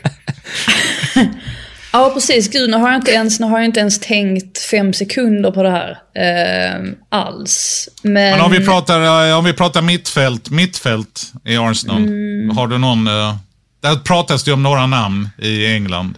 Ja, 1.92 2.12
precis. 2.14 2.50
Gud, 2.50 2.70
nu 2.70 2.78
har 2.78 2.90
jag 2.90 2.98
inte 2.98 3.12
ens, 3.12 3.40
nu 3.40 3.46
har 3.48 3.58
jag 3.58 3.66
inte 3.66 3.80
ens 3.80 4.00
tänkt 4.00 4.58
fem 4.62 4.94
sekunder 4.94 5.52
på 5.52 5.64
det 5.64 5.70
här. 5.72 5.98
ehm, 6.16 6.96
alls. 7.10 7.90
Men... 8.02 8.14
Men 8.14 8.42
om 8.42 8.52
vi 8.52 8.66
pratar, 8.66 9.30
eh, 9.30 9.38
om 9.38 9.46
vi 9.46 9.54
pratar 9.54 9.82
mittfält, 9.82 10.50
mittfält 10.50 11.32
i 11.46 11.58
Arsenal. 11.58 11.98
Mm. 11.98 12.58
Har 12.58 12.68
du 12.68 12.78
någon... 12.78 13.08
eh, 13.08 13.36
Där 13.82 13.96
pratas 13.96 14.44
det 14.44 14.52
om 14.54 14.64
några 14.64 14.86
namn 14.88 15.30
i 15.38 15.66
England. 15.74 16.18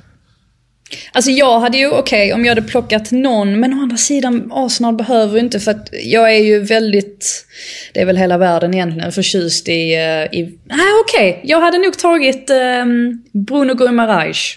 Alltså 1.12 1.32
jag 1.32 1.60
hade 1.60 1.78
ju, 1.78 1.90
okej, 1.90 2.34
om 2.34 2.46
jag 2.46 2.52
hade 2.56 2.68
plockat 2.68 3.12
någon, 3.12 3.60
men 3.60 3.74
å 3.74 3.82
andra 3.82 3.98
sidan, 3.98 4.52
Arsenal 4.54 4.96
behöver 4.96 5.34
ju 5.34 5.40
inte 5.40 5.60
för 5.60 5.72
att 5.72 5.90
jag 6.04 6.34
är 6.36 6.44
ju 6.44 6.60
väldigt, 6.60 7.46
det 7.94 8.02
är 8.02 8.06
väl 8.06 8.18
hela 8.18 8.38
världen 8.38 8.74
egentligen, 8.74 9.12
förtjust 9.12 9.70
i, 9.70 9.94
eh, 9.94 10.40
i 10.40 10.58
nej 10.66 10.88
okej, 11.06 11.42
jag 11.44 11.62
hade 11.62 11.78
nog 11.78 11.98
tagit 11.98 12.50
ehm, 12.50 13.24
Bruno 13.32 13.74
Guimaraes 13.74 14.56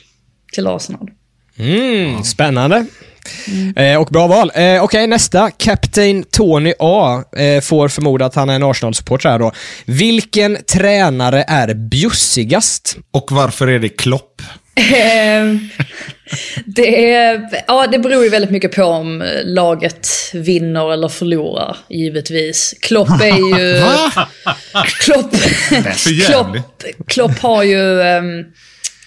till 0.53 0.67
Arsenal. 0.67 1.11
Mm, 1.59 2.23
spännande. 2.23 2.87
Eh, 3.77 4.01
och 4.01 4.07
bra 4.07 4.27
val. 4.27 4.51
Eh, 4.55 4.85
Okej, 4.85 5.07
nästa. 5.07 5.51
Captain 5.51 6.25
Tony 6.31 6.75
A. 6.79 7.23
Eh, 7.37 7.61
får 7.61 7.89
förmoda 7.89 8.27
att 8.27 8.35
han 8.35 8.51
är 8.51 8.55
en 8.55 8.63
Arsenal-supporter 8.63 9.29
här 9.29 9.39
då. 9.39 9.53
Vilken 9.85 10.59
tränare 10.73 11.45
är 11.49 11.75
bjussigast? 11.75 12.97
Och 13.11 13.33
varför 13.33 13.67
är 13.67 13.79
det 13.79 13.89
Klopp? 13.89 14.43
Ehm, 14.75 15.59
det, 16.65 17.13
är, 17.13 17.49
ja, 17.67 17.87
det 17.87 17.99
beror 17.99 18.25
ju 18.25 18.29
väldigt 18.29 18.51
mycket 18.51 18.73
på 18.73 18.85
om 18.85 19.25
laget 19.45 20.09
vinner 20.35 20.93
eller 20.93 21.09
förlorar, 21.09 21.77
givetvis. 21.89 22.75
Klopp 22.81 23.23
är 23.23 23.59
ju... 23.59 23.83
Klopp. 25.01 25.31
Klopp, 26.27 26.57
Klopp 27.07 27.39
har 27.39 27.63
ju... 27.63 28.01
ehm, 28.01 28.45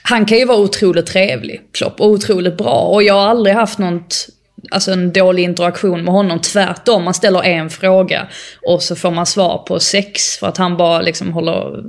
han 0.09 0.25
kan 0.25 0.37
ju 0.37 0.45
vara 0.45 0.57
otroligt 0.57 1.05
trevlig, 1.05 1.61
Klopp, 1.73 2.01
och 2.01 2.07
otroligt 2.07 2.57
bra. 2.57 2.79
Och 2.81 3.03
jag 3.03 3.13
har 3.13 3.27
aldrig 3.27 3.55
haft 3.55 3.79
något, 3.79 4.27
alltså 4.71 4.91
en 4.91 5.13
dålig 5.13 5.43
interaktion 5.43 6.03
med 6.03 6.13
honom. 6.13 6.41
Tvärtom, 6.41 7.03
man 7.03 7.13
ställer 7.13 7.43
en 7.43 7.69
fråga 7.69 8.27
och 8.65 8.83
så 8.83 8.95
får 8.95 9.11
man 9.11 9.25
svar 9.25 9.57
på 9.67 9.79
sex 9.79 10.37
för 10.37 10.47
att 10.47 10.57
han 10.57 10.77
bara 10.77 11.01
liksom 11.01 11.33
håller, 11.33 11.83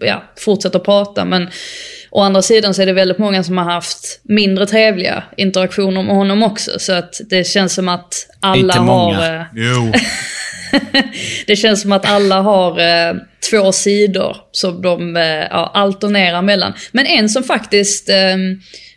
ja, 0.00 0.22
fortsätter 0.36 0.78
prata. 0.78 1.24
Men 1.24 1.48
å 2.10 2.20
andra 2.22 2.42
sidan 2.42 2.74
så 2.74 2.82
är 2.82 2.86
det 2.86 2.92
väldigt 2.92 3.18
många 3.18 3.42
som 3.44 3.58
har 3.58 3.64
haft 3.64 4.20
mindre 4.24 4.66
trevliga 4.66 5.22
interaktioner 5.36 6.02
med 6.02 6.16
honom 6.16 6.42
också. 6.42 6.78
Så 6.78 6.92
att 6.92 7.20
det 7.30 7.44
känns 7.46 7.74
som 7.74 7.88
att 7.88 8.14
alla 8.40 8.58
Inte 8.74 8.80
många. 8.80 9.16
har... 9.16 9.34
eh, 9.34 9.42
Jo. 9.54 9.92
det 11.46 11.56
känns 11.56 11.82
som 11.82 11.92
att 11.92 12.06
alla 12.10 12.40
har 12.40 12.80
eh, 12.80 13.14
två 13.50 13.72
sidor 13.72 14.36
som 14.52 14.82
de 14.82 15.16
eh, 15.16 15.22
ja, 15.22 15.70
alternerar 15.74 16.42
mellan. 16.42 16.72
Men 16.92 17.06
en 17.06 17.28
som 17.28 17.42
faktiskt 17.44 18.08
eh, 18.08 18.36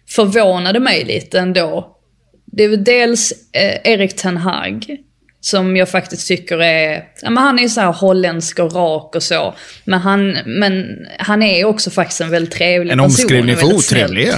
förvånade 0.10 0.80
mig 0.80 1.04
lite 1.06 1.40
ändå. 1.40 1.98
Det 2.46 2.64
är 2.64 2.70
väl 2.70 2.84
dels 2.84 3.32
eh, 3.54 3.92
Erik 3.94 4.16
Ten 4.16 4.38
Hag. 4.38 4.98
Som 5.42 5.78
jag 5.78 5.90
faktiskt 5.90 6.28
tycker 6.28 6.62
är, 6.62 7.04
ja, 7.22 7.30
men 7.30 7.44
han 7.44 7.60
är 7.60 7.68
så 7.68 7.82
här 7.82 7.92
holländsk 7.92 8.60
och 8.60 8.74
rak 8.74 9.16
och 9.16 9.24
så. 9.24 9.56
Men 9.84 10.00
han, 10.00 10.38
men 10.46 11.08
han 11.20 11.44
är 11.44 11.66
också 11.66 11.90
faktiskt 11.90 12.22
en 12.22 12.30
väldigt 12.30 12.54
trevlig 12.54 12.92
En 12.92 12.98
person. 12.98 13.06
omskrivning 13.06 13.56
och 13.56 13.62
för 13.62 13.74
otrevlig. 13.76 14.28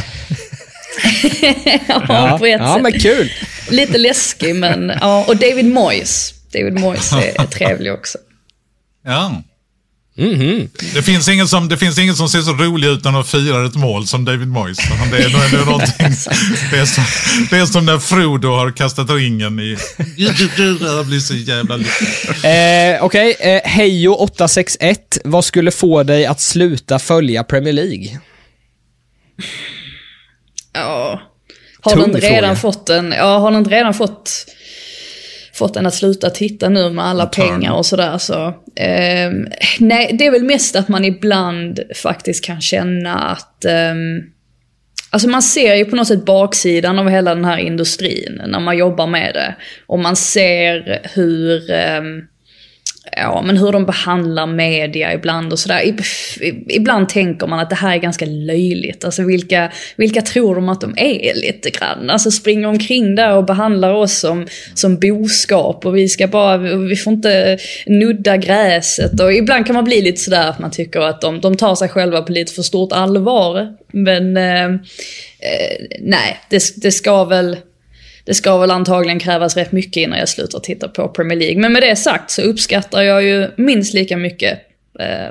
ja, 1.88 2.36
på 2.40 2.46
ett 2.46 2.62
ja 2.62 2.74
sätt. 2.74 2.84
men 2.84 2.92
kul. 2.92 3.32
Lite 3.70 3.98
läskig 3.98 4.56
men, 4.56 4.92
ja. 5.02 5.26
Och 5.28 5.38
David 5.38 5.66
Moyes. 5.66 6.34
David 6.54 6.74
Moyes 6.80 7.14
är, 7.14 7.42
är 7.42 7.46
trevlig 7.52 7.94
också. 7.94 8.18
Ja. 9.06 9.44
Mhm. 10.18 10.70
Det, 10.94 11.02
finns 11.04 11.28
ingen 11.30 11.48
som, 11.48 11.70
det 11.70 11.78
finns 11.78 12.00
ingen 12.00 12.16
som 12.16 12.30
ser 12.30 12.42
så 12.42 12.54
rolig 12.54 12.88
ut 12.88 13.04
när 13.04 13.12
de 13.12 13.24
firar 13.26 13.66
ett 13.66 13.76
mål 13.76 14.08
som 14.08 14.26
David 14.26 14.48
Moyes. 14.48 14.80
Han- 14.80 15.10
Det 15.10 15.18
är, 15.18 15.30
det 15.52 15.58
är, 15.62 15.66
någonting, 15.66 15.94
det 16.72 16.78
är, 16.80 16.86
som, 16.86 17.04
det 17.50 17.58
är 17.58 17.66
som 17.66 17.86
när 17.86 18.00
Frodo 18.00 18.48
har 18.48 18.72
kastat 18.72 19.10
ringen 19.10 19.60
i... 19.60 19.78
Jag 20.18 21.06
blir 21.06 21.20
så 21.20 21.34
jävla 21.36 21.76
lycklig. 21.76 22.10
Eh, 22.96 23.04
Okej, 23.04 23.36
eh, 23.40 23.62
Hejo861. 23.70 24.96
Vad 25.24 25.46
skulle 25.46 25.72
få 25.72 26.04
dig 26.04 26.26
att 26.26 26.42
sluta 26.42 27.00
följa 27.00 27.44
Premier 27.44 27.74
League? 27.74 28.20
Ja. 30.74 31.22
Har 31.82 31.92
Tung 31.92 32.02
den 32.02 32.16
inte 32.16 32.28
redan 32.30 32.56
fråga. 32.58 32.74
fått 32.74 32.90
en, 32.90 33.12
ja 33.12 33.38
har 33.40 33.52
den 33.52 33.60
inte 33.60 33.72
redan 33.72 33.94
fått, 33.94 34.46
fått 35.54 35.76
en 35.76 35.86
att 35.86 35.94
sluta 35.94 36.30
titta 36.30 36.70
nu 36.70 36.90
med 36.90 37.06
alla 37.06 37.26
pengar 37.26 37.74
och 37.74 37.86
sådär 37.86 38.18
så. 38.18 38.54
ehm, 38.76 39.48
nej, 39.80 40.16
det 40.20 40.26
är 40.26 40.32
väl 40.32 40.44
mest 40.44 40.76
att 40.76 40.88
man 40.88 41.06
ibland 41.06 41.80
faktiskt 41.96 42.46
kan 42.46 42.62
känna 42.62 43.20
att 43.20 43.66
ehm, 43.66 44.22
Alltså 45.10 45.30
man 45.30 45.42
ser 45.42 45.76
ju 45.76 45.86
på 45.86 45.96
något 45.96 46.08
sätt 46.08 46.26
baksidan 46.26 47.00
av 47.00 47.10
hela 47.10 47.36
den 47.36 47.46
här 47.46 47.58
industrin 47.58 48.42
när 48.48 48.60
man 48.60 48.78
jobbar 48.78 49.08
med 49.08 49.34
det. 49.34 49.56
Och 49.88 50.00
man 50.00 50.16
ser 50.16 51.02
hur, 51.14 51.72
ehm, 51.72 52.22
ja, 53.18 53.42
men 53.42 53.58
hur 53.58 53.72
de 53.72 53.86
behandlar 53.86 54.48
media 54.48 55.14
ibland 55.14 55.52
och 55.52 55.60
sådär. 55.60 55.94
Ibland 56.68 57.10
tänker 57.10 57.48
man 57.48 57.60
att 57.60 57.70
det 57.70 57.76
här 57.76 57.94
är 57.94 57.98
ganska 57.98 58.26
löjligt. 58.26 59.06
Alltså 59.06 59.24
vilka, 59.24 59.72
vilka 59.96 60.22
tror 60.22 60.56
de 60.56 60.70
att 60.70 60.82
de 60.82 60.94
är 60.98 61.36
lite 61.36 61.70
grann? 61.70 62.10
Alltså 62.10 62.32
springer 62.32 62.68
omkring 62.68 63.16
där 63.16 63.34
och 63.34 63.46
behandlar 63.46 63.94
oss 63.94 64.20
som, 64.20 64.48
som 64.74 65.00
boskap 65.00 65.86
och 65.86 65.98
vi 65.98 66.10
ska 66.10 66.28
bara, 66.28 66.58
vi 66.78 66.96
får 66.96 67.14
inte 67.14 67.58
nudda 67.86 68.38
gräset. 68.38 69.20
Och 69.20 69.34
ibland 69.34 69.66
kan 69.66 69.74
man 69.76 69.84
bli 69.84 70.02
lite 70.02 70.22
sådär 70.22 70.50
att 70.50 70.60
man 70.60 70.72
tycker 70.72 71.00
att 71.00 71.22
de, 71.22 71.42
de 71.42 71.58
tar 71.58 71.76
sig 71.76 71.90
själva 71.90 72.22
på 72.22 72.32
lite 72.32 72.54
för 72.54 72.62
stort 72.62 72.92
allvar. 72.92 73.68
Men 73.92 74.38
eh, 74.38 74.66
eh, 74.66 75.78
nej, 76.00 76.40
det, 76.50 76.64
det 76.76 76.92
ska 76.92 77.24
väl 77.24 77.58
det 78.26 78.34
ska 78.34 78.58
väl 78.58 78.72
antagligen 78.72 79.20
krävas 79.20 79.58
rätt 79.58 79.72
mycket 79.72 79.98
innan 79.98 80.20
jag 80.20 80.30
slutar 80.30 80.60
titta 80.60 80.88
på 80.88 81.08
Premier 81.08 81.40
League. 81.40 81.62
Men 81.62 81.74
med 81.74 81.82
det 81.82 81.96
sagt 81.96 82.32
så 82.32 82.42
uppskattar 82.42 83.02
jag 83.02 83.24
ju 83.24 83.52
minst 83.58 83.94
lika 83.94 84.18
mycket 84.18 84.60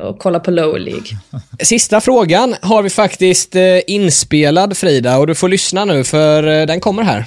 och 0.00 0.10
att 0.10 0.18
kolla 0.18 0.40
på 0.40 0.50
Low 0.50 0.78
League. 0.78 1.06
Sista 1.60 2.00
frågan 2.00 2.54
har 2.60 2.82
vi 2.82 2.90
faktiskt 2.90 3.56
eh, 3.56 3.62
inspelad 3.86 4.76
Frida 4.76 5.18
och 5.18 5.26
du 5.26 5.34
får 5.34 5.48
lyssna 5.48 5.84
nu 5.84 6.04
för 6.04 6.60
eh, 6.60 6.66
den 6.66 6.80
kommer 6.80 7.02
här. 7.02 7.24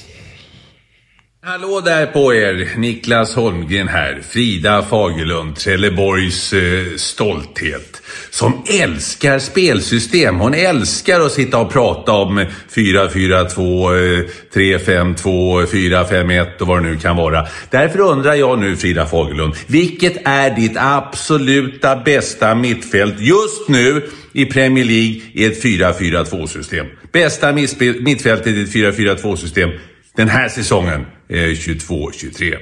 Hallå 1.48 1.82
där 1.82 2.06
på 2.06 2.34
er! 2.34 2.70
Niklas 2.78 3.36
Holmgren 3.36 3.88
här. 3.88 4.22
Frida 4.30 4.82
Fagerlund, 4.82 5.56
Trelleborgs 5.56 6.54
eh, 6.54 6.96
stolthet. 6.96 8.02
Som 8.30 8.64
älskar 8.82 9.40
spelsystem. 9.40 10.40
Hon 10.40 10.54
älskar 10.54 11.20
att 11.20 11.32
sitta 11.32 11.58
och 11.58 11.72
prata 11.72 12.12
om 12.12 12.46
4-4-2, 12.76 14.20
eh, 14.20 14.26
3-5-2, 14.54 15.66
4-5-1 15.66 16.62
och 16.62 16.68
vad 16.68 16.84
det 16.84 16.90
nu 16.90 16.98
kan 16.98 17.16
vara. 17.16 17.48
Därför 17.70 18.00
undrar 18.00 18.34
jag 18.34 18.60
nu 18.60 18.76
Frida 18.76 19.06
Fagerlund. 19.06 19.54
Vilket 19.68 20.28
är 20.28 20.56
ditt 20.56 20.78
absoluta 20.78 21.96
bästa 21.96 22.56
mittfält 22.56 23.20
just 23.20 23.70
nu 23.70 24.02
i 24.34 24.46
Premier 24.46 24.86
League 24.86 25.22
i 25.34 25.46
ett 25.46 25.64
4-4-2 25.64 26.48
system? 26.48 26.86
Bästa 27.12 27.54
mittfältet 28.00 28.48
i 28.48 28.62
ett 28.62 28.98
4-4-2 28.98 29.36
system 29.36 29.70
den 30.18 30.30
här 30.30 30.50
säsongen, 30.50 31.06
eh, 31.30 31.36
22-23. 31.36 32.56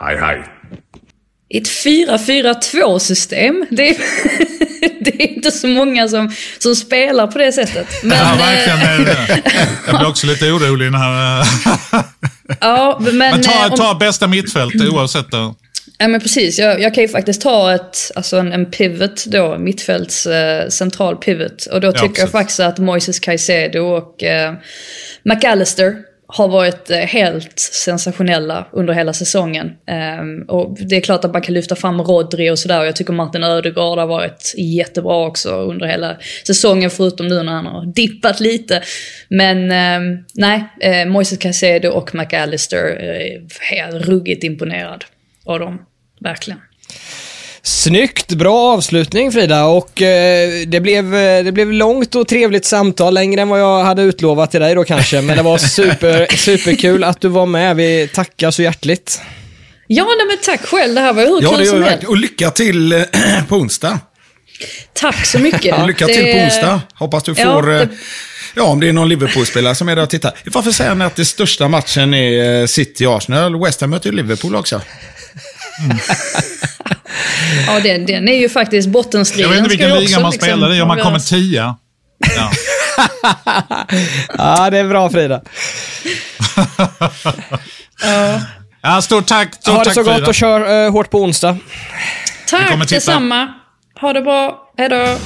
Hej 0.00 0.16
hej! 0.20 0.44
Ett 1.54 1.68
4-4-2 1.68 2.98
system, 2.98 3.66
det 3.70 3.88
är, 3.88 3.96
det 5.04 5.22
är 5.22 5.28
inte 5.28 5.50
så 5.50 5.66
många 5.66 6.08
som, 6.08 6.32
som 6.58 6.74
spelar 6.76 7.26
på 7.26 7.38
det 7.38 7.52
sättet. 7.52 7.86
Men, 8.02 8.18
Ja, 8.18 8.32
eh, 8.32 8.38
verkligen. 8.38 9.16
Jag 9.86 9.98
blir 9.98 10.08
också 10.08 10.26
lite 10.26 10.44
orolig 10.50 10.92
när... 10.92 11.40
eh, 11.40 11.46
ja, 12.60 12.98
men, 13.00 13.16
Men 13.18 13.42
ta, 13.42 13.66
eh, 13.66 13.72
om- 13.72 13.78
ta 13.78 13.94
bästa 13.94 14.26
mittfält 14.26 14.74
oavsett. 14.92 15.34
eh. 15.34 15.52
Ja 15.98 16.08
men 16.08 16.20
precis, 16.20 16.58
jag, 16.58 16.80
jag 16.80 16.94
kan 16.94 17.02
ju 17.04 17.08
faktiskt 17.08 17.42
ta 17.42 17.74
ett, 17.74 18.10
alltså 18.14 18.36
en, 18.36 18.52
en 18.52 18.66
pivot 18.70 19.24
då, 19.26 19.58
mittfälts 19.58 20.26
eh, 20.26 20.68
central 20.68 21.16
pivot. 21.16 21.66
Och 21.66 21.80
då 21.80 21.92
tycker 21.92 22.04
jag 22.06 22.14
precis. 22.14 22.32
faktiskt 22.32 22.60
att 22.60 22.78
Moises 22.78 23.20
Caicedo 23.20 23.80
och 23.80 24.22
eh, 24.22 24.54
McAllister 25.24 25.94
har 26.32 26.48
varit 26.48 26.90
eh, 26.90 26.98
helt 26.98 27.58
sensationella 27.58 28.66
under 28.72 28.94
hela 28.94 29.12
säsongen. 29.12 29.70
Ehm, 29.86 30.42
och 30.42 30.76
det 30.80 30.96
är 30.96 31.00
klart 31.00 31.24
att 31.24 31.32
man 31.32 31.42
kan 31.42 31.54
lyfta 31.54 31.76
fram 31.76 32.00
Rodri 32.00 32.50
och 32.50 32.58
sådär. 32.58 32.84
Jag 32.84 32.96
tycker 32.96 33.12
Martin 33.12 33.44
Ödegaard 33.44 33.98
har 33.98 34.06
varit 34.06 34.54
jättebra 34.56 35.26
också 35.26 35.50
under 35.50 35.86
hela 35.86 36.16
säsongen. 36.46 36.90
Förutom 36.90 37.28
nu 37.28 37.42
när 37.42 37.52
han 37.52 37.66
har 37.66 37.86
dippat 37.86 38.40
lite. 38.40 38.82
Men 39.28 39.70
ehm, 39.70 40.18
nej, 40.34 40.64
eh, 40.80 41.06
Moises 41.06 41.38
Caicedo 41.38 41.90
och 41.90 42.14
McAllister 42.14 42.86
eh, 43.00 43.78
är 43.78 43.98
ruggigt 43.98 44.44
imponerad 44.44 45.04
av 45.44 45.58
dem. 45.58 45.78
Verkligen. 46.20 46.60
Snyggt, 47.62 48.28
bra 48.32 48.58
avslutning 48.72 49.32
Frida 49.32 49.64
och 49.64 50.02
eh, 50.02 50.50
det, 50.66 50.80
blev, 50.80 51.14
eh, 51.14 51.44
det 51.44 51.52
blev 51.52 51.72
långt 51.72 52.14
och 52.14 52.28
trevligt 52.28 52.64
samtal, 52.64 53.14
längre 53.14 53.40
än 53.42 53.48
vad 53.48 53.60
jag 53.60 53.84
hade 53.84 54.02
utlovat 54.02 54.50
till 54.50 54.60
dig 54.60 54.74
då 54.74 54.84
kanske, 54.84 55.20
men 55.20 55.36
det 55.36 55.42
var 55.42 55.58
super, 55.76 56.36
superkul 56.36 57.04
att 57.04 57.20
du 57.20 57.28
var 57.28 57.46
med. 57.46 57.76
Vi 57.76 58.08
tackar 58.14 58.50
så 58.50 58.62
hjärtligt. 58.62 59.20
Ja, 59.86 60.04
nej, 60.04 60.26
men 60.26 60.36
tack 60.44 60.66
själv. 60.68 60.94
Det 60.94 61.00
här 61.00 61.12
var 61.12 61.22
hur 61.22 61.42
Ja, 61.42 61.56
kul 61.56 61.66
som 61.66 61.82
jag 61.82 61.88
helst. 61.90 62.06
Och 62.08 62.16
lycka 62.16 62.50
till 62.50 62.92
eh, 62.92 63.02
på 63.48 63.56
onsdag. 63.56 63.98
Tack 64.92 65.26
så 65.26 65.38
mycket. 65.38 65.86
Lycka 65.86 66.06
Det- 66.06 66.14
till 66.14 66.32
på 66.32 66.38
onsdag. 66.38 66.80
Hoppas 66.94 67.22
du 67.22 67.34
Ja, 67.36 67.44
får... 67.54 67.72
eh, 67.74 67.78
det- 67.80 67.88
Ja, 68.54 68.62
om 68.62 68.80
det 68.80 68.88
är 68.88 68.92
någon 68.92 69.08
Liverpool-spelare 69.08 69.74
som 69.74 69.88
är 69.88 69.96
där 69.96 70.02
och 70.02 70.10
tittar. 70.10 70.32
Varför 70.44 70.70
säger 70.70 70.94
ni 70.94 71.04
att 71.04 71.16
det 71.16 71.24
största 71.24 71.68
matchen 71.68 72.14
är 72.14 72.60
eh, 72.60 72.66
City-Arsenal? 72.66 73.64
West 73.64 73.80
Ham 73.80 73.90
möter 73.90 74.10
ju 74.10 74.16
Liverpool 74.16 74.56
också. 74.56 74.80
Ja, 77.66 77.80
den, 77.80 78.06
den 78.06 78.28
är 78.28 78.36
ju 78.36 78.48
faktiskt 78.48 78.88
bottenstriden. 78.88 79.50
Jag 79.50 79.56
vet 79.56 79.58
inte 79.58 79.68
vilken 79.68 79.88
liga 79.88 80.20
man 80.20 80.30
liksom 80.30 80.46
spelar 80.46 80.74
i, 80.74 80.80
om 80.80 80.88
man 80.88 80.98
kommer 80.98 81.18
tia. 81.18 81.76
Ja. 82.36 82.50
Ja, 84.38 84.70
det 84.70 84.78
är 84.78 84.84
bra 84.88 85.10
Frida. 85.10 85.42
Ja, 88.82 89.02
stort 89.02 89.26
tack. 89.26 89.54
Stort 89.54 89.74
Ha 89.74 89.78
det 89.78 89.84
tack 89.84 89.94
så 89.94 90.02
gott 90.02 90.14
Frida. 90.14 90.26
och 90.28 90.34
kör 90.34 90.84
eh, 90.86 90.92
hårt 90.92 91.10
på 91.10 91.22
onsdag. 91.22 91.56
Tack 92.48 92.88
detsamma. 92.88 93.48
Ha 94.00 94.12
det 94.12 94.22
bra. 94.22 94.72
Hej 94.78 94.88
då. 94.88 95.16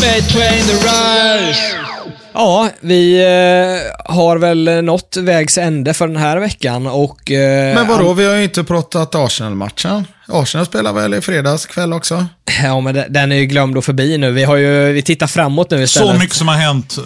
Between 0.00 0.64
the 0.66 0.74
rise. 0.74 1.89
Ja, 2.34 2.70
vi 2.80 3.20
eh, 3.20 4.14
har 4.14 4.36
väl 4.38 4.84
nått 4.84 5.16
vägs 5.20 5.58
ände 5.58 5.94
för 5.94 6.06
den 6.06 6.16
här 6.16 6.36
veckan 6.38 6.86
och... 6.86 7.30
Eh, 7.30 7.74
Men 7.74 7.88
vadå, 7.88 8.12
vi 8.12 8.24
har 8.26 8.34
ju 8.34 8.44
inte 8.44 8.64
pratat 8.64 9.14
Arsenal-matchen. 9.14 10.06
Arsenal 10.28 10.66
spelar 10.66 10.92
väl 10.92 11.14
i 11.14 11.20
fredags 11.20 11.66
kväll 11.66 11.92
också? 11.92 12.26
Ja, 12.62 12.80
men 12.80 12.94
de- 12.94 13.06
den 13.08 13.32
är 13.32 13.36
ju 13.36 13.46
glömd 13.46 13.76
och 13.76 13.84
förbi 13.84 14.18
nu. 14.18 14.30
Vi 14.30 14.44
har 14.44 14.56
ju, 14.56 14.92
vi 14.92 15.02
tittar 15.02 15.26
framåt 15.26 15.70
nu 15.70 15.82
istället. 15.82 16.14
Så 16.14 16.18
mycket 16.20 16.36
som 16.36 16.48
har 16.48 16.54
hänt, 16.56 16.98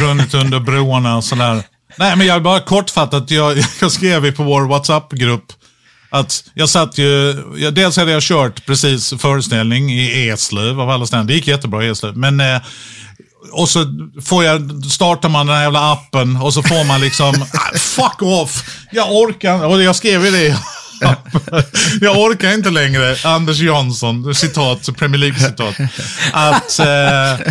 runnit 0.00 0.34
under 0.34 0.60
broarna 0.60 1.16
och 1.16 1.24
sådär. 1.24 1.62
Nej, 1.96 2.16
men 2.16 2.26
jag 2.26 2.42
bara 2.42 2.60
kortfattat, 2.60 3.30
jag, 3.30 3.58
jag 3.80 3.92
skrev 3.92 4.24
ju 4.24 4.32
på 4.32 4.42
vår 4.42 4.62
WhatsApp-grupp 4.68 5.44
att 6.12 6.44
jag 6.54 6.68
satt 6.68 6.98
ju, 6.98 7.42
jag, 7.56 7.74
dels 7.74 7.96
hade 7.96 8.12
jag 8.12 8.22
kört 8.22 8.66
precis 8.66 9.14
föreställning 9.18 9.92
i 9.92 10.28
Eslöv 10.28 10.80
av 10.80 10.90
alla 10.90 11.06
ställen. 11.06 11.26
Det 11.26 11.34
gick 11.34 11.46
jättebra 11.48 11.84
i 11.84 11.88
Eslöv. 11.88 12.16
Men, 12.16 12.40
eh, 12.40 12.60
och 13.52 13.68
så 13.68 13.84
får 14.22 14.44
jag, 14.44 14.84
startar 14.84 15.28
man 15.28 15.46
den 15.46 15.56
här 15.56 15.62
jävla 15.62 15.92
appen 15.92 16.36
och 16.36 16.54
så 16.54 16.62
får 16.62 16.84
man 16.84 17.00
liksom, 17.00 17.34
ah, 17.54 17.78
fuck 17.78 18.22
off, 18.22 18.64
jag 18.92 19.12
orkar 19.12 19.66
Och 19.66 19.82
jag 19.82 19.96
skrev 19.96 20.24
ju 20.24 20.30
det. 20.30 20.58
jag 22.00 22.18
orkar 22.18 22.54
inte 22.54 22.70
längre, 22.70 23.16
Anders 23.24 23.60
Jansson, 23.60 24.34
citat, 24.34 24.88
Premier 24.98 25.18
League-citat. 25.18 25.74
Att, 26.32 26.78
eh, 26.78 27.46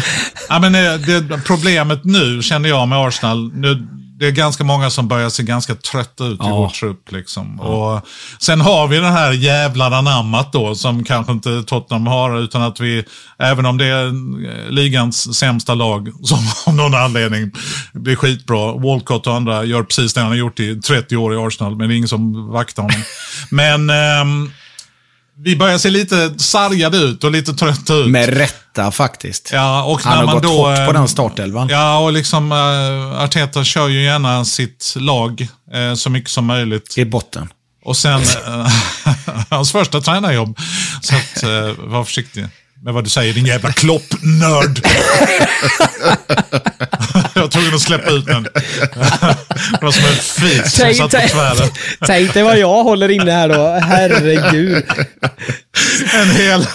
ja, 0.49 0.59
men, 0.59 0.75
eh, 0.75 0.93
det, 0.93 1.41
problemet 1.45 2.03
nu 2.03 2.41
känner 2.41 2.69
jag 2.69 2.87
med 2.87 2.97
Arsenal, 2.97 3.51
nu, 3.53 3.87
det 4.19 4.27
är 4.27 4.31
ganska 4.31 4.63
många 4.63 4.89
som 4.89 5.07
börjar 5.07 5.29
se 5.29 5.43
ganska 5.43 5.75
trötta 5.75 6.25
ut 6.25 6.41
i 6.41 6.49
vår 6.49 6.69
trupp. 6.69 7.11
Liksom. 7.11 7.59
Och 7.59 8.01
sen 8.39 8.61
har 8.61 8.87
vi 8.87 8.97
den 8.97 9.11
här 9.11 9.31
jävla 9.31 9.85
anammat 9.85 10.53
då, 10.53 10.75
som 10.75 11.03
kanske 11.03 11.31
inte 11.31 11.63
Tottenham 11.63 12.07
har, 12.07 12.39
utan 12.39 12.61
att 12.61 12.79
vi, 12.79 13.03
även 13.37 13.65
om 13.65 13.77
det 13.77 13.85
är 13.85 14.05
eh, 14.05 14.69
ligans 14.69 15.37
sämsta 15.37 15.73
lag, 15.73 16.11
som 16.23 16.37
av 16.65 16.75
någon 16.75 16.95
anledning 16.95 17.51
blir 17.93 18.15
skitbra. 18.15 18.73
Walcott 18.73 19.27
och 19.27 19.35
andra 19.35 19.63
gör 19.63 19.83
precis 19.83 20.13
det 20.13 20.21
han 20.21 20.29
har 20.29 20.37
gjort 20.37 20.59
i 20.59 20.75
30 20.75 21.17
år 21.17 21.33
i 21.33 21.37
Arsenal, 21.37 21.75
men 21.75 21.87
det 21.87 21.93
är 21.93 21.97
ingen 21.97 22.07
som 22.07 22.51
vaktar 22.51 22.83
honom. 22.83 23.01
Men 23.49 23.89
ehm, 23.89 24.51
vi 25.43 25.55
börjar 25.55 25.77
se 25.77 25.89
lite 25.89 26.33
sargade 26.37 26.97
ut 26.97 27.23
och 27.23 27.31
lite 27.31 27.53
trötta 27.53 27.93
ut. 27.93 28.09
Med 28.09 28.29
rätta 28.29 28.91
faktiskt. 28.91 29.49
Ja, 29.53 29.83
och 29.83 30.01
Han 30.01 30.11
när 30.11 30.17
har 30.17 30.25
man 30.25 30.35
gått 30.35 30.43
då, 30.43 30.49
hårt 30.49 30.75
på 30.75 30.81
eh, 30.81 30.93
den 30.93 31.07
startelvan. 31.07 31.67
Ja, 31.69 31.97
och 31.97 32.13
liksom 32.13 32.51
uh, 32.51 33.23
Arteta 33.23 33.63
kör 33.63 33.87
ju 33.87 34.03
gärna 34.03 34.45
sitt 34.45 34.93
lag 34.97 35.47
eh, 35.73 35.93
så 35.93 36.09
mycket 36.09 36.29
som 36.29 36.45
möjligt. 36.45 36.97
I 36.97 37.05
botten. 37.05 37.49
Och 37.83 37.97
sen, 37.97 38.21
hans 39.49 39.71
första 39.71 40.01
tränarjobb. 40.01 40.57
Så 41.01 41.15
att, 41.15 41.43
uh, 41.43 41.49
var 41.77 42.03
försiktig 42.03 42.47
med 42.83 42.93
vad 42.93 43.03
du 43.03 43.09
säger, 43.09 43.33
din 43.33 43.45
jävla 43.45 43.71
kloppnörd. 43.71 44.85
jag 47.39 47.45
var 47.45 47.51
tvungen 47.51 47.73
att 47.75 47.81
släppa 47.81 48.09
ut 48.11 48.25
den. 48.25 48.43
det 48.43 49.79
var 49.81 49.91
som 49.91 50.05
en 50.05 50.11
fis 50.15 50.71
som 50.71 50.79
Tänk, 50.85 50.97
satt 50.97 51.11
på 51.11 51.27
tvären. 51.27 51.69
tänk 52.05 52.33
dig 52.33 52.43
vad 52.43 52.57
jag 52.59 52.83
håller 52.83 53.09
inne 53.11 53.31
här 53.31 53.49
då. 53.49 53.79
Herregud. 53.85 54.83
En 56.13 56.29
hel 56.31 56.65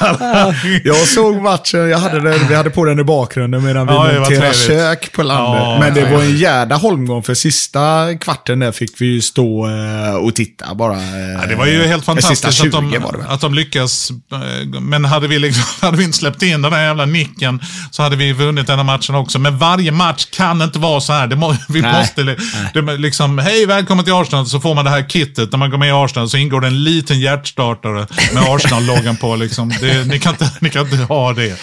Jag 0.85 0.97
såg 0.97 1.43
matchen, 1.43 1.89
jag 1.91 1.99
hade 1.99 2.21
den, 2.21 2.49
vi 2.49 2.55
hade 2.55 2.71
på 2.71 2.85
den 2.85 2.99
i 3.01 3.05
bakgrunden 3.05 3.65
medan 3.65 3.87
vi 3.87 3.93
Ja, 3.93 4.13
monterade 4.21 4.55
kök 4.55 5.13
på 5.13 5.23
landet. 5.23 5.63
Ja, 5.63 5.77
Men 5.81 5.95
det 5.95 6.01
ja. 6.01 6.11
var 6.17 6.23
en 6.23 6.37
jävla 6.37 6.77
holmgång 6.77 7.23
för 7.23 7.35
sista 7.35 8.07
kvarten 8.21 8.59
där 8.59 8.73
fick 8.73 9.01
vi 9.01 9.07
ju 9.07 9.21
stå 9.21 9.67
eh, 9.69 10.15
och 10.15 10.35
titta 10.35 10.75
bara. 10.75 10.97
eh, 10.97 11.01
Ja, 11.41 11.47
det 11.49 11.55
var 11.55 11.67
ju 11.67 11.87
helt 11.87 12.05
fantastiskt 12.05 12.43
Sista 12.45 12.63
20 12.65 12.77
att, 12.77 12.93
de, 12.93 12.99
var 13.03 13.13
det 13.13 13.19
väl. 13.19 13.27
att 13.31 13.41
de 13.41 13.55
lyckas. 13.55 14.11
eh, 14.33 14.81
Men 14.81 15.05
hade 15.05 15.29
vi, 15.29 15.39
liksom, 15.39 15.65
hade 15.81 15.97
vi 15.97 16.05
inte 16.05 16.19
släppt 16.19 16.43
in 16.43 16.63
den 16.63 16.73
här 16.73 16.83
jävla 16.85 17.05
nicken 17.07 17.61
så 17.91 18.03
hade 18.03 18.17
vi 18.17 18.33
vunnit 18.33 18.67
den 18.67 18.77
här 18.79 18.85
matchen 18.85 19.15
också. 19.15 19.39
Men 19.39 19.59
varje 19.59 19.93
match 19.93 20.25
kan 20.31 20.54
inte 20.63 20.79
vara 20.79 21.01
så 21.01 21.13
här. 21.13 21.27
Det 21.27 21.37
må, 21.37 21.57
vi 21.69 21.81
Nej. 21.81 21.93
måste 21.93 22.23
li- 22.23 22.37
det, 22.75 22.97
liksom, 22.97 23.39
hej 23.39 23.67
välkommen 23.67 24.05
till 24.05 24.15
Arsenal. 24.15 24.47
Så 24.47 24.61
får 24.61 24.75
man 24.75 24.85
det 24.85 24.91
här 24.91 25.09
kittet. 25.09 25.53
När 25.53 25.59
man 25.59 25.71
går 25.71 25.79
med 25.79 25.89
i 25.89 25.93
Arsenal 25.93 26.29
så 26.29 26.37
ingår 26.37 26.61
det 26.61 26.67
en 26.67 26.85
liten 26.85 27.21
hjärtstartare 27.21 28.07
med 28.35 28.43
Arsenal-loggan 28.43 29.17
på. 29.17 29.37
Liksom. 29.37 29.73
Det, 29.81 30.07
ni, 30.07 30.19
kan 30.19 30.33
inte, 30.33 30.51
ni 30.61 30.71
kan 30.71 30.83
inte 30.83 30.97
ha 30.97 31.33
det. 31.33 31.61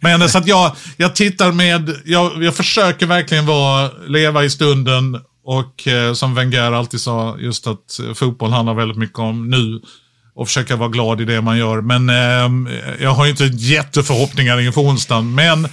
Men 0.00 0.28
så 0.28 0.38
att 0.38 0.46
jag, 0.46 0.76
jag 0.96 1.14
tittar 1.14 1.52
med, 1.52 1.90
jag, 2.04 2.42
jag 2.44 2.54
försöker 2.56 3.06
verkligen 3.06 3.46
vara, 3.46 3.90
leva 4.08 4.44
i 4.44 4.50
stunden 4.50 5.20
och 5.46 5.88
eh, 5.88 6.12
som 6.14 6.34
Wenger 6.34 6.72
alltid 6.72 7.00
sa, 7.00 7.36
just 7.38 7.66
att 7.66 8.00
fotboll 8.14 8.50
handlar 8.50 8.74
väldigt 8.74 8.98
mycket 8.98 9.18
om 9.18 9.50
nu 9.50 9.80
och 10.36 10.46
försöka 10.48 10.76
vara 10.76 10.88
glad 10.88 11.20
i 11.20 11.24
det 11.24 11.40
man 11.40 11.58
gör. 11.58 11.80
Men 11.80 12.08
eh, 12.10 12.82
jag 13.00 13.10
har 13.10 13.24
ju 13.24 13.30
inte 13.30 13.44
jätteförhoppningar 13.44 14.60
inför 14.60 14.80
onsdagen. 14.80 15.34
Men 15.34 15.68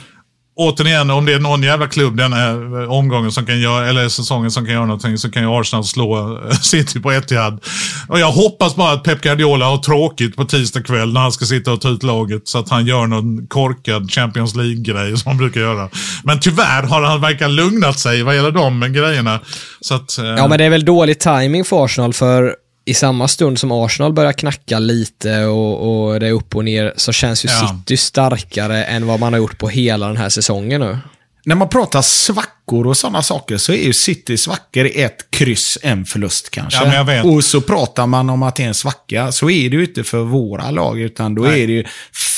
återigen, 0.56 1.10
om 1.10 1.26
det 1.26 1.34
är 1.34 1.39
någon 1.39 1.64
jävla 1.64 1.88
klubb 1.88 2.18
den 2.18 2.34
här 2.34 2.82
eh, 2.82 2.91
omgången 2.91 3.32
som 3.32 3.45
kan 3.45 3.60
göra, 3.60 3.89
eller 3.89 4.10
säsongen 4.10 4.52
som 4.52 4.66
kan 4.66 4.74
göra 4.74 4.86
någonting, 4.86 5.18
så 5.18 5.32
kan 5.32 5.43
ju 5.43 5.60
Arsenal 5.60 5.84
slå 5.84 6.38
eh, 6.49 6.52
City 6.62 6.99
på 6.99 7.12
Etihad. 7.12 7.60
Och 8.08 8.20
jag 8.20 8.32
hoppas 8.32 8.76
bara 8.76 8.91
att 8.91 9.04
Pep 9.04 9.22
Guardiola 9.22 9.66
har 9.66 9.78
tråkigt 9.78 10.36
på 10.36 10.45
tisdag 10.45 10.84
kväll 10.84 11.14
när 11.14 11.22
han 11.22 11.32
ska 11.32 11.45
sitta 11.45 11.72
och 11.72 11.82
ta 11.82 11.89
ut 11.89 12.04
laget, 12.04 12.47
så 12.47 12.60
att 12.60 12.70
han 12.70 12.86
gör 12.86 13.08
någon 13.08 13.47
korkad 13.47 14.12
Champions 14.12 14.56
League-grej 14.56 15.18
som 15.18 15.30
han 15.30 15.38
brukar 15.38 15.62
göra. 15.62 15.89
Men 16.24 16.39
tyvärr 16.39 16.84
har 16.84 17.02
han 17.02 17.22
verkar 17.22 17.49
lugnat 17.49 17.99
sig 17.99 18.24
vad 18.24 18.36
gäller 18.36 18.52
de 18.52 18.93
grejerna. 18.93 19.39
Så 19.82 19.93
att, 19.93 20.18
eh, 20.18 20.26
Ja, 20.26 20.47
men 20.47 20.58
det 20.58 20.66
är 20.66 20.70
väl 20.70 20.86
dålig 20.86 21.20
timing 21.20 21.66
för 21.66 21.86
Arsenal, 21.86 22.14
för 22.14 22.56
i 22.91 22.93
samma 22.93 23.27
stund 23.27 23.59
som 23.59 23.71
Arsenal 23.71 24.13
börjar 24.13 24.33
knacka 24.33 24.79
lite 24.79 25.45
och, 25.45 26.05
och 26.05 26.19
det 26.19 26.27
är 26.27 26.31
upp 26.31 26.55
och 26.55 26.65
ner 26.65 26.93
så 26.95 27.11
känns 27.11 27.45
ju 27.45 27.49
Ja. 27.49 27.77
City 27.77 27.97
starkare 27.97 28.83
än 28.83 29.07
vad 29.07 29.19
man 29.19 29.33
har 29.33 29.37
gjort 29.37 29.57
på 29.57 29.69
hela 29.69 30.07
den 30.07 30.17
här 30.17 30.29
säsongen 30.29 30.81
nu. 30.81 30.97
När 31.45 31.55
man 31.55 31.69
pratar 31.69 32.01
svackor 32.01 32.87
och 32.87 32.97
sådana 32.97 33.21
saker 33.21 33.57
så 33.57 33.71
är 33.71 33.85
ju 33.85 33.93
City 33.93 34.37
svackor 34.37 34.89
ett 34.95 35.31
kryss, 35.31 35.77
en 35.81 36.05
förlust 36.05 36.49
kanske. 36.49 36.85
Ja. 36.85 37.23
Och 37.23 37.43
så 37.43 37.61
pratar 37.61 38.07
man 38.07 38.29
om 38.29 38.43
att 38.43 38.55
det 38.55 38.63
är 38.63 38.67
en 38.67 38.73
svacka. 38.73 39.31
Så 39.31 39.49
är 39.49 39.69
det 39.69 39.75
ju 39.75 39.85
inte 39.85 40.03
för 40.03 40.19
våra 40.23 40.71
lag, 40.71 40.99
utan 40.99 41.35
då 41.35 41.41
Nej. 41.41 41.63
är 41.63 41.67
det 41.67 41.73
ju 41.73 41.85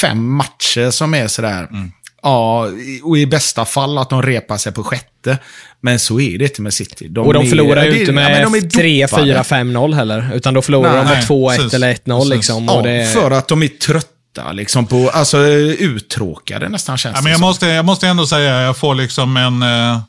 fem 0.01 0.33
matcher 0.33 0.91
som 0.91 1.13
är 1.13 1.27
sådär. 1.27 1.67
Mm. 1.71 1.91
Ja, 2.23 2.67
och 3.03 3.17
i 3.17 3.25
bästa 3.25 3.65
fall 3.65 3.97
att 3.97 4.09
de 4.09 4.21
repar 4.21 4.57
sig 4.57 4.71
på 4.71 4.83
sjätte. 4.83 5.37
Men 5.81 5.99
så 5.99 6.19
är 6.19 6.37
det 6.37 6.45
inte 6.45 6.61
med 6.61 6.73
City. 6.73 7.07
och 7.17 7.33
de 7.33 7.45
är- 7.45 7.49
förlorar 7.49 7.83
ju 7.85 7.91
inte 7.99 8.11
ja, 8.11 8.15
med 8.15 8.43
de 8.43 8.55
är 8.55 8.61
3, 8.69 9.01
dopade. 9.05 9.25
4, 9.25 9.43
5-0 9.43 9.93
heller. 9.93 10.31
Utan 10.33 10.53
då 10.53 10.61
förlorar 10.61 10.97
de 10.97 11.05
Nej, 11.05 11.15
med 11.15 11.23
2-1 11.27 11.55
precis, 11.57 11.73
eller 11.73 11.93
1-0 11.93 12.15
precis. 12.17 12.29
liksom. 12.29 12.65
Ja, 12.65 12.73
Och 12.73 12.83
det, 12.83 13.13
för 13.13 13.31
att 13.31 13.47
de 13.47 13.63
är 13.63 13.67
trötta, 13.67 14.51
liksom 14.51 14.85
på, 14.87 15.09
alltså 15.09 15.37
uttråkade 15.79 16.69
nästan 16.69 16.97
känns 16.97 17.13
Ja, 17.15 17.19
det 17.19 17.23
men 17.23 17.31
jag, 17.31 17.39
som. 17.39 17.47
måste, 17.47 17.67
jag 17.67 17.85
måste 17.85 18.07
ändå 18.07 18.27
säga 18.27 18.61
jag 18.61 18.77
får 18.77 18.95
liksom 18.95 19.37
en 19.37 19.63
eh, 19.63 19.99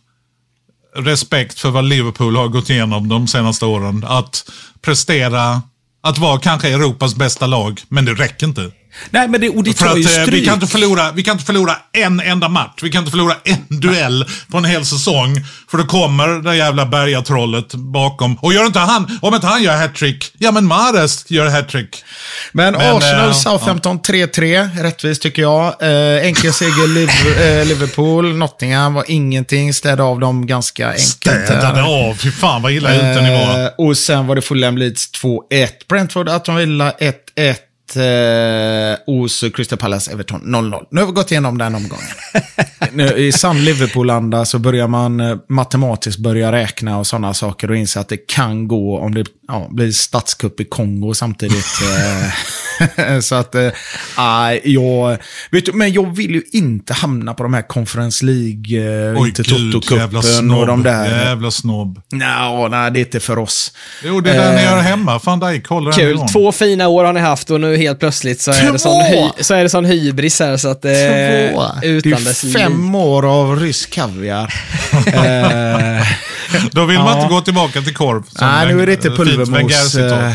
respekt 0.96 1.58
för 1.60 1.70
vad 1.70 1.84
Liverpool 1.84 2.36
har 2.36 2.48
gått 2.48 2.70
igenom 2.70 3.08
de 3.08 3.28
senaste 3.28 3.64
åren. 3.66 4.04
Att 4.08 4.50
prestera, 4.82 5.62
att 6.02 6.18
vara 6.18 6.38
kanske 6.40 6.68
Europas 6.68 7.14
bästa 7.14 7.46
lag, 7.46 7.80
men 7.88 8.04
det 8.04 8.12
räcker 8.12 8.46
inte. 8.46 8.70
Nej, 9.10 9.28
men 9.28 9.40
det, 9.40 9.48
och 9.48 9.64
det 9.64 9.78
För 9.78 9.86
tar 9.86 9.96
ju 9.96 10.04
att 10.04 10.16
eh, 10.16 10.22
stryk. 10.22 10.42
vi 10.42 10.44
kan, 10.44 10.54
inte 10.54 10.66
förlora, 10.66 11.12
vi 11.12 11.22
kan 11.22 11.32
inte 11.32 11.44
förlora 11.44 11.76
en 11.92 12.20
enda 12.20 12.48
match. 12.48 12.78
Vi 12.82 12.90
kan 12.90 12.98
inte 12.98 13.10
förlora 13.10 13.34
en 13.44 13.80
duell 13.80 14.24
på 14.50 14.58
en 14.58 14.64
hel 14.64 14.86
säsong. 14.86 15.44
För 15.70 15.78
då 15.78 15.84
kommer 15.84 16.28
det 16.28 16.56
jävla 16.56 16.86
bergatrollet 16.86 17.74
bakom. 17.74 18.36
Och 18.36 18.54
gör 18.54 18.66
inte 18.66 18.78
han, 18.78 19.18
om 19.22 19.34
inte 19.34 19.46
han 19.46 19.62
gör 19.62 19.76
hattrick, 19.76 20.32
ja 20.38 20.50
men 20.50 20.64
Mahrez 20.66 21.30
gör 21.30 21.46
hattrick. 21.48 22.04
Men, 22.52 22.72
Men, 22.72 22.96
Arsenal, 22.96 23.28
eh, 23.28 23.34
Southampton 23.34 24.00
3-3, 24.00 24.82
rättvist 24.82 25.22
tycker 25.22 25.42
jag. 25.42 25.82
Eh, 25.82 26.26
enkel 26.26 26.52
seger 26.52 26.84
eh, 27.60 27.66
Liverpool, 27.66 28.36
Nottingham 28.36 28.94
var 28.94 29.04
ingenting, 29.08 29.74
städade 29.74 30.02
av 30.02 30.20
dem 30.20 30.46
ganska 30.46 30.86
enkelt. 30.86 31.04
Städade 31.04 31.80
här. 31.80 32.08
av, 32.10 32.14
fy 32.14 32.30
fan 32.30 32.62
vad 32.62 32.72
illa 32.72 32.94
ute 32.94 33.22
ni 33.22 33.30
var. 33.30 33.64
Eh, 33.64 33.70
och 33.78 33.96
sen 33.96 34.26
var 34.26 34.36
det 34.36 34.42
Fulham 34.42 34.78
Leeds 34.78 35.10
2-1. 35.22 35.68
Brentford, 35.88 36.28
Aston 36.28 36.56
Villa 36.56 36.90
1-1. 36.90 37.54
Eh, 37.96 38.96
hos 39.06 39.44
Crystal 39.54 39.78
Palace 39.78 40.12
Everton 40.12 40.40
0-0. 40.40 40.86
Nu 40.90 41.00
har 41.00 41.06
vi 41.06 41.12
gått 41.12 41.30
igenom 41.30 41.58
den 41.58 41.74
omgången. 41.74 42.06
nu, 42.92 43.04
I 43.04 43.32
sann 43.32 43.64
Liverpool-anda 43.64 44.44
så 44.44 44.58
börjar 44.58 44.88
man 44.88 45.20
eh, 45.20 45.36
matematiskt 45.48 46.18
börja 46.18 46.52
räkna 46.52 46.98
och 46.98 47.06
sådana 47.06 47.34
saker 47.34 47.70
och 47.70 47.76
inse 47.76 48.00
att 48.00 48.08
det 48.08 48.16
kan 48.16 48.68
gå 48.68 48.98
om 48.98 49.14
det 49.14 49.24
ja, 49.48 49.68
blir 49.70 49.92
statskupp 49.92 50.60
i 50.60 50.64
Kongo 50.64 51.14
samtidigt. 51.14 51.80
eh, 51.82 52.32
så 53.22 53.34
att, 53.34 53.54
eh, 53.54 53.68
nej, 54.18 54.60
jag, 54.64 55.16
vet 55.50 55.66
du, 55.66 55.72
men 55.72 55.92
jag 55.92 56.16
vill 56.16 56.30
ju 56.30 56.42
inte 56.52 56.92
hamna 56.92 57.34
på 57.34 57.42
de 57.42 57.54
här 57.54 57.62
Conference 57.62 58.24
League, 58.24 59.10
eh, 59.10 59.20
Oj 59.20 59.28
inte 59.28 59.42
Toto-cupen 59.42 60.60
och 60.60 60.66
de 60.66 60.82
där. 60.82 61.24
Jävla 61.24 61.50
snobb. 61.50 62.00
Nå, 62.12 62.68
nej, 62.68 62.90
det 62.90 62.98
är 62.98 63.04
inte 63.04 63.20
för 63.20 63.38
oss. 63.38 63.72
Jo, 64.04 64.20
det 64.20 64.30
är 64.30 64.38
den 64.38 64.54
ni 64.54 64.62
Eh, 64.64 64.70
gör 64.70 64.80
hemma. 64.80 65.20
Van 65.24 65.40
Dijk 65.40 65.66
håller 65.66 65.92
Kul. 65.92 66.18
Två 66.32 66.52
fina 66.52 66.88
år 66.88 67.04
har 67.04 67.12
ni 67.12 67.20
haft 67.20 67.50
och 67.50 67.60
nu 67.60 67.76
helt 67.76 67.98
plötsligt 67.98 68.40
så 68.40 68.50
är 68.50 68.72
det 68.72 68.78
sån, 68.78 69.02
hy, 69.02 69.28
så 69.40 69.54
är 69.54 69.62
det 69.62 69.68
sån 69.68 69.84
hybris 69.84 70.40
här 70.40 70.56
så 70.56 70.68
att 70.68 70.82
är 70.84 71.52
Två. 71.52 71.62
utan 71.82 72.10
det 72.10 72.24
dess 72.24 72.44
är 72.44 72.48
fem 72.48 72.94
år 72.94 73.26
av 73.40 73.60
rysk 73.60 73.90
kaviar. 73.90 74.54
Då 76.72 76.84
vill 76.84 76.98
man 76.98 77.06
Ja. 77.06 77.22
inte 77.22 77.34
gå 77.34 77.40
tillbaka 77.40 77.82
till 77.82 77.94
korv. 77.94 78.22
nej, 78.40 78.74
nu 78.74 78.82
är 78.82 78.86
det 78.86 78.92
inte 78.92 79.10
pulvermos. 79.10 79.94
Eh, 79.96 80.32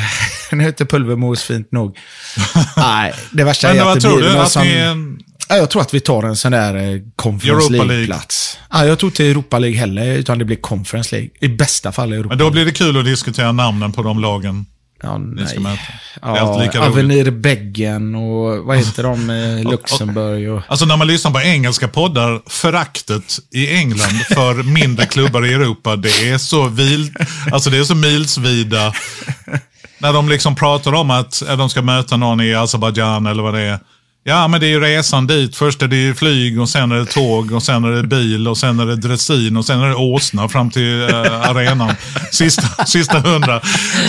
nu 0.51 0.63
är 0.63 0.67
inte 0.67 0.85
pulvermos 0.85 1.43
fint 1.43 1.71
nog. 1.71 1.97
nej, 2.77 3.13
det 3.31 3.43
värsta 3.43 3.67
Men 3.67 3.77
är 3.77 3.85
att 3.85 3.93
det 3.95 4.01
tror 4.01 4.17
blir 4.17 4.27
du? 4.27 4.33
någon 4.33 4.41
Att 4.43 4.51
som... 4.51 4.63
ni. 4.63 5.15
Ja, 5.51 5.57
jag 5.57 5.69
tror 5.69 5.81
att 5.81 5.93
vi 5.93 5.99
tar 5.99 6.23
en 6.23 6.35
sån 6.35 6.51
där 6.51 6.75
eh, 6.75 6.99
Conference 7.15 7.71
League. 7.71 7.87
League-plats. 7.87 8.57
Ja, 8.71 8.85
jag 8.85 8.99
tror 8.99 9.11
inte 9.11 9.25
Europa 9.25 9.59
League 9.59 9.79
heller, 9.79 10.05
utan 10.17 10.39
det 10.39 10.45
blir 10.45 10.57
Conference 10.57 11.15
League. 11.15 11.29
I 11.39 11.47
bästa 11.47 11.91
fall 11.91 12.13
Europa 12.13 12.29
Men 12.29 12.37
då 12.37 12.49
blir 12.51 12.65
det 12.65 12.71
kul 12.71 12.97
att 12.99 13.05
diskutera 13.05 13.51
namnen 13.51 13.91
på 13.91 14.03
de 14.03 14.19
lagen 14.19 14.65
Ja, 15.01 15.17
ni 15.17 15.47
ska 15.47 15.59
nej. 15.59 15.71
möta. 16.21 16.37
Ja, 16.39 16.57
lika 16.61 16.79
roligt. 16.79 16.91
Avenir 16.91 17.31
Beggen 17.31 18.15
och 18.15 18.65
vad 18.65 18.77
heter 18.85 19.03
de? 19.03 19.29
eh, 19.29 19.71
Luxemburg 19.71 20.49
och... 20.51 20.61
Alltså 20.67 20.85
när 20.85 20.97
man 20.97 21.07
lyssnar 21.07 21.31
på 21.31 21.41
engelska 21.41 21.87
poddar, 21.87 22.41
föraktet 22.49 23.39
i 23.51 23.75
England 23.75 24.21
för 24.33 24.63
mindre 24.63 25.05
klubbar 25.05 25.45
i 25.45 25.53
Europa, 25.53 25.95
det 25.95 26.29
är 26.29 26.37
så 26.37 26.67
vil, 26.67 27.13
alltså 27.51 27.69
det 27.69 27.77
är 27.77 27.83
så 27.83 27.95
milsvida. 27.95 28.93
När 29.97 30.13
de 30.13 30.29
liksom 30.29 30.55
pratar 30.55 30.93
om 30.93 31.11
att 31.11 31.41
eh, 31.41 31.57
de 31.57 31.69
ska 31.69 31.81
möta 31.81 32.17
någon 32.17 32.41
i 32.41 32.53
Azerbajdzjan 32.55 33.25
eller 33.25 33.43
vad 33.43 33.53
det 33.53 33.61
är. 33.61 33.79
Ja, 34.23 34.47
men 34.47 34.59
det 34.59 34.67
är 34.67 34.69
ju 34.69 34.79
resan 34.79 35.27
dit. 35.27 35.55
Först 35.55 35.81
är 35.81 35.87
det 35.87 35.95
ju 35.95 36.15
flyg 36.15 36.61
och 36.61 36.69
sen 36.69 36.91
är 36.91 36.95
det 36.95 37.05
tåg 37.05 37.51
och 37.51 37.63
sen 37.63 37.83
är 37.83 37.91
det 37.91 38.03
bil 38.03 38.47
och 38.47 38.57
sen 38.57 38.79
är 38.79 38.85
det 38.85 38.95
dressin 38.95 39.57
och 39.57 39.65
sen 39.65 39.81
är 39.81 39.87
det 39.87 39.95
åsna 39.95 40.49
fram 40.49 40.69
till 40.69 41.01
eh, 41.01 41.49
arenan. 41.49 41.95
Sista, 42.31 42.85
sista 42.85 43.19
hundra. 43.19 43.61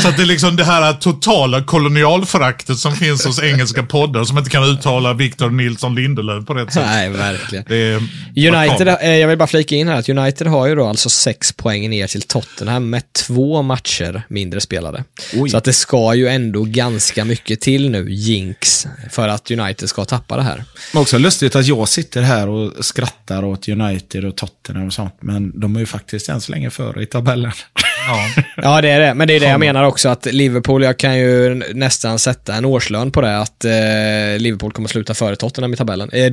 Så 0.03 0.09
att 0.09 0.17
det 0.17 0.23
är 0.23 0.27
liksom 0.27 0.57
det 0.57 0.65
här 0.65 0.93
totala 0.93 1.63
kolonialföraktet 1.65 2.79
som 2.79 2.97
finns 2.97 3.27
hos 3.27 3.43
engelska 3.43 3.83
poddar 3.83 4.25
som 4.25 4.39
inte 4.39 4.51
kan 4.51 4.65
uttala 4.65 5.13
Victor 5.13 5.51
Nilsson 5.51 5.95
Lindelöf 5.95 6.47
på 6.47 6.55
rätt 6.55 6.73
sätt. 6.73 6.83
Nej, 6.87 7.11
verkligen. 7.11 7.65
United, 8.37 8.89
eh, 8.89 9.11
jag 9.11 9.29
vill 9.29 9.39
bara 9.39 9.47
flika 9.47 9.77
in 9.77 9.89
här 9.89 9.99
att 9.99 10.09
United 10.09 10.47
har 10.47 10.67
ju 10.67 10.75
då 10.75 10.87
alltså 10.87 11.09
sex 11.09 11.53
poäng 11.53 11.91
ner 11.91 12.07
till 12.07 12.23
Tottenham 12.23 12.91
med 12.91 13.03
två 13.13 13.63
matcher 13.63 14.23
mindre 14.29 14.61
spelade. 14.61 15.05
Så 15.51 15.57
att 15.57 15.65
det 15.65 15.73
ska 15.73 16.15
ju 16.15 16.29
ändå 16.29 16.65
ganska 16.65 17.25
mycket 17.25 17.61
till 17.61 17.91
nu, 17.91 18.11
jinx, 18.11 18.87
för 19.11 19.29
att 19.29 19.51
United 19.51 19.89
ska 19.89 20.00
tappa 20.09 20.37
det 20.37 20.43
här. 20.43 20.65
Men 20.93 21.03
också 21.03 21.19
lustigt 21.19 21.57
att 21.57 21.67
jag 21.67 21.89
sitter 21.89 22.23
här 22.23 22.49
och 22.49 22.85
skrattar 22.85 23.45
åt 23.45 23.69
United 23.69 24.25
och 24.25 24.37
Tottenham 24.37 24.87
och 24.87 24.93
sånt. 24.93 25.15
Men 25.21 25.61
de 25.61 25.77
är 25.77 25.81
ju 25.81 25.87
faktiskt 25.87 26.29
än 26.29 26.41
så 26.41 26.53
länge 26.53 26.71
före 26.71 27.03
i 27.03 27.07
tabellen. 27.07 27.53
Ja. 28.07 28.43
Ja, 28.63 28.81
det 28.81 28.91
är 28.91 29.01
det. 29.01 29.15
Men 29.15 29.29
det 29.29 29.37
är 29.37 29.41
det 29.41 29.47
jag 29.47 29.61
menar 29.61 29.85
också 29.85 30.09
att 30.09 30.27
Liverpool, 30.27 30.83
jag 30.83 30.97
kan 30.97 31.19
ju 31.19 31.55
nästan 31.55 32.19
sätta 32.19 32.55
en 32.55 32.65
årslön 32.65 33.11
på 33.11 33.21
det, 33.21 33.39
att 33.39 33.65
eh, 33.65 33.71
Liverpool 34.39 34.73
kommer 34.73 34.89
sluta 34.89 35.15
före 35.15 35.37
Tottenham 35.37 35.73
i 35.73 35.77
tabellen. 35.77 36.11
Eh, 36.13 36.25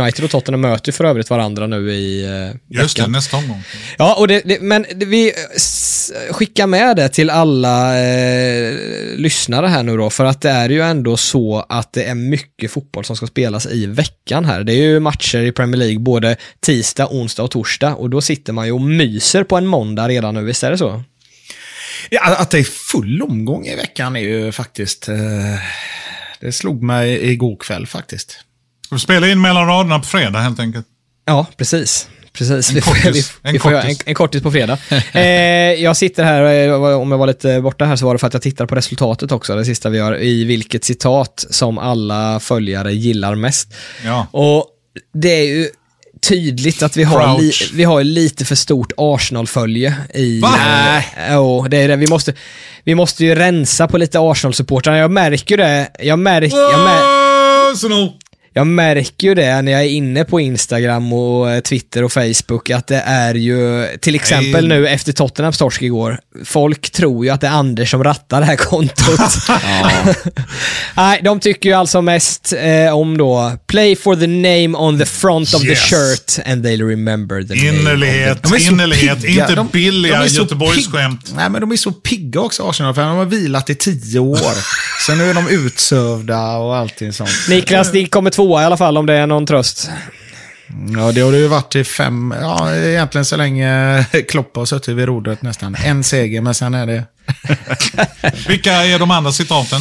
United 0.00 0.24
och 0.24 0.30
Tottenham 0.30 0.60
möter 0.60 0.88
ju 0.88 0.92
för 0.92 1.04
övrigt 1.04 1.30
varandra 1.30 1.66
nu 1.66 1.92
i 1.92 2.24
eh, 2.24 2.80
Just 2.80 2.96
det, 2.96 3.02
veckan. 3.02 3.12
nästa 3.12 3.36
omgång. 3.36 3.62
Ja, 3.98 4.14
och 4.18 4.28
det, 4.28 4.42
det, 4.44 4.60
men 4.60 4.86
det, 4.96 5.06
vi 5.06 5.26
eh, 5.26 6.32
skickar 6.32 6.66
med 6.66 6.96
det 6.96 7.08
till 7.08 7.30
alla 7.30 8.00
eh, 8.00 8.74
lyssnare 9.16 9.66
här 9.66 9.82
nu 9.82 9.96
då, 9.96 10.10
för 10.10 10.24
att 10.24 10.40
det 10.40 10.50
är 10.50 10.68
ju 10.68 10.80
ändå 10.80 11.16
så 11.16 11.66
att 11.68 11.92
det 11.92 12.04
är 12.04 12.14
mycket 12.14 12.70
fotboll 12.70 13.04
som 13.04 13.16
ska 13.16 13.26
spelas 13.26 13.66
i 13.66 13.86
veckan 13.86 14.44
här. 14.44 14.64
Det 14.64 14.72
är 14.72 14.82
ju 14.82 15.00
matcher 15.00 15.38
i 15.38 15.52
Premier 15.52 15.78
League 15.78 15.98
både 15.98 16.36
tisdag, 16.60 17.08
onsdag 17.10 17.42
och 17.42 17.50
torsdag 17.50 17.94
och 17.94 18.10
då 18.10 18.20
sitter 18.20 18.52
man 18.52 18.66
ju 18.66 18.72
och 18.72 18.80
myser 18.80 19.44
på 19.44 19.56
en 19.56 19.66
måndag 19.66 20.08
redan 20.08 20.34
nu, 20.34 20.48
är 20.48 20.52
det 20.78 20.90
så? 20.90 21.02
Ja, 22.10 22.36
att 22.36 22.50
det 22.50 22.58
är 22.58 22.64
full 22.64 23.22
omgång 23.22 23.66
i 23.66 23.76
veckan 23.76 24.16
är 24.16 24.20
ju 24.20 24.52
faktiskt... 24.52 25.08
Eh, 25.08 25.16
det 26.40 26.52
slog 26.52 26.82
mig 26.82 27.30
igår 27.32 27.56
kväll 27.56 27.86
faktiskt. 27.86 28.36
Vi 28.90 28.98
spelar 28.98 29.28
in 29.28 29.40
mellan 29.40 29.66
raderna 29.66 29.98
på 29.98 30.04
fredag 30.04 30.38
helt 30.38 30.60
enkelt. 30.60 30.86
Ja, 31.24 31.46
precis. 31.56 32.08
Precis, 32.32 32.68
En 32.68 32.74
vi 32.74 32.80
får, 32.80 32.92
kortis. 32.94 33.32
vi, 33.42 33.48
En 33.48 33.52
vi 33.52 33.58
får 33.58 33.72
en, 33.74 33.96
en 34.06 34.14
kortis 34.14 34.42
på 34.42 34.50
fredag. 34.50 34.78
eh, 35.12 35.22
jag 35.82 35.96
sitter 35.96 36.24
här, 36.24 36.66
eh, 36.68 36.74
om 37.00 37.10
jag 37.10 37.18
var 37.18 37.26
lite 37.26 37.60
borta 37.60 37.84
här 37.84 37.96
så 37.96 38.06
var 38.06 38.14
det 38.14 38.18
för 38.18 38.26
att 38.26 38.32
jag 38.32 38.42
tittar 38.42 38.66
på 38.66 38.74
resultatet 38.74 39.32
också, 39.32 39.56
det 39.56 39.64
sista 39.64 39.88
vi 39.88 39.98
gör, 39.98 40.22
i 40.22 40.44
vilket 40.44 40.84
citat 40.84 41.46
som 41.50 41.78
alla 41.78 42.40
följare 42.40 42.92
gillar 42.92 43.34
mest. 43.34 43.74
Ja. 44.04 44.26
Och 44.30 44.66
det 45.14 45.28
är 45.28 45.44
ju 45.44 45.68
tydligt 46.20 46.82
att 46.82 46.96
vi 46.96 47.04
har, 47.04 47.38
li, 47.40 47.52
vi 47.72 47.84
har 47.84 48.04
lite 48.04 48.44
för 48.44 48.54
stort 48.54 48.92
Arsenal-följe 48.96 49.94
i... 50.14 50.40
Va? 50.40 50.54
Nej. 50.56 51.06
Jo, 51.32 51.66
det 51.68 51.76
är 51.76 51.88
det. 51.88 51.96
Vi 51.96 52.06
måste, 52.06 52.34
vi 52.84 52.94
måste 52.94 53.24
ju 53.24 53.34
rensa 53.34 53.88
på 53.88 53.98
lite 53.98 54.18
Arsenal-supportrar. 54.18 54.96
Jag 54.96 55.10
märker 55.10 55.56
det. 55.56 55.90
Jag 55.98 56.18
märker... 56.18 56.56
Jag 56.56 56.80
mär, 56.80 57.72
Arsenal! 57.72 58.12
Jag 58.58 58.66
märker 58.66 59.26
ju 59.28 59.34
det 59.34 59.62
när 59.62 59.72
jag 59.72 59.80
är 59.80 59.88
inne 59.88 60.24
på 60.24 60.40
Instagram 60.40 61.12
och 61.12 61.50
eh, 61.50 61.60
Twitter 61.60 62.04
och 62.04 62.12
Facebook 62.12 62.70
att 62.70 62.86
det 62.86 63.02
är 63.06 63.34
ju, 63.34 63.86
till 64.00 64.14
exempel 64.14 64.68
Nej. 64.68 64.78
nu 64.78 64.88
efter 64.88 65.12
Tottenhams 65.12 65.58
torsk 65.58 65.82
igår, 65.82 66.20
folk 66.44 66.90
tror 66.90 67.24
ju 67.24 67.30
att 67.30 67.40
det 67.40 67.46
är 67.46 67.50
Anders 67.50 67.90
som 67.90 68.04
rattar 68.04 68.40
det 68.40 68.46
här 68.46 68.56
kontot. 68.56 69.20
Nej, 70.96 71.20
de 71.24 71.40
tycker 71.40 71.68
ju 71.68 71.74
alltså 71.74 72.02
mest 72.02 72.52
eh, 72.58 72.96
om 72.96 73.18
då, 73.18 73.52
play 73.66 73.96
for 73.96 74.16
the 74.16 74.26
name 74.26 74.78
on 74.78 74.98
the 74.98 75.06
front 75.06 75.54
of 75.54 75.64
Yes. 75.64 75.90
the 75.90 75.96
shirt 75.96 76.46
and 76.46 76.66
they'll 76.66 76.88
remember 76.88 77.42
the 77.42 77.54
name. 77.54 77.68
Innerlighet, 77.80 78.42
De 78.42 78.52
är 78.54 78.58
så 78.58 78.72
innerlighet. 78.72 79.22
pigga. 79.22 79.42
Inte 79.42 79.54
De- 79.54 79.68
billiga 79.72 80.18
de 80.18 80.24
är 80.24 80.28
så 80.28 80.42
Göteborgsskämt. 80.42 81.32
Nej, 81.36 81.50
men 81.50 81.60
de 81.60 81.72
är 81.72 81.76
så 81.76 81.92
pigga 81.92 82.40
också, 82.40 82.68
Arsenal, 82.70 82.94
för 82.94 83.02
de 83.02 83.16
har 83.16 83.24
vilat 83.24 83.70
i 83.70 83.74
tio 83.74 84.18
år. 84.20 84.38
Sen 85.08 85.18
nu 85.18 85.30
är 85.30 85.34
de 85.34 85.48
utsövda 85.48 86.56
och 86.56 86.76
allting 86.76 87.12
sånt. 87.12 87.30
Niklas, 87.48 87.92
ni 87.92 88.06
kommer 88.06 88.30
tvåa 88.30 88.62
i 88.62 88.64
alla 88.64 88.76
fall 88.76 88.96
om 88.96 89.06
det 89.06 89.14
är 89.14 89.26
någon 89.26 89.46
tröst. 89.46 89.90
Ja, 90.96 91.12
det 91.12 91.20
har 91.20 91.32
det 91.32 91.38
ju 91.38 91.46
varit 91.46 91.76
i 91.76 91.84
fem, 91.84 92.34
ja, 92.40 92.74
egentligen 92.74 93.24
så 93.24 93.36
länge 93.36 94.04
Klopp 94.28 94.56
har 94.56 94.64
suttit 94.64 94.96
vid 94.96 95.06
rodret 95.06 95.42
nästan. 95.42 95.76
En 95.84 96.04
seger, 96.04 96.40
men 96.40 96.54
sen 96.54 96.74
är 96.74 96.86
det... 96.86 97.04
Vilka 98.48 98.72
är 98.72 98.98
de 98.98 99.10
andra 99.10 99.32
citaten? 99.32 99.80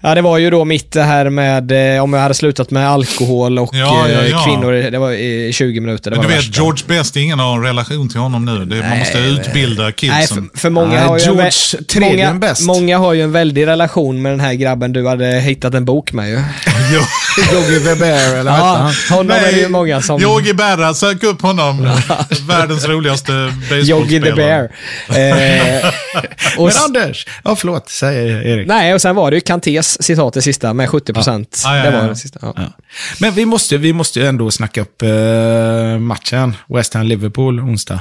Ja, 0.00 0.14
det 0.14 0.22
var 0.22 0.38
ju 0.38 0.50
då 0.50 0.64
mitt 0.64 0.92
det 0.92 1.02
här 1.02 1.30
med 1.30 1.94
eh, 1.96 2.02
om 2.02 2.12
jag 2.12 2.20
hade 2.20 2.34
slutat 2.34 2.70
med 2.70 2.88
alkohol 2.88 3.58
och 3.58 3.70
Ja, 3.72 4.08
ja, 4.08 4.20
eh, 4.20 4.28
ja. 4.28 4.44
kvinnor. 4.44 4.90
Det 4.90 4.98
var 4.98 5.12
i 5.12 5.52
20 5.52 5.80
minuter. 5.80 6.10
Det 6.10 6.16
Men 6.16 6.26
du 6.26 6.34
vet, 6.34 6.38
värsta. 6.38 6.62
George 6.62 6.84
Best, 6.86 7.16
ingen 7.16 7.38
har 7.38 7.56
en 7.56 7.62
relation 7.62 8.08
till 8.08 8.20
honom 8.20 8.44
nu. 8.44 8.64
Det, 8.64 8.88
man 8.88 8.98
måste 8.98 9.20
Nej, 9.20 9.30
utbilda 9.30 9.82
Nej, 9.82 9.92
kidsen. 9.92 10.50
för, 10.52 10.58
för 10.58 10.70
många 10.70 10.88
Nej, 10.88 10.98
har 10.98 11.18
ju 11.18 11.24
en 11.24 11.34
George 11.34 11.50
tredje 11.88 12.32
många, 12.32 12.54
många 12.66 12.98
har 12.98 13.12
ju 13.12 13.22
en 13.22 13.32
väldig 13.32 13.66
relation 13.66 14.22
med 14.22 14.32
den 14.32 14.40
här 14.40 14.54
grabben 14.54 14.92
du 14.92 15.08
hade 15.08 15.26
hittat 15.26 15.74
en 15.74 15.84
bok 15.84 16.12
med 16.12 16.30
ju. 16.30 16.36
Yogi 17.52 17.80
the 17.84 17.94
Bear, 17.94 18.36
eller 18.36 18.50
vad 18.50 18.86
hette 18.86 18.96
Ja, 19.10 19.16
honom 19.16 19.30
är 19.36 19.52
det 19.52 19.58
ju 19.60 19.68
många 19.68 20.02
som... 20.02 20.22
Yogi 20.22 20.54
Berra, 20.54 20.94
sök 20.94 21.22
upp 21.22 21.42
honom. 21.42 21.82
Världens 22.48 22.84
roligaste 22.88 23.32
Yogi 23.32 24.20
the 24.20 24.30
baseballspelare. 24.30 24.34
Bear. 24.34 24.70
Eh, 25.84 26.58
och, 26.58 26.66
Men 26.66 26.72
Anders! 26.84 27.26
Ja, 27.44 27.56
förlåt, 27.56 27.88
säger 27.90 28.42
Erik. 28.46 28.68
nej, 28.68 28.94
och 28.94 29.02
sen 29.02 29.16
var 29.16 29.30
det 29.30 29.34
ju 29.36 29.40
Kantés 29.40 30.02
citat 30.02 30.34
det 30.34 30.42
sista 30.42 30.72
med 30.72 30.88
70 30.88 31.12
procent. 31.12 31.62
Ja, 31.64 31.76
ja, 31.76 31.82
det 31.84 31.96
ja. 31.96 32.02
var 32.02 32.08
det 32.08 32.16
sista. 32.16 32.38
Ja. 32.42 32.52
Ja. 32.56 32.62
Men 33.20 33.32
vi 33.32 33.44
måste, 33.46 33.76
vi 33.76 33.92
måste 33.92 34.20
ju 34.20 34.26
ändå 34.26 34.50
snacka 34.50 34.80
upp 34.80 35.02
eh, 35.02 35.08
matchen. 35.98 36.56
West 36.68 36.94
Ham-Liverpool 36.94 37.60
onsdag. 37.60 38.00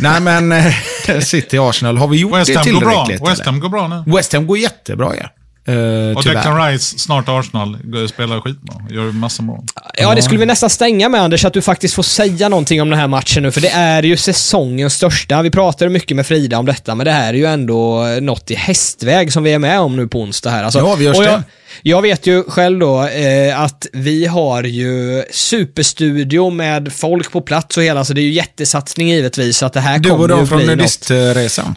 Nej, 0.00 0.20
men 0.20 0.52
eh, 0.52 0.74
City-Arsenal, 1.20 1.96
har 1.98 2.08
vi 2.08 2.16
gjort 2.20 2.36
West 2.36 2.46
det 2.52 2.58
Ham 2.58 2.72
går 2.72 2.80
bra. 2.80 3.04
tillräckligt? 3.06 3.30
West? 3.30 3.44
Ham 3.46 3.60
går 3.60 3.68
bra 3.68 3.88
nu. 3.88 4.12
West 4.16 4.32
Ham 4.32 4.46
går 4.46 4.58
jättebra, 4.58 5.12
ja. 5.16 5.26
Uh, 5.68 6.16
Och 6.16 6.24
Declan 6.24 6.66
Rice, 6.66 6.98
snart 6.98 7.24
Arsenal, 7.28 7.78
spelar 8.08 8.40
skitbra. 8.40 8.74
Gör 8.90 9.12
massa 9.12 9.42
mål. 9.42 9.64
Ja, 9.98 10.14
det 10.14 10.22
skulle 10.22 10.40
vi 10.40 10.46
nästan 10.46 10.70
stänga 10.70 11.08
med 11.08 11.20
Anders, 11.20 11.44
att 11.44 11.52
du 11.52 11.62
faktiskt 11.62 11.94
får 11.94 12.02
säga 12.02 12.48
någonting 12.48 12.82
om 12.82 12.90
den 12.90 12.98
här 12.98 13.08
matchen 13.08 13.42
nu, 13.42 13.52
för 13.52 13.60
det 13.60 13.68
är 13.70 14.02
ju 14.02 14.16
säsongens 14.16 14.94
största. 14.94 15.42
Vi 15.42 15.50
pratade 15.50 15.90
mycket 15.90 16.16
med 16.16 16.26
Frida 16.26 16.58
om 16.58 16.66
detta, 16.66 16.94
men 16.94 17.04
det 17.06 17.12
här 17.12 17.28
är 17.28 17.38
ju 17.38 17.46
ändå 17.46 18.06
något 18.20 18.50
i 18.50 18.54
hästväg 18.54 19.32
som 19.32 19.42
vi 19.42 19.52
är 19.52 19.58
med 19.58 19.80
om 19.80 19.96
nu 19.96 20.08
på 20.08 20.20
onsdag 20.20 20.50
här. 20.50 20.64
Alltså, 20.64 20.78
Ja, 20.78 20.94
vi 20.94 21.04
görs 21.04 21.16
och 21.18 21.24
jag, 21.24 21.32
det. 21.32 21.42
jag 21.82 22.02
vet 22.02 22.26
ju 22.26 22.42
själv 22.42 22.78
då 22.78 23.02
eh, 23.06 23.60
att 23.60 23.86
vi 23.92 24.26
har 24.26 24.62
ju 24.62 25.24
superstudio 25.30 26.50
med 26.50 26.92
folk 26.92 27.32
på 27.32 27.40
plats 27.40 27.76
och 27.76 27.82
hela, 27.82 28.04
så 28.04 28.12
det 28.12 28.20
är 28.20 28.22
ju 28.22 28.32
jättesatsning 28.32 29.08
givetvis, 29.08 29.58
så 29.58 29.66
att 29.66 29.72
det 29.72 29.80
här 29.80 29.98
Du 29.98 30.08
kommer 30.10 30.22
och 30.22 30.28
de 30.28 30.46
från 30.46 30.58
något. 30.58 30.66
nudistresan. 30.66 31.74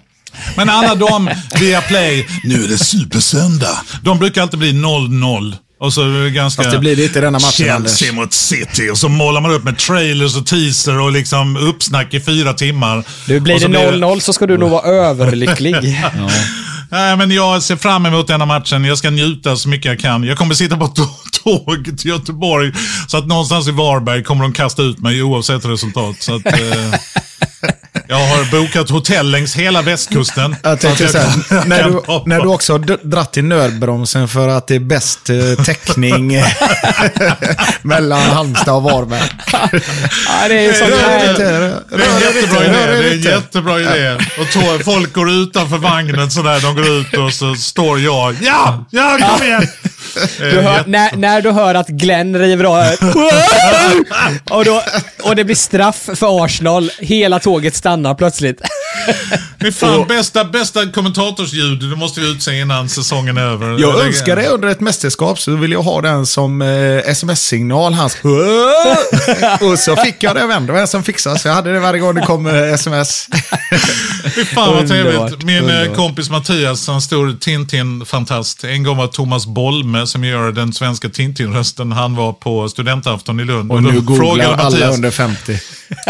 Men 0.57 0.69
alla 0.69 0.95
de 0.95 1.29
via 1.59 1.81
Play, 1.81 2.27
nu 2.43 2.63
är 2.63 2.67
det 2.67 2.77
supersöndag. 2.77 3.81
De 4.03 4.19
brukar 4.19 4.41
alltid 4.41 4.59
bli 4.59 4.71
0-0. 4.71 5.55
Och 5.79 5.93
så 5.93 6.01
är 6.01 6.23
det 6.23 6.29
ganska... 6.29 6.63
Fast 6.63 6.75
det 6.75 6.79
blir 6.79 6.99
i 6.99 7.07
denna 7.07 7.31
matchen, 7.31 7.51
Chelsea 7.51 8.13
mot 8.13 8.33
City. 8.33 8.89
Och 8.89 8.97
så 8.97 9.09
målar 9.09 9.41
man 9.41 9.51
upp 9.51 9.63
med 9.63 9.77
trailers 9.77 10.37
och 10.37 10.45
teaser 10.45 10.99
och 10.99 11.11
liksom 11.11 11.57
uppsnack 11.57 12.13
i 12.13 12.19
fyra 12.19 12.53
timmar. 12.53 13.03
Du, 13.27 13.39
blir 13.39 13.53
det 13.53 13.59
så 13.59 13.67
0-0 13.67 14.19
så 14.19 14.33
ska 14.33 14.47
du 14.47 14.57
nog 14.57 14.69
vara 14.69 14.83
överlycklig. 14.83 15.75
Nej, 16.91 17.17
men 17.17 17.31
jag 17.31 17.63
ser 17.63 17.75
fram 17.75 18.05
emot 18.05 18.27
denna 18.27 18.45
matchen. 18.45 18.85
Jag 18.85 18.97
ska 18.97 19.09
njuta 19.09 19.55
så 19.55 19.69
mycket 19.69 19.85
jag 19.85 19.99
kan. 19.99 20.23
Jag 20.23 20.37
kommer 20.37 20.53
sitta 20.53 20.77
på 20.77 20.85
ett 20.85 20.95
tåg 21.43 21.99
till 21.99 22.09
Göteborg. 22.09 22.73
Så 23.07 23.17
att 23.17 23.27
någonstans 23.27 23.67
i 23.67 23.71
Varberg 23.71 24.23
kommer 24.23 24.43
de 24.43 24.53
kasta 24.53 24.81
ut 24.81 24.99
mig 24.99 25.23
oavsett 25.23 25.65
resultat. 25.65 26.15
Så 26.19 26.35
att, 26.35 26.45
eh, 26.45 26.99
jag 28.11 28.17
har 28.17 28.61
bokat 28.61 28.89
hotell 28.89 29.31
längs 29.31 29.55
hela 29.55 29.81
västkusten. 29.81 30.55
Jag 30.63 30.79
tänkte 30.79 31.07
så 31.07 31.17
här, 31.17 31.67
när, 31.67 31.83
du, 31.83 32.01
när 32.25 32.41
du 32.41 32.47
också 32.47 32.73
har 32.73 33.07
dratt 33.09 33.37
i 33.37 33.41
nödbromsen 33.41 34.27
för 34.27 34.47
att 34.47 34.67
det 34.67 34.75
är 34.75 34.79
bäst 34.79 35.29
eh, 35.29 35.63
täckning 35.65 36.33
eh, 36.33 36.45
mellan 37.81 38.21
Halmstad 38.21 38.75
och 38.75 38.83
Varberg. 38.83 39.21
ja, 39.51 40.47
det 40.47 40.65
är 40.65 40.73
sånt 40.73 40.91
här. 41.01 41.35
Det 41.35 41.43
är 41.43 42.15
en 42.15 42.35
jättebra 42.35 42.65
idé. 42.65 42.71
Det 42.71 43.07
är 43.07 43.11
en 43.11 43.21
jättebra 43.21 43.79
idé. 43.79 44.17
Och 44.39 44.51
tå, 44.51 44.83
folk 44.83 45.13
går 45.13 45.29
utanför 45.31 45.77
vagnen 45.77 46.31
sådär. 46.31 46.59
De 46.59 46.75
går 46.75 46.89
ut 46.89 47.13
och 47.13 47.33
så 47.33 47.55
står 47.55 47.99
jag. 47.99 48.35
Ja, 48.41 48.85
ja, 48.89 49.17
kom 49.21 49.47
igen. 49.47 49.67
Du 50.39 50.61
hör, 50.61 50.83
när, 50.87 51.15
när 51.15 51.41
du 51.41 51.51
hör 51.51 51.75
att 51.75 51.87
Glenn 51.87 52.37
river 52.39 52.63
av 52.63 52.83
och, 54.49 54.65
då, 54.65 54.83
och 55.23 55.35
det 55.35 55.43
blir 55.43 55.55
straff 55.55 56.09
för 56.15 56.45
Arsenal, 56.45 56.91
hela 56.99 57.39
tåget 57.39 57.75
stannar 57.75 57.98
plötsligt. 58.17 58.61
Fy 59.61 59.71
fan, 59.71 60.07
bästa, 60.07 60.43
bästa 60.43 60.91
kommentatorsljud. 60.91 61.89
Det 61.89 61.95
måste 61.95 62.21
vi 62.21 62.31
utse 62.31 62.59
innan 62.59 62.89
säsongen 62.89 63.37
är 63.37 63.41
över. 63.41 63.79
Jag 63.79 64.05
önskar 64.05 64.35
det 64.35 64.47
under 64.47 64.67
ett 64.67 64.79
mästerskap 64.79 65.39
så 65.39 65.55
vill 65.55 65.71
jag 65.71 65.81
ha 65.81 66.01
den 66.01 66.25
som 66.25 66.61
eh, 66.61 66.97
sms-signal. 66.97 67.93
Hans 67.93 68.17
Och 69.61 69.79
så 69.79 69.95
fick 69.95 70.23
jag 70.23 70.35
det 70.35 70.43
av 70.43 70.51
en. 70.51 70.65
Det 70.65 70.73
var 70.73 70.79
en 70.79 70.87
som 70.87 71.03
fixade 71.03 71.39
så 71.39 71.47
jag 71.47 71.55
hade 71.55 71.73
det 71.73 71.79
varje 71.79 71.99
gång 71.99 72.15
det 72.15 72.21
kom 72.21 72.47
eh, 72.47 72.73
sms. 72.73 73.27
Fy 74.35 74.45
fan 74.45 74.73
vad 74.73 74.87
trevligt. 74.87 75.43
Min 75.43 75.57
eh, 75.57 75.63
underbart. 75.63 75.97
kompis 75.97 76.29
Mattias, 76.29 76.87
han 76.87 77.01
stor 77.01 77.37
Tintin-fantast. 77.39 78.63
En 78.63 78.83
gång 78.83 78.97
var 78.97 79.07
Thomas 79.07 79.45
Bolme, 79.45 80.07
som 80.07 80.23
gör 80.23 80.51
den 80.51 80.73
svenska 80.73 81.09
Tintin-rösten, 81.09 81.91
han 81.91 82.15
var 82.15 82.33
på 82.33 82.69
studentafton 82.69 83.39
i 83.39 83.43
Lund. 83.45 83.71
Och 83.71 83.81
då 83.81 83.89
nu 83.89 84.01
googlar 84.01 84.25
frågade 84.25 84.55
alla 84.55 84.77
Mattias- 84.77 84.93
under 84.93 85.11
50. 85.11 85.59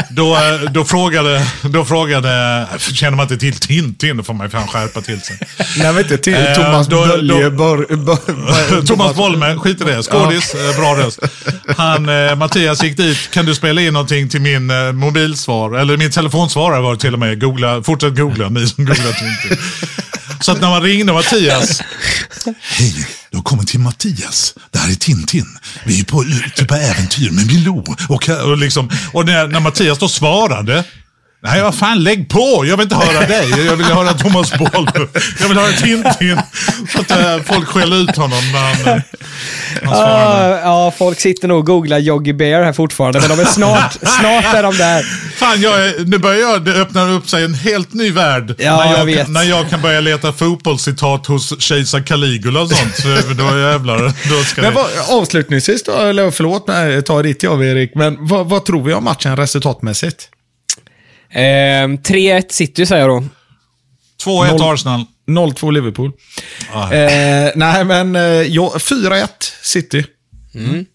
Då, 0.10 0.36
eh, 0.36 0.72
då 0.72 0.86
frågade, 0.86 1.46
då 1.62 1.79
frågade, 1.86 2.68
känner 2.94 3.18
man 3.18 3.24
inte 3.24 3.38
till 3.38 3.54
Tintin, 3.60 4.18
då 4.18 4.24
får 4.24 4.34
man 4.34 4.46
ju 4.48 4.52
fan 4.52 4.68
skärpa 4.68 5.02
till 5.02 5.22
sig. 5.22 5.40
Nej, 5.78 5.94
men 5.94 5.98
inte 6.04 6.18
till 6.18 6.34
Eh, 6.34 6.54
Thomas 6.56 6.88
då- 6.88 7.06
Bölje. 7.08 7.44
då- 7.44 7.50
Bör, 7.50 7.96
bör, 7.96 8.86
Thomas 8.88 9.16
Bolme, 9.16 9.56
skit 9.56 9.82
i 9.82 9.84
det. 9.84 10.04
Skådis, 10.04 10.54
eh, 10.56 10.76
bra 10.80 10.96
röst. 10.98 11.20
Han, 11.78 12.10
eh, 12.10 12.36
Mattias 12.36 12.84
gick 12.84 12.98
dit, 12.98 13.18
kan 13.34 13.46
du 13.46 13.56
spela 13.56 13.82
in 13.82 13.94
någonting 13.94 14.30
till 14.30 14.42
min 14.42 14.70
eh, 14.72 14.92
mobilsvar? 14.92 15.78
Eller 15.78 15.98
min 15.98 16.12
telefonsvarare 16.12 16.82
var 16.82 16.94
det 16.94 17.00
till 17.00 17.14
och 17.14 17.20
med. 17.20 17.42
Googla, 17.42 17.84
fortsätt 17.84 18.16
googla, 18.16 18.50
ni 18.50 18.68
som 18.68 18.86
googlar 18.86 19.12
Tintin. 19.12 19.58
Så 20.42 20.52
att 20.52 20.62
när 20.62 20.70
man 20.70 20.82
ringde 20.82 21.14
Mattias. 21.14 21.82
Hej, 22.62 23.08
du 23.32 23.38
har 23.38 23.44
kommit 23.44 23.68
till 23.68 23.80
Mattias. 23.80 24.54
Det 24.72 24.80
här 24.80 24.90
är 24.92 24.96
Tintin. 24.96 25.46
Vi 25.84 26.00
är 26.00 26.04
på, 26.04 26.24
ute 26.24 26.66
på 26.66 26.76
äventyr 26.76 27.32
med 27.32 27.48
Milou. 27.48 27.84
Och, 28.10 28.30
och, 28.30 28.58
liksom, 28.58 28.90
och 29.12 29.26
när, 29.26 29.48
när 29.48 29.60
Mattias 29.60 29.98
då 29.98 30.08
svarade. 30.08 30.84
Nej, 31.42 31.62
vad 31.62 31.76
fan, 31.76 32.04
lägg 32.04 32.30
på! 32.30 32.66
Jag 32.66 32.78
vill 32.78 32.84
inte 32.84 32.96
höra 32.96 33.28
dig. 33.28 33.66
Jag 33.66 33.76
vill 33.76 33.86
höra 33.86 34.14
Thomas 34.14 34.58
Boll. 34.58 34.90
Jag 35.40 35.48
vill 35.48 35.58
höra 35.58 35.72
Tintin. 35.72 36.40
Så 36.94 37.02
att 37.02 37.12
äh, 37.12 37.38
folk 37.46 37.68
skäller 37.68 37.98
ut 37.98 38.16
honom 38.16 38.52
när 38.54 38.60
han, 38.60 38.98
äh, 38.98 39.02
han 39.84 39.96
svarade. 39.96 40.50
Ja, 40.50 40.60
ja, 40.60 40.94
folk 40.98 41.20
sitter 41.20 41.48
nog 41.48 41.58
och 41.58 41.66
googlar 41.66 42.00
Yogi 42.00 42.34
Bear 42.34 42.64
här 42.64 42.74
fortfarande, 42.74 43.20
men 43.20 43.30
de 43.30 43.40
är 43.40 43.46
snart, 43.46 43.94
snart 44.02 44.56
är 44.56 44.64
de 44.64 44.78
där. 44.78 45.04
Fan, 45.36 45.62
jag 45.62 45.86
är, 45.86 46.06
nu 46.06 46.18
börjar 46.18 46.40
jag, 46.40 46.66
det 46.66 46.72
öppnar 46.72 47.12
upp 47.12 47.30
sig 47.30 47.44
en 47.44 47.54
helt 47.54 47.94
ny 47.94 48.12
värld. 48.12 48.56
Ja, 48.58 48.78
när, 48.78 48.92
jag, 48.92 49.00
jag 49.00 49.06
vet. 49.06 49.26
Kan, 49.26 49.34
när 49.34 49.44
jag 49.44 49.70
kan 49.70 49.82
börja 49.82 50.02
leta 50.02 50.34
fotbollscitat 50.34 51.26
hos 51.26 51.62
kejsar 51.62 52.02
Caligula 52.02 52.62
och 52.62 52.70
sånt. 52.70 52.96
Så 52.96 53.08
då 53.34 53.60
jävlar, 53.60 54.30
då 54.30 54.44
ska 54.44 54.62
Men 54.62 54.74
vad, 54.74 54.86
avslutningsvis 55.10 55.84
då, 55.84 55.92
eller 55.92 56.32
förlåt, 56.32 56.68
nej, 56.68 57.02
ta 57.02 57.22
ditt 57.22 57.44
jag 57.44 57.66
Erik, 57.66 57.92
men 57.96 58.28
vad, 58.28 58.50
vad 58.50 58.66
tror 58.66 58.84
vi 58.84 58.94
om 58.94 59.04
matchen 59.04 59.38
resultatmässigt? 59.38 60.30
Ehm, 61.34 61.98
3-1 61.98 62.44
City 62.50 62.86
säger 62.86 63.02
jag 63.08 63.10
då. 63.10 63.28
2-1 64.24 64.50
noll- 64.58 64.74
Arsenal. 64.74 65.06
0-2 65.28 65.72
Liverpool. 65.72 66.12
Ah. 66.74 66.94
Eh, 66.94 67.52
nej, 67.56 67.84
men 67.84 68.16
eh, 68.16 68.22
ja, 68.24 68.74
4-1 68.80 69.28
City. 69.62 70.06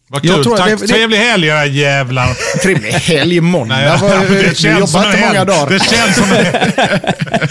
Vad 0.09 0.24
jag 0.24 0.35
kul. 0.35 0.44
tror 0.44 0.55
att 0.55 0.61
Tack, 0.61 0.70
det- 0.70 0.86
det- 0.86 0.93
trevlig 0.93 1.19
helg 1.19 1.47
era 1.48 1.66
jävlar. 1.66 2.36
Trevlig 2.62 2.93
helg 2.93 3.40
måndag. 3.40 3.77
Nej, 3.77 3.98
Vad- 4.01 4.11
det 4.31 4.48
vi 4.48 4.55
känns 4.55 4.93
som 4.93 5.01
en 5.02 5.11
många 5.11 5.16
helg. 5.24 5.47
dagar. 5.47 5.70
Det 5.70 5.78
känns 5.85 6.16
som 6.16 6.24
en 6.32 6.44
helg. 6.44 6.73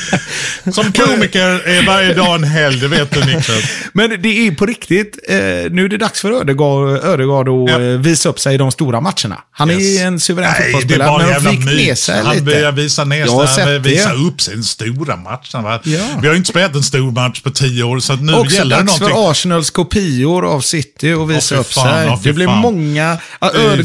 Som 0.71 0.91
komiker 0.91 1.67
är 1.67 1.85
varje 1.87 2.13
dag 2.13 2.35
en 2.35 2.43
helg, 2.43 2.79
det 2.79 2.87
vet 2.87 3.11
du 3.11 3.19
Niklas. 3.19 3.63
Men 3.93 4.21
det 4.21 4.47
är 4.47 4.51
på 4.51 4.65
riktigt, 4.65 5.19
eh, 5.29 5.35
nu 5.71 5.85
är 5.85 5.89
det 5.89 5.97
dags 5.97 6.21
för 6.21 6.31
Ödegaard, 6.31 7.03
Ödegaard 7.03 7.49
att 7.49 7.69
Ja. 7.69 7.81
eh, 7.81 7.99
visa 7.99 8.29
upp 8.29 8.39
sig 8.39 8.55
i 8.55 8.57
de 8.57 8.71
stora 8.71 9.01
matcherna. 9.01 9.37
Han 9.51 9.69
är 9.69 9.73
Yes. 9.79 10.01
en 10.01 10.19
suverän 10.19 10.49
Nej, 10.51 10.59
det 10.61 10.67
är 10.67 10.71
fotbollsspelare, 10.73 11.07
bara 11.09 11.23
en 11.23 11.27
men 11.29 11.45
han 11.45 11.55
fick 11.57 11.65
ner 11.65 11.75
myt. 11.89 11.99
sig 11.99 12.21
Han 12.23 12.33
lite. 12.33 12.45
börjar 12.45 12.71
visa 12.71 13.03
ner 13.03 13.25
sig, 13.25 13.35
han 13.37 13.47
sett 13.47 13.81
visa 13.81 14.09
det. 14.09 14.15
upp 14.15 14.41
sig 14.41 14.53
i 14.53 14.55
den 14.55 14.63
stora 14.63 15.15
matchen. 15.15 15.63
Va? 15.63 15.79
Ja. 15.83 15.99
Vi 16.21 16.27
har 16.27 16.33
ju 16.33 16.37
inte 16.37 16.49
spelat 16.49 16.75
en 16.75 16.83
stor 16.83 17.11
match 17.11 17.41
på 17.41 17.49
tio 17.49 17.83
år, 17.83 17.99
så 17.99 18.13
att 18.13 18.21
nu 18.21 18.33
Också 18.33 18.55
gäller 18.55 18.75
det 18.77 18.83
dags 18.83 18.99
någonting. 18.99 19.21
för 19.23 19.31
Arsenals 19.31 19.69
kopior 19.69 20.45
av 20.45 20.61
City 20.61 21.13
och 21.13 21.31
visa 21.31 21.55
fy 21.55 21.61
upp 21.61 21.73
fan, 21.73 22.07
sig. 22.07 22.17
fy 22.23 22.29
det 22.29 22.33
blir 22.33 22.45
fan. 22.47 22.57
många. 22.59 23.17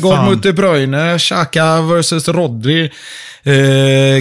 Fan. 0.03 0.25
mot 0.25 0.43
De 0.43 0.53
Bruyne, 0.53 1.19
Xhaka 1.19 1.81
versus 1.83 2.29
Rodri. 2.29 2.91
Eh, 3.45 3.53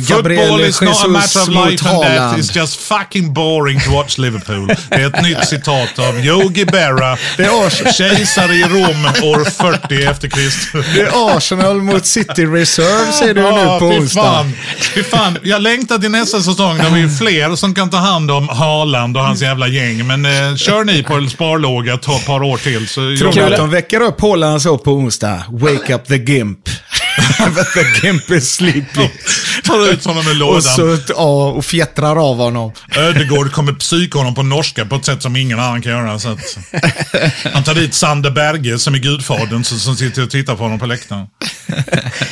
Football 0.01 0.17
Gabriel 0.17 0.61
is 0.69 0.81
not 0.81 1.03
a 1.05 1.07
matter 1.07 1.21
Jesus 1.27 1.47
of 1.47 1.53
mot 1.53 1.69
life 1.71 1.89
and 1.89 2.01
death, 2.01 2.11
Haaland. 2.21 2.39
it's 2.39 2.55
just 2.55 2.79
fucking 2.79 3.33
boring 3.33 3.79
to 3.79 3.91
watch 3.91 4.17
Liverpool. 4.17 4.67
Det 4.89 4.95
är 4.95 5.07
ett 5.07 5.21
nytt 5.23 5.47
citat 5.47 5.99
av 5.99 6.25
Yogi 6.25 6.65
Berra, 6.65 7.17
kejsare 7.93 8.53
i 8.53 8.63
Rom 8.63 9.05
år 9.23 9.45
40 9.89 10.03
efter 10.05 10.27
Kristus. 10.27 10.85
Det 10.95 11.01
är 11.01 11.37
Arsenal 11.37 11.81
mot 11.81 12.05
City 12.05 12.45
Reserve 12.45 13.11
ser 13.11 13.33
du 13.33 13.41
Ja, 13.41 13.51
nu 13.73 13.79
på 13.79 13.91
fy 13.91 13.99
onsdag. 13.99 14.21
fan. 14.23 14.51
Fy 14.79 15.03
fan. 15.03 15.37
Jag 15.43 15.61
längtar 15.61 15.97
till 15.97 16.11
nästa 16.11 16.41
säsong 16.41 16.77
när 16.77 16.89
vi 16.89 17.01
är 17.03 17.07
fler 17.17 17.55
som 17.55 17.73
kan 17.75 17.89
ta 17.89 17.97
hand 17.97 18.31
om 18.31 18.49
Haaland 18.49 19.17
och 19.17 19.23
hans 19.23 19.41
jävla 19.41 19.67
gäng. 19.67 20.07
Men 20.07 20.25
eh, 20.25 20.55
kör 20.55 20.83
ni 20.83 21.03
på 21.03 21.13
en 21.13 21.29
sparlåga 21.29 21.93
ett 21.93 22.05
par- 22.25 22.43
år 22.43 22.57
till 22.57 22.87
så 22.87 23.15
Tror 23.31 23.43
att 23.51 23.57
de 23.57 23.69
väcker 23.69 24.01
upp 24.01 24.21
Haaland 24.21 24.61
så 24.61 24.77
på 24.77 24.91
onsdag? 24.91 25.43
Wake 25.49 25.95
up 25.95 26.07
the 26.07 26.17
Gimp. 26.17 26.59
the 27.73 28.01
Gimp 28.01 28.31
is 28.31 28.55
sleepy. 28.55 29.09
tar 29.63 29.91
ut 29.91 30.05
honom 30.05 30.27
ur 30.27 30.33
lådan. 30.33 30.55
Och 30.55 30.63
så 30.63 30.97
ja, 31.07 31.49
och 31.49 31.65
fjättrar 31.65 32.29
av 32.29 32.37
honom. 32.37 32.71
Ödegård 32.95 33.51
kommer 33.51 33.73
psyka 33.73 34.17
honom 34.17 34.35
på 34.35 34.43
norska 34.43 34.85
på 34.85 34.95
ett 34.95 35.05
sätt 35.05 35.21
som 35.21 35.35
ingen 35.35 35.59
annan 35.59 35.81
kan 35.81 35.91
göra. 35.91 36.19
Så 36.19 36.29
att, 36.29 36.57
han 37.53 37.63
tar 37.63 37.75
dit 37.75 37.93
Sander 37.93 38.31
Berge 38.31 38.79
som 38.79 38.93
är 38.93 38.99
gudfadern 38.99 39.63
som, 39.63 39.79
som 39.79 39.95
sitter 39.95 40.23
och 40.23 40.29
tittar 40.29 40.55
på 40.55 40.63
honom 40.63 40.79
på 40.79 40.85
läktaren. 40.85 41.27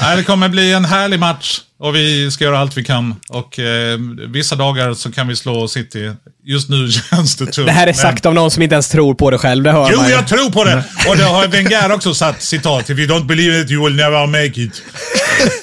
Nej, 0.02 0.18
det 0.18 0.24
kommer 0.24 0.50
bli 0.50 0.74
en 0.74 0.86
härlig 0.86 1.20
match 1.20 1.62
och 1.80 1.96
vi 1.96 2.32
ska 2.32 2.44
göra 2.44 2.60
allt 2.60 2.78
vi 2.78 2.84
kan. 2.84 3.16
Och 3.30 3.60
eh, 3.60 3.98
vissa 4.30 4.56
dagar 4.56 4.94
så 4.94 5.12
kan 5.12 5.28
vi 5.28 5.36
slå 5.36 5.68
City. 5.68 6.12
Just 6.44 6.70
nu 6.70 6.92
känns 7.10 7.36
det 7.36 7.46
tufft. 7.46 7.66
Det 7.66 7.72
här 7.72 7.82
är 7.84 7.86
men- 7.86 7.96
sagt 7.96 8.26
av 8.26 8.34
någon 8.34 8.52
som 8.52 8.64
inte 8.64 8.76
ens 8.76 8.90
tror 8.90 9.14
på 9.14 9.32
det 9.32 9.38
själv, 9.38 9.64
det 9.64 9.72
hör 9.72 9.90
Jo, 9.92 9.98
man 10.02 10.12
jag 10.12 10.28
tror 10.28 10.50
på 10.52 10.64
det. 10.64 10.84
Och 11.10 11.18
det 11.18 11.24
har 11.24 11.48
Wenger 11.48 11.92
också 11.92 12.14
satt 12.14 12.42
citat. 12.42 12.90
If 12.90 13.00
you 13.00 13.08
don't 13.08 13.26
believe 13.26 13.62
it 13.62 13.72
you 13.72 13.86
will 13.86 13.96
never 13.96 14.28
make 14.28 14.62
it. 14.62 14.82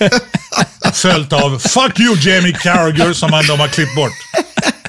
Följt 0.93 1.33
av 1.33 1.59
Fuck 1.59 2.01
you 2.01 2.17
Jamie 2.21 2.53
Carragher 2.53 3.13
som 3.13 3.33
han, 3.33 3.47
de 3.47 3.61
har 3.61 3.69
klippt 3.69 3.95
bort. 3.97 4.13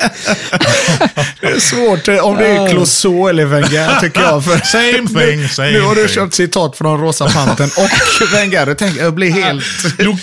Det 1.42 1.48
är 1.48 1.60
svårt 1.60 2.08
om 2.24 2.38
det 2.38 2.48
är 2.48 2.70
Clouseau 2.70 3.28
eller 3.30 3.46
Wenger 3.46 4.00
tycker 4.02 4.22
jag. 4.22 4.44
För 4.46 4.58
Same 4.66 5.08
thing, 5.26 5.50
same 5.50 5.72
nu 5.72 5.82
har 5.82 5.96
du 5.96 6.02
thing. 6.08 6.16
köpt 6.16 6.34
citat 6.34 6.78
från 6.78 7.02
Rosa 7.02 7.30
Panten 7.30 7.70
och 7.78 8.28
Wenger. 8.34 8.68
Jag 8.68 8.78
tänker, 8.78 9.04
jag 9.04 9.14
blir 9.14 9.32
helt... 9.32 9.64
Look 10.00 10.20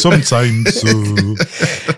sometimes. 0.00 0.84
uh. 0.84 0.90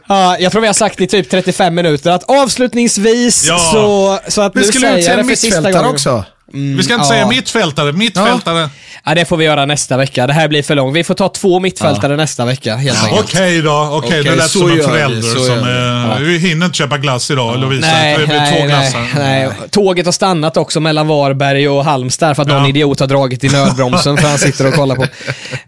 Ja, 0.08 0.36
jag 0.38 0.52
tror 0.52 0.60
vi 0.60 0.66
har 0.66 0.74
sagt 0.74 1.00
i 1.00 1.06
typ 1.06 1.30
35 1.30 1.74
minuter 1.74 2.10
att 2.10 2.24
avslutningsvis 2.30 3.44
Ja. 3.48 3.58
så, 3.58 4.18
så 4.28 4.42
att 4.42 4.56
Vi 4.56 4.60
nu 4.60 4.66
skulle 4.66 4.80
säger 4.86 4.98
utse 4.98 5.10
jag 5.10 5.20
en 5.20 5.26
det 5.26 5.36
för 5.36 5.40
sista 5.40 5.72
gången. 5.72 5.86
också. 5.86 6.24
Vi 6.54 6.82
ska 6.82 6.94
inte 6.94 7.04
ja. 7.04 7.08
säga 7.08 7.28
mittfältare, 7.28 7.92
mittfältare. 7.92 8.70
Ja, 9.04 9.14
det 9.14 9.24
får 9.24 9.36
vi 9.36 9.44
göra 9.44 9.66
nästa 9.66 9.96
vecka. 9.96 10.26
Det 10.26 10.32
här 10.32 10.48
blir 10.48 10.62
för 10.62 10.74
långt. 10.74 10.96
Vi 10.96 11.04
får 11.04 11.14
ta 11.14 11.28
två 11.28 11.60
mittfältare 11.60 12.16
nästa 12.16 12.44
vecka, 12.44 12.76
helt 12.76 13.04
enkelt. 13.04 13.24
Okej 13.24 13.62
då, 13.62 13.88
okej. 13.92 14.08
Okej, 14.08 14.24
det 14.24 14.36
lät 14.36 14.50
som 14.50 14.70
en 14.70 14.76
vi, 14.76 14.82
förälder 14.82 15.28
så 15.28 15.44
som 15.44 15.64
vi. 15.64 15.70
är... 15.70 16.04
göra. 16.14 16.18
Vi 16.18 16.38
hinner 16.38 16.66
inte 16.66 16.78
köpa 16.78 16.98
glass 16.98 17.30
idag, 17.30 17.60
Lovisa. 17.60 17.86
Nej, 17.86 18.18
det 18.18 18.26
blir 18.26 18.36
nej, 18.36 18.52
två 18.52 18.58
nej, 18.58 18.68
glassar. 18.68 19.06
nej. 19.14 19.50
Tåget 19.70 20.06
har 20.06 20.12
stannat 20.12 20.56
också 20.56 20.80
mellan 20.80 21.06
Varberg 21.06 21.68
och 21.68 21.84
Halmstad 21.84 22.36
för 22.36 22.42
att 22.42 22.48
någon 22.48 22.62
Ja. 22.62 22.68
idiot 22.68 23.00
har 23.00 23.06
dragit 23.06 23.44
i 23.44 23.48
nödbromsen 23.48 24.16
för 24.16 24.28
han 24.28 24.38
sitter 24.38 24.66
och 24.66 24.74
kollar 24.74 24.96
på. 24.96 25.06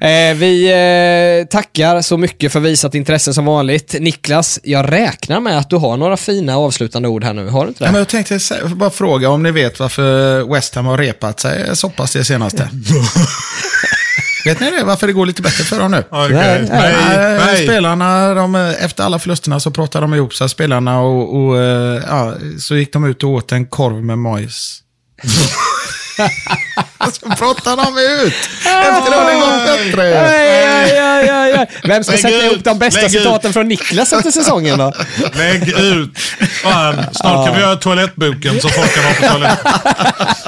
Eh, 0.01 0.35
vi 0.35 0.67
eh, 0.67 1.49
tackar 1.49 2.03
så 2.03 2.17
mycket 2.17 2.53
för 2.53 2.61
visat 2.61 2.95
intresse 2.95 3.35
som 3.35 3.45
vanligt. 3.45 3.95
Niklas, 4.01 4.61
jag 4.63 4.93
räknar 4.93 5.41
med 5.41 5.59
att 5.59 5.71
du 5.71 5.77
har 5.77 5.97
några 5.97 6.17
fina 6.17 6.57
avslutande 6.57 7.09
ord 7.09 7.25
här 7.25 7.33
nu. 7.33 7.49
Har 7.49 7.63
du 7.63 7.69
inte 7.69 7.85
det? 7.85 7.89
Ja, 7.89 7.93
men 7.93 7.99
jag 7.99 8.09
tänkte 8.09 8.39
bara 8.75 8.91
fråga 8.91 9.31
om 9.31 9.43
ni 9.43 9.51
vet 9.51 9.81
varför 9.81 10.43
West 10.55 10.76
Ham 10.77 10.87
har 10.87 10.99
repat 10.99 11.41
sig 11.41 11.77
så 11.77 11.89
pass 11.91 12.13
det 12.13 12.25
senaste. 12.25 12.71
vet 14.45 14.61
ni 14.61 14.71
det? 14.71 14.85
Varför 14.85 15.07
det 15.07 15.13
går 15.13 15.27
lite 15.27 15.43
bättre 15.43 15.65
för 15.65 15.79
dem 15.79 15.91
nu? 15.91 16.05
Okej. 16.11 16.35
Nej, 16.35 16.67
Nej, 16.71 17.39
Nej. 17.47 17.65
Spelarna, 17.67 18.35
de, 18.35 18.55
efter 18.55 19.05
alla 19.05 19.19
förlusterna 19.19 19.61
så 19.61 19.71
pratade 19.71 20.05
de 20.05 20.15
ihop 20.15 20.35
sig, 20.35 20.49
spelarna, 20.49 21.01
och, 21.01 21.37
och 21.47 21.59
eh, 21.63 22.03
ja, 22.09 22.35
så 22.59 22.77
gick 22.77 22.93
de 22.93 23.05
ut 23.05 23.23
och 23.23 23.31
åt 23.31 23.53
en 23.53 23.67
korv 23.67 24.05
med 24.05 24.19
majs. 24.19 24.83
så 27.13 27.27
pratade 27.31 27.83
de 27.83 27.99
ut! 27.99 28.35
Efter 28.65 29.13
har 29.13 29.31
det 29.31 29.37
gått 29.41 29.79
bättre. 29.79 30.21
Aj, 30.21 30.49
aj, 30.49 30.99
aj, 30.99 31.29
aj, 31.29 31.53
aj. 31.53 31.67
Vem 31.85 32.05
ska 32.05 32.13
Lägg 32.13 32.21
sätta 32.21 32.37
ut, 32.37 32.53
ihop 32.53 32.65
de 32.65 32.79
bästa 32.79 33.01
lägg 33.01 33.15
ut. 33.15 33.23
citaten 33.23 33.53
från 33.53 33.69
Niklas 33.69 34.13
efter 34.13 34.31
säsongen 34.31 34.79
då? 34.79 34.93
Lägg 35.35 35.69
ut. 35.69 36.19
Fan, 36.63 36.95
snart 37.13 37.47
kan 37.47 37.55
vi 37.55 37.61
göra 37.61 37.77
toalettboken 37.77 38.61
så 38.61 38.69
folk 38.69 38.95
kan 38.95 39.05
vara 39.05 39.15
på 39.15 39.23
toaletten. 39.23 39.73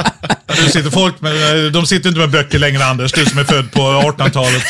Nu 0.63 0.69
sitter 0.69 0.91
folk 0.91 1.21
med, 1.21 1.73
de 1.73 1.87
sitter 1.87 2.09
inte 2.09 2.21
med 2.21 2.31
böcker 2.31 2.59
längre 2.59 2.85
Anders, 2.85 3.13
du 3.13 3.25
som 3.27 3.39
är 3.39 3.45
född 3.45 3.73
på 3.73 3.81
1800-talet. 3.81 4.63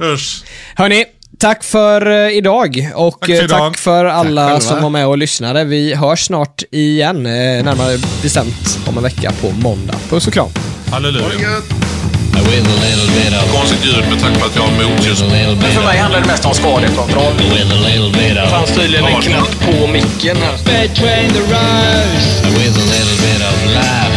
Usch. 0.14 0.42
Hörni, 0.74 1.04
tack 1.38 1.64
för 1.64 2.10
eh, 2.10 2.36
idag 2.36 2.90
och 2.94 3.20
Tack 3.20 3.26
för 3.28 3.32
eh, 3.34 3.44
idag. 3.44 3.58
tack 3.72 3.78
för 3.78 4.04
alla 4.04 4.44
själva. 4.46 4.60
som 4.60 4.82
var 4.82 4.90
med 4.90 5.06
och 5.06 5.18
lyssnade. 5.18 5.64
Vi 5.64 5.94
hörs 5.94 6.20
snart 6.26 6.62
igen, 6.70 7.16
eh, 7.26 7.32
närmare 7.64 7.98
bestämt 8.22 8.78
om 8.86 8.96
en 8.96 9.02
vecka 9.02 9.32
på 9.40 9.50
måndag. 9.50 9.94
Puss 10.08 10.26
och 10.26 10.32
kram. 10.32 10.48
Halleluja. 10.90 11.48
Konstigt 13.52 13.84
ljud 13.84 14.04
med 14.10 14.20
tanke 14.20 14.40
på 14.40 14.46
att 14.46 14.56
jag 14.56 14.62
har 14.62 14.70
motljus. 14.70 15.22
With 15.22 15.32
a 15.32 15.36
little 15.36 15.56
bit 15.56 15.74
För 15.74 15.82
mig 15.82 15.96
of... 15.96 16.02
handlar 16.02 16.20
det 16.20 16.26
mest 16.26 16.44
om 16.46 16.54
skadekontroll. 16.54 17.32
With 17.36 17.70
a 17.78 17.80
little 17.88 18.12
bit 18.20 18.36
of... 18.42 18.50
fanns 18.50 18.70
tydligen 18.70 19.04
en 19.06 19.22
knapp 19.22 19.60
på 19.66 19.86
micken 19.86 20.36
här. 20.36 20.54
Between 20.64 21.28
the 21.36 21.44
rows. 21.54 22.26
With 22.58 22.76
a 22.84 22.86
little 22.94 23.16
bit 23.26 23.40
of 23.50 23.56
laugh. 23.76 24.14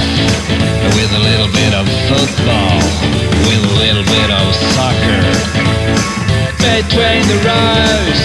With 0.95 1.11
a 1.19 1.23
little 1.29 1.49
bit 1.59 1.73
of 1.79 1.85
football. 2.09 2.77
With 3.47 3.63
a 3.71 3.75
little 3.83 4.05
bit 4.15 4.29
of 4.39 4.55
soccer. 4.75 5.21
Between 6.57 7.23
the 7.31 7.39
rows. 7.49 8.21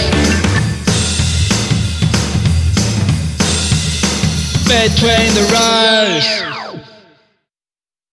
Between 4.68 5.30
the 5.38 5.44
rows. 5.54 6.47